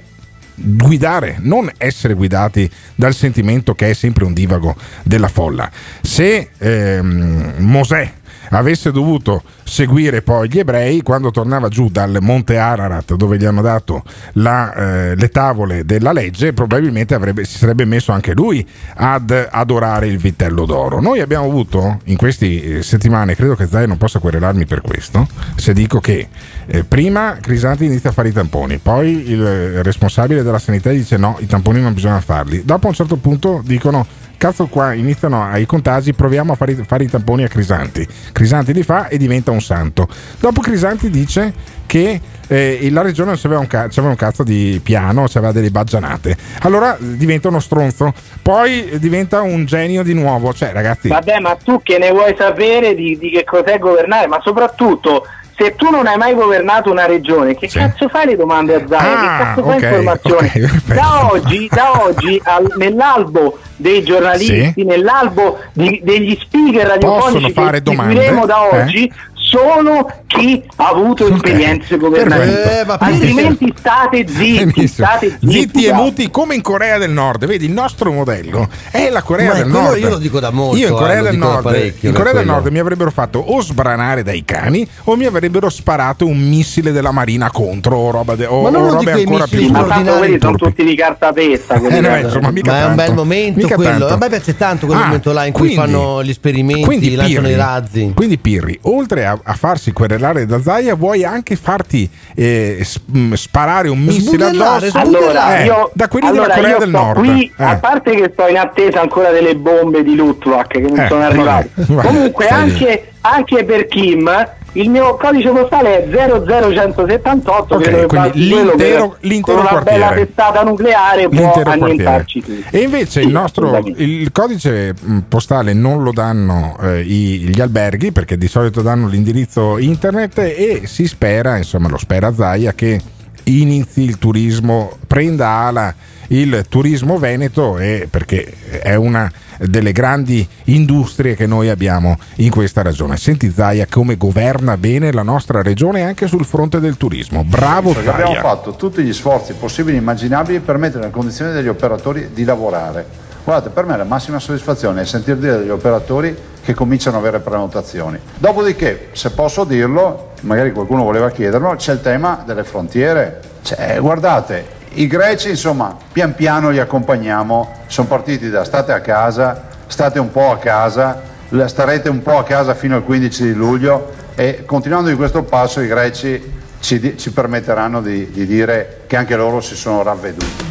guidare, 0.55 1.37
non 1.39 1.69
essere 1.77 2.13
guidati 2.13 2.69
dal 2.95 3.13
sentimento 3.13 3.73
che 3.73 3.89
è 3.89 3.93
sempre 3.93 4.25
un 4.25 4.33
divago 4.33 4.75
della 5.03 5.27
folla. 5.27 5.69
Se 6.01 6.49
ehm, 6.57 7.55
Mosè 7.57 8.11
avesse 8.57 8.91
dovuto 8.91 9.43
seguire 9.63 10.21
poi 10.21 10.49
gli 10.49 10.59
ebrei 10.59 11.01
quando 11.01 11.31
tornava 11.31 11.69
giù 11.69 11.89
dal 11.89 12.17
monte 12.21 12.57
Ararat 12.57 13.15
dove 13.15 13.37
gli 13.37 13.45
hanno 13.45 13.61
dato 13.61 14.03
la, 14.33 14.73
eh, 14.73 15.15
le 15.15 15.29
tavole 15.29 15.85
della 15.85 16.11
legge 16.11 16.53
probabilmente 16.53 17.13
avrebbe, 17.13 17.45
si 17.45 17.57
sarebbe 17.57 17.85
messo 17.85 18.11
anche 18.11 18.33
lui 18.33 18.65
ad 18.95 19.47
adorare 19.49 20.07
il 20.07 20.17
vitello 20.17 20.65
d'oro. 20.65 20.99
Noi 20.99 21.21
abbiamo 21.21 21.45
avuto 21.45 21.99
in 22.05 22.17
queste 22.17 22.83
settimane 22.83 23.35
credo 23.35 23.55
che 23.55 23.67
Zai 23.67 23.87
non 23.87 23.97
possa 23.97 24.19
querelarmi 24.19 24.65
per 24.65 24.81
questo 24.81 25.27
se 25.55 25.73
dico 25.73 25.99
che 25.99 26.27
eh, 26.65 26.83
prima 26.83 27.37
Crisanti 27.39 27.85
inizia 27.85 28.09
a 28.09 28.13
fare 28.13 28.29
i 28.29 28.33
tamponi 28.33 28.77
poi 28.77 29.29
il 29.29 29.83
responsabile 29.83 30.43
della 30.43 30.59
sanità 30.59 30.89
dice 30.89 31.17
no 31.17 31.37
i 31.39 31.45
tamponi 31.45 31.81
non 31.81 31.93
bisogna 31.93 32.19
farli. 32.19 32.63
Dopo 32.63 32.87
a 32.87 32.89
un 32.89 32.95
certo 32.95 33.15
punto 33.17 33.61
dicono 33.63 34.05
cazzo 34.41 34.65
qua 34.65 34.93
iniziano 34.93 35.43
ai 35.43 35.67
contagi, 35.67 36.15
proviamo 36.15 36.53
a 36.53 36.55
fare, 36.55 36.73
fare, 36.73 37.03
i 37.03 37.07
tamponi 37.07 37.43
a 37.43 37.47
Crisanti. 37.47 38.07
Crisanti 38.31 38.73
li 38.73 38.81
fa 38.81 39.07
e 39.07 39.19
diventa 39.19 39.51
un 39.51 39.61
santo. 39.61 40.07
Dopo 40.39 40.61
Crisanti 40.61 41.11
dice 41.11 41.53
che 41.85 42.19
eh, 42.47 42.87
la 42.89 43.03
regione 43.03 43.33
aveva 43.33 43.59
un, 43.59 43.67
ca- 43.67 43.87
un 43.95 44.15
cazzo 44.15 44.41
di 44.41 44.81
piano, 44.81 45.25
aveva 45.31 45.51
delle 45.51 45.69
baggianate. 45.69 46.35
Allora 46.61 46.97
diventa 46.99 47.49
uno 47.49 47.59
stronzo, 47.59 48.11
poi 48.41 48.97
diventa 48.97 49.41
un 49.41 49.65
genio 49.65 50.01
di 50.01 50.15
nuovo. 50.15 50.51
Cioè, 50.51 50.71
ragazzi. 50.71 51.09
Vabbè, 51.09 51.39
ma 51.39 51.55
tu 51.55 51.79
che 51.83 51.99
ne 51.99 52.09
vuoi 52.09 52.33
sapere 52.35 52.95
di, 52.95 53.19
di 53.19 53.29
che 53.29 53.43
cos'è 53.43 53.77
governare? 53.77 54.25
Ma 54.25 54.39
soprattutto 54.41 55.23
se 55.61 55.75
tu 55.75 55.91
non 55.91 56.07
hai 56.07 56.17
mai 56.17 56.33
governato 56.33 56.89
una 56.89 57.05
regione, 57.05 57.55
che 57.55 57.69
sì. 57.69 57.77
cazzo 57.77 58.09
fai 58.09 58.25
le 58.25 58.35
domande 58.35 58.75
a 58.75 58.87
Zaia? 58.87 59.19
Ah, 59.19 59.21
che 59.21 59.43
cazzo 59.43 59.59
okay, 59.61 59.79
fai 59.79 59.89
informazioni? 59.89 60.47
Okay, 60.47 60.69
da 60.95 61.31
oggi, 61.31 61.69
da 61.71 62.03
oggi 62.03 62.41
al, 62.43 62.73
nell'albo 62.77 63.59
dei 63.75 64.03
giornalisti, 64.03 64.73
sì. 64.75 64.83
nell'albo 64.83 65.59
di, 65.73 66.01
degli 66.03 66.35
speaker 66.39 66.87
radiofonici 66.87 67.51
fare 67.51 67.77
che 67.77 67.83
domande, 67.83 68.13
seguiremo 68.13 68.45
da 68.45 68.69
eh? 68.69 69.11
Sono 69.51 70.07
chi 70.27 70.63
ha 70.77 70.87
avuto 70.87 71.27
esperienze 71.33 71.97
governative. 71.97 72.79
Eh, 72.81 72.85
Altrimenti 72.87 73.73
state 73.77 74.25
zitti, 74.31 74.87
state 74.87 75.37
zitti, 75.41 75.51
zitti 75.51 75.85
e 75.85 75.93
muti 75.93 76.29
come 76.31 76.55
in 76.55 76.61
Corea 76.61 76.97
del 76.97 77.11
Nord. 77.11 77.45
Vedi, 77.45 77.65
il 77.65 77.71
nostro 77.71 78.11
modello 78.13 78.69
è 78.91 79.09
la 79.09 79.21
Corea 79.23 79.49
Ma 79.49 79.53
del 79.55 79.67
Nord. 79.67 79.97
io 79.97 80.07
lo 80.09 80.17
dico 80.17 80.39
da 80.39 80.51
molto, 80.51 80.77
Io 80.77 80.87
in 80.87 80.93
eh, 80.93 80.97
Corea 80.97 81.17
lo 81.17 81.23
del 81.23 81.31
dico 81.33 81.45
da 81.45 81.51
Nord, 81.51 81.93
in 81.99 82.13
Corea 82.13 82.33
del. 82.33 82.45
Nord 82.45 82.67
mi 82.67 82.79
avrebbero 82.79 83.11
fatto 83.11 83.39
o 83.39 83.61
sbranare 83.61 84.23
dai 84.23 84.45
cani 84.45 84.87
o 85.05 85.15
mi 85.17 85.25
avrebbero 85.25 85.69
sparato 85.69 86.25
un 86.25 86.39
missile 86.39 86.93
della 86.93 87.11
Marina 87.11 87.51
contro 87.51 87.97
o 87.97 88.11
roba 88.11 88.35
de- 88.35 88.45
o, 88.45 88.61
Ma 88.61 88.69
non 88.69 88.83
o 88.83 88.93
robe 88.93 89.11
ancora 89.11 89.47
più 89.47 89.69
Ma 89.69 89.83
tanto 89.83 90.13
quelli 90.17 90.37
sono 90.39 90.55
tutti 90.55 90.83
di 90.85 90.95
cartapesta. 90.95 91.77
quelli 91.79 91.97
Eh, 91.97 91.99
no, 91.99 92.15
insomma, 92.17 92.51
mica 92.51 92.71
Ma 92.71 92.77
è 92.79 92.85
un 92.85 92.95
tanto. 92.95 93.03
bel 93.03 93.13
momento 93.15 93.59
Mica 93.59 93.75
quello. 93.75 93.89
tanto. 93.91 94.13
A 94.13 94.17
me 94.17 94.29
piace 94.29 94.55
tanto 94.55 94.85
quel 94.85 94.97
Ah, 94.97 95.05
momento 95.05 95.31
là 95.33 95.45
in 95.45 95.51
cui 95.53 95.73
quindi- 95.75 95.75
fanno 95.93 96.23
gli 96.23 96.29
esperimenti, 96.29 97.15
lanciano 97.15 97.41
Pirri- 97.47 97.51
i 97.51 97.55
razzi. 97.55 98.11
Quindi 98.15 98.37
Pirri, 98.37 98.79
oltre 98.83 99.25
a, 99.25 99.39
a 99.43 99.53
farsi 99.53 99.91
querelare 99.91 100.45
da 100.45 100.61
Zaia, 100.61 100.95
vuoi 100.95 101.23
anche 101.23 101.55
farti 101.55 102.09
eh, 102.35 102.85
mh, 103.05 103.33
sparare 103.33 103.89
un 103.89 103.99
missile 103.99 104.45
addosso 104.45 104.97
Allora, 104.97 105.59
Eh, 105.59 105.65
io, 105.65 105.89
da 105.93 106.07
quelli 106.07 106.27
allora, 106.27 106.43
della 106.43 106.55
Corea 106.55 106.71
io 106.71 106.79
del 106.79 106.89
Nord. 106.89 107.17
qui, 107.19 107.51
Eh. 107.57 107.63
a 107.63 107.75
parte 107.77 108.15
che 108.15 108.29
sto 108.33 108.47
in 108.47 108.57
attesa 108.57 109.01
ancora 109.01 109.31
delle 109.31 109.55
bombe 109.55 110.03
di 110.03 110.15
Luttwak 110.15 110.67
che 110.67 110.79
non 110.79 110.99
Eh, 110.99 111.07
sono 111.07 111.23
arrivate. 111.23 111.69
vabbè, 111.75 112.05
Comunque, 112.07 112.47
anche, 112.47 113.11
anche 113.21 113.63
per 113.63 113.87
Kim, 113.87 114.29
il 114.73 114.89
mio 114.89 115.15
codice 115.17 115.49
postale 115.49 116.03
è 116.05 116.09
00178. 116.09 117.75
Ok, 117.75 117.81
credo 117.81 117.97
che 117.99 118.05
quindi 118.07 118.39
l'intero- 118.47 119.17
l'intero 119.21 119.57
con 119.57 119.65
una 119.65 119.71
quartiere. 119.81 119.99
bella 119.99 120.13
testata 120.25 120.63
nucleare 120.63 121.27
può 121.29 121.39
l'intero 121.39 121.69
annientarci 121.71 122.39
quartiere. 122.41 122.63
tutti. 122.63 122.77
E 122.77 122.81
invece 122.81 123.19
il 123.21 123.25
Sì, 123.27 123.31
nostro 123.31 123.65
assolutamente. 123.67 124.03
il 124.03 124.31
codice 124.31 124.93
mh, 124.99 125.17
postale 125.27 125.73
non 125.73 126.03
lo 126.03 126.11
danno 126.11 126.77
eh, 126.81 127.03
gli 127.03 127.59
alberghi 127.61 128.11
perché 128.11 128.37
di 128.37 128.47
solito 128.47 128.81
danno 128.81 129.07
l'indirizzo 129.07 129.77
internet 129.77 130.37
e 130.39 130.81
si 130.85 131.05
spera, 131.07 131.57
insomma 131.57 131.89
lo 131.89 131.97
spera 131.97 132.33
Zaia 132.33 132.73
che 132.73 132.99
inizi 133.43 134.03
il 134.03 134.17
turismo, 134.17 134.91
prenda 135.07 135.47
ala 135.49 135.93
il 136.31 136.65
turismo 136.69 137.17
veneto 137.17 137.77
e 137.77 138.07
perché 138.09 138.53
è 138.81 138.95
una 138.95 139.31
delle 139.59 139.91
grandi 139.91 140.47
industrie 140.65 141.35
che 141.35 141.45
noi 141.45 141.69
abbiamo 141.69 142.17
in 142.37 142.49
questa 142.49 142.81
regione. 142.81 143.17
Senti 143.17 143.51
Zaia 143.51 143.85
come 143.89 144.15
governa 144.15 144.77
bene 144.77 145.11
la 145.11 145.23
nostra 145.23 145.61
regione 145.61 146.03
anche 146.03 146.27
sul 146.27 146.45
fronte 146.45 146.79
del 146.79 146.97
turismo. 146.97 147.43
Bravo 147.43 147.91
Perché 147.91 148.09
abbiamo 148.09 148.31
Zaia. 148.31 148.41
fatto 148.41 148.75
tutti 148.75 149.03
gli 149.03 149.13
sforzi 149.13 149.53
possibili 149.53 149.97
e 149.97 149.99
immaginabili 149.99 150.59
per 150.59 150.77
mettere 150.77 151.01
nelle 151.01 151.11
condizioni 151.11 151.51
degli 151.51 151.67
operatori 151.67 152.29
di 152.33 152.43
lavorare. 152.43 153.05
Guardate, 153.43 153.69
per 153.69 153.85
me 153.85 153.97
la 153.97 154.03
massima 154.03 154.39
soddisfazione 154.39 155.01
è 155.01 155.05
sentir 155.05 155.35
dire 155.35 155.57
degli 155.57 155.69
operatori 155.69 156.35
che 156.63 156.73
cominciano 156.73 157.17
ad 157.17 157.23
avere 157.23 157.43
prenotazioni. 157.43 158.17
Dopodiché, 158.37 159.09
se 159.13 159.31
posso 159.31 159.63
dirlo, 159.63 160.33
magari 160.41 160.71
qualcuno 160.71 161.03
voleva 161.03 161.29
chiederlo, 161.31 161.75
c'è 161.75 161.93
il 161.93 162.01
tema 162.01 162.43
delle 162.45 162.63
frontiere. 162.63 163.41
Cioè, 163.63 163.97
guardate, 163.99 164.79
i 164.93 165.07
greci, 165.07 165.49
insomma, 165.49 165.95
pian 166.11 166.35
piano 166.35 166.69
li 166.69 166.79
accompagniamo, 166.79 167.83
sono 167.87 168.07
partiti 168.07 168.49
da 168.49 168.65
state 168.65 168.91
a 168.91 168.99
casa, 168.99 169.67
state 169.87 170.19
un 170.19 170.31
po' 170.31 170.51
a 170.51 170.57
casa, 170.57 171.21
starete 171.65 172.09
un 172.09 172.21
po' 172.21 172.37
a 172.37 172.43
casa 172.43 172.73
fino 172.73 172.95
al 172.95 173.03
15 173.03 173.43
di 173.43 173.53
luglio 173.53 174.11
e 174.35 174.63
continuando 174.65 175.09
di 175.09 175.15
questo 175.15 175.43
passo 175.43 175.81
i 175.81 175.87
greci 175.87 176.59
ci, 176.79 177.17
ci 177.17 177.31
permetteranno 177.31 178.01
di, 178.01 178.29
di 178.31 178.45
dire 178.45 179.03
che 179.07 179.15
anche 179.15 179.35
loro 179.35 179.61
si 179.61 179.75
sono 179.75 180.03
ravveduti. 180.03 180.70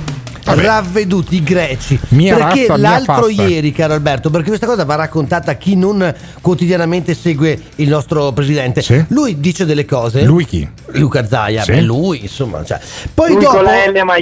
Ravveduti 0.55 1.37
i 1.37 1.43
greci. 1.43 1.99
Mia 2.11 2.37
perché 2.37 2.67
razza, 2.67 2.77
l'altro 2.77 3.29
ieri, 3.29 3.73
caro 3.73 3.95
Alberto, 3.95 4.31
perché 4.31 4.49
questa 4.49 4.67
cosa 4.67 4.85
va 4.85 4.95
raccontata 4.97 5.53
a 5.53 5.55
chi 5.55 5.77
non 5.77 6.15
quotidianamente 6.41 7.15
segue 7.15 7.59
il 7.77 7.89
nostro 7.89 8.33
presidente. 8.33 8.83
Lui 9.09 9.39
dice 9.41 9.65
delle 9.65 9.85
cose. 9.85 10.23
Lui 10.25 10.45
chi? 10.45 10.69
Luca 10.93 11.27
Zaia, 11.27 11.63
Sì. 11.63 11.73
beh, 11.73 11.81
lui, 11.83 12.23
insomma. 12.23 12.65
Cioè. 12.65 12.79
Poi 13.15 13.33
Lui 13.35 13.43
dopo. 13.43 13.63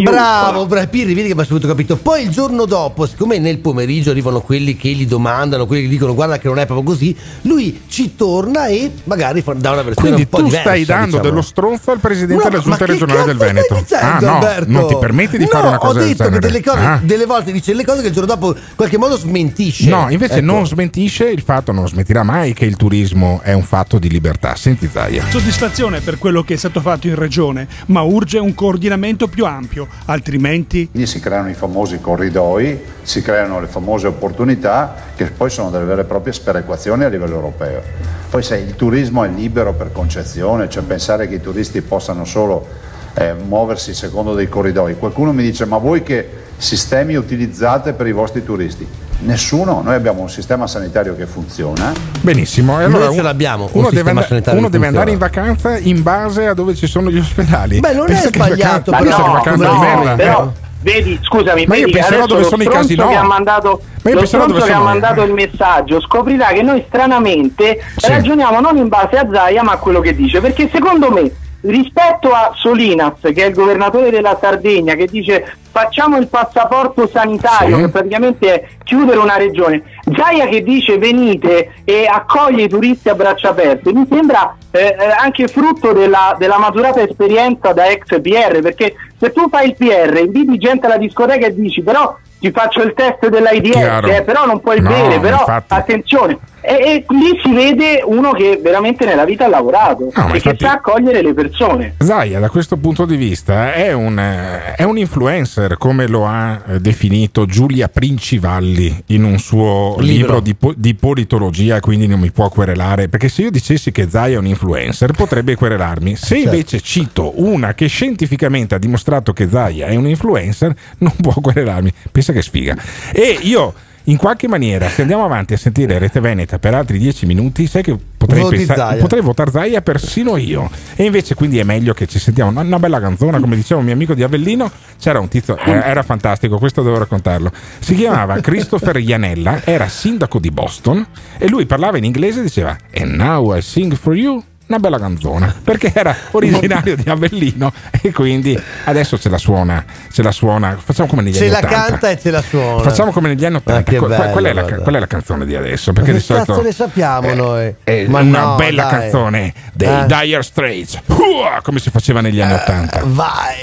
bravo, 0.03 0.67
bravo, 0.67 0.87
Pirri, 0.89 1.15
vedi 1.15 1.29
che 1.29 1.35
mi 1.35 1.41
ha 1.41 1.45
subito 1.45 1.67
capito. 1.67 1.97
Poi 1.97 2.23
il 2.25 2.31
giorno 2.31 2.65
dopo, 2.65 3.07
siccome 3.07 3.39
nel 3.39 3.59
pomeriggio 3.59 4.11
arrivano 4.11 4.41
quelli 4.41 4.77
che 4.77 4.89
gli 4.91 5.07
domandano, 5.07 5.67
quelli 5.67 5.83
che 5.85 5.89
dicono 5.89 6.15
guarda 6.15 6.39
che 6.39 6.49
non 6.49 6.59
è 6.59 6.67
proprio 6.67 6.87
così, 6.93 7.17
lui 7.43 7.83
ci 7.89 8.15
torna 8.17 8.67
e 8.67 8.91
magari 9.05 9.41
fa- 9.43 9.55
dà 9.55 9.73
una 9.73 9.83
versione 9.83 10.11
Quindi 10.13 10.23
un 10.23 10.29
po' 10.29 10.37
tu 10.39 10.45
diversa. 10.45 10.69
stai 10.69 10.85
dando 10.85 11.05
diciamo. 11.07 11.23
dello 11.23 11.43
stronzo 11.43 11.91
al 11.91 11.99
presidente 11.99 12.43
No, 12.45 12.51
della 12.51 12.63
giunta 12.63 12.85
regionale 12.87 13.25
del 13.25 13.37
Veneto. 13.37 13.75
dicendo, 13.75 14.07
ah, 14.07 14.19
no, 14.21 14.35
Alberto? 14.37 14.71
non 14.71 14.87
ti 14.89 14.97
permetti 14.99 15.39
di 15.39 15.45
No, 15.45 15.51
fare 15.51 15.67
una 15.69 15.79
cosa 15.79 16.01
ho 16.01 16.03
detto 16.25 16.39
che 16.39 16.47
delle, 16.47 16.63
cose, 16.63 16.79
Ah. 16.79 17.01
delle 17.03 17.27
volte 17.27 17.53
dice 17.53 17.73
le 17.75 17.85
cose 17.85 18.01
che 18.03 18.09
il 18.09 18.13
giorno 18.13 18.35
dopo 18.35 18.55
in 18.55 18.63
qualche 18.77 18.99
modo 18.99 19.17
smentisce. 19.17 19.89
No, 19.89 20.07
invece 20.11 20.37
Ecco. 20.39 20.45
non 20.47 20.67
smentisce 20.67 21.29
il 21.29 21.43
fatto, 21.43 21.73
non 21.73 21.87
smetterà 21.89 22.23
mai 22.23 22.53
che 22.55 22.65
il 22.65 22.77
turismo 22.77 23.41
è 23.43 23.53
un 23.53 23.63
fatto 23.63 23.99
di 23.99 24.09
libertà. 24.09 24.55
Senti 24.57 24.89
Zaia. 24.91 25.25
Soddisfazione 25.29 26.01
per 26.01 26.19
quello 26.19 26.43
che 26.43 26.55
è 26.55 26.57
stato 26.57 26.81
fatto 26.81 27.07
in 27.07 27.15
regione, 27.15 27.67
ma 27.87 28.03
urge 28.03 28.39
un 28.39 28.55
coordinamento 28.55 29.29
più 29.29 29.45
ampio, 29.45 29.87
altrimenti 30.07 30.89
Quindi 30.91 31.09
si 31.09 31.21
creano 31.21 31.49
i 31.49 31.55
famosi 31.55 31.99
corridoi, 32.01 32.79
si 33.03 33.23
creano 33.23 33.61
le 33.61 33.67
famose 33.67 34.07
opportunità 34.07 34.95
che 35.17 35.27
poi 35.27 35.51
sono 35.51 35.71
delle 35.71 35.85
vere 35.85 36.03
e 36.03 36.05
proprie 36.05 36.33
sperequazioni 36.33 37.05
a 37.05 37.09
livello 37.09 37.35
europeo. 37.35 37.83
Poi 38.31 38.43
se 38.43 38.57
il 38.57 38.75
turismo 38.77 39.25
è 39.25 39.29
libero 39.29 39.73
per 39.75 39.91
concezione, 39.93 40.69
cioè 40.69 40.83
pensare 40.83 41.29
che 41.29 41.37
i 41.37 41.41
turisti 41.41 41.81
possano 41.81 42.25
solo 42.25 42.67
eh, 43.15 43.35
muoversi 43.35 43.95
secondo 43.95 44.35
dei 44.35 44.49
corridoi. 44.49 44.97
Qualcuno 44.99 45.33
mi 45.33 45.43
dice 45.43 45.65
ma 45.67 45.79
voi 45.79 46.03
che 46.03 46.29
sistemi 46.57 47.15
utilizzate 47.15 47.93
per 47.93 48.07
i 48.07 48.13
vostri 48.13 48.45
turisti? 48.45 48.87
Nessuno, 49.21 49.81
noi 49.83 49.95
abbiamo 49.95 50.21
un 50.21 50.31
sistema 50.31 50.69
sanitario 50.69 51.17
che 51.17 51.27
funziona. 51.27 51.93
Benissimo, 52.21 52.75
e 52.81 52.87
Noi 52.87 52.95
allora 52.95 53.11
ce 53.11 53.17
un- 53.19 53.25
l'abbiamo, 53.25 53.65
un 53.73 53.81
Uno, 53.81 53.91
deve, 53.91 54.23
sanitario 54.23 54.59
uno 54.61 54.69
deve 54.69 54.87
andare 54.87 55.11
in 55.11 55.19
vacanza 55.19 55.77
in 55.77 56.03
base 56.05 56.47
a 56.47 56.55
dove 56.55 56.75
ci 56.77 56.87
sono 56.87 57.11
gli 57.11 57.19
ospedali. 57.19 57.81
Beh, 57.81 57.95
non 57.95 58.05
è 58.05 58.13
Pensa 58.13 58.31
che 58.31 58.39
sbagliato, 58.39 58.91
vacanza- 58.93 59.17
no, 59.27 59.33
vacanza 59.33 59.67
no, 59.67 59.73
di 59.73 59.79
merda. 59.81 60.15
però 60.15 60.53
vedi, 60.83 61.19
scusami, 61.21 61.67
Ma 61.67 61.75
io 61.75 61.81
vedi 61.87 61.93
che 61.95 61.99
penserò 61.99 62.27
dove 62.27 62.45
sono 62.45 62.63
i 62.63 62.67
stronzo 62.67 62.87
casinò. 62.87 63.09
che 63.09 63.15
ha 63.17 63.23
mandato 63.25 63.81
Ma 64.03 64.11
io 64.11 64.21
lo 64.21 64.27
stronzo 64.27 64.55
che 64.55 64.63
ha 64.63 64.75
sono- 64.75 64.85
mandato 64.85 65.23
il 65.25 65.33
messaggio 65.33 66.01
scoprirà 66.01 66.47
che 66.53 66.63
noi 66.63 66.85
stranamente 66.87 67.81
Sì. 67.97 68.09
ragioniamo 68.09 68.61
non 68.61 68.77
in 68.77 68.87
base 68.87 69.17
a 69.17 69.27
Zaia 69.33 69.65
ma 69.65 69.73
a 69.73 69.77
quello 69.79 69.99
che 69.99 70.15
dice 70.15 70.41
perché 70.41 70.69
secondo 70.73 71.11
me 71.11 71.29
rispetto 71.63 72.31
a 72.31 72.53
Solinas, 72.55 73.15
che 73.21 73.33
è 73.35 73.47
il 73.47 73.55
governatore 73.55 74.11
della 74.11 74.37
Sardegna, 74.41 74.95
che 74.95 75.07
dice 75.07 75.57
facciamo 75.71 76.17
il 76.17 76.29
passaporto 76.29 77.07
sanitario, 77.07 77.77
Sì. 77.77 77.83
che 77.83 77.89
praticamente 77.89 78.55
è 78.55 78.69
chiudere 78.85 79.19
una 79.19 79.37
regione, 79.37 79.83
Zaia 80.17 80.47
che 80.47 80.63
dice 80.63 80.99
venite 80.99 81.75
e 81.85 82.07
accoglie 82.07 82.65
i 82.65 82.69
turisti 82.69 83.09
a 83.09 83.15
braccia 83.15 83.51
aperte, 83.51 83.93
mi 83.93 84.07
sembra 84.11 84.57
eh, 84.71 84.97
eh, 84.99 85.05
anche 85.21 85.47
frutto 85.49 85.93
della, 85.93 86.35
della 86.39 86.59
maturata 86.59 87.01
esperienza 87.03 87.73
da 87.73 87.87
ex 87.89 88.21
PR, 88.21 88.61
perché 88.61 88.95
se 89.19 89.33
tu 89.33 89.49
fai 89.49 89.69
il 89.69 89.75
PR, 89.77 90.17
inviti 90.25 90.59
gente 90.59 90.87
alla 90.87 90.97
discoteca 90.97 91.47
e 91.47 91.55
dici 91.55 91.83
però 91.83 92.17
ti 92.39 92.51
faccio 92.51 92.83
il 92.83 92.95
test 92.95 93.29
dell'AIDS, 93.29 93.77
eh, 94.09 94.23
però 94.23 94.47
non 94.47 94.61
puoi 94.61 94.81
No, 94.81 94.89
bere, 94.91 95.19
però 95.21 95.39
infatti. 95.39 95.75
attenzione. 95.75 96.39
E, 96.61 96.73
e 96.75 97.05
lì 97.11 97.39
si 97.43 97.53
vede 97.55 98.03
uno 98.05 98.33
che 98.33 98.59
veramente 98.63 99.05
nella 99.07 99.25
vita 99.25 99.45
ha 99.45 99.49
lavorato 99.49 100.11
ma 100.13 100.25
e 100.33 100.35
infatti- 100.37 100.41
che 100.41 100.57
sa 100.59 100.73
accogliere 100.73 101.23
le 101.23 101.33
persone. 101.33 101.95
Zaia, 101.99 102.41
da 102.41 102.51
questo 102.51 102.77
punto 102.77 103.05
di 103.07 103.17
vista, 103.17 103.73
è 103.73 103.93
un, 103.93 104.19
eh, 104.19 104.75
è 104.75 104.83
un 104.83 104.99
influencer, 104.99 105.79
come 105.79 106.09
lo 106.09 106.27
ha 106.27 106.61
eh, 106.69 106.81
definito 106.81 107.47
Giulia 107.47 107.89
Princivalli 107.89 109.05
in 109.07 109.25
un 109.25 109.39
suo 109.39 109.97
libro, 110.01 110.41
Libro. 110.41 110.41
di, 110.41 110.57
di 110.77 110.95
politologia, 110.95 111.81
quindi 111.81 112.07
non 112.07 112.21
mi 112.21 112.31
può 112.31 112.49
querelare. 112.49 113.09
Perché 113.09 113.29
se 113.29 113.43
io 113.43 113.51
dicessi 113.51 113.91
che 113.93 114.09
Zaia 114.11 114.35
è 114.35 114.39
un 114.39 114.47
influencer, 114.47 115.13
potrebbe 115.13 115.55
querelarmi. 115.55 116.17
Se 116.17 116.35
Certo. 116.37 116.51
invece 116.51 116.81
cito 116.81 117.33
una 117.37 117.73
che 117.75 117.87
scientificamente 117.87 118.75
ha 118.75 118.79
dimostrato 118.79 119.33
che 119.33 119.49
Zaia 119.49 119.87
è 119.87 119.95
un 119.97 120.07
influencer, 120.09 120.75
non 120.99 121.13
può 121.21 121.33
querelarmi. 121.41 121.93
Pensa 122.29 122.33
che 122.33 122.43
sfiga. 122.43 122.77
E 123.13 123.39
io. 123.43 123.75
In 124.05 124.17
qualche 124.17 124.49
maniera, 124.49 124.89
se 124.89 125.03
andiamo 125.03 125.23
avanti 125.23 125.53
a 125.53 125.59
sentire 125.59 125.99
Rete 125.99 126.19
Veneta 126.19 126.59
per 126.59 126.73
altri 126.73 126.97
dieci 126.97 127.27
minuti, 127.27 127.67
sai 127.67 127.83
che 127.83 127.95
potrei, 128.17 128.43
pensare- 128.49 128.99
potrei 129.01 129.21
votare 129.21 129.51
Zaia 129.51 129.83
persino 129.83 130.39
io. 130.39 130.71
E 130.97 131.05
invece 131.05 131.35
quindi 131.35 131.59
è 131.59 131.63
meglio 131.63 131.93
che 131.93 132.07
ci 132.07 132.19
sentiamo 132.19 132.49
una, 132.49 132.63
una 132.63 132.79
bella 132.79 133.01
canzone, 133.01 133.39
come 133.39 133.55
diceva 133.55 133.81
un 133.81 133.85
mio 133.85 133.95
amico 133.95 134.15
di 134.15 134.23
Avellino, 134.23 134.71
c'era 134.99 135.21
un 135.21 135.29
tizio, 135.29 135.59
era 135.59 136.03
fantastico, 136.03 136.59
questo 136.59 136.83
devo 136.83 136.97
raccontarlo. 136.97 137.53
Si 137.81 137.95
chiamava 137.95 138.41
Christopher 138.41 138.97
Ianella, 138.97 139.61
era 139.65 139.89
sindaco 139.89 140.39
di 140.39 140.51
Boston 140.51 141.07
e 141.37 141.47
lui 141.47 141.67
parlava 141.67 141.99
in 141.99 142.05
inglese 142.05 142.41
e 142.41 142.45
diceva 142.45 142.75
And 142.95 143.13
now 143.13 143.55
I 143.55 143.61
sing 143.61 143.95
for 143.95 144.17
you. 144.17 144.43
Una 144.69 144.79
bella 144.79 144.99
canzone 144.99 145.55
perché 145.65 145.91
era 145.95 146.15
originario 146.33 146.95
di 146.95 147.09
Avellino 147.09 147.73
e 148.03 148.13
quindi 148.13 148.59
adesso 148.85 149.19
ce 149.19 149.31
la 149.31 149.39
suona, 149.39 149.83
ce 150.13 150.23
la 150.23 150.31
suona. 150.31 150.77
Facciamo 150.79 151.09
come 151.09 151.23
negli 151.23 151.35
Ce 151.35 151.45
anni 151.45 151.53
la 151.53 151.59
80. 151.59 151.85
canta 151.87 152.11
e 152.11 152.19
ce 152.21 152.31
la 152.31 152.43
suona. 152.43 152.83
Facciamo 152.83 153.11
come 153.11 153.29
negli 153.29 153.45
anni 153.47 153.57
80. 153.57 153.79
Ah, 153.81 153.83
che 153.83 153.97
Que- 153.97 154.07
que- 154.07 154.17
bello, 154.17 154.31
qual, 154.33 154.45
è 154.45 154.53
la, 154.53 154.63
qual 154.65 154.95
è 154.95 154.99
la 154.99 155.07
canzone 155.07 155.47
di 155.47 155.57
adesso? 155.57 155.93
Perché 155.95 156.11
che 156.13 156.19
di 156.19 156.23
solito 156.23 156.53
cazzo 156.53 156.63
ne 156.63 156.73
sappiamo 156.73 157.33
noi? 157.33 157.75
è 157.83 158.05
Ma 158.09 158.21
una 158.21 158.41
no, 158.43 158.55
bella 158.57 158.83
dai. 158.85 158.91
canzone 159.01 159.55
dei 159.73 159.89
Eh. 159.89 160.07
Dire 160.07 160.43
Straits 160.43 161.01
Uah, 161.07 161.61
come 161.63 161.79
si 161.79 161.89
faceva 161.89 162.21
negli 162.21 162.41
anni 162.43 162.53
80 162.53 163.03
Vai! 163.07 163.57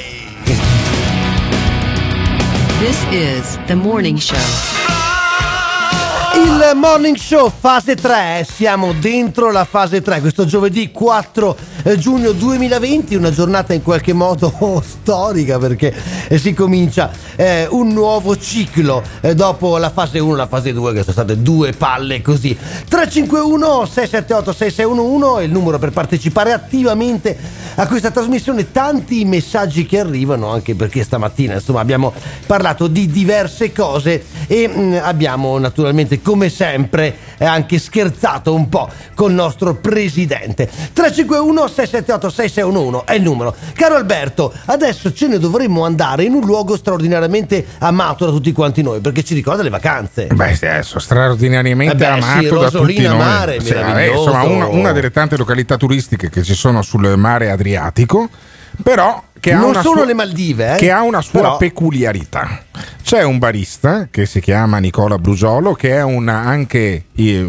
This 2.79 2.97
is 3.11 3.59
the 3.67 3.75
morning 3.75 4.17
show. 4.17 4.94
Il 6.37 6.71
morning 6.75 7.15
show 7.15 7.49
fase 7.49 7.95
3, 7.95 8.45
siamo 8.49 8.91
dentro 8.91 9.51
la 9.51 9.63
fase 9.63 10.01
3, 10.01 10.19
questo 10.19 10.45
giovedì 10.45 10.91
4 10.91 11.57
eh, 11.83 11.97
giugno 11.97 12.33
2020, 12.33 13.15
una 13.15 13.31
giornata 13.31 13.73
in 13.73 13.81
qualche 13.81 14.11
modo 14.11 14.51
storica 14.85 15.57
perché 15.57 15.93
eh, 16.27 16.37
si 16.37 16.53
comincia 16.53 17.09
eh, 17.37 17.67
un 17.69 17.89
nuovo 17.89 18.35
ciclo 18.37 19.01
eh, 19.21 19.33
dopo 19.33 19.77
la 19.77 19.89
fase 19.89 20.19
1 20.19 20.35
la 20.35 20.47
fase 20.47 20.73
2 20.73 20.91
che 20.91 21.01
sono 21.01 21.13
state 21.13 21.41
due 21.41 21.71
palle 21.71 22.21
così. 22.21 22.53
351 22.53 23.85
678 23.85 24.51
6611 24.51 25.41
è 25.41 25.43
il 25.45 25.51
numero 25.51 25.79
per 25.79 25.91
partecipare 25.91 26.51
attivamente 26.51 27.37
a 27.75 27.87
questa 27.87 28.11
trasmissione, 28.11 28.71
tanti 28.71 29.23
messaggi 29.25 29.85
che 29.85 29.99
arrivano 29.99 30.49
anche 30.49 30.75
perché 30.75 31.03
stamattina 31.03 31.55
insomma 31.55 31.81
abbiamo 31.81 32.13
parlato 32.45 32.87
di 32.87 33.07
diverse 33.07 33.71
cose 33.71 34.25
e 34.47 34.67
mh, 34.67 35.01
abbiamo 35.03 35.57
naturalmente 35.57 36.21
come 36.25 36.49
sempre 36.49 37.15
eh, 37.37 37.45
anche 37.45 37.77
scherzato 37.77 38.55
un 38.55 38.67
po' 38.67 38.89
col 39.13 39.31
nostro 39.31 39.75
presidente. 39.75 40.65
351 40.65 41.67
678 41.67 42.29
6611 42.31 43.03
è 43.05 43.13
il 43.13 43.21
numero. 43.21 43.55
Caro 43.75 43.93
Alberto 43.93 44.51
adesso 44.65 45.13
ce 45.13 45.27
ne 45.27 45.37
dovremmo 45.37 45.85
andare 45.85 46.23
in 46.23 46.33
un 46.33 46.43
luogo 46.43 46.75
straordinariamente 46.75 47.63
amato 47.77 48.25
da 48.25 48.31
tutti 48.31 48.51
quanti 48.51 48.81
noi 48.81 49.01
perché 49.01 49.23
ci 49.23 49.35
ricorda 49.35 49.61
le 49.61 49.69
vacanze. 49.69 50.25
Beh, 50.33 50.53
adesso 50.53 50.97
straordinariamente 50.97 51.93
Eh 51.93 51.97
beh, 51.97 52.05
amato 52.07 52.41
sì, 52.41 52.49
da 52.49 52.49
tutti 52.49 52.77
Rosolina 52.77 53.09
noi. 53.09 53.17
Mare, 53.19 53.61
Sì, 53.61 53.75
insomma, 53.77 54.43
una, 54.43 54.67
una 54.67 54.91
delle 54.93 55.11
tante 55.11 55.37
località 55.37 55.77
turistiche 55.77 56.31
che 56.31 56.41
ci 56.41 56.55
sono 56.55 56.81
sul 56.81 57.15
mare 57.17 57.51
Adriatico, 57.51 58.29
però 58.81 59.21
che 59.45 59.53
ha 59.53 59.59
non 59.59 59.69
una 59.69 59.81
solo 59.81 59.97
sua- 59.97 60.05
le 60.05 60.13
Maldive 60.15 60.73
eh? 60.73 60.77
che 60.77 60.91
ha 60.91 61.01
una 61.03 61.21
sua 61.21 61.39
Però- 61.39 61.57
peculiarità. 61.57 62.63
C'è 63.05 63.21
un 63.21 63.37
barista 63.37 64.07
che 64.09 64.25
si 64.25 64.41
chiama 64.41 64.79
Nicola 64.79 65.19
Brugiolo, 65.19 65.73
che 65.73 65.91
è 65.91 66.01
un 66.01 66.27
anche 66.27 67.05
eh, 67.15 67.47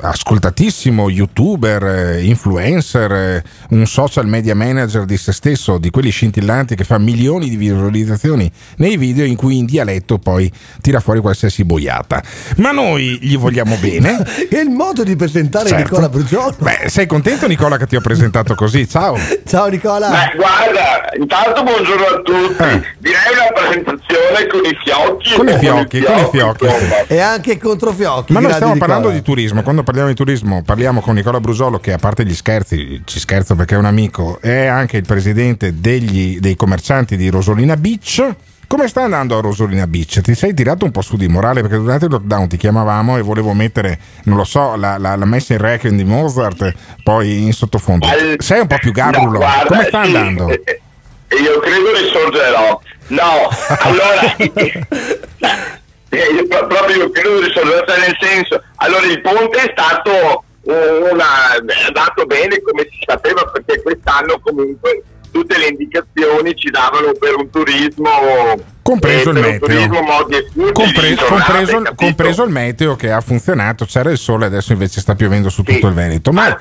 ascoltatissimo 0.00 1.10
youtuber, 1.10 1.82
eh, 1.84 2.22
influencer, 2.24 3.12
eh, 3.12 3.42
un 3.70 3.86
social 3.86 4.26
media 4.28 4.54
manager 4.54 5.04
di 5.04 5.16
se 5.16 5.32
stesso, 5.32 5.78
di 5.78 5.90
quelli 5.90 6.10
scintillanti 6.10 6.76
che 6.76 6.84
fa 6.84 6.98
milioni 6.98 7.48
di 7.48 7.56
visualizzazioni 7.56 8.50
nei 8.76 8.96
video 8.96 9.24
in 9.24 9.34
cui 9.34 9.58
in 9.58 9.64
dialetto 9.66 10.18
poi 10.18 10.50
tira 10.80 11.00
fuori 11.00 11.18
qualsiasi 11.20 11.64
boiata. 11.64 12.22
Ma 12.58 12.70
noi 12.70 13.18
gli 13.20 13.36
vogliamo 13.36 13.76
bene. 13.80 14.24
è 14.48 14.58
il 14.58 14.70
modo 14.70 15.02
di 15.02 15.16
presentare 15.16 15.68
Certo. 15.68 15.82
Nicola 15.82 16.08
Brugiolo 16.08 16.54
Beh, 16.58 16.88
sei 16.88 17.06
contento 17.06 17.46
Nicola 17.48 17.76
che 17.76 17.86
ti 17.86 17.96
ho 17.96 18.00
presentato 18.00 18.54
così? 18.54 18.88
Ciao. 18.88 19.16
ciao 19.44 19.66
Nicola 19.68 20.08
Beh, 20.08 20.36
guarda, 20.36 20.91
intanto 21.18 21.62
buongiorno 21.62 22.04
a 22.04 22.20
tutti. 22.22 22.86
Direi 22.98 23.32
una 23.32 23.52
presentazione 23.54 24.46
con 24.50 24.60
i 24.64 24.78
fiocchi. 24.84 25.32
Eh. 25.32 25.36
Con 25.36 25.48
i 25.48 25.58
fiocchi, 25.58 26.00
con 26.02 26.18
i 26.18 26.28
fiocchi. 26.30 26.64
insomma. 26.64 27.06
e 27.06 27.18
anche 27.20 27.58
controfiocchi 27.58 28.32
Ma 28.32 28.40
noi 28.40 28.52
stiamo 28.52 28.72
Nicola. 28.74 28.92
parlando 28.92 29.16
di 29.16 29.22
turismo. 29.22 29.62
Quando 29.62 29.82
parliamo 29.82 30.08
di 30.08 30.14
turismo, 30.14 30.62
parliamo 30.62 31.00
con 31.00 31.14
Nicola 31.14 31.40
Brusolo, 31.40 31.78
che 31.78 31.92
a 31.92 31.98
parte 31.98 32.24
gli 32.24 32.34
scherzi, 32.34 33.02
ci 33.04 33.18
scherzo 33.18 33.54
perché 33.54 33.74
è 33.74 33.78
un 33.78 33.84
amico, 33.86 34.38
è 34.40 34.66
anche 34.66 34.96
il 34.96 35.04
presidente 35.06 35.80
degli- 35.80 36.38
dei 36.38 36.56
commercianti 36.56 37.16
di 37.16 37.28
Rosolina 37.28 37.76
Beach. 37.76 38.24
Come 38.72 38.88
sta 38.88 39.02
andando 39.02 39.36
a 39.36 39.42
Rosolina 39.42 39.86
Beach? 39.86 40.22
Ti 40.22 40.34
sei 40.34 40.54
tirato 40.54 40.86
un 40.86 40.92
po' 40.92 41.02
su 41.02 41.18
di 41.18 41.28
morale 41.28 41.60
perché 41.60 41.76
durante 41.76 42.06
il 42.06 42.10
lockdown 42.10 42.48
ti 42.48 42.56
chiamavamo 42.56 43.18
e 43.18 43.20
volevo 43.20 43.52
mettere, 43.52 43.98
non 44.24 44.38
lo 44.38 44.44
so, 44.44 44.76
la, 44.76 44.96
la- 44.96 45.14
la 45.14 45.26
messa 45.26 45.52
in 45.52 45.58
requiem 45.58 45.94
di 45.94 46.04
Mozart, 46.04 46.72
poi 47.02 47.42
in 47.42 47.52
sottofondo. 47.52 48.06
Al- 48.06 48.36
Sei 48.38 48.60
un 48.60 48.66
po' 48.68 48.78
più 48.78 48.90
No, 48.94 49.10
gabrulo. 49.10 49.36
guarda, 49.40 49.64
Come 49.66 49.84
sta 49.84 50.04
sì, 50.04 50.14
andando? 50.16 50.48
eh, 50.48 50.62
eh, 50.64 50.80
Io 51.36 51.58
credo 51.58 51.92
risorgerò. 51.92 52.80
No, 53.08 53.48
allora... 53.80 54.36
eh, 56.08 56.46
pro- 56.48 56.66
proprio 56.66 56.96
io 56.96 57.10
credo 57.10 57.40
risorgerò 57.40 57.84
nel 57.98 58.16
senso... 58.18 58.62
Allora 58.76 59.04
il 59.04 59.20
ponte 59.20 59.58
è 59.58 59.70
stato 59.76 60.44
una, 60.62 61.56
è 61.56 61.86
andato 61.88 62.24
bene 62.24 62.62
come 62.62 62.88
si 62.90 63.02
sapeva 63.06 63.42
perché 63.52 63.82
quest'anno 63.82 64.40
comunque 64.42 65.02
tutte 65.32 65.58
le 65.58 65.66
indicazioni 65.68 66.54
ci 66.54 66.70
davano 66.70 67.12
per 67.18 67.34
un 67.36 67.50
turismo 67.50 68.10
Compreso 68.82 69.30
eh, 69.30 69.32
il 69.32 69.38
meteo. 69.40 69.88
Compre- 70.72 71.14
compreso, 71.16 71.82
compreso 71.94 72.42
il 72.44 72.50
meteo 72.50 72.96
che 72.96 73.10
ha 73.10 73.20
funzionato, 73.20 73.84
c'era 73.84 74.10
il 74.10 74.18
sole, 74.18 74.46
adesso 74.46 74.72
invece 74.72 75.00
sta 75.00 75.14
piovendo 75.14 75.48
su 75.48 75.62
tutto 75.62 75.86
il 75.86 75.94
Veneto. 75.94 76.32
Ma 76.32 76.56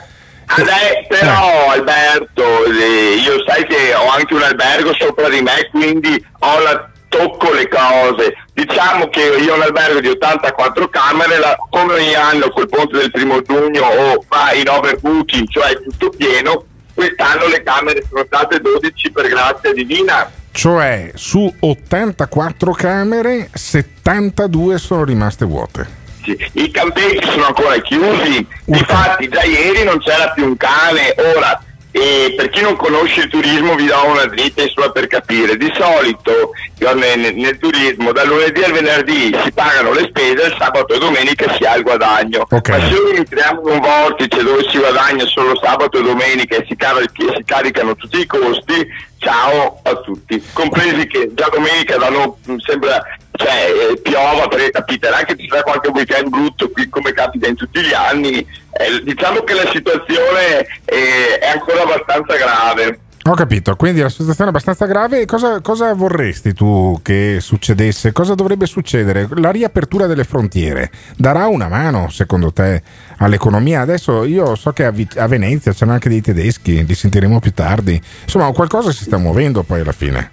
Adè, 0.53 1.05
però 1.07 1.69
Alberto, 1.71 2.65
eh, 2.65 3.15
io 3.15 3.43
sai 3.47 3.65
che 3.65 3.93
ho 3.95 4.09
anche 4.09 4.33
un 4.33 4.41
albergo 4.43 4.93
sopra 4.99 5.29
di 5.29 5.41
me, 5.41 5.67
quindi 5.71 6.23
ho 6.39 6.59
la- 6.59 6.89
tocco 7.07 7.51
le 7.51 7.67
cose. 7.67 8.35
Diciamo 8.53 9.09
che 9.09 9.19
io 9.21 9.51
ho 9.53 9.55
un 9.57 9.63
albergo 9.63 9.99
di 9.99 10.07
84 10.07 10.87
camere, 10.89 11.39
la- 11.39 11.57
come 11.69 11.93
ogni 11.95 12.13
anno 12.15 12.49
col 12.49 12.69
ponte 12.69 12.97
del 12.97 13.11
primo 13.11 13.41
giugno 13.41 13.81
o 13.83 14.23
fa 14.29 14.53
in 14.53 14.69
overbooking, 14.69 15.47
cioè 15.49 15.73
tutto 15.83 16.09
pieno, 16.15 16.65
quest'anno 16.93 17.47
le 17.47 17.63
camere 17.63 18.03
sono 18.07 18.23
state 18.25 18.59
12 18.59 19.11
per 19.11 19.27
grazia 19.27 19.73
divina. 19.73 20.29
Cioè, 20.51 21.11
su 21.15 21.53
84 21.59 22.71
camere, 22.73 23.49
72 23.53 24.77
sono 24.77 25.03
rimaste 25.03 25.45
vuote. 25.45 25.99
Sì, 26.23 26.37
I 26.53 26.69
campeggi 26.69 27.25
sono 27.25 27.47
ancora 27.47 27.79
chiusi, 27.79 28.45
infatti 28.65 29.27
già 29.27 29.43
ieri 29.43 29.83
non 29.83 29.97
c'era 29.99 30.29
più 30.31 30.45
un 30.45 30.57
cane, 30.57 31.15
ora 31.35 31.59
e 31.91 32.33
per 32.37 32.49
chi 32.49 32.61
non 32.61 32.77
conosce 32.77 33.21
il 33.21 33.27
turismo 33.27 33.75
vi 33.75 33.85
do 33.85 34.05
una 34.05 34.25
dritta 34.25 34.61
insomma 34.63 34.91
per 34.91 35.07
capire, 35.07 35.57
di 35.57 35.71
solito 35.75 36.51
nel, 36.93 37.35
nel 37.35 37.57
turismo 37.59 38.11
dal 38.11 38.27
lunedì 38.27 38.63
al 38.63 38.71
venerdì 38.71 39.37
si 39.43 39.51
pagano 39.51 39.91
le 39.91 40.05
spese, 40.07 40.47
il 40.47 40.55
sabato 40.57 40.93
e 40.93 40.99
domenica 40.99 41.53
si 41.53 41.63
ha 41.63 41.75
il 41.75 41.83
guadagno, 41.83 42.47
ma 42.49 42.61
se 42.63 42.89
noi 42.89 43.17
entriamo 43.17 43.61
in 43.67 43.73
un 43.75 43.79
vortice 43.79 44.41
dove 44.41 44.67
si 44.69 44.77
guadagna 44.77 45.25
solo 45.25 45.59
sabato 45.61 45.99
e 45.99 46.03
domenica 46.03 46.55
e 46.55 46.65
si, 46.67 46.75
car- 46.75 47.05
si 47.13 47.43
caricano 47.45 47.95
tutti 47.95 48.19
i 48.19 48.25
costi, 48.25 48.87
ciao 49.19 49.79
a 49.83 49.95
tutti, 49.97 50.41
compresi 50.53 51.05
che 51.07 51.29
già 51.33 51.49
domenica 51.51 51.97
danno, 51.97 52.37
mi 52.45 52.61
sembra 52.65 53.03
cioè, 53.41 53.91
eh, 53.91 53.99
piova, 54.01 54.47
perché 54.47 54.69
capiterà 54.69 55.17
che 55.23 55.35
ci 55.35 55.47
sarà 55.49 55.63
qualche 55.63 55.89
weekend 55.89 56.29
brutto 56.29 56.69
qui 56.69 56.87
come 56.89 57.11
capita 57.11 57.47
in 57.47 57.55
tutti 57.55 57.81
gli 57.81 57.93
anni. 57.93 58.37
Eh, 58.37 59.01
diciamo 59.03 59.41
che 59.41 59.53
la 59.53 59.69
situazione 59.71 60.65
eh, 60.85 61.39
è 61.39 61.47
ancora 61.47 61.81
abbastanza 61.81 62.35
grave. 62.37 62.99
Ho 63.25 63.35
capito, 63.35 63.75
quindi 63.75 64.01
la 64.01 64.09
situazione 64.09 64.45
è 64.45 64.51
abbastanza 64.51 64.85
grave. 64.85 65.25
Cosa, 65.25 65.61
cosa 65.61 65.93
vorresti 65.93 66.53
tu 66.53 66.99
che 67.03 67.37
succedesse? 67.39 68.11
Cosa 68.11 68.33
dovrebbe 68.33 68.65
succedere? 68.65 69.27
La 69.35 69.51
riapertura 69.51 70.07
delle 70.07 70.23
frontiere 70.23 70.89
darà 71.17 71.45
una 71.45 71.67
mano, 71.67 72.09
secondo 72.09 72.51
te, 72.51 72.81
all'economia? 73.17 73.81
Adesso 73.81 74.23
io 74.23 74.55
so 74.55 74.71
che 74.71 74.85
a, 74.85 74.91
Vi- 74.91 75.07
a 75.17 75.27
Venezia 75.27 75.71
c'erano 75.71 75.93
anche 75.93 76.09
dei 76.09 76.21
tedeschi, 76.21 76.83
li 76.83 76.95
sentiremo 76.95 77.39
più 77.39 77.53
tardi. 77.53 78.01
Insomma, 78.23 78.51
qualcosa 78.53 78.91
si 78.91 79.03
sta 79.03 79.17
muovendo 79.17 79.61
poi 79.61 79.81
alla 79.81 79.91
fine. 79.91 80.31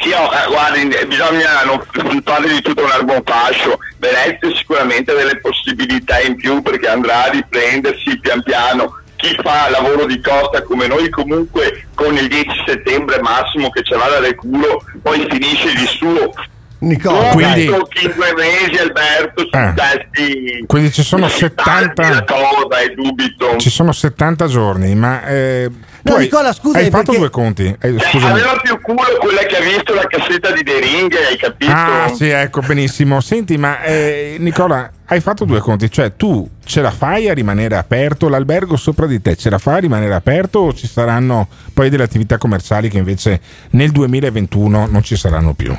Sì, 0.00 0.10
oh, 0.12 0.30
eh, 0.32 0.46
guardi, 0.48 0.88
bisogna 1.06 1.62
non 1.64 1.80
fare 2.24 2.48
di 2.48 2.60
tutto 2.62 2.82
un 2.84 2.90
erbo 2.90 3.22
fascio. 3.24 3.78
Venezia 3.98 4.50
sicuramente 4.56 5.12
ha 5.12 5.16
delle 5.16 5.38
possibilità 5.38 6.20
in 6.20 6.36
più 6.36 6.62
perché 6.62 6.88
andrà 6.88 7.24
a 7.24 7.30
riprendersi 7.30 8.18
pian 8.20 8.42
piano. 8.42 8.98
Chi 9.16 9.36
fa 9.42 9.70
lavoro 9.70 10.06
di 10.06 10.20
costa 10.20 10.62
come 10.62 10.86
noi 10.88 11.08
comunque 11.10 11.86
con 11.94 12.16
il 12.16 12.26
10 12.26 12.48
settembre 12.66 13.20
massimo 13.20 13.70
che 13.70 13.82
ce 13.84 13.94
l'ha 13.96 14.08
da 14.08 14.18
reculo, 14.18 14.82
poi 15.02 15.24
finisce 15.30 15.72
di 15.74 15.86
suo. 15.86 16.32
Nicola, 16.78 17.28
Quindi- 17.28 17.70
5 17.90 18.34
mesi 18.34 18.80
Alberto 18.80 19.42
Eh. 19.52 19.72
testi 19.76 20.64
Quindi 20.66 20.90
ci 20.90 21.04
sono 21.04 21.28
si 21.28 21.48
parli 21.50 21.82
70 21.94 22.08
la 22.08 22.24
cosa. 22.24 23.56
Ci 23.58 23.70
sono 23.70 23.92
70 23.92 24.46
giorni, 24.48 24.92
ma 24.96 25.24
eh, 25.26 25.70
No, 26.04 26.14
hai, 26.16 26.22
Nicola, 26.24 26.52
scusa, 26.52 26.78
hai 26.78 26.90
fatto 26.90 27.12
perché- 27.12 27.18
due 27.18 27.30
conti? 27.30 27.76
Eh, 27.80 27.96
Cioè, 27.98 28.22
aveva 28.22 28.58
più 28.60 28.80
culo 28.80 29.02
quella 29.20 29.42
che 29.42 29.56
ha 29.56 29.60
visto 29.60 29.94
la 29.94 30.04
cassetta 30.06 30.50
di 30.50 30.62
De 30.64 30.80
Ring, 30.80 31.12
hai 31.14 31.36
capito? 31.36 31.70
Ah, 31.72 32.10
sì, 32.12 32.28
ecco, 32.28 32.60
benissimo. 32.60 33.20
Senti, 33.20 33.56
ma 33.56 33.82
eh, 33.82 34.36
Nicola, 34.40 34.90
hai 35.06 35.20
fatto 35.20 35.44
due 35.44 35.60
conti, 35.60 35.88
cioè 35.90 36.16
tu 36.16 36.48
ce 36.64 36.80
la 36.80 36.90
fai 36.90 37.28
a 37.28 37.34
rimanere 37.34 37.76
aperto, 37.76 38.28
l'albergo 38.28 38.76
sopra 38.76 39.06
di 39.06 39.22
te 39.22 39.36
ce 39.36 39.48
la 39.50 39.58
fa 39.58 39.74
a 39.74 39.78
rimanere 39.78 40.14
aperto 40.14 40.58
o 40.58 40.74
ci 40.74 40.88
saranno 40.88 41.46
poi 41.72 41.88
delle 41.88 42.02
attività 42.02 42.36
commerciali 42.36 42.88
che 42.88 42.98
invece 42.98 43.40
nel 43.70 43.90
2021 43.92 44.86
non 44.90 45.02
ci 45.04 45.14
saranno 45.16 45.52
più? 45.54 45.72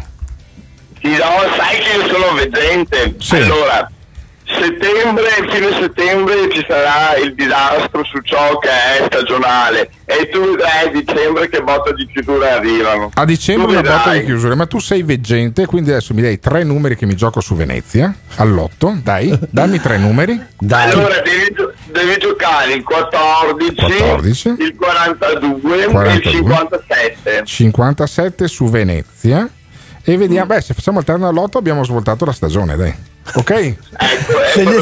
Sì, 1.02 1.10
no, 1.10 1.18
sai 1.58 1.80
che 1.80 1.98
io 1.98 2.08
sono 2.08 2.34
veggente. 2.34 3.16
Sì. 3.20 3.36
Allora, 3.36 3.92
settembre, 4.46 5.28
fine 5.50 5.72
settembre 5.80 6.50
ci 6.52 6.66
sarà 6.68 7.16
il 7.18 7.34
disastro 7.36 8.04
su 8.04 8.20
ciò 8.22 8.58
che 8.58 8.70
è 8.70 9.04
stagionale 9.06 9.90
e 10.06 10.30
tu 10.30 10.42
vedrai 10.42 10.88
a 10.88 10.92
dicembre 10.92 11.50
che 11.50 11.62
botta 11.62 11.92
di 11.94 12.08
chiusure 12.08 12.50
arrivano. 12.50 13.12
A 13.14 13.26
dicembre 13.26 13.72
una 13.72 13.82
botta 13.82 14.14
di 14.14 14.26
chiusura, 14.26 14.56
ma 14.56 14.66
tu 14.66 14.80
sei 14.80 15.04
veggente, 15.04 15.66
quindi 15.66 15.92
adesso 15.92 16.14
mi 16.14 16.22
dai 16.22 16.40
tre 16.40 16.64
numeri 16.64 16.96
che 16.96 17.06
mi 17.06 17.16
gioco 17.16 17.42
su 17.42 17.56
Venezia, 17.56 18.14
all'otto, 18.36 18.98
dai, 19.02 19.38
dammi 19.50 19.80
tre 19.80 19.98
numeri. 19.98 20.42
Allora 20.74 21.22
devi, 21.22 21.54
devi 21.92 22.18
giocare 22.20 22.74
il 22.74 22.84
14, 22.84 23.76
14, 23.76 24.56
il 24.60 24.76
42, 24.76 25.84
e 25.84 25.86
42. 25.86 26.14
il 26.14 26.36
57. 26.36 27.46
57 27.46 28.48
su 28.48 28.70
Venezia 28.70 29.48
e 30.04 30.18
vediamo, 30.18 30.48
beh, 30.48 30.62
se 30.62 30.74
facciamo 30.74 31.00
il 31.00 31.06
terno 31.06 31.28
all'otto 31.28 31.58
abbiamo 31.58 31.84
svoltato 31.84 32.26
la 32.26 32.34
stagione, 32.34 32.76
dai. 32.76 32.94
Ok? 33.36 33.50
Ecco, 33.52 33.78
Se 34.54 34.64
gli, 34.64 34.80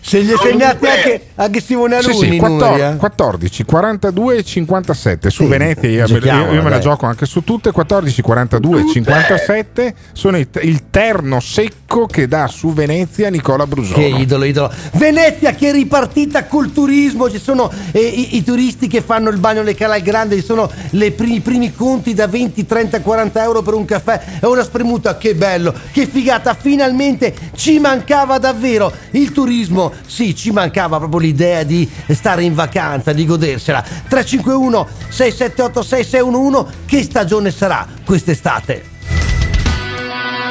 se 0.00 0.22
gli 0.22 0.34
segnate 0.40 0.88
anche, 0.88 1.26
anche 1.36 1.60
Simone 1.60 2.00
Sì, 2.00 2.10
Aluni 2.10 2.28
sì, 2.28 2.34
i 2.34 2.38
14, 2.38 2.72
numeri, 2.78 2.94
eh? 2.94 2.98
14, 2.98 3.64
42 3.64 4.36
e 4.36 4.42
57 4.44 5.30
su 5.30 5.42
Sì, 5.42 5.48
Venezia 5.48 5.88
io, 5.88 6.04
giochiamola, 6.04 6.52
io- 6.52 6.62
me 6.62 6.70
la 6.70 6.78
gioco 6.78 7.06
anche 7.06 7.24
su 7.26 7.42
tutte. 7.44 7.72
14, 7.72 8.22
42 8.22 8.80
e 8.80 8.84
57 8.92 9.94
sono 10.12 10.36
il, 10.38 10.48
il 10.62 10.90
terno 10.90 11.40
secco 11.40 12.06
che 12.06 12.28
dà 12.28 12.46
su 12.46 12.72
Venezia 12.72 13.30
Nicola 13.30 13.66
Brusone 13.66 13.94
Che 14.10 14.18
idolo, 14.18 14.44
idolo. 14.44 14.70
Venezia 14.92 15.52
che 15.54 15.70
è 15.70 15.72
ripartita 15.72 16.44
col 16.44 16.72
turismo, 16.72 17.30
ci 17.30 17.38
sono 17.40 17.70
eh, 17.92 18.00
i, 18.00 18.36
i 18.36 18.44
turisti 18.44 18.86
che 18.86 19.00
fanno 19.00 19.30
il 19.30 19.38
bagno 19.38 19.60
alle 19.60 19.74
Canal 19.74 20.00
Grande, 20.02 20.36
ci 20.36 20.44
sono 20.44 20.70
le 20.90 21.10
primi, 21.12 21.36
i 21.36 21.40
primi 21.40 21.74
conti 21.74 22.12
da 22.14 22.26
20, 22.26 22.66
30, 22.66 23.00
40 23.00 23.42
euro 23.42 23.62
per 23.62 23.74
un 23.74 23.84
caffè. 23.86 24.20
E 24.40 24.46
una 24.46 24.62
spremuta, 24.62 25.16
che 25.16 25.34
bello, 25.34 25.72
che 25.90 26.06
figata, 26.06 26.54
finalmente 26.54 27.34
ci 27.54 27.78
mancava 27.78 28.38
davvero 28.38 28.92
il 29.12 29.32
turismo, 29.32 29.92
sì, 30.06 30.34
ci 30.34 30.50
mancava 30.50 30.98
proprio 30.98 31.20
l'idea 31.20 31.62
di 31.62 31.88
stare 32.08 32.42
in 32.42 32.54
vacanza, 32.54 33.12
di 33.12 33.26
godersela. 33.26 33.82
351 33.82 34.88
678 35.08 35.82
6611, 35.82 36.84
che 36.86 37.02
stagione 37.02 37.50
sarà 37.50 37.86
quest'estate? 38.04 38.94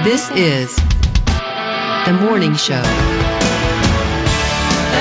This 0.03 0.29
is 0.35 0.73
the 2.05 2.11
morning 2.11 2.55
show. 2.55 2.81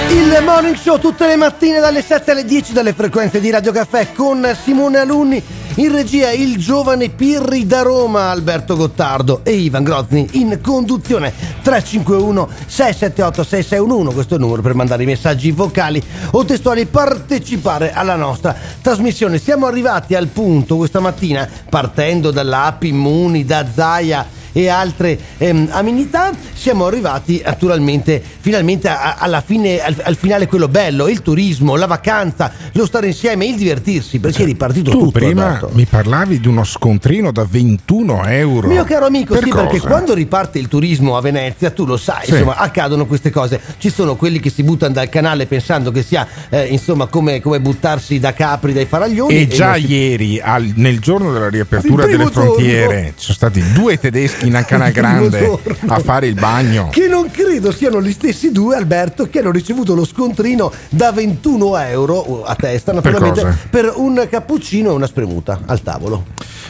Il 0.08 0.42
morning 0.44 0.76
show 0.76 0.98
tutte 0.98 1.26
le 1.26 1.36
mattine 1.36 1.80
dalle 1.80 2.02
7 2.02 2.30
alle 2.30 2.44
10 2.44 2.72
dalle 2.72 2.92
frequenze 2.92 3.40
di 3.40 3.50
Radio 3.50 3.72
Caffè 3.72 4.12
con 4.12 4.56
Simone 4.62 4.98
Alunni, 4.98 5.42
in 5.76 5.90
regia 5.90 6.30
il 6.30 6.56
giovane 6.56 7.08
Pirri 7.08 7.66
da 7.66 7.82
Roma 7.82 8.30
Alberto 8.30 8.76
Gottardo 8.76 9.40
e 9.42 9.54
Ivan 9.54 9.82
Grozny 9.82 10.28
in 10.32 10.60
conduzione 10.62 11.32
351 11.62 12.48
678 12.66 13.42
6611 13.42 14.14
questo 14.14 14.34
è 14.34 14.36
il 14.36 14.42
numero 14.44 14.62
per 14.62 14.74
mandare 14.74 15.02
i 15.02 15.06
messaggi 15.06 15.50
vocali 15.50 16.00
o 16.30 16.44
testuali 16.44 16.82
e 16.82 16.86
partecipare 16.86 17.92
alla 17.92 18.14
nostra 18.14 18.54
trasmissione. 18.80 19.38
Siamo 19.38 19.66
arrivati 19.66 20.14
al 20.14 20.28
punto 20.28 20.76
questa 20.76 21.00
mattina 21.00 21.48
partendo 21.68 22.30
dall'app 22.30 22.84
Immuni 22.84 23.44
da 23.44 23.66
Zaia 23.72 24.42
e 24.56 24.68
altre 24.68 25.18
ehm, 25.38 25.68
amenità 25.72 26.30
siamo 26.54 26.86
arrivati 26.86 27.42
naturalmente 27.44 28.22
finalmente 28.40 28.88
a- 28.88 29.16
alla 29.18 29.40
fine 29.44 29.80
al, 29.80 29.96
al 30.02 30.16
finale 30.16 30.46
quello 30.46 30.68
bello 30.68 31.08
il 31.08 31.22
turismo 31.22 31.74
la 31.76 31.86
vacanza 31.86 32.52
lo 32.72 32.86
stare 32.86 33.08
insieme 33.08 33.46
il 33.46 33.56
divertirsi 33.56 34.20
perché 34.20 34.42
è 34.42 34.46
ripartito 34.46 34.90
tu 34.92 34.98
tutto 34.98 35.10
prima 35.10 35.46
Alberto. 35.46 35.70
mi 35.72 35.84
parlavi 35.86 36.38
di 36.40 36.46
uno 36.48 36.62
scontrino 36.62 37.32
da 37.32 37.44
21 37.48 38.24
euro 38.26 38.68
Mio 38.68 38.84
caro 38.84 39.06
amico, 39.06 39.34
Per 39.34 39.42
sì, 39.42 39.50
perché 39.50 39.78
cosa? 39.78 39.88
quando 39.88 40.14
riparte 40.14 40.58
il 40.60 40.68
turismo 40.68 41.16
a 41.16 41.20
Venezia, 41.20 41.70
tu 41.70 41.84
lo 41.84 41.96
sai, 41.96 42.24
Sì. 42.26 42.30
insomma, 42.32 42.56
accadono 42.56 43.06
queste 43.06 43.30
cose. 43.30 43.60
Ci 43.78 43.90
sono 43.90 44.14
quelli 44.16 44.38
che 44.40 44.50
si 44.50 44.62
buttano 44.62 44.92
dal 44.94 45.08
canale 45.08 45.46
pensando 45.46 45.90
che 45.90 46.02
sia, 46.02 46.26
eh, 46.48 46.66
insomma, 46.66 47.06
come, 47.06 47.40
come 47.40 47.60
buttarsi 47.60 48.18
da 48.20 48.32
capri 48.32 48.72
dai 48.72 48.86
faraglioni. 48.86 49.34
E 49.34 49.46
già 49.48 49.72
non 49.72 49.80
si- 49.80 49.92
ieri, 49.92 50.40
al- 50.40 50.72
nel 50.76 51.00
giorno 51.00 51.32
della 51.32 51.48
riapertura 51.48 52.06
delle 52.06 52.26
frontiere, 52.26 53.12
ci 53.16 53.24
sono 53.24 53.34
stati 53.34 53.62
due 53.72 53.98
tedeschi 53.98 54.43
in 54.46 54.64
primo 54.66 54.90
Grande 54.92 55.58
a 55.86 55.98
fare 56.00 56.26
il 56.26 56.34
bagno. 56.34 56.88
Che 56.90 57.06
non 57.08 57.30
credo 57.30 57.72
siano 57.72 58.00
gli 58.02 58.12
stessi 58.12 58.50
due, 58.52 58.76
Alberto, 58.76 59.28
che 59.28 59.40
hanno 59.40 59.50
ricevuto 59.50 59.94
lo 59.94 60.04
scontrino 60.04 60.70
da 60.88 61.12
21 61.12 61.76
euro 61.78 62.44
a 62.44 62.54
testa, 62.54 62.92
naturalmente, 62.92 63.40
cosa? 63.42 63.58
per, 63.70 63.92
un 63.96 64.26
cappuccino 64.30 64.90
e 64.90 64.94
una 64.94 65.06
spremuta 65.06 65.60
al 65.66 65.82
tavolo. 65.82 66.26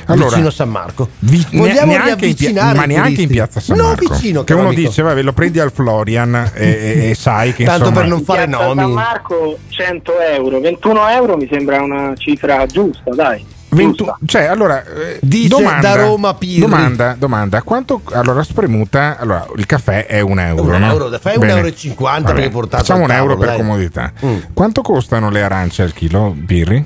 Allora, 0.06 0.28
vicino 0.28 0.48
a 0.48 0.50
San 0.50 0.68
Marco. 0.68 1.08
Vi- 1.20 1.46
ne- 1.50 1.58
Vogliamo 1.58 1.92
neanche 1.92 2.26
in 2.26 2.34
pia- 2.34 2.48
riavvicinare 2.50 2.76
ma 2.78 2.84
i 2.84 2.88
neanche 2.88 3.22
in 3.22 3.28
piazza 3.28 3.60
San 3.60 3.76
No, 3.78 3.84
Marco. 3.84 4.12
vicino, 4.14 4.44
che 4.44 4.52
uno 4.52 4.66
amico. 4.68 4.80
dice, 4.82 5.02
vabbè, 5.02 5.22
lo 5.22 5.32
prendi 5.32 5.58
al 5.60 5.72
Florian 5.72 6.34
e, 6.54 6.66
e- 6.66 7.10
e 7.10 7.14
sai 7.18 7.54
che 7.54 7.64
Tanto 7.64 7.88
insomma, 7.88 8.00
per 8.00 8.08
non 8.10 8.22
fare 8.22 8.46
Piazza 8.46 8.64
San 8.66 8.76
nomi. 8.76 8.92
Marco 8.92 9.58
100 9.68 10.12
euro, 10.20 10.60
21 10.60 11.08
euro 11.08 11.36
mi 11.36 11.48
sembra 11.50 11.80
una 11.82 12.12
cifra 12.16 12.66
giusta, 12.66 13.10
dai. 13.14 13.44
21 13.74 14.18
cioè, 14.26 14.44
allora, 14.44 14.82
eh, 14.84 15.18
Dice 15.20 15.48
domanda, 15.48 15.94
da 15.94 16.02
Roma 16.02 16.34
Pirri. 16.34 16.60
domanda, 16.60 17.14
domanda, 17.18 17.62
quanto 17.62 18.00
allora 18.12 18.42
spremuta? 18.42 19.16
Allora, 19.18 19.46
il 19.56 19.66
caffè 19.66 20.06
è 20.06 20.20
un 20.20 20.38
euro, 20.38 20.62
Un 20.74 20.80
no? 20.80 20.90
euro, 20.90 21.18
fai 21.18 21.36
un 21.36 21.48
euro 21.48 21.66
e 21.66 21.74
cinquanta 21.76 22.28
Vabbè, 22.28 22.34
perché 22.34 22.50
portato 22.50 22.82
Facciamo 22.84 23.04
un 23.04 23.10
euro 23.10 23.22
tavolo, 23.34 23.38
per 23.38 23.48
dai. 23.48 23.56
comodità. 23.56 24.12
Mm. 24.24 24.36
Quanto 24.54 24.82
costano 24.82 25.30
le 25.30 25.42
arance 25.42 25.82
al 25.82 25.92
chilo, 25.92 26.32
Birri? 26.36 26.84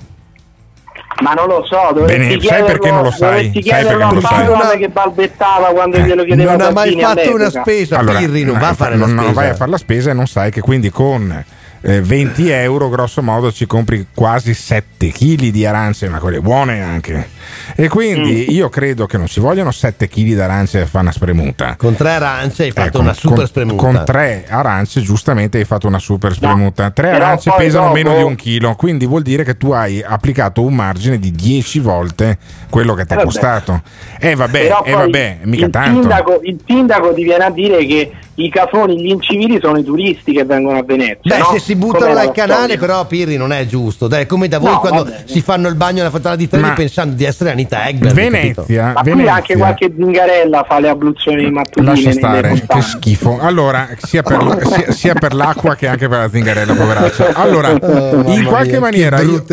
Ma 1.21 1.33
non 1.33 1.49
lo 1.49 1.65
so, 1.67 2.01
Bene, 2.05 2.41
sai 2.41 2.63
perché 2.63 2.93
non 2.93 3.03
lo 3.03 3.11
sai? 3.11 3.51
Sai 3.65 3.83
perché 3.85 3.97
non 4.05 4.15
lo 4.15 4.21
sai? 4.21 4.47
Paolo 4.47 4.77
che 4.79 4.89
balbettava 4.89 5.67
quando 5.71 5.97
Eh, 5.97 6.03
glielo 6.05 6.23
chiedeva 6.25 6.53
non 6.53 6.61
ha 6.61 6.71
mai 6.71 6.97
fatto 7.01 7.35
una 7.35 7.51
spesa, 7.51 7.99
Pirri 8.05 8.45
non 8.45 8.55
no, 8.55 8.61
va 8.61 8.69
a 8.69 8.75
fare 8.75 8.95
non, 8.95 9.09
la 9.09 9.15
non 9.15 9.25
spesa. 9.25 9.41
vai 9.41 9.49
a 9.51 9.55
fare 9.57 9.71
la 9.73 9.77
spesa 9.79 10.11
e 10.11 10.13
non 10.13 10.27
sai 10.29 10.53
che 10.53 10.61
quindi 10.61 10.91
con 10.91 11.45
eh, 11.89 12.01
20 12.03 12.51
euro 12.51 12.89
grosso 12.91 13.23
modo 13.23 13.51
ci 13.51 13.67
compri 13.67 14.07
quasi 14.15 14.53
7 14.53 15.09
kg 15.11 15.49
di 15.49 15.65
arance, 15.65 16.09
ma 16.09 16.19
quelle 16.19 16.41
buone 16.41 16.83
anche. 16.83 17.29
E 17.75 17.89
quindi 17.89 18.47
Mm. 18.49 18.55
io 18.55 18.69
credo 18.69 19.07
che 19.07 19.17
non 19.17 19.27
ci 19.27 19.41
vogliono 19.41 19.71
7 19.71 20.07
kg 20.07 20.15
di 20.23 20.39
arance 20.41 20.79
per 20.79 20.87
fare 20.89 21.05
una 21.05 21.13
spremuta. 21.13 21.77
Con 21.77 21.95
tre 21.97 22.11
arance 22.11 22.65
hai 22.65 22.73
fatto 22.73 22.89
Ecco, 22.89 23.01
una 23.01 23.15
super 23.15 23.37
con, 23.39 23.47
spremuta. 23.47 23.77
con 23.83 24.03
tre 24.05 24.45
arance, 24.49 25.01
giustamente 25.01 25.59
hai 25.59 25.65
fatto 25.65 25.87
una 25.87 25.99
super 25.99 26.35
spremuta. 26.35 26.91
Tre 26.91 27.11
però 27.11 27.25
arance 27.25 27.53
pesano 27.57 27.85
dopo- 27.87 27.95
meno 27.97 28.17
di 28.17 28.23
un 28.23 28.35
chilo, 28.35 28.75
quindi 28.75 29.07
vuol 29.07 29.23
dire 29.23 29.45
che 29.45 29.57
tu 29.57 29.71
hai 29.71 30.03
applicato 30.03 30.63
un 30.63 30.75
margine 30.75 31.19
di 31.19 31.31
10 31.31 31.79
volte 31.81 32.37
quello 32.69 32.93
che 32.95 33.07
ti 33.07 33.15
Eh, 33.15 33.17
è 33.19 33.25
costato. 33.25 33.83
Eh 34.19 34.35
vabbè, 34.35 34.71
eh 34.85 34.93
vabbè, 34.93 35.39
mica 35.45 35.65
il 35.67 35.71
tanto. 35.71 36.01
Sindaco, 36.01 36.41
il 36.43 36.59
sindaco 36.67 37.15
ti 37.15 37.23
viene 37.25 37.45
a 37.45 37.51
dire 37.51 37.87
che 37.87 38.13
i 38.45 38.51
cafoni, 38.51 39.01
gli 39.01 39.09
incivili 39.09 39.59
sono 39.61 39.79
i 39.79 39.85
turisti 39.85 40.33
che 40.33 40.45
vengono 40.45 40.79
a 40.79 40.83
Venezia. 40.85 41.19
Beh, 41.23 41.39
no? 41.39 41.49
se 41.53 41.59
si 41.59 41.75
buttano 41.75 42.15
dal 42.15 42.31
canale, 42.33 42.59
storia? 42.75 42.79
però, 42.79 43.07
Pirri, 43.07 43.37
non 43.37 43.53
è 43.53 43.67
giusto. 43.67 44.07
Dai, 44.07 44.27
come 44.27 44.47
da 44.49 44.59
voi 44.59 44.73
No, 44.73 44.79
quando 44.81 45.05
vabbè. 45.05 45.23
si 45.25 45.41
fanno 45.41 45.69
il 45.69 45.75
bagno 45.75 45.99
nella 45.99 46.11
fontana 46.11 46.37
di 46.37 46.49
Trevi 46.49 46.71
pensando 46.71 47.15
di 47.15 47.25
essere 47.25 47.51
Anita 47.51 47.89
Egbert. 47.89 48.15
Venezia, 48.15 48.93
Ma 48.95 49.01
qui 49.01 49.11
Venezia. 49.11 49.35
anche 49.35 49.57
qualche 49.57 49.93
zingarella 49.97 50.65
fa 50.69 50.79
le 50.79 50.89
abluzioni 50.89 51.51
mattutine. 51.51 51.87
Lascia 51.87 52.09
nelle 52.09 52.13
stare, 52.21 52.65
che 52.67 52.81
schifo. 52.83 53.39
Allora, 53.41 53.89
sia 53.99 54.23
per, 54.23 54.59
sia- 54.67 54.93
sia 54.93 55.15
per 55.15 55.35
l'acqua 55.35 55.75
che 55.75 55.87
anche 55.89 56.09
per 56.09 56.19
la 56.19 56.29
zingarella, 56.31 56.75
poveraccia. 56.75 57.33
Allora, 57.39 57.77
Oh, 57.81 58.23
in 58.33 58.45
qualche 58.45 58.71
mia, 58.73 58.81
maniera 58.81 59.21
io, 59.21 59.45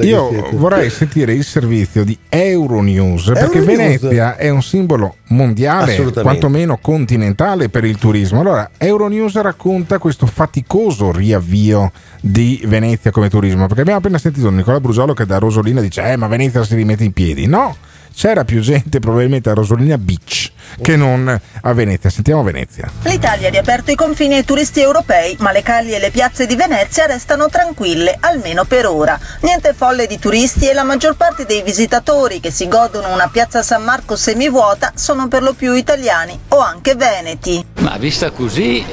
io 0.00 0.48
vorrei 0.52 0.90
sentire 0.90 1.32
il 1.32 1.44
servizio 1.44 2.04
di 2.04 2.16
Euronews, 2.28 3.24
perché 3.26 3.58
Euronews. 3.58 3.64
Venezia 4.00 4.36
è 4.36 4.48
un 4.48 4.62
simbolo 4.62 5.16
mondiale, 5.28 5.96
quantomeno 6.20 6.78
continentale 6.80 7.68
per 7.68 7.84
il 7.84 7.96
turismo. 7.96 8.22
Allora, 8.32 8.70
Euronews 8.78 9.40
racconta 9.40 9.98
questo 9.98 10.26
faticoso 10.26 11.12
riavvio 11.12 11.92
di 12.20 12.62
Venezia 12.66 13.10
come 13.10 13.28
turismo, 13.28 13.66
perché 13.66 13.82
abbiamo 13.82 13.98
appena 13.98 14.18
sentito 14.18 14.50
Nicola 14.50 14.80
Brugiolo 14.80 15.12
che 15.14 15.26
da 15.26 15.38
Rosolina 15.38 15.80
dice 15.80 16.12
"Eh, 16.12 16.16
ma 16.16 16.26
Venezia 16.26 16.64
si 16.64 16.74
rimette 16.74 17.04
in 17.04 17.12
piedi". 17.12 17.46
No, 17.46 17.76
c'era 18.14 18.44
più 18.44 18.60
gente 18.60 18.98
probabilmente 19.00 19.50
a 19.50 19.54
Rosolina 19.54 19.98
Beach 19.98 20.52
che 20.80 20.96
non 20.96 21.40
a 21.62 21.72
Venezia. 21.72 22.10
Sentiamo 22.10 22.42
Venezia. 22.42 22.90
L'Italia 23.02 23.48
ha 23.48 23.50
riaperto 23.50 23.90
i 23.90 23.94
confini 23.94 24.34
ai 24.34 24.44
turisti 24.44 24.80
europei, 24.80 25.36
ma 25.40 25.52
le 25.52 25.62
calli 25.62 25.92
e 25.92 25.98
le 25.98 26.10
piazze 26.10 26.46
di 26.46 26.56
Venezia 26.56 27.06
restano 27.06 27.48
tranquille, 27.48 28.16
almeno 28.20 28.64
per 28.64 28.86
ora. 28.86 29.18
Niente 29.40 29.74
folle 29.74 30.06
di 30.06 30.18
turisti 30.18 30.68
e 30.68 30.74
la 30.74 30.84
maggior 30.84 31.16
parte 31.16 31.44
dei 31.44 31.62
visitatori 31.62 32.40
che 32.40 32.50
si 32.50 32.68
godono 32.68 33.12
una 33.12 33.28
piazza 33.28 33.62
San 33.62 33.82
Marco 33.82 34.16
semivuota 34.16 34.92
sono 34.94 35.28
per 35.28 35.42
lo 35.42 35.52
più 35.52 35.74
italiani 35.74 36.38
o 36.48 36.58
anche 36.58 36.94
veneti. 36.94 37.64
Ma 37.80 37.96
vista 37.98 38.30
così 38.30 38.84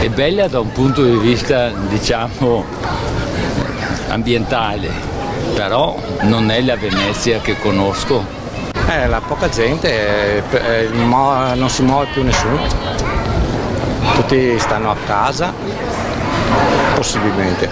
è 0.00 0.08
bella 0.08 0.48
da 0.48 0.60
un 0.60 0.72
punto 0.72 1.02
di 1.02 1.16
vista, 1.18 1.70
diciamo, 1.70 2.64
ambientale, 4.08 4.88
però 5.54 6.00
non 6.22 6.50
è 6.50 6.60
la 6.60 6.76
Venezia 6.76 7.40
che 7.40 7.58
conosco. 7.58 8.37
Eh, 8.90 9.06
la 9.06 9.20
poca 9.20 9.50
gente, 9.50 10.38
eh, 10.38 10.42
eh, 10.50 10.88
non 10.88 11.68
si 11.68 11.82
muove 11.82 12.06
più 12.06 12.22
nessuno. 12.24 12.58
Tutti 14.14 14.58
stanno 14.58 14.90
a 14.90 14.96
casa, 15.04 15.52
possibilmente. 16.94 17.68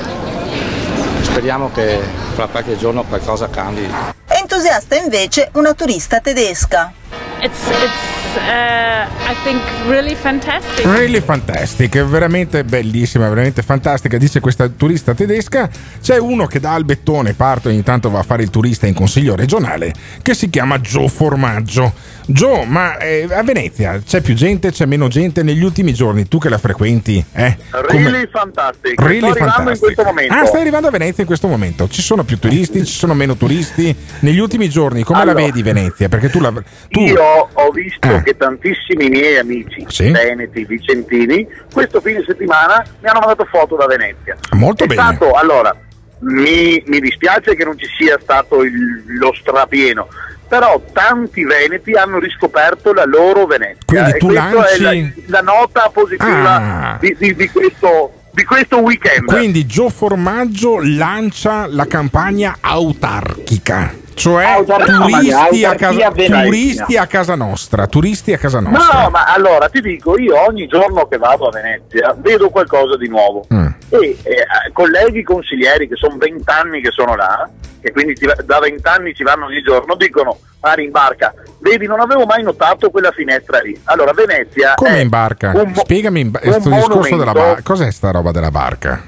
Speriamo 1.22 1.70
che 1.72 2.00
fra 2.34 2.48
qualche 2.48 2.76
giorno 2.76 3.02
qualcosa 3.04 3.48
cambi. 3.48 3.90
Entusiasta 4.26 4.96
invece 4.96 5.48
una 5.54 5.72
turista 5.72 6.20
tedesca. 6.20 6.92
It's 7.42 7.68
it's 7.68 8.36
uh, 8.36 9.30
I 9.30 9.34
think 9.44 9.60
really 9.86 10.14
fantastic. 10.14 10.84
Really 10.86 11.20
fantastic, 11.20 11.96
è 11.96 12.04
veramente 12.04 12.64
bellissima, 12.64 13.28
veramente 13.28 13.62
fantastica, 13.62 14.16
dice 14.16 14.40
questa 14.40 14.68
turista 14.68 15.14
tedesca. 15.14 15.68
C'è 16.00 16.18
uno 16.18 16.46
che 16.46 16.60
dà 16.60 16.72
al 16.72 16.84
bettone, 16.84 17.34
parte 17.34 17.68
ogni 17.68 17.82
tanto 17.82 18.10
va 18.10 18.20
a 18.20 18.22
fare 18.22 18.42
il 18.42 18.50
turista 18.50 18.86
in 18.86 18.94
consiglio 18.94 19.36
regionale, 19.36 19.92
che 20.22 20.34
si 20.34 20.48
chiama 20.48 20.78
Joe 20.78 21.08
Formaggio. 21.08 21.92
Joe, 22.28 22.64
ma 22.66 22.96
eh, 22.98 23.28
a 23.30 23.42
Venezia 23.44 24.00
c'è 24.04 24.20
più 24.20 24.34
gente, 24.34 24.72
c'è 24.72 24.84
meno 24.84 25.06
gente 25.06 25.44
negli 25.44 25.62
ultimi 25.62 25.94
giorni, 25.94 26.26
tu 26.26 26.38
che 26.38 26.48
la 26.48 26.58
frequenti, 26.58 27.24
eh? 27.32 27.56
come- 27.70 28.10
Really 28.10 28.28
fantastic. 28.32 29.00
Really 29.00 29.18
Sto 29.18 29.26
arrivando 29.28 29.46
in 29.46 29.52
fantastic. 29.52 29.78
questo 29.80 30.02
momento. 30.04 30.34
Ah, 30.34 30.44
stai 30.46 30.60
arrivando 30.62 30.88
a 30.88 30.90
Venezia 30.90 31.20
in 31.20 31.26
questo 31.26 31.46
momento. 31.46 31.86
Ci 31.88 32.02
sono 32.02 32.24
più 32.24 32.38
turisti, 32.38 32.84
ci 32.84 32.92
sono 32.92 33.14
meno 33.14 33.36
turisti. 33.36 33.94
Negli 34.20 34.38
ultimi 34.40 34.68
giorni, 34.68 35.04
come 35.04 35.20
Allora, 35.20 35.38
la 35.38 35.44
vedi 35.46 35.62
Venezia? 35.62 36.08
Perché 36.08 36.28
tu 36.28 36.40
la. 36.40 36.52
Tu, 36.88 37.00
Io 37.02 37.22
ho 37.52 37.70
visto 37.70 38.08
Eh. 38.08 38.22
che 38.22 38.36
tantissimi 38.36 39.08
miei 39.08 39.38
amici, 39.38 39.84
Sì. 39.88 40.10
veneti, 40.10 40.64
vicentini, 40.64 41.46
questo 41.72 42.00
fine 42.00 42.22
settimana 42.26 42.84
mi 43.00 43.08
hanno 43.08 43.20
mandato 43.20 43.44
foto 43.50 43.76
da 43.76 43.86
Venezia. 43.86 44.36
Molto 44.52 44.84
È 44.84 44.86
bene. 44.86 45.00
stato, 45.00 45.32
allora, 45.32 45.74
mi, 46.20 46.82
mi 46.86 46.98
dispiace 47.00 47.54
che 47.54 47.64
non 47.64 47.78
ci 47.78 47.86
sia 47.98 48.18
stato 48.20 48.62
il- 48.62 49.04
lo 49.18 49.34
strapieno, 49.38 50.08
però 50.48 50.80
tanti 50.92 51.44
veneti 51.44 51.92
hanno 51.92 52.18
riscoperto 52.18 52.92
la 52.92 53.04
loro 53.04 53.46
Venezia. 53.46 53.82
Quindi 53.84 54.10
e 54.10 54.16
tu 54.18 54.26
questa 54.28 54.68
è 54.68 54.78
la, 54.78 54.92
lanci- 54.92 55.24
la 55.26 55.40
nota 55.40 55.90
positiva 55.92 56.54
Ah. 56.54 56.96
di, 57.00 57.14
di- 57.18 57.34
di 57.34 57.48
questo, 57.50 58.12
di 58.32 58.44
questo 58.44 58.78
weekend. 58.80 59.26
Quindi 59.26 59.66
Gio 59.66 59.88
Formaggio 59.90 60.78
lancia 60.82 61.66
la 61.66 61.86
campagna 61.86 62.56
autarchica. 62.60 63.92
Cioè 64.16 64.44
Autarchia, 64.46 64.96
turisti, 64.96 65.64
a 65.66 65.74
casa, 65.74 66.10
turisti 66.10 66.96
a 66.96 67.06
casa 67.06 67.34
nostra, 67.34 67.86
turisti 67.86 68.32
a 68.32 68.38
casa 68.38 68.60
nostra. 68.60 69.02
No, 69.02 69.10
ma 69.10 69.24
allora 69.26 69.68
ti 69.68 69.82
dico, 69.82 70.18
io 70.18 70.40
ogni 70.40 70.66
giorno 70.66 71.06
che 71.06 71.18
vado 71.18 71.48
a 71.48 71.50
Venezia 71.50 72.14
vedo 72.16 72.48
qualcosa 72.48 72.96
di 72.96 73.08
nuovo 73.08 73.44
Mm. 73.52 73.66
e 73.90 74.16
eh, 74.22 74.46
colleghi 74.72 75.22
consiglieri 75.22 75.86
che 75.86 75.96
sono 75.96 76.16
vent'anni 76.16 76.80
che 76.80 76.90
sono 76.92 77.14
là, 77.14 77.46
che 77.78 77.92
quindi 77.92 78.14
ti- 78.14 78.26
da 78.42 78.58
vent'anni 78.58 79.14
ci 79.14 79.22
vanno 79.22 79.44
ogni 79.46 79.60
giorno, 79.62 79.94
dicono 79.96 80.38
Mari 80.62 80.84
in 80.84 80.90
barca, 80.92 81.34
vedi 81.60 81.86
non 81.86 82.00
avevo 82.00 82.24
mai 82.24 82.42
notato 82.42 82.88
quella 82.90 83.10
finestra 83.12 83.60
lì. 83.60 83.78
Allora 83.84 84.12
Venezia 84.14 84.72
Come 84.76 85.02
in 85.02 85.10
barca? 85.10 85.52
mo- 85.52 85.70
Spiegami 85.74 86.30
questo 86.30 86.70
discorso 86.70 87.16
della 87.16 87.32
barca. 87.32 87.60
Cos'è 87.62 87.90
sta 87.92 88.10
roba 88.12 88.30
della 88.30 88.50
barca? 88.50 89.02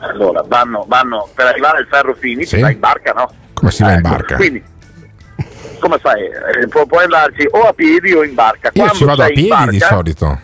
Allora, 0.00 0.42
vanno, 0.46 0.84
vanno 0.88 1.28
per 1.34 1.46
arrivare 1.46 1.78
al 1.78 1.86
ferro 1.88 2.14
fini, 2.14 2.44
Sì. 2.44 2.58
in 2.58 2.76
barca, 2.78 3.12
no? 3.12 3.30
Come 3.58 3.70
si 3.70 3.82
va 3.82 3.92
in 3.92 3.98
Ecco, 3.98 4.08
barca? 4.08 4.36
Quindi, 4.36 4.62
come 5.80 5.98
fai? 5.98 6.22
Eh, 6.22 6.66
pu- 6.68 6.86
puoi 6.86 7.04
andarci 7.04 7.46
o 7.50 7.60
a 7.62 7.72
piedi 7.72 8.12
o 8.12 8.22
in 8.24 8.34
barca. 8.34 8.68
Io 8.72 8.82
Quando 8.82 8.94
ci 8.94 9.04
vado 9.04 9.22
a 9.22 9.28
in 9.28 9.34
piedi 9.34 9.70
di 9.70 9.78
barca- 9.78 9.94
solito. 9.94 10.40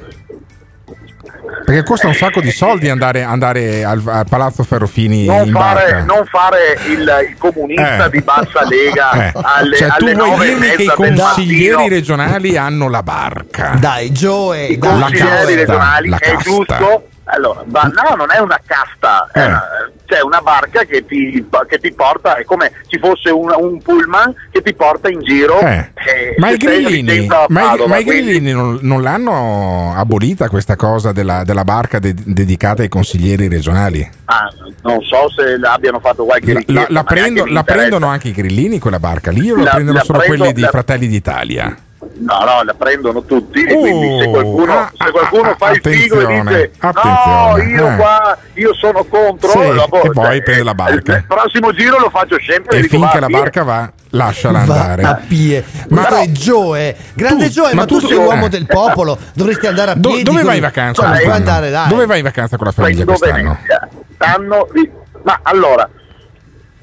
Perché 1.65 1.83
costa 1.83 2.09
un 2.09 2.15
sacco 2.15 2.41
di 2.41 2.51
soldi 2.51 2.91
andare, 2.91 3.23
andare 3.23 3.85
al, 3.85 4.03
al 4.07 4.27
Palazzo 4.29 4.63
Ferrofini 4.65 5.25
non 5.25 5.47
in 5.47 5.53
fare, 5.53 5.91
barca. 5.93 6.05
non 6.05 6.25
fare 6.27 6.79
il, 6.89 7.27
il 7.31 7.37
comunista 7.39 8.05
Eh. 8.07 8.11
di 8.11 8.21
bassa 8.21 8.67
lega 8.69 9.13
Eh, 9.29 9.33
alle, 9.43 9.77
cioè, 9.77 9.89
tu 9.97 10.05
alle 10.05 10.15
vuoi 10.15 10.29
nove 10.31 10.45
e 10.45 10.49
dirmi 10.49 10.77
che 10.77 10.83
i 10.83 10.87
consiglieri 10.95 11.89
regionali 11.89 12.57
hanno 12.59 12.89
la 12.91 13.03
barca? 13.03 13.77
Dai, 13.79 14.11
Joe, 14.11 14.65
I 14.67 14.79
La 14.79 14.89
consiglieri 14.89 15.27
casta, 15.27 15.55
regionali 15.55 16.09
la 16.09 16.19
è 16.19 16.33
casta. 16.33 16.43
giusto 16.51 17.09
allora 17.27 17.63
ma 17.67 17.83
no 17.85 18.15
non 18.17 18.29
è 18.31 18.39
una 18.39 18.61
casta 18.65 19.29
Eh. 19.33 19.93
c'è 20.05 20.21
una 20.21 20.41
barca 20.43 20.85
che 20.85 21.07
ti, 21.07 21.45
che 21.69 21.79
ti 21.79 21.91
porta 21.93 22.37
è 22.37 22.45
come 22.45 22.71
ci 22.89 22.99
fosse 22.99 23.31
un, 23.31 23.51
un 23.57 23.81
pullman 23.81 24.35
che 24.51 24.61
ti 24.63 24.75
porta 24.75 25.09
in 25.09 25.21
giro 25.23 25.59
Eh. 25.61 25.91
eh, 25.95 26.35
Ma 26.39 26.51
i 26.51 26.57
grillini, 26.59 27.27
ma 27.27 27.47
Padova, 27.49 27.87
ma 27.89 27.97
i 27.99 28.05
grillini 28.05 28.53
non, 28.53 28.79
non 28.83 29.03
l'hanno 29.03 29.95
abolita 29.97 30.49
questa 30.51 30.77
cosa 30.77 31.13
della, 31.13 31.45
della 31.45 31.65
barca 31.65 31.99
de- 31.99 32.15
dedicata 32.15 32.83
ai 32.83 32.89
consiglieri 32.89 33.49
regionali? 33.49 34.07
ah, 34.27 34.49
non 34.83 35.01
so 35.03 35.29
se 35.31 35.57
l'abbiano 35.57 36.01
fatto 36.01 36.25
qualche 36.25 36.53
La, 36.53 36.61
la- 36.67 36.87
la 36.91 37.05
prendo- 37.05 37.47
la 37.47 37.63
prendono 37.63 38.07
anche 38.09 38.29
i 38.29 38.33
grillini 38.33 38.79
quella 38.79 38.99
barca 39.01 39.31
lì 39.31 39.51
o 39.51 39.57
la, 39.57 39.71
prendono 39.71 39.99
solo 40.05 40.19
prendo- 40.19 40.37
quelli 40.39 40.53
di 40.53 40.61
la- 40.61 40.69
Fratelli 40.69 41.07
d'Italia? 41.07 41.75
No, 42.17 42.39
no, 42.45 42.63
la 42.63 42.75
prendono 42.75 43.23
tutti 43.25 43.63
e 43.65 43.75
quindi 43.75 44.19
se 44.21 44.27
Oh, 44.27 44.31
qualcuno, 44.31 44.73
ah, 44.73 44.93
se 44.97 45.11
qualcuno 45.11 45.51
ah, 45.51 45.57
fa 45.57 45.71
il 45.71 45.81
figo 45.83 46.21
e 46.21 46.23
attenzione, 46.23 46.71
dice 46.71 46.81
no, 46.93 47.57
io 47.59 47.89
eh. 47.89 47.97
qua, 47.97 48.39
io 48.55 48.75
sono 48.75 49.05
contro, 49.05 49.49
Sì, 49.51 49.59
e 49.59 49.87
poi 49.89 50.11
cioè, 50.15 50.43
prende 50.43 50.63
la 50.63 50.75
barca. 50.75 51.17
Il 51.17 51.25
prossimo 51.27 51.73
giro 51.73 51.99
lo 51.99 52.11
faccio 52.11 52.37
sempre 52.41 52.79
E 52.79 52.81
dico, 52.83 52.97
finché 52.99 53.19
va, 53.19 53.21
la 53.21 53.39
barca 53.39 53.63
va, 53.65 53.93
lasciala 54.11 54.65
Va 54.65 54.75
andare. 54.75 55.03
a 55.03 55.15
pie. 55.27 55.65
Questo 55.89 56.15
è 56.15 56.27
Joe. 56.29 56.97
Grande 57.15 57.47
Tu- 57.47 57.53
Joe, 57.53 57.69
ma, 57.75 57.81
ma 57.81 57.87
tu, 57.87 57.99
tu- 57.99 58.07
sei 58.07 58.17
uomo 58.17 58.47
eh. 58.47 58.49
del 58.49 58.67
popolo, 58.67 59.19
dovresti 59.33 59.67
andare 59.67 59.91
a 59.91 59.95
Do- 59.95 60.09
piedi. 60.11 60.23
dove 60.23 60.37
con- 60.39 60.47
vai 60.47 60.57
in 60.57 60.63
vacanza 60.63 61.17
Cioè, 61.17 61.29
andare 61.31 61.71
dai. 61.71 61.89
Dove 61.89 62.07
vai 62.07 62.19
in 62.19 62.25
vacanza 62.25 62.57
con 62.57 62.67
la 62.67 62.73
famiglia 62.73 63.05
quest'anno? 63.05 63.35
Venezia. 63.35 63.89
Stanno 64.15 64.69
lì. 64.73 64.91
Ma 65.25 65.41
allora, 65.43 65.89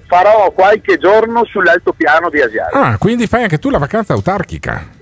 farò 0.07 0.51
qualche 0.51 0.97
giorno 0.97 1.45
sull'altopiano 1.45 2.29
di 2.29 2.41
Asiago. 2.41 2.77
Ah, 2.77 2.97
quindi 2.97 3.27
fai 3.27 3.43
anche 3.43 3.59
tu 3.59 3.69
la 3.69 3.77
vacanza 3.77 4.13
autarchica. 4.13 4.99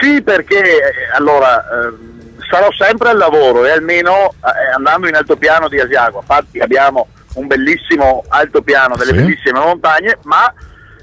Sì, 0.00 0.22
perché 0.22 0.60
eh, 0.60 0.82
allora 1.14 1.64
ehm, 1.70 2.38
sarò 2.50 2.70
sempre 2.72 3.10
al 3.10 3.18
lavoro 3.18 3.64
e 3.64 3.70
almeno 3.70 4.34
eh, 4.44 4.72
andando 4.74 5.08
in 5.08 5.14
altopiano 5.14 5.68
di 5.68 5.80
Asiago, 5.80 6.20
infatti 6.20 6.58
abbiamo 6.60 7.08
un 7.34 7.46
bellissimo 7.46 8.24
altopiano, 8.28 8.96
delle 8.96 9.12
Sì. 9.12 9.22
bellissime 9.22 9.58
montagne, 9.58 10.18
ma 10.24 10.52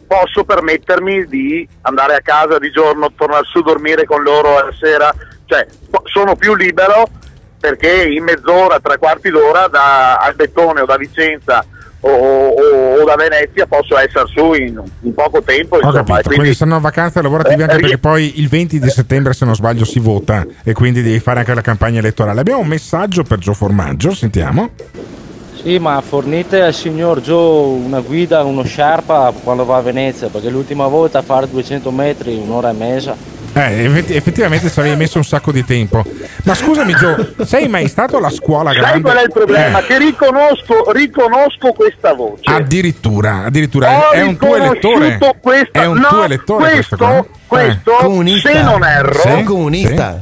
posso 0.08 0.44
permettermi 0.44 1.26
di 1.26 1.68
andare 1.82 2.16
a 2.16 2.22
casa 2.22 2.58
di 2.58 2.72
giorno, 2.72 3.12
tornare 3.16 3.46
su, 3.46 3.62
dormire 3.62 4.06
con 4.06 4.24
loro 4.24 4.58
alla 4.58 4.74
sera, 4.80 5.14
cioè 5.46 5.66
sono 6.06 6.36
più 6.36 6.56
libero 6.56 7.08
perché 7.60 8.06
in 8.08 8.24
mezz'ora, 8.24 8.80
tre 8.80 8.98
quarti 8.98 9.30
d'ora 9.30 9.68
da 9.68 10.16
Albettone 10.16 10.82
o 10.82 10.86
da 10.86 10.98
Vicenza 10.98 11.64
o, 12.02 12.10
o- 12.10 13.02
o 13.02 13.06
da 13.06 13.16
Venezia 13.16 13.66
posso 13.68 13.98
essere 13.98 14.26
su 14.28 14.54
in, 14.54 14.82
in 15.02 15.14
poco 15.14 15.42
tempo. 15.42 15.76
Ho 15.76 15.80
insomma, 15.80 16.02
e 16.02 16.06
capito, 16.06 16.30
quindi 16.30 16.54
sono 16.54 16.80
vacanze 16.80 17.22
lavorative 17.22 17.62
Eh, 17.62 17.64
anche 17.64 17.76
eh, 17.76 17.80
perché 17.80 17.98
poi 17.98 18.40
il 18.40 18.48
20 18.48 18.80
di 18.80 18.90
settembre, 18.90 19.34
se 19.34 19.46
non 19.46 19.56
sbaglio, 19.56 19.86
si 19.86 20.00
vota 20.00 20.46
e 20.64 20.74
quindi 20.74 21.02
devi 21.02 21.20
fare 21.20 21.40
anche 21.40 21.54
la 21.54 21.62
campagna 21.62 22.00
elettorale. 22.00 22.40
Abbiamo 22.40 22.62
un 22.62 22.68
messaggio 22.68 23.24
per 23.24 23.40
Gio 23.40 23.54
Formaggio, 23.54 24.14
sentiamo. 24.14 24.70
Sì, 25.62 25.78
ma 25.78 26.00
fornite 26.00 26.62
al 26.62 26.74
signor 26.74 27.20
Joe 27.20 27.80
una 27.84 28.00
guida, 28.00 28.44
uno 28.44 28.64
sciarpa 28.64 29.34
quando 29.44 29.66
va 29.66 29.76
a 29.78 29.82
Venezia, 29.82 30.30
perché 30.30 30.50
l'ultima 30.50 30.88
volta 30.88 31.20
a 31.20 31.22
fare 31.22 31.50
200 31.50 31.92
metri, 31.92 32.36
un'ora 32.36 32.70
e 32.70 32.74
mezza. 32.74 33.16
Eh, 33.54 33.84
effetti- 33.86 34.16
effettivamente 34.16 34.70
ci 34.70 34.80
avevi 34.80 34.96
messo 34.96 35.18
un 35.18 35.24
sacco 35.24 35.52
di 35.52 35.66
tempo. 35.66 36.04
Ma 36.44 36.54
scusami, 36.54 36.94
Gio, 36.94 37.34
sei 37.46 37.68
mai 37.68 37.88
stato 37.88 38.18
alla 38.18 38.30
scuola 38.30 38.72
grande? 38.72 38.92
Sai 38.92 39.02
qual 39.02 39.18
è 39.18 39.24
il 39.24 39.32
problema? 39.32 39.80
Eh, 39.80 39.86
Che 39.86 39.98
riconosco, 39.98 40.92
riconosco 40.92 41.72
questa 41.74 42.14
voce. 42.14 42.44
addirittura, 42.52 43.44
addirittura 43.46 44.10
Ho 44.10 44.12
è 44.12 44.22
un 44.22 44.38
tuo 44.38 44.56
elettore. 44.56 45.18
questa- 45.42 45.82
È 45.82 45.86
un 45.86 45.98
no, 45.98 46.08
tuo 46.08 46.24
elettore 46.24 46.72
questo, 46.72 46.96
questo-? 46.96 47.26
Eh. 47.26 47.26
questo, 47.48 48.40
se 48.48 48.62
non 48.62 48.84
erro, 48.84 49.20
Sì, 49.20 49.44
comunista. 49.44 50.22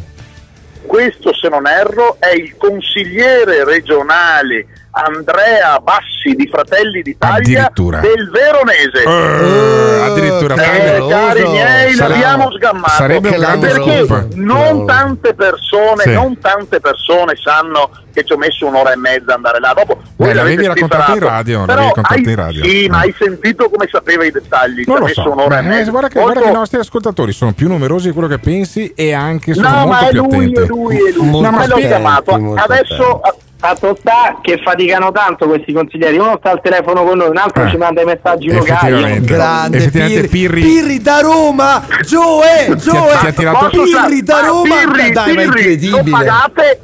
questo 0.85 1.33
se 1.35 1.49
non 1.49 1.67
erro 1.67 2.15
è 2.19 2.29
il 2.33 2.55
consigliere 2.57 3.65
regionale 3.65 4.65
Andrea 5.05 5.79
Bassi 5.79 6.33
di 6.35 6.47
Fratelli 6.47 7.01
d'Italia 7.01 7.71
del 7.73 8.29
Veronese. 8.31 9.03
Eh, 9.03 10.01
addirittura 10.11 10.55
Eh, 10.55 10.57
sarebbe- 10.57 11.07
cari 11.07 11.43
miei, 11.47 11.93
Sare- 11.93 12.09
l'abbiamo 12.13 12.51
sgammato. 12.51 12.89
sarebbe 12.91 13.29
un 13.29 13.37
grande 13.37 13.67
perché 13.67 14.05
scoop. 14.05 14.33
non 14.33 14.85
tante 14.85 15.33
persone, 15.33 16.03
Sì. 16.03 16.11
non 16.13 16.39
tante 16.39 16.79
persone 16.79 17.35
sanno 17.35 17.89
che 18.13 18.23
ci 18.25 18.33
ho 18.33 18.37
messo 18.37 18.65
un'ora 18.65 18.91
e 18.93 18.95
mezza 18.95 19.23
ad 19.25 19.29
andare 19.29 19.59
là. 19.59 19.73
Dopo 19.75 20.01
voi 20.15 20.27
Beh, 20.29 20.33
l'avevi 20.33 20.63
l'avete 20.63 20.81
raccontato 20.81 21.13
in 21.13 21.19
radio, 21.19 21.65
Però 21.65 21.91
hai- 22.01 22.23
in 22.23 22.35
radio. 22.35 22.63
Sì, 22.63 22.87
ma 22.89 23.01
Eh. 23.01 23.05
hai 23.05 23.15
sentito 23.17 23.69
come 23.69 23.87
sapeva 23.91 24.25
i 24.25 24.31
dettagli? 24.31 24.83
Ci 24.83 24.89
Non 24.89 24.99
lo 24.99 25.05
messo 25.05 25.21
so, 25.21 25.31
un'ora 25.31 25.59
e 25.59 25.61
Beh, 25.61 25.67
mezza. 25.67 25.91
guarda, 25.91 26.07
che, 26.07 26.17
Molto- 26.19 26.31
guarda 26.33 26.49
che 26.49 26.55
i 26.55 26.59
nostri 26.59 26.79
ascoltatori 26.79 27.31
sono 27.31 27.51
più 27.53 27.67
numerosi 27.67 28.07
di 28.07 28.13
quello 28.13 28.27
che 28.27 28.39
pensi 28.39 28.91
e 28.95 29.13
anche 29.13 29.53
sono 29.53 29.69
No, 29.69 29.75
molto 29.85 29.91
ma 29.91 29.99
è 30.07 30.09
più 30.09 30.21
lui, 30.23 30.29
attenti. 30.33 30.59
è 30.59 30.65
lui, 30.65 30.95
è 30.97 31.11
lui. 31.13 31.29
No, 31.29 31.51
ma 31.51 31.57
me 31.57 31.67
l'ho 31.67 31.75
aspetta. 31.75 33.35
Fatto 33.59 33.97
sta 33.99 34.37
che 34.41 34.59
faticano 34.63 35.11
tanto 35.11 35.47
questi 35.47 35.73
consiglieri, 35.73 36.17
uno 36.17 36.35
sta 36.37 36.51
al 36.51 36.61
telefono 36.61 37.03
con 37.03 37.17
noi, 37.17 37.29
un 37.29 37.37
altro 37.37 37.63
Eh, 37.65 37.69
ci 37.71 37.77
manda 37.77 38.01
i 38.01 38.05
messaggi 38.05 38.49
vocali. 38.49 38.69
Effettivamente. 38.71 39.33
Grande 39.33 39.77
Effettivamente 39.77 40.27
Pirri. 40.27 40.61
Pirri- 40.61 41.01
da 41.01 41.19
Roma, 41.21 41.75
ha 41.77 43.31
tirato- 43.31 43.69
Pirri 43.69 44.21
da 44.23 44.41
Ma 44.41 44.47
Roma, 44.47 44.75
Pirri, 44.75 45.11
dai, 45.11 45.13
ma 45.13 45.21
è 45.21 45.25
Pirri, 45.33 45.43
incredibile. 45.43 45.89
Lo 46.03 46.03
pagate? 46.17 46.79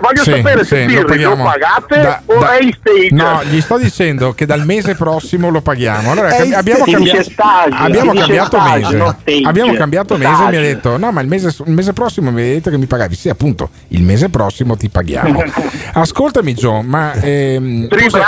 Voglio 0.00 0.22
Sì, 0.22 0.30
sapere 0.30 0.60
sì, 0.62 0.68
se 0.68 0.80
lo 0.80 0.86
Pirri 0.86 1.00
lo, 1.00 1.04
paghiamo. 1.06 1.44
pagate 1.44 2.00
Da- 2.00 2.22
o 2.26 2.38
da- 2.38 2.56
è 2.56 2.62
in 2.62 2.72
stage. 2.78 3.08
No, 3.12 3.42
gli 3.44 3.60
sto 3.60 3.78
dicendo 3.78 4.32
che 4.34 4.46
dal 4.46 4.64
mese 4.64 4.94
prossimo 4.94 5.48
lo 5.50 5.60
paghiamo. 5.60 6.10
Allora, 6.10 6.28
cam- 6.28 6.52
abbiamo, 6.54 6.84
stage. 6.84 6.92
cambi- 7.10 7.22
stage, 7.30 7.74
abbiamo 7.76 8.12
cambiato 8.12 8.58
stage, 8.58 8.96
mese. 8.96 9.14
stage. 9.20 9.42
Abbiamo 9.44 9.72
cambiato 9.74 10.16
mese 10.16 10.28
e 10.28 10.32
mi 10.34 10.36
ha 10.36 10.48
Stage. 10.48 10.60
detto: 10.60 10.96
No, 10.98 11.12
ma 11.12 11.20
il 11.20 11.28
mese, 11.28 11.48
il 11.64 11.72
mese 11.72 11.92
prossimo 11.92 12.30
mi 12.30 12.40
avete 12.40 12.54
detto 12.54 12.70
che 12.70 12.78
mi 12.78 12.86
pagavi. 12.86 13.14
Sì, 13.14 13.28
appunto, 13.28 13.70
il 13.88 14.02
mese 14.02 14.28
prossimo 14.28 14.76
ti 14.76 14.88
paghiamo. 14.88 15.42
Ascoltami, 15.94 16.54
Gio, 16.54 16.82
ma. 16.82 17.12
Ehm, 17.14 17.88
sei- 17.88 18.20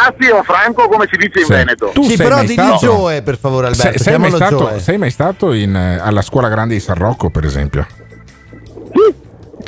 Franco 0.44 0.88
come 0.88 1.06
si 1.10 1.16
dice 1.16 1.40
in 1.40 1.44
Sì. 1.44 1.52
Veneto. 1.52 1.90
Tu 1.94 2.02
Sì, 2.02 2.08
sei 2.08 2.16
però 2.16 2.40
di 2.40 2.52
stato- 2.52 2.78
Gioè, 2.80 3.22
per 3.22 3.38
favore, 3.38 3.66
Alberto. 3.68 3.90
sei, 3.90 3.98
sei 3.98 4.18
mai 4.18 4.30
stato, 4.30 4.78
sei 4.78 4.98
mai 4.98 5.10
stato 5.10 5.52
in, 5.52 5.74
eh, 5.74 5.98
alla 6.00 6.22
scuola 6.22 6.48
grande 6.48 6.74
di 6.74 6.80
San 6.80 6.96
Rocco, 6.96 7.30
per 7.30 7.44
esempio? 7.44 7.86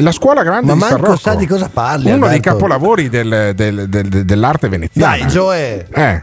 La 0.03 0.13
scuola 0.13 0.43
grande 0.43 0.75
Ma 0.75 0.87
di 0.87 0.91
San 0.93 1.01
Rocco. 1.01 1.17
sa 1.17 1.35
di 1.35 1.47
cosa 1.47 1.71
parli, 1.73 2.07
Uno 2.11 2.27
dei 2.27 2.37
Alberto. 2.37 2.51
capolavori 2.51 3.09
del- 3.09 3.53
del- 3.55 3.89
del- 3.89 4.25
dell'arte 4.25 4.69
veneziana. 4.69 5.17
Dai, 5.17 5.27
Gioè. 5.29 5.85
Eh. 5.93 6.23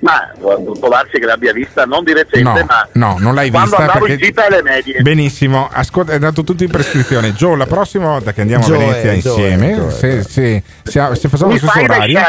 Ma 0.00 0.30
può 0.38 0.88
darsi 0.88 1.18
che 1.18 1.26
l'abbia 1.26 1.52
vista 1.52 1.84
non 1.84 2.04
di 2.04 2.12
recente, 2.12 2.42
No, 2.42 2.52
ma 2.68 2.88
no, 2.92 3.16
non 3.18 3.34
l'hai 3.34 3.50
quando 3.50 3.70
vista 3.70 3.84
andavo 3.84 4.06
in 4.06 4.16
gita 4.16 4.46
alle 4.46 4.62
medie. 4.62 5.00
Benissimo, 5.00 5.68
ascolta, 5.72 6.12
è 6.12 6.14
andato 6.14 6.44
tutto 6.44 6.62
in 6.62 6.70
prescrizione. 6.70 7.32
Gio, 7.34 7.56
la 7.56 7.66
prossima 7.66 8.06
volta 8.06 8.32
che 8.32 8.42
andiamo 8.42 8.64
Gioè, 8.64 8.76
a 8.76 8.78
Venezia 8.78 9.18
Gioè, 9.18 9.32
insieme, 9.32 9.74
Gioè, 9.74 9.90
se, 9.90 10.22
se- 10.22 10.62
se- 10.84 11.14
se 11.16 11.28
facciamo 11.28 11.50
lo 11.50 11.56
stesso 11.58 11.80
orario, 11.80 12.20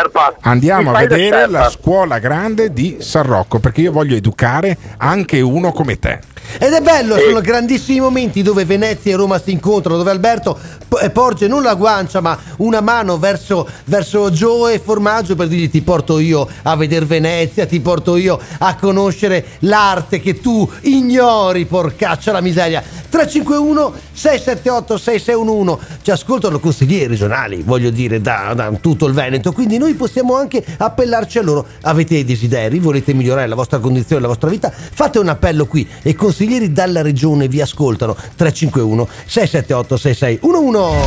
andiamo 0.42 0.92
a 0.96 0.98
vedere 1.00 1.46
la 1.48 1.70
scuola 1.70 2.18
grande 2.18 2.74
di 2.74 2.98
San 3.02 3.24
Rocco 3.24 3.60
perché 3.60 3.82
io 3.82 3.92
voglio 3.92 4.16
educare 4.16 4.76
anche 4.98 5.40
uno 5.40 5.72
come 5.72 6.00
te. 6.00 6.20
Ed 6.58 6.74
è 6.74 6.82
bello, 6.82 7.18
sono 7.18 7.42
grandissimi 7.42 8.00
momenti 8.00 8.42
dove 8.42 8.66
Venezia 8.66 9.14
e 9.14 9.16
Roma 9.16 9.40
si 9.40 9.52
incontrano, 9.52 9.98
dove 9.98 10.12
Alberto 10.12 10.58
eh, 11.02 11.10
porge 11.12 11.48
non 11.48 11.62
la 11.62 11.76
guancia 11.76 12.22
ma 12.22 12.38
una 12.58 12.82
mano 12.82 13.20
verso, 13.20 13.68
verso 13.86 14.32
Gio 14.32 14.68
e 14.68 14.80
Formaggio 14.80 15.36
per 15.36 15.48
dirgli 15.48 15.70
ti 15.70 15.82
porto 15.82 16.18
io 16.20 16.48
a 16.64 16.76
vedere 16.76 17.06
Venezia, 17.06 17.66
ti 17.66 17.80
porto 17.80 18.16
io 18.16 18.40
a 18.60 18.76
conoscere 18.76 19.46
l'arte 19.60 20.20
che 20.20 20.40
tu 20.40 20.70
ignori, 20.82 21.66
porcaccia 21.66 22.32
la 22.32 22.42
miseria. 22.42 22.82
351 23.10 23.94
678 24.12 24.98
6611 24.98 25.78
ci 26.04 26.12
ascoltano 26.12 26.60
consiglieri 26.60 27.08
regionali, 27.08 27.62
voglio 27.64 27.90
dire, 27.90 28.22
da, 28.22 28.54
da 28.56 28.72
tutto 28.80 29.06
il 29.08 29.14
Veneto, 29.14 29.52
quindi 29.52 29.78
noi 29.78 29.94
possiamo 29.94 30.36
anche 30.36 30.64
appellarci 30.78 31.40
a 31.40 31.42
loro. 31.42 31.66
Avete 31.82 32.16
dei 32.16 32.26
desideri, 32.26 32.80
volete 32.80 33.14
migliorare 33.14 33.48
la 33.48 33.56
vostra 33.56 33.80
condizione, 33.80 34.22
la 34.22 34.28
vostra 34.28 34.50
vita? 34.50 34.72
Fate 34.72 35.20
un 35.20 35.28
appello 35.28 35.66
qui 35.66 35.88
e 36.02 36.16
consiglieri 36.40 36.72
dalla 36.72 37.02
regione 37.02 37.50
vi 37.50 37.60
ascoltano. 37.60 38.14
351 38.14 39.08
678 39.26 39.98
6611 39.98 40.98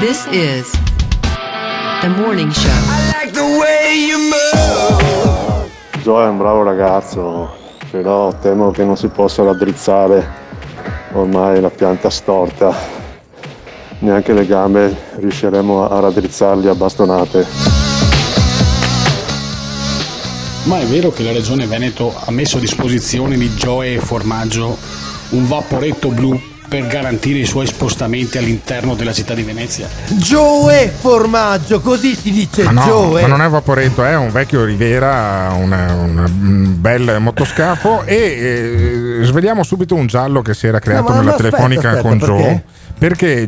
This 0.00 0.26
is 0.30 0.70
the 2.00 2.08
morning 2.08 2.50
show. 2.50 2.70
Gio 6.02 6.24
è 6.24 6.26
un 6.26 6.38
bravo 6.38 6.64
ragazzo, 6.64 7.50
però 7.90 8.32
temo 8.40 8.72
che 8.72 8.84
non 8.84 8.96
si 8.96 9.06
possa 9.08 9.44
raddrizzare 9.44 10.26
ormai 11.12 11.60
la 11.60 11.70
pianta 11.70 12.10
storta. 12.10 12.74
Neanche 14.00 14.32
le 14.32 14.46
gambe 14.46 14.96
riusciremo 15.18 15.88
a 15.88 16.00
raddrizzarli 16.00 16.66
a 16.66 16.74
bastonate. 16.74 17.79
Ma 20.64 20.78
è 20.78 20.84
vero 20.84 21.10
che 21.10 21.22
la 21.22 21.32
Regione 21.32 21.66
Veneto 21.66 22.14
ha 22.24 22.30
messo 22.30 22.58
a 22.58 22.60
disposizione 22.60 23.36
di 23.36 23.54
Gioe 23.54 23.94
e 23.94 23.98
Formaggio 23.98 24.76
un 25.30 25.46
vaporetto 25.48 26.08
blu 26.10 26.38
per 26.68 26.86
garantire 26.86 27.40
i 27.40 27.46
suoi 27.46 27.66
spostamenti 27.66 28.38
all'interno 28.38 28.94
della 28.94 29.12
città 29.12 29.34
di 29.34 29.42
Venezia? 29.42 29.88
Gioe 30.08 30.92
Formaggio, 30.96 31.80
così 31.80 32.14
si 32.14 32.30
dice 32.30 32.62
Ma 32.64 32.70
no, 32.72 32.82
Gioe. 32.84 33.22
ma 33.22 33.26
non 33.28 33.42
è 33.42 33.48
Vaporetto, 33.48 34.04
è 34.04 34.14
un 34.16 34.30
vecchio 34.30 34.64
Rivera, 34.64 35.52
una- 35.58 35.94
una- 35.94 36.24
un 36.26 36.74
bel 36.78 37.16
motoscafo 37.20 38.02
e 38.04 38.14
eh, 39.20 39.24
sveliamo 39.24 39.64
subito 39.64 39.94
un 39.94 40.06
giallo 40.06 40.42
che 40.42 40.54
si 40.54 40.66
era 40.66 40.78
creato 40.78 41.08
No, 41.10 41.16
nella 41.18 41.30
aspetta, 41.34 41.50
telefonica 41.56 41.88
aspetta, 41.90 42.08
con? 42.08 42.18
Joe. 42.18 42.36
Perché 42.42 42.62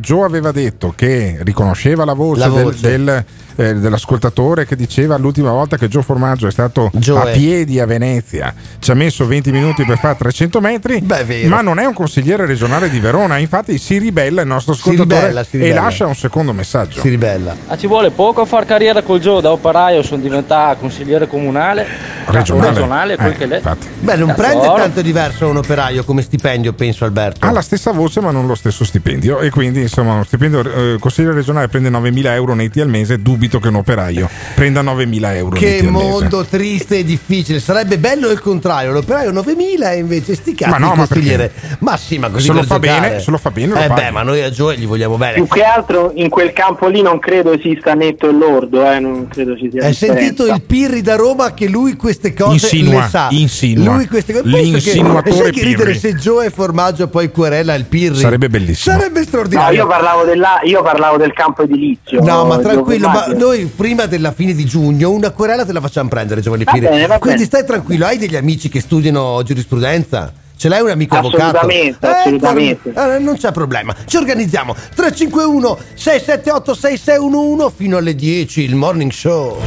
Joe 0.00 0.24
aveva 0.24 0.50
detto 0.50 0.92
che 0.96 1.38
riconosceva 1.42 2.04
la 2.06 2.14
voce, 2.14 2.40
La 2.40 2.48
del- 2.48 2.62
voce. 2.64 2.80
del- 2.80 3.24
eh, 3.54 3.74
dell'ascoltatore 3.74 4.64
che 4.64 4.74
diceva 4.76 5.18
l'ultima 5.18 5.50
volta 5.50 5.76
che 5.76 5.86
Joe 5.88 6.02
Formaggio 6.02 6.46
è 6.46 6.50
stato 6.50 6.90
Joe. 6.94 7.18
a 7.20 7.32
piedi 7.32 7.78
a 7.80 7.84
Venezia, 7.84 8.54
ci 8.78 8.90
ha 8.90 8.94
messo 8.94 9.26
20 9.26 9.52
minuti 9.52 9.84
per 9.84 9.98
fare 9.98 10.16
300 10.16 10.58
metri, 10.62 11.02
vero. 11.04 11.48
ma 11.48 11.60
non 11.60 11.78
è 11.78 11.84
un 11.84 11.92
consigliere 11.92 12.46
regionale 12.46 12.88
di 12.88 12.98
Verona, 12.98 13.36
infatti 13.36 13.76
si 13.76 13.98
ribella 13.98 14.40
il 14.40 14.46
nostro 14.46 14.72
ascoltatore 14.72 15.20
ribella, 15.20 15.44
si 15.44 15.56
e 15.56 15.60
ribella. 15.64 15.80
lascia 15.82 16.06
un 16.06 16.14
secondo 16.14 16.54
messaggio. 16.54 17.00
Si 17.02 17.10
ribella. 17.10 17.54
Ah, 17.68 17.76
ci 17.76 17.86
vuole 17.86 18.10
poco 18.10 18.40
a 18.40 18.46
far 18.46 18.64
carriera 18.64 19.02
col 19.02 19.20
Gio, 19.20 19.40
da 19.40 19.50
operaio 19.52 20.02
sono 20.02 20.22
diventato 20.22 20.78
consigliere 20.80 21.28
comunale, 21.28 21.86
Regionale. 22.28 22.68
regionale 22.70 23.16
quel 23.16 23.32
Eh, 23.32 23.36
che 23.36 23.54
infatti. 23.56 23.86
Beh, 24.00 24.16
non 24.16 24.32
prende 24.34 24.66
tanto 24.66 25.02
diverso 25.02 25.46
un 25.48 25.58
operaio 25.58 26.04
come 26.04 26.22
stipendio, 26.22 26.72
penso 26.72 27.04
Alberto. 27.04 27.44
Ha 27.46 27.50
la 27.50 27.60
stessa 27.62 27.92
voce 27.92 28.20
ma 28.22 28.30
non 28.30 28.46
lo 28.46 28.54
stesso 28.54 28.82
stipendio 28.82 29.40
e 29.42 29.50
quindi 29.50 29.80
insomma 29.82 30.12
uno 30.14 30.24
stipendio 30.24 30.60
eh, 30.94 30.96
consigliere 30.98 31.34
regionale 31.34 31.68
prende 31.68 31.90
9.000 31.90 32.26
euro 32.34 32.54
netti 32.54 32.80
al 32.80 32.88
mese, 32.88 33.20
dubito 33.20 33.58
che 33.60 33.68
un 33.68 33.76
operaio 33.76 34.28
prenda 34.54 34.82
9.000 34.82 35.34
euro 35.36 35.56
Che 35.56 35.66
netti 35.70 35.86
al 35.86 35.92
mese. 35.92 36.08
mondo 36.08 36.44
triste 36.44 36.98
e 36.98 37.04
difficile. 37.04 37.60
Sarebbe 37.60 37.98
bello 37.98 38.30
il 38.30 38.40
contrario. 38.40 38.92
L'operaio 38.92 39.30
9000 39.32 39.92
e 39.92 39.98
invece 39.98 40.34
sti 40.34 40.54
cazzi 40.54 40.70
Ma 40.70 40.78
no, 40.78 40.92
il 40.92 40.98
ma 40.98 41.06
consigliere. 41.06 41.52
Ma 41.80 41.96
sì, 41.96 42.18
ma 42.18 42.28
così 42.30 42.46
Se 42.46 42.52
lo 42.52 42.62
fa 42.62 42.78
giocare. 42.78 43.00
bene, 43.08 43.20
se 43.20 43.30
lo 43.30 43.38
fa 43.38 43.50
bene, 43.50 43.72
lo 43.72 43.78
Eh 43.80 43.88
beh, 43.88 44.10
ma 44.10 44.22
noi 44.22 44.42
a 44.42 44.50
Gioe 44.50 44.76
gli 44.78 44.86
vogliamo 44.86 45.16
bene. 45.16 45.34
Più 45.34 45.46
che 45.48 45.62
altro 45.62 46.12
in 46.14 46.28
quel 46.28 46.52
campo 46.52 46.86
lì 46.88 47.02
non 47.02 47.18
credo 47.18 47.52
esista 47.52 47.94
netto 47.94 48.28
e 48.28 48.32
lordo, 48.32 48.88
eh, 48.90 48.98
non 49.00 49.28
credo 49.28 49.56
ci 49.56 49.68
sia 49.72 49.84
Hai 49.84 49.94
sentito 49.94 50.46
il 50.46 50.62
Pirri 50.62 51.00
da 51.02 51.16
Roma 51.16 51.52
che 51.54 51.68
lui 51.68 51.96
queste 51.96 52.32
cose 52.32 52.52
Insinua, 52.52 53.02
le 53.02 53.08
sa. 53.08 53.26
insinua. 53.30 53.94
Lui 53.94 54.06
queste 54.06 54.32
cose. 54.32 54.44
Che- 54.44 54.60
L'insinuatore 54.62 55.30
e 55.30 55.32
sai 55.42 55.52
che 55.52 55.64
ridere 55.64 55.92
Pirri. 55.92 55.98
se 55.98 56.14
Gioe 56.16 56.50
Formaggio 56.50 57.08
poi 57.08 57.30
querela 57.30 57.74
il 57.74 57.84
Pirri. 57.86 58.16
Sarebbe 58.18 58.48
bellissimo. 58.48 58.96
Sarebbe 58.96 59.24
No, 59.32 59.48
straordinario. 59.48 59.78
io 59.82 59.86
parlavo, 59.86 60.24
della, 60.24 60.60
io 60.62 60.82
parlavo 60.82 61.16
del 61.16 61.32
campo 61.32 61.62
edilizio. 61.62 62.20
No, 62.22 62.44
ma 62.44 62.58
tranquillo, 62.58 63.08
ma 63.08 63.26
noi 63.28 63.64
prima 63.66 64.06
della 64.06 64.32
fine 64.32 64.52
di 64.54 64.64
giugno 64.64 65.10
una 65.10 65.30
querela 65.30 65.64
te 65.64 65.72
la 65.72 65.80
facciamo 65.80 66.08
prendere, 66.08 66.40
Giovanni 66.40 66.64
Va 66.64 66.72
Pirri. 66.72 66.86
bene, 66.88 67.06
va 67.06 67.18
Quindi 67.18 67.38
bene. 67.46 67.48
stai 67.48 67.64
tranquillo, 67.66 68.06
hai 68.06 68.18
degli 68.18 68.36
amici 68.36 68.68
che 68.68 68.80
studiano 68.80 69.42
giurisprudenza? 69.42 70.32
Ce 70.56 70.68
l'hai 70.68 70.80
un 70.80 70.90
amico 70.90 71.16
avvocato? 71.16 71.56
Assolutamente, 71.56 72.06
assolutamente. 72.06 72.90
guarda, 72.92 73.16
eh, 73.16 73.18
non 73.18 73.36
c'è 73.36 73.50
problema. 73.50 73.94
Ci 74.04 74.16
organizziamo. 74.16 74.74
351 74.94 75.78
678 75.94 76.74
6611 76.74 77.74
fino 77.74 77.96
alle 77.96 78.14
10 78.14 78.62
il 78.62 78.76
morning 78.76 79.10
show. 79.10 79.58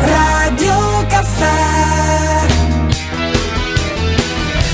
Radio 0.00 0.81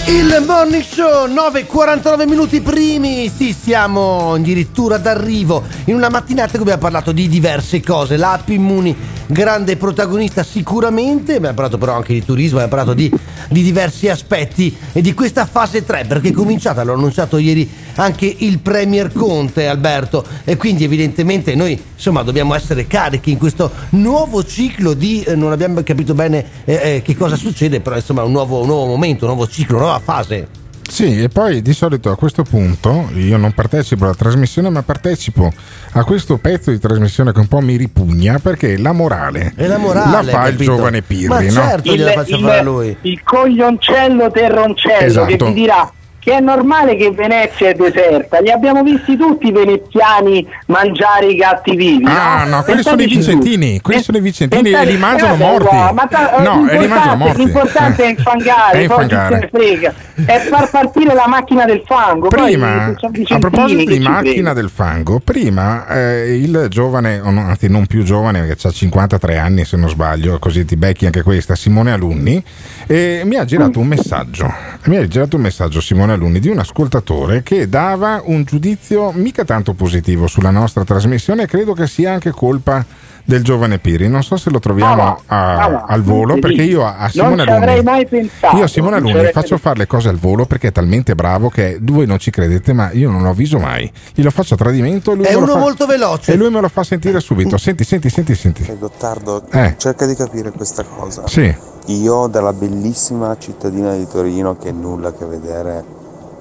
Il 0.08 0.42
morning 0.46 0.82
show 0.82 1.26
9:49 1.26 2.26
minuti 2.26 2.62
primi. 2.62 3.28
Sì, 3.28 3.52
siamo 3.52 4.32
addirittura 4.32 4.96
d'arrivo 4.96 5.62
in 5.84 5.96
una 5.96 6.08
mattinata 6.08 6.52
che 6.52 6.60
abbiamo 6.60 6.80
parlato 6.80 7.12
di 7.12 7.28
diverse 7.28 7.82
cose. 7.82 8.16
L'app 8.16 8.48
Immuni 8.48 8.96
grande 9.30 9.76
protagonista 9.76 10.42
sicuramente, 10.42 11.34
abbiamo 11.34 11.54
parlato 11.54 11.76
però 11.76 11.94
anche 11.94 12.14
di 12.14 12.24
turismo, 12.24 12.58
abbiamo 12.58 12.82
parlato 12.82 12.94
di, 12.94 13.12
di 13.50 13.62
diversi 13.62 14.08
aspetti 14.08 14.74
e 14.92 15.02
di 15.02 15.12
questa 15.12 15.44
fase 15.44 15.84
3 15.84 16.06
perché 16.06 16.28
è 16.28 16.32
cominciata, 16.32 16.82
l'ho 16.82 16.94
annunciato 16.94 17.36
ieri 17.36 17.68
anche 17.96 18.32
il 18.38 18.60
Premier 18.60 19.12
Conte 19.12 19.66
Alberto 19.66 20.24
e 20.44 20.56
quindi 20.56 20.84
evidentemente 20.84 21.54
noi 21.54 21.78
insomma 21.94 22.22
dobbiamo 22.22 22.54
essere 22.54 22.86
carichi 22.86 23.32
in 23.32 23.38
questo 23.38 23.70
nuovo 23.90 24.44
ciclo 24.44 24.94
di, 24.94 25.22
eh, 25.22 25.34
non 25.34 25.52
abbiamo 25.52 25.82
capito 25.82 26.14
bene 26.14 26.44
eh, 26.64 26.74
eh, 26.74 27.02
che 27.02 27.14
cosa 27.14 27.36
succede, 27.36 27.80
però 27.80 27.96
insomma 27.96 28.22
un 28.22 28.32
nuovo, 28.32 28.60
un 28.60 28.66
nuovo 28.66 28.86
momento, 28.86 29.26
un 29.26 29.32
nuovo 29.32 29.50
ciclo, 29.50 29.76
una 29.76 29.84
nuova 29.84 29.97
fase. 29.98 30.48
Sì, 30.88 31.22
e 31.22 31.28
poi 31.28 31.60
di 31.60 31.74
solito 31.74 32.10
a 32.10 32.16
questo 32.16 32.44
punto 32.44 33.10
io 33.12 33.36
non 33.36 33.52
partecipo 33.52 34.04
alla 34.04 34.14
trasmissione, 34.14 34.70
ma 34.70 34.82
partecipo 34.82 35.52
a 35.92 36.02
questo 36.04 36.38
pezzo 36.38 36.70
di 36.70 36.78
trasmissione 36.78 37.30
che 37.30 37.40
un 37.40 37.46
po' 37.46 37.60
mi 37.60 37.76
ripugna 37.76 38.38
perché 38.38 38.78
la 38.78 38.92
morale, 38.92 39.52
E 39.54 39.66
la 39.66 39.76
morale, 39.76 40.10
la 40.10 40.22
fa 40.32 40.46
il 40.46 40.52
capito? 40.54 40.74
giovane 40.76 41.02
Pirri, 41.02 41.26
Ma 41.28 41.40
no? 41.40 41.50
certo 41.50 41.94
gliela 41.94 42.12
faccio 42.12 42.36
il, 42.36 42.42
fare 42.42 42.58
a 42.58 42.62
lui. 42.62 42.96
il 43.02 43.22
coglioncello 43.22 44.30
terroncello 44.30 45.04
Esatto. 45.06 45.26
che 45.26 45.36
ti 45.36 45.52
dirà 45.52 45.92
che 46.20 46.32
è 46.34 46.40
normale 46.40 46.96
che 46.96 47.10
Venezia 47.10 47.68
è 47.70 47.74
deserta, 47.74 48.40
li 48.40 48.50
abbiamo 48.50 48.82
visti 48.82 49.16
tutti 49.16 49.46
i 49.46 49.52
veneziani 49.52 50.46
mangiare 50.66 51.26
i 51.26 51.36
gatti 51.36 51.74
vivi. 51.76 52.04
Ah, 52.06 52.44
no, 52.44 52.62
quelli 52.64 52.82
sono 52.82 53.00
i 53.00 53.06
Pensateci 53.06 53.22
su. 53.22 53.30
vicentini, 53.38 53.80
quelli 53.80 54.02
sono 54.02 54.18
i 54.18 54.20
vicentini 54.20 54.70
e 54.72 54.84
li 54.84 54.96
mangiano 54.96 55.34
eh, 55.34 55.36
vabbè, 55.38 55.50
morti. 55.52 55.74
no, 55.76 55.92
ma 55.94 56.06
ta- 56.06 56.36
No, 56.42 56.68
e 56.68 56.78
li 56.78 56.86
mangiano 56.86 57.14
l'importante- 57.14 57.16
morti. 57.24 57.38
L'importante 57.44 58.02
è 58.02 58.06
Eh. 58.06 58.10
infangare, 58.18 58.78
È 58.78 58.82
infangare. 58.82 59.48
frega, 59.52 59.94
è 60.26 60.38
far 60.50 60.70
partire 60.70 61.14
la 61.14 61.26
macchina 61.28 61.64
del 61.64 61.82
fango. 61.86 62.28
Prima, 62.28 62.86
a 63.28 63.38
proposito 63.38 63.90
di 63.90 63.98
macchina 64.00 64.52
del 64.52 64.68
fango, 64.70 65.20
prima 65.20 65.86
eh, 65.88 66.36
il 66.36 66.66
giovane, 66.68 67.18
no, 67.22 67.40
anzi 67.40 67.68
non 67.68 67.86
più 67.86 68.02
giovane, 68.02 68.40
perché 68.44 68.66
ha 68.68 68.70
53 68.70 69.38
anni 69.38 69.64
se 69.64 69.76
non 69.76 69.88
sbaglio, 69.88 70.38
così 70.38 70.64
ti 70.64 70.76
becchi 70.76 71.06
anche 71.06 71.22
questa, 71.22 71.54
Simone 71.54 71.92
Alunni, 71.92 72.42
eh, 72.86 73.22
mi 73.24 73.36
ha 73.36 73.44
girato 73.44 73.78
un 73.78 73.86
messaggio, 73.86 74.52
mi 74.84 74.96
ha 74.96 75.06
girato 75.06 75.36
un 75.36 75.42
messaggio 75.42 75.80
Simone 75.80 76.07
Alunni 76.12 76.38
di 76.40 76.48
un 76.48 76.58
ascoltatore 76.58 77.42
che 77.42 77.68
dava 77.68 78.22
un 78.24 78.44
giudizio 78.44 79.12
mica 79.12 79.44
tanto 79.44 79.74
positivo 79.74 80.26
sulla 80.26 80.50
nostra 80.50 80.84
trasmissione 80.84 81.42
e 81.44 81.46
credo 81.46 81.72
che 81.74 81.86
sia 81.86 82.12
anche 82.12 82.30
colpa 82.30 82.84
del 83.24 83.42
giovane 83.44 83.78
Piri. 83.78 84.08
Non 84.08 84.22
so 84.22 84.38
se 84.38 84.48
lo 84.48 84.58
troviamo 84.58 85.02
no, 85.02 85.22
a- 85.26 85.68
no, 85.68 85.84
al 85.86 86.02
volo, 86.02 86.34
sì, 86.34 86.40
perché 86.40 86.62
io 86.62 86.86
a, 86.86 86.94
a 86.96 87.00
Non 87.00 87.10
Simone 87.10 87.42
ci 87.44 87.50
avrei 87.50 87.68
Alunni 87.74 87.82
mai 87.84 88.06
pensato. 88.06 88.56
io 88.56 88.64
a 88.64 88.66
Simone 88.68 88.96
Alunni 88.96 89.30
faccio 89.32 89.58
fare 89.58 89.78
le 89.78 89.86
cose 89.86 90.08
al 90.08 90.16
volo 90.16 90.46
perché 90.46 90.68
è 90.68 90.72
talmente 90.72 91.14
bravo 91.14 91.50
che 91.50 91.78
voi 91.82 92.06
non 92.06 92.18
ci 92.18 92.30
credete, 92.30 92.72
ma 92.72 92.90
io 92.92 93.10
non 93.10 93.22
lo 93.22 93.28
avviso 93.28 93.58
mai. 93.58 93.90
Glielo 94.14 94.30
faccio 94.30 94.54
a 94.54 94.56
tradimento 94.56 95.12
e 95.12 95.16
lui 95.16 95.24
È 95.26 95.28
me 95.28 95.34
lo 95.34 95.42
uno 95.42 95.52
fa- 95.52 95.58
molto 95.58 95.84
veloce. 95.86 96.32
E 96.32 96.36
lui 96.36 96.48
me 96.50 96.60
lo 96.62 96.68
fa 96.68 96.82
sentire 96.84 97.20
subito. 97.20 97.56
Senti, 97.68 97.84
senti, 97.84 98.08
senti, 98.08 98.34
senti. 98.34 98.76
Gottardo, 98.78 99.44
Eh. 99.50 99.74
cerca 99.76 100.06
di 100.06 100.14
capire 100.14 100.50
questa 100.50 100.82
cosa. 100.84 101.26
Sì. 101.28 101.54
Io 101.88 102.26
dalla 102.26 102.52
bellissima 102.52 103.36
cittadina 103.38 103.94
di 103.94 104.06
Torino 104.06 104.56
che 104.58 104.72
nulla 104.72 105.08
a 105.08 105.12
che 105.12 105.24
vedere 105.24 105.84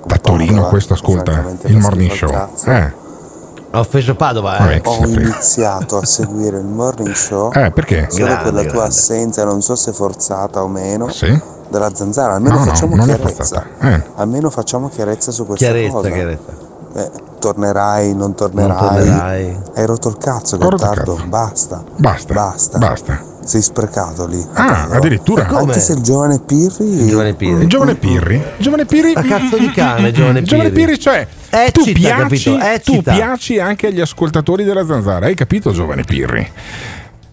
Da 0.06 0.18
Torino 0.18 0.68
questo 0.68 0.94
ascolta 0.94 1.44
il 1.64 1.78
morning 1.78 2.12
show. 2.12 2.30
Eh. 2.66 3.06
Ha 3.70 3.80
offeso 3.80 4.16
Padova, 4.16 4.58
Vabbè, 4.60 4.76
eh. 4.76 4.82
se 4.84 4.90
Ho 4.90 5.06
iniziato 5.08 5.98
a 5.98 6.06
seguire 6.06 6.58
il 6.58 6.66
morning 6.66 7.14
show 7.14 7.52
Eh, 7.56 7.72
perché? 7.72 8.08
solo 8.10 8.26
Grande, 8.26 8.44
per 8.44 8.54
la 8.54 8.62
tua 8.62 8.70
grande. 8.72 8.88
assenza, 8.90 9.44
non 9.44 9.62
so 9.62 9.76
se 9.76 9.92
forzata 9.94 10.64
o 10.64 10.68
meno, 10.68 11.10
Sì? 11.10 11.38
della 11.70 11.94
zanzara. 11.94 12.34
Almeno 12.36 12.56
No, 12.56 12.64
no, 12.64 12.72
facciamo 12.72 12.96
non 12.96 13.10
è 13.10 13.16
chiarezza. 13.16 13.66
Eh. 13.82 14.02
Almeno 14.16 14.50
facciamo 14.50 14.88
chiarezza 14.90 15.32
su 15.32 15.46
questa 15.46 15.66
Chiarezza, 15.66 15.92
cosa. 15.94 16.10
chiarezza. 16.10 16.52
Eh, 16.94 17.12
tornerai, 17.40 18.14
non 18.16 18.36
tornerai. 18.36 18.68
Non 18.68 18.78
tornerai. 18.78 19.58
Hai 19.76 19.86
rotto 19.86 20.10
il 20.10 20.18
cazzo, 20.18 20.58
Gottardo. 20.58 21.20
Basta. 21.28 21.84
Basta. 21.96 22.34
Basta. 22.34 22.78
Basta. 22.78 23.22
Sei 23.44 23.62
sprecato 23.62 24.26
lì. 24.26 24.46
Ah, 24.54 24.90
addirittura. 24.92 25.48
Anche 25.48 25.80
se 25.80 25.94
il 25.94 26.02
giovane 26.02 26.40
Pirri. 26.40 26.86
Il 26.86 27.08
giovane 27.10 27.34
Pirri. 27.34 27.62
Il 27.62 27.70
giovane 27.70 27.96
Pirri. 27.96 28.36
Il 28.36 28.44
giovane 28.58 28.86
Pirri. 28.86 29.14
A 29.16 29.22
cazzo 29.22 29.58
di 29.58 29.72
cane, 29.72 30.12
giovane 30.12 30.40
Il 30.40 30.46
giovane 30.46 30.70
Pirri. 30.70 30.86
Pirri, 30.86 31.00
cioè. 31.00 31.28
tu 31.72 31.82
Eccita, 31.82 32.00
piaci, 32.00 32.58
capito? 32.58 32.92
tu 32.92 33.02
piaci 33.02 33.60
anche 33.60 33.88
agli 33.88 34.02
ascoltatori 34.02 34.66
della 34.66 34.86
zanzara. 34.86 35.28
Hai 35.28 35.36
capito, 35.36 35.72
giovane 35.72 36.04
Pirri? 36.04 36.52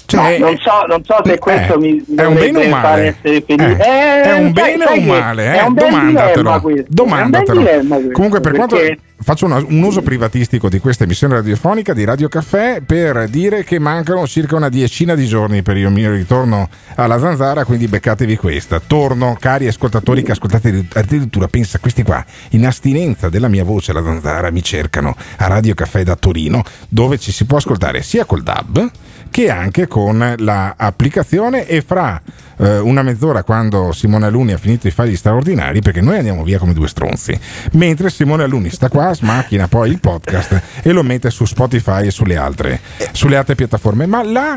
Cioè, 0.07 0.39
Ma 0.39 0.47
non, 0.47 0.59
so, 0.59 0.85
non 0.87 1.03
so 1.05 1.17
se 1.25 1.39
questo 1.39 1.75
eh, 1.75 1.79
mi 1.79 2.05
è 2.17 2.25
un 2.25 2.35
bene 2.35 2.67
o 2.67 2.69
male? 2.69 3.17
felice. 3.21 3.45
Eh, 3.55 4.21
è 4.23 4.33
un 4.33 4.53
sai- 4.55 4.77
bene 4.77 4.85
o 4.85 4.93
un 4.95 5.05
male? 5.05 5.53
È 5.55 5.59
eh? 5.59 5.63
un 5.63 5.75
Domandatelo. 5.75 6.61
Domandatelo. 6.89 7.63
questo, 7.63 8.11
Comunque, 8.13 8.41
per 8.41 8.53
quanto 8.53 8.77
faccio 9.17 9.47
una- 9.47 9.65
un 9.67 9.83
uso 9.83 10.03
privatistico 10.03 10.69
di 10.69 10.79
questa 10.79 11.05
emissione 11.05 11.35
radiofonica 11.37 11.95
di 11.95 12.05
Radio 12.05 12.29
Caffè 12.29 12.83
per 12.85 13.29
dire 13.29 13.65
che 13.65 13.79
mancano 13.79 14.27
circa 14.27 14.57
una 14.57 14.69
decina 14.69 15.15
di 15.15 15.27
giorni 15.27 15.63
per 15.63 15.79
il 15.79 15.89
mio 15.91 16.13
ritorno 16.13 16.69
alla 16.97 17.19
zanzara, 17.19 17.65
quindi 17.65 17.87
beccatevi 17.89 18.37
questa. 18.37 18.81
Torno, 18.87 19.37
cari 19.41 19.67
ascoltatori 19.67 20.23
che 20.23 20.33
ascoltate 20.33 20.85
addirittura, 20.93 21.49
pensa 21.49 21.79
questi 21.79 22.03
qua, 22.03 22.23
in 22.51 22.67
astinenza 22.67 23.31
della 23.31 23.49
mia 23.49 23.65
voce 23.65 23.93
alla 23.93 24.03
zanzara, 24.03 24.51
mi 24.51 24.63
cercano 24.63 25.17
a 25.39 25.47
Radio 25.47 25.75
Caffè 25.75 26.03
da 26.03 26.17
Torino, 26.17 26.63
dove 26.89 27.19
ci 27.19 27.33
si 27.33 27.47
può 27.47 27.57
ascoltare 27.57 28.03
sia 28.03 28.27
col 28.27 28.43
DAB 28.43 28.91
che 29.35 29.51
anche 29.51 29.89
con 29.89 30.35
l'applicazione 30.39 31.67
e 31.67 31.83
fra 31.83 32.23
eh, 32.57 32.79
una 32.79 33.03
mezz'ora 33.03 33.43
quando 33.43 33.91
Simone 33.91 34.27
Aluni 34.27 34.53
ha 34.53 34.59
finito 34.59 34.87
di 34.87 34.95
fare 34.95 35.09
gli 35.09 35.17
straordinari 35.17 35.81
perché 35.81 36.01
noi 36.01 36.19
andiamo 36.19 36.45
via 36.45 36.61
come 36.61 36.73
due 36.73 36.87
stronzi 36.87 37.37
mentre 37.73 38.11
Simone 38.11 38.45
Aluni 38.45 38.71
sta 38.71 38.89
qua 38.89 39.13
smacchina 39.13 39.67
poi 39.67 39.91
il 39.91 39.99
podcast 39.99 40.63
e 40.85 40.93
lo 40.93 41.03
mette 41.03 41.31
su 41.31 41.47
Spotify 41.47 42.07
e 42.07 42.11
sulle 42.13 42.37
altre, 42.37 42.79
sulle 43.11 43.37
altre 43.37 43.57
piattaforme 43.57 44.07
ma 44.07 44.23
la, 44.23 44.57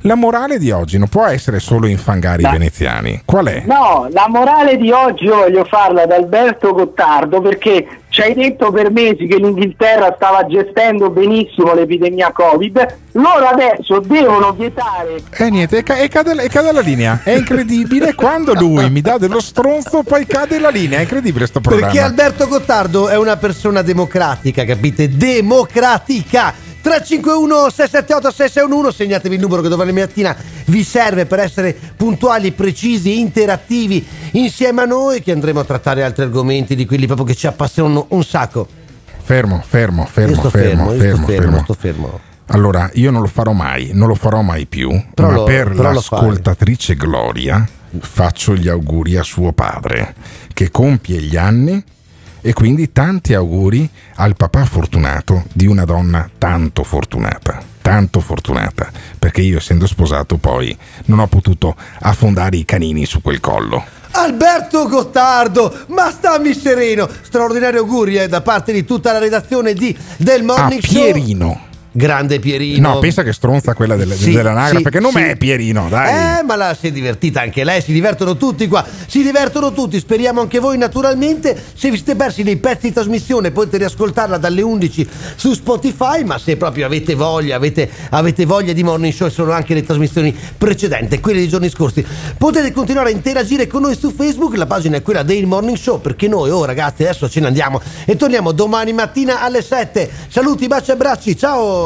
la 0.00 0.16
morale 0.16 0.58
di 0.58 0.72
oggi 0.72 0.98
non 0.98 1.06
può 1.06 1.24
essere 1.26 1.60
solo 1.60 1.86
infangare 1.86 2.42
i 2.42 2.50
veneziani 2.50 3.22
qual 3.24 3.46
è? 3.46 3.62
No, 3.64 4.08
la 4.10 4.26
morale 4.28 4.76
di 4.76 4.90
oggi 4.90 5.26
io 5.26 5.36
voglio 5.36 5.64
farla 5.64 6.02
ad 6.02 6.10
Alberto 6.10 6.72
Gottardo 6.72 7.40
perché 7.40 7.86
ci 8.16 8.22
hai 8.22 8.32
detto 8.32 8.72
per 8.72 8.90
mesi 8.90 9.26
che 9.26 9.36
l'Inghilterra 9.36 10.14
stava 10.16 10.46
gestendo 10.46 11.10
benissimo 11.10 11.74
l'epidemia 11.74 12.32
Covid, 12.32 12.96
loro 13.12 13.44
adesso 13.44 14.00
devono 14.00 14.52
vietare 14.52 15.20
E 15.32 15.50
niente, 15.50 15.76
e, 15.76 15.82
ca- 15.82 15.98
e 15.98 16.08
cade, 16.08 16.32
e 16.42 16.48
cade 16.48 16.72
la 16.72 16.80
linea. 16.80 17.20
È 17.22 17.32
incredibile 17.32 18.14
quando 18.16 18.54
lui 18.54 18.88
mi 18.88 19.02
dà 19.02 19.18
dello 19.18 19.38
stronzo, 19.38 20.02
poi 20.02 20.24
cade 20.24 20.58
la 20.58 20.70
linea. 20.70 21.00
È 21.00 21.02
incredibile 21.02 21.46
sto 21.46 21.60
programma. 21.60 21.88
Perché 21.88 22.02
Alberto 22.02 22.48
Gottardo 22.48 23.08
è 23.08 23.18
una 23.18 23.36
persona 23.36 23.82
democratica, 23.82 24.64
capite? 24.64 25.10
Democratica! 25.10 26.54
351 26.86 27.68
678 27.68 28.30
6611 28.30 28.96
segnatevi 28.96 29.34
il 29.34 29.40
numero 29.40 29.60
che 29.60 29.68
domani 29.68 29.90
mattina 29.90 30.36
vi 30.66 30.84
serve 30.84 31.26
per 31.26 31.40
essere 31.40 31.76
puntuali, 31.96 32.52
precisi 32.52 33.18
interattivi 33.18 34.06
insieme 34.32 34.82
a 34.82 34.84
noi 34.84 35.20
che 35.20 35.32
andremo 35.32 35.58
a 35.58 35.64
trattare 35.64 36.04
altri 36.04 36.22
argomenti 36.22 36.76
di 36.76 36.86
quelli 36.86 37.06
proprio 37.06 37.26
che 37.26 37.34
ci 37.34 37.48
appassionano 37.48 38.06
un 38.10 38.22
sacco. 38.22 38.68
Fermo, 39.20 39.60
fermo, 39.66 40.06
fermo, 40.06 40.42
fermo, 40.42 40.50
fermo, 40.50 40.90
fermo, 40.90 40.96
fermo, 40.96 41.26
fermo. 41.26 41.62
sto 41.64 41.74
fermo. 41.74 42.20
Allora, 42.50 42.88
io 42.94 43.10
non 43.10 43.22
lo 43.22 43.26
farò 43.26 43.50
mai, 43.50 43.90
non 43.92 44.06
lo 44.06 44.14
farò 44.14 44.42
mai 44.42 44.66
più, 44.66 44.88
Però 45.12 45.28
ma 45.28 45.34
lo- 45.34 45.42
per 45.42 45.74
l'ascoltatrice 45.74 46.94
Gloria 46.94 47.68
faccio 47.98 48.54
gli 48.54 48.68
auguri 48.68 49.16
a 49.16 49.24
suo 49.24 49.50
padre, 49.50 50.14
che 50.54 50.70
compie 50.70 51.20
gli 51.20 51.36
anni 51.36 51.82
e 52.46 52.52
quindi 52.52 52.92
tanti 52.92 53.34
auguri 53.34 53.90
al 54.14 54.36
papà 54.36 54.64
fortunato 54.64 55.46
di 55.52 55.66
una 55.66 55.84
donna 55.84 56.30
tanto 56.38 56.84
fortunata, 56.84 57.60
tanto 57.82 58.20
fortunata, 58.20 58.88
perché 59.18 59.40
io 59.40 59.56
essendo 59.56 59.88
sposato 59.88 60.36
poi 60.36 60.76
non 61.06 61.18
ho 61.18 61.26
potuto 61.26 61.74
affondare 62.02 62.56
i 62.56 62.64
canini 62.64 63.04
su 63.04 63.20
quel 63.20 63.40
collo. 63.40 63.84
Alberto 64.12 64.86
Gottardo, 64.86 65.86
ma 65.88 66.08
stammi 66.12 66.54
sereno! 66.54 67.08
Straordinario 67.22 67.80
auguri 67.80 68.16
eh, 68.16 68.28
da 68.28 68.42
parte 68.42 68.70
di 68.72 68.84
tutta 68.84 69.10
la 69.10 69.18
redazione 69.18 69.72
di, 69.72 69.96
del 70.16 70.42
A 70.42 70.44
Morning 70.44 70.82
Show. 70.84 71.02
Pierino. 71.02 71.65
Grande 71.96 72.38
Pierino. 72.40 72.92
No, 72.92 72.98
pensa 72.98 73.22
che 73.22 73.32
stronza 73.32 73.72
quella 73.72 73.96
del, 73.96 74.12
Sì, 74.12 74.32
dell'anagrafe, 74.32 74.84
sì, 74.84 74.90
che 74.90 75.00
nome 75.00 75.24
sì. 75.24 75.30
è 75.30 75.36
Pierino, 75.36 75.88
dai. 75.88 76.40
Eh, 76.40 76.42
ma 76.42 76.54
la 76.54 76.76
si 76.78 76.88
è 76.88 76.92
divertita 76.92 77.40
anche 77.40 77.64
lei, 77.64 77.80
si 77.80 77.90
divertono 77.90 78.36
tutti 78.36 78.68
qua, 78.68 78.84
si 79.06 79.22
divertono 79.22 79.72
tutti, 79.72 79.98
speriamo 79.98 80.42
anche 80.42 80.58
voi 80.58 80.76
naturalmente. 80.76 81.58
Se 81.74 81.90
vi 81.90 81.96
siete 81.96 82.14
persi 82.14 82.42
dei 82.42 82.58
pezzi 82.58 82.88
di 82.88 82.92
trasmissione 82.92 83.50
potete 83.50 83.78
riascoltarla 83.78 84.36
dalle 84.36 84.60
11 84.60 85.08
su 85.36 85.54
Spotify, 85.54 86.22
ma 86.22 86.36
se 86.36 86.58
proprio 86.58 86.84
avete 86.84 87.14
voglia, 87.14 87.56
avete, 87.56 87.88
avete 88.10 88.44
voglia 88.44 88.74
di 88.74 88.82
Morning 88.82 89.14
Show, 89.14 89.30
sono 89.30 89.52
anche 89.52 89.72
le 89.72 89.82
trasmissioni 89.82 90.36
precedenti, 90.58 91.18
quelle 91.18 91.38
dei 91.38 91.48
giorni 91.48 91.70
scorsi. 91.70 92.04
Potete 92.36 92.72
continuare 92.72 93.08
a 93.08 93.12
interagire 93.12 93.66
con 93.66 93.80
noi 93.80 93.96
su 93.96 94.12
Facebook, 94.14 94.54
la 94.56 94.66
pagina 94.66 94.98
è 94.98 95.02
quella 95.02 95.22
del 95.22 95.46
Morning 95.46 95.78
Show, 95.78 96.02
perché 96.02 96.28
noi, 96.28 96.50
oh 96.50 96.66
ragazzi, 96.66 97.04
adesso 97.04 97.26
ce 97.30 97.40
ne 97.40 97.46
andiamo 97.46 97.80
e 98.04 98.16
torniamo 98.16 98.52
domani 98.52 98.92
mattina 98.92 99.40
alle 99.40 99.62
7. 99.62 100.10
Saluti, 100.28 100.66
baci 100.66 100.90
e 100.90 100.92
abbracci, 100.92 101.34
ciao! 101.34 101.85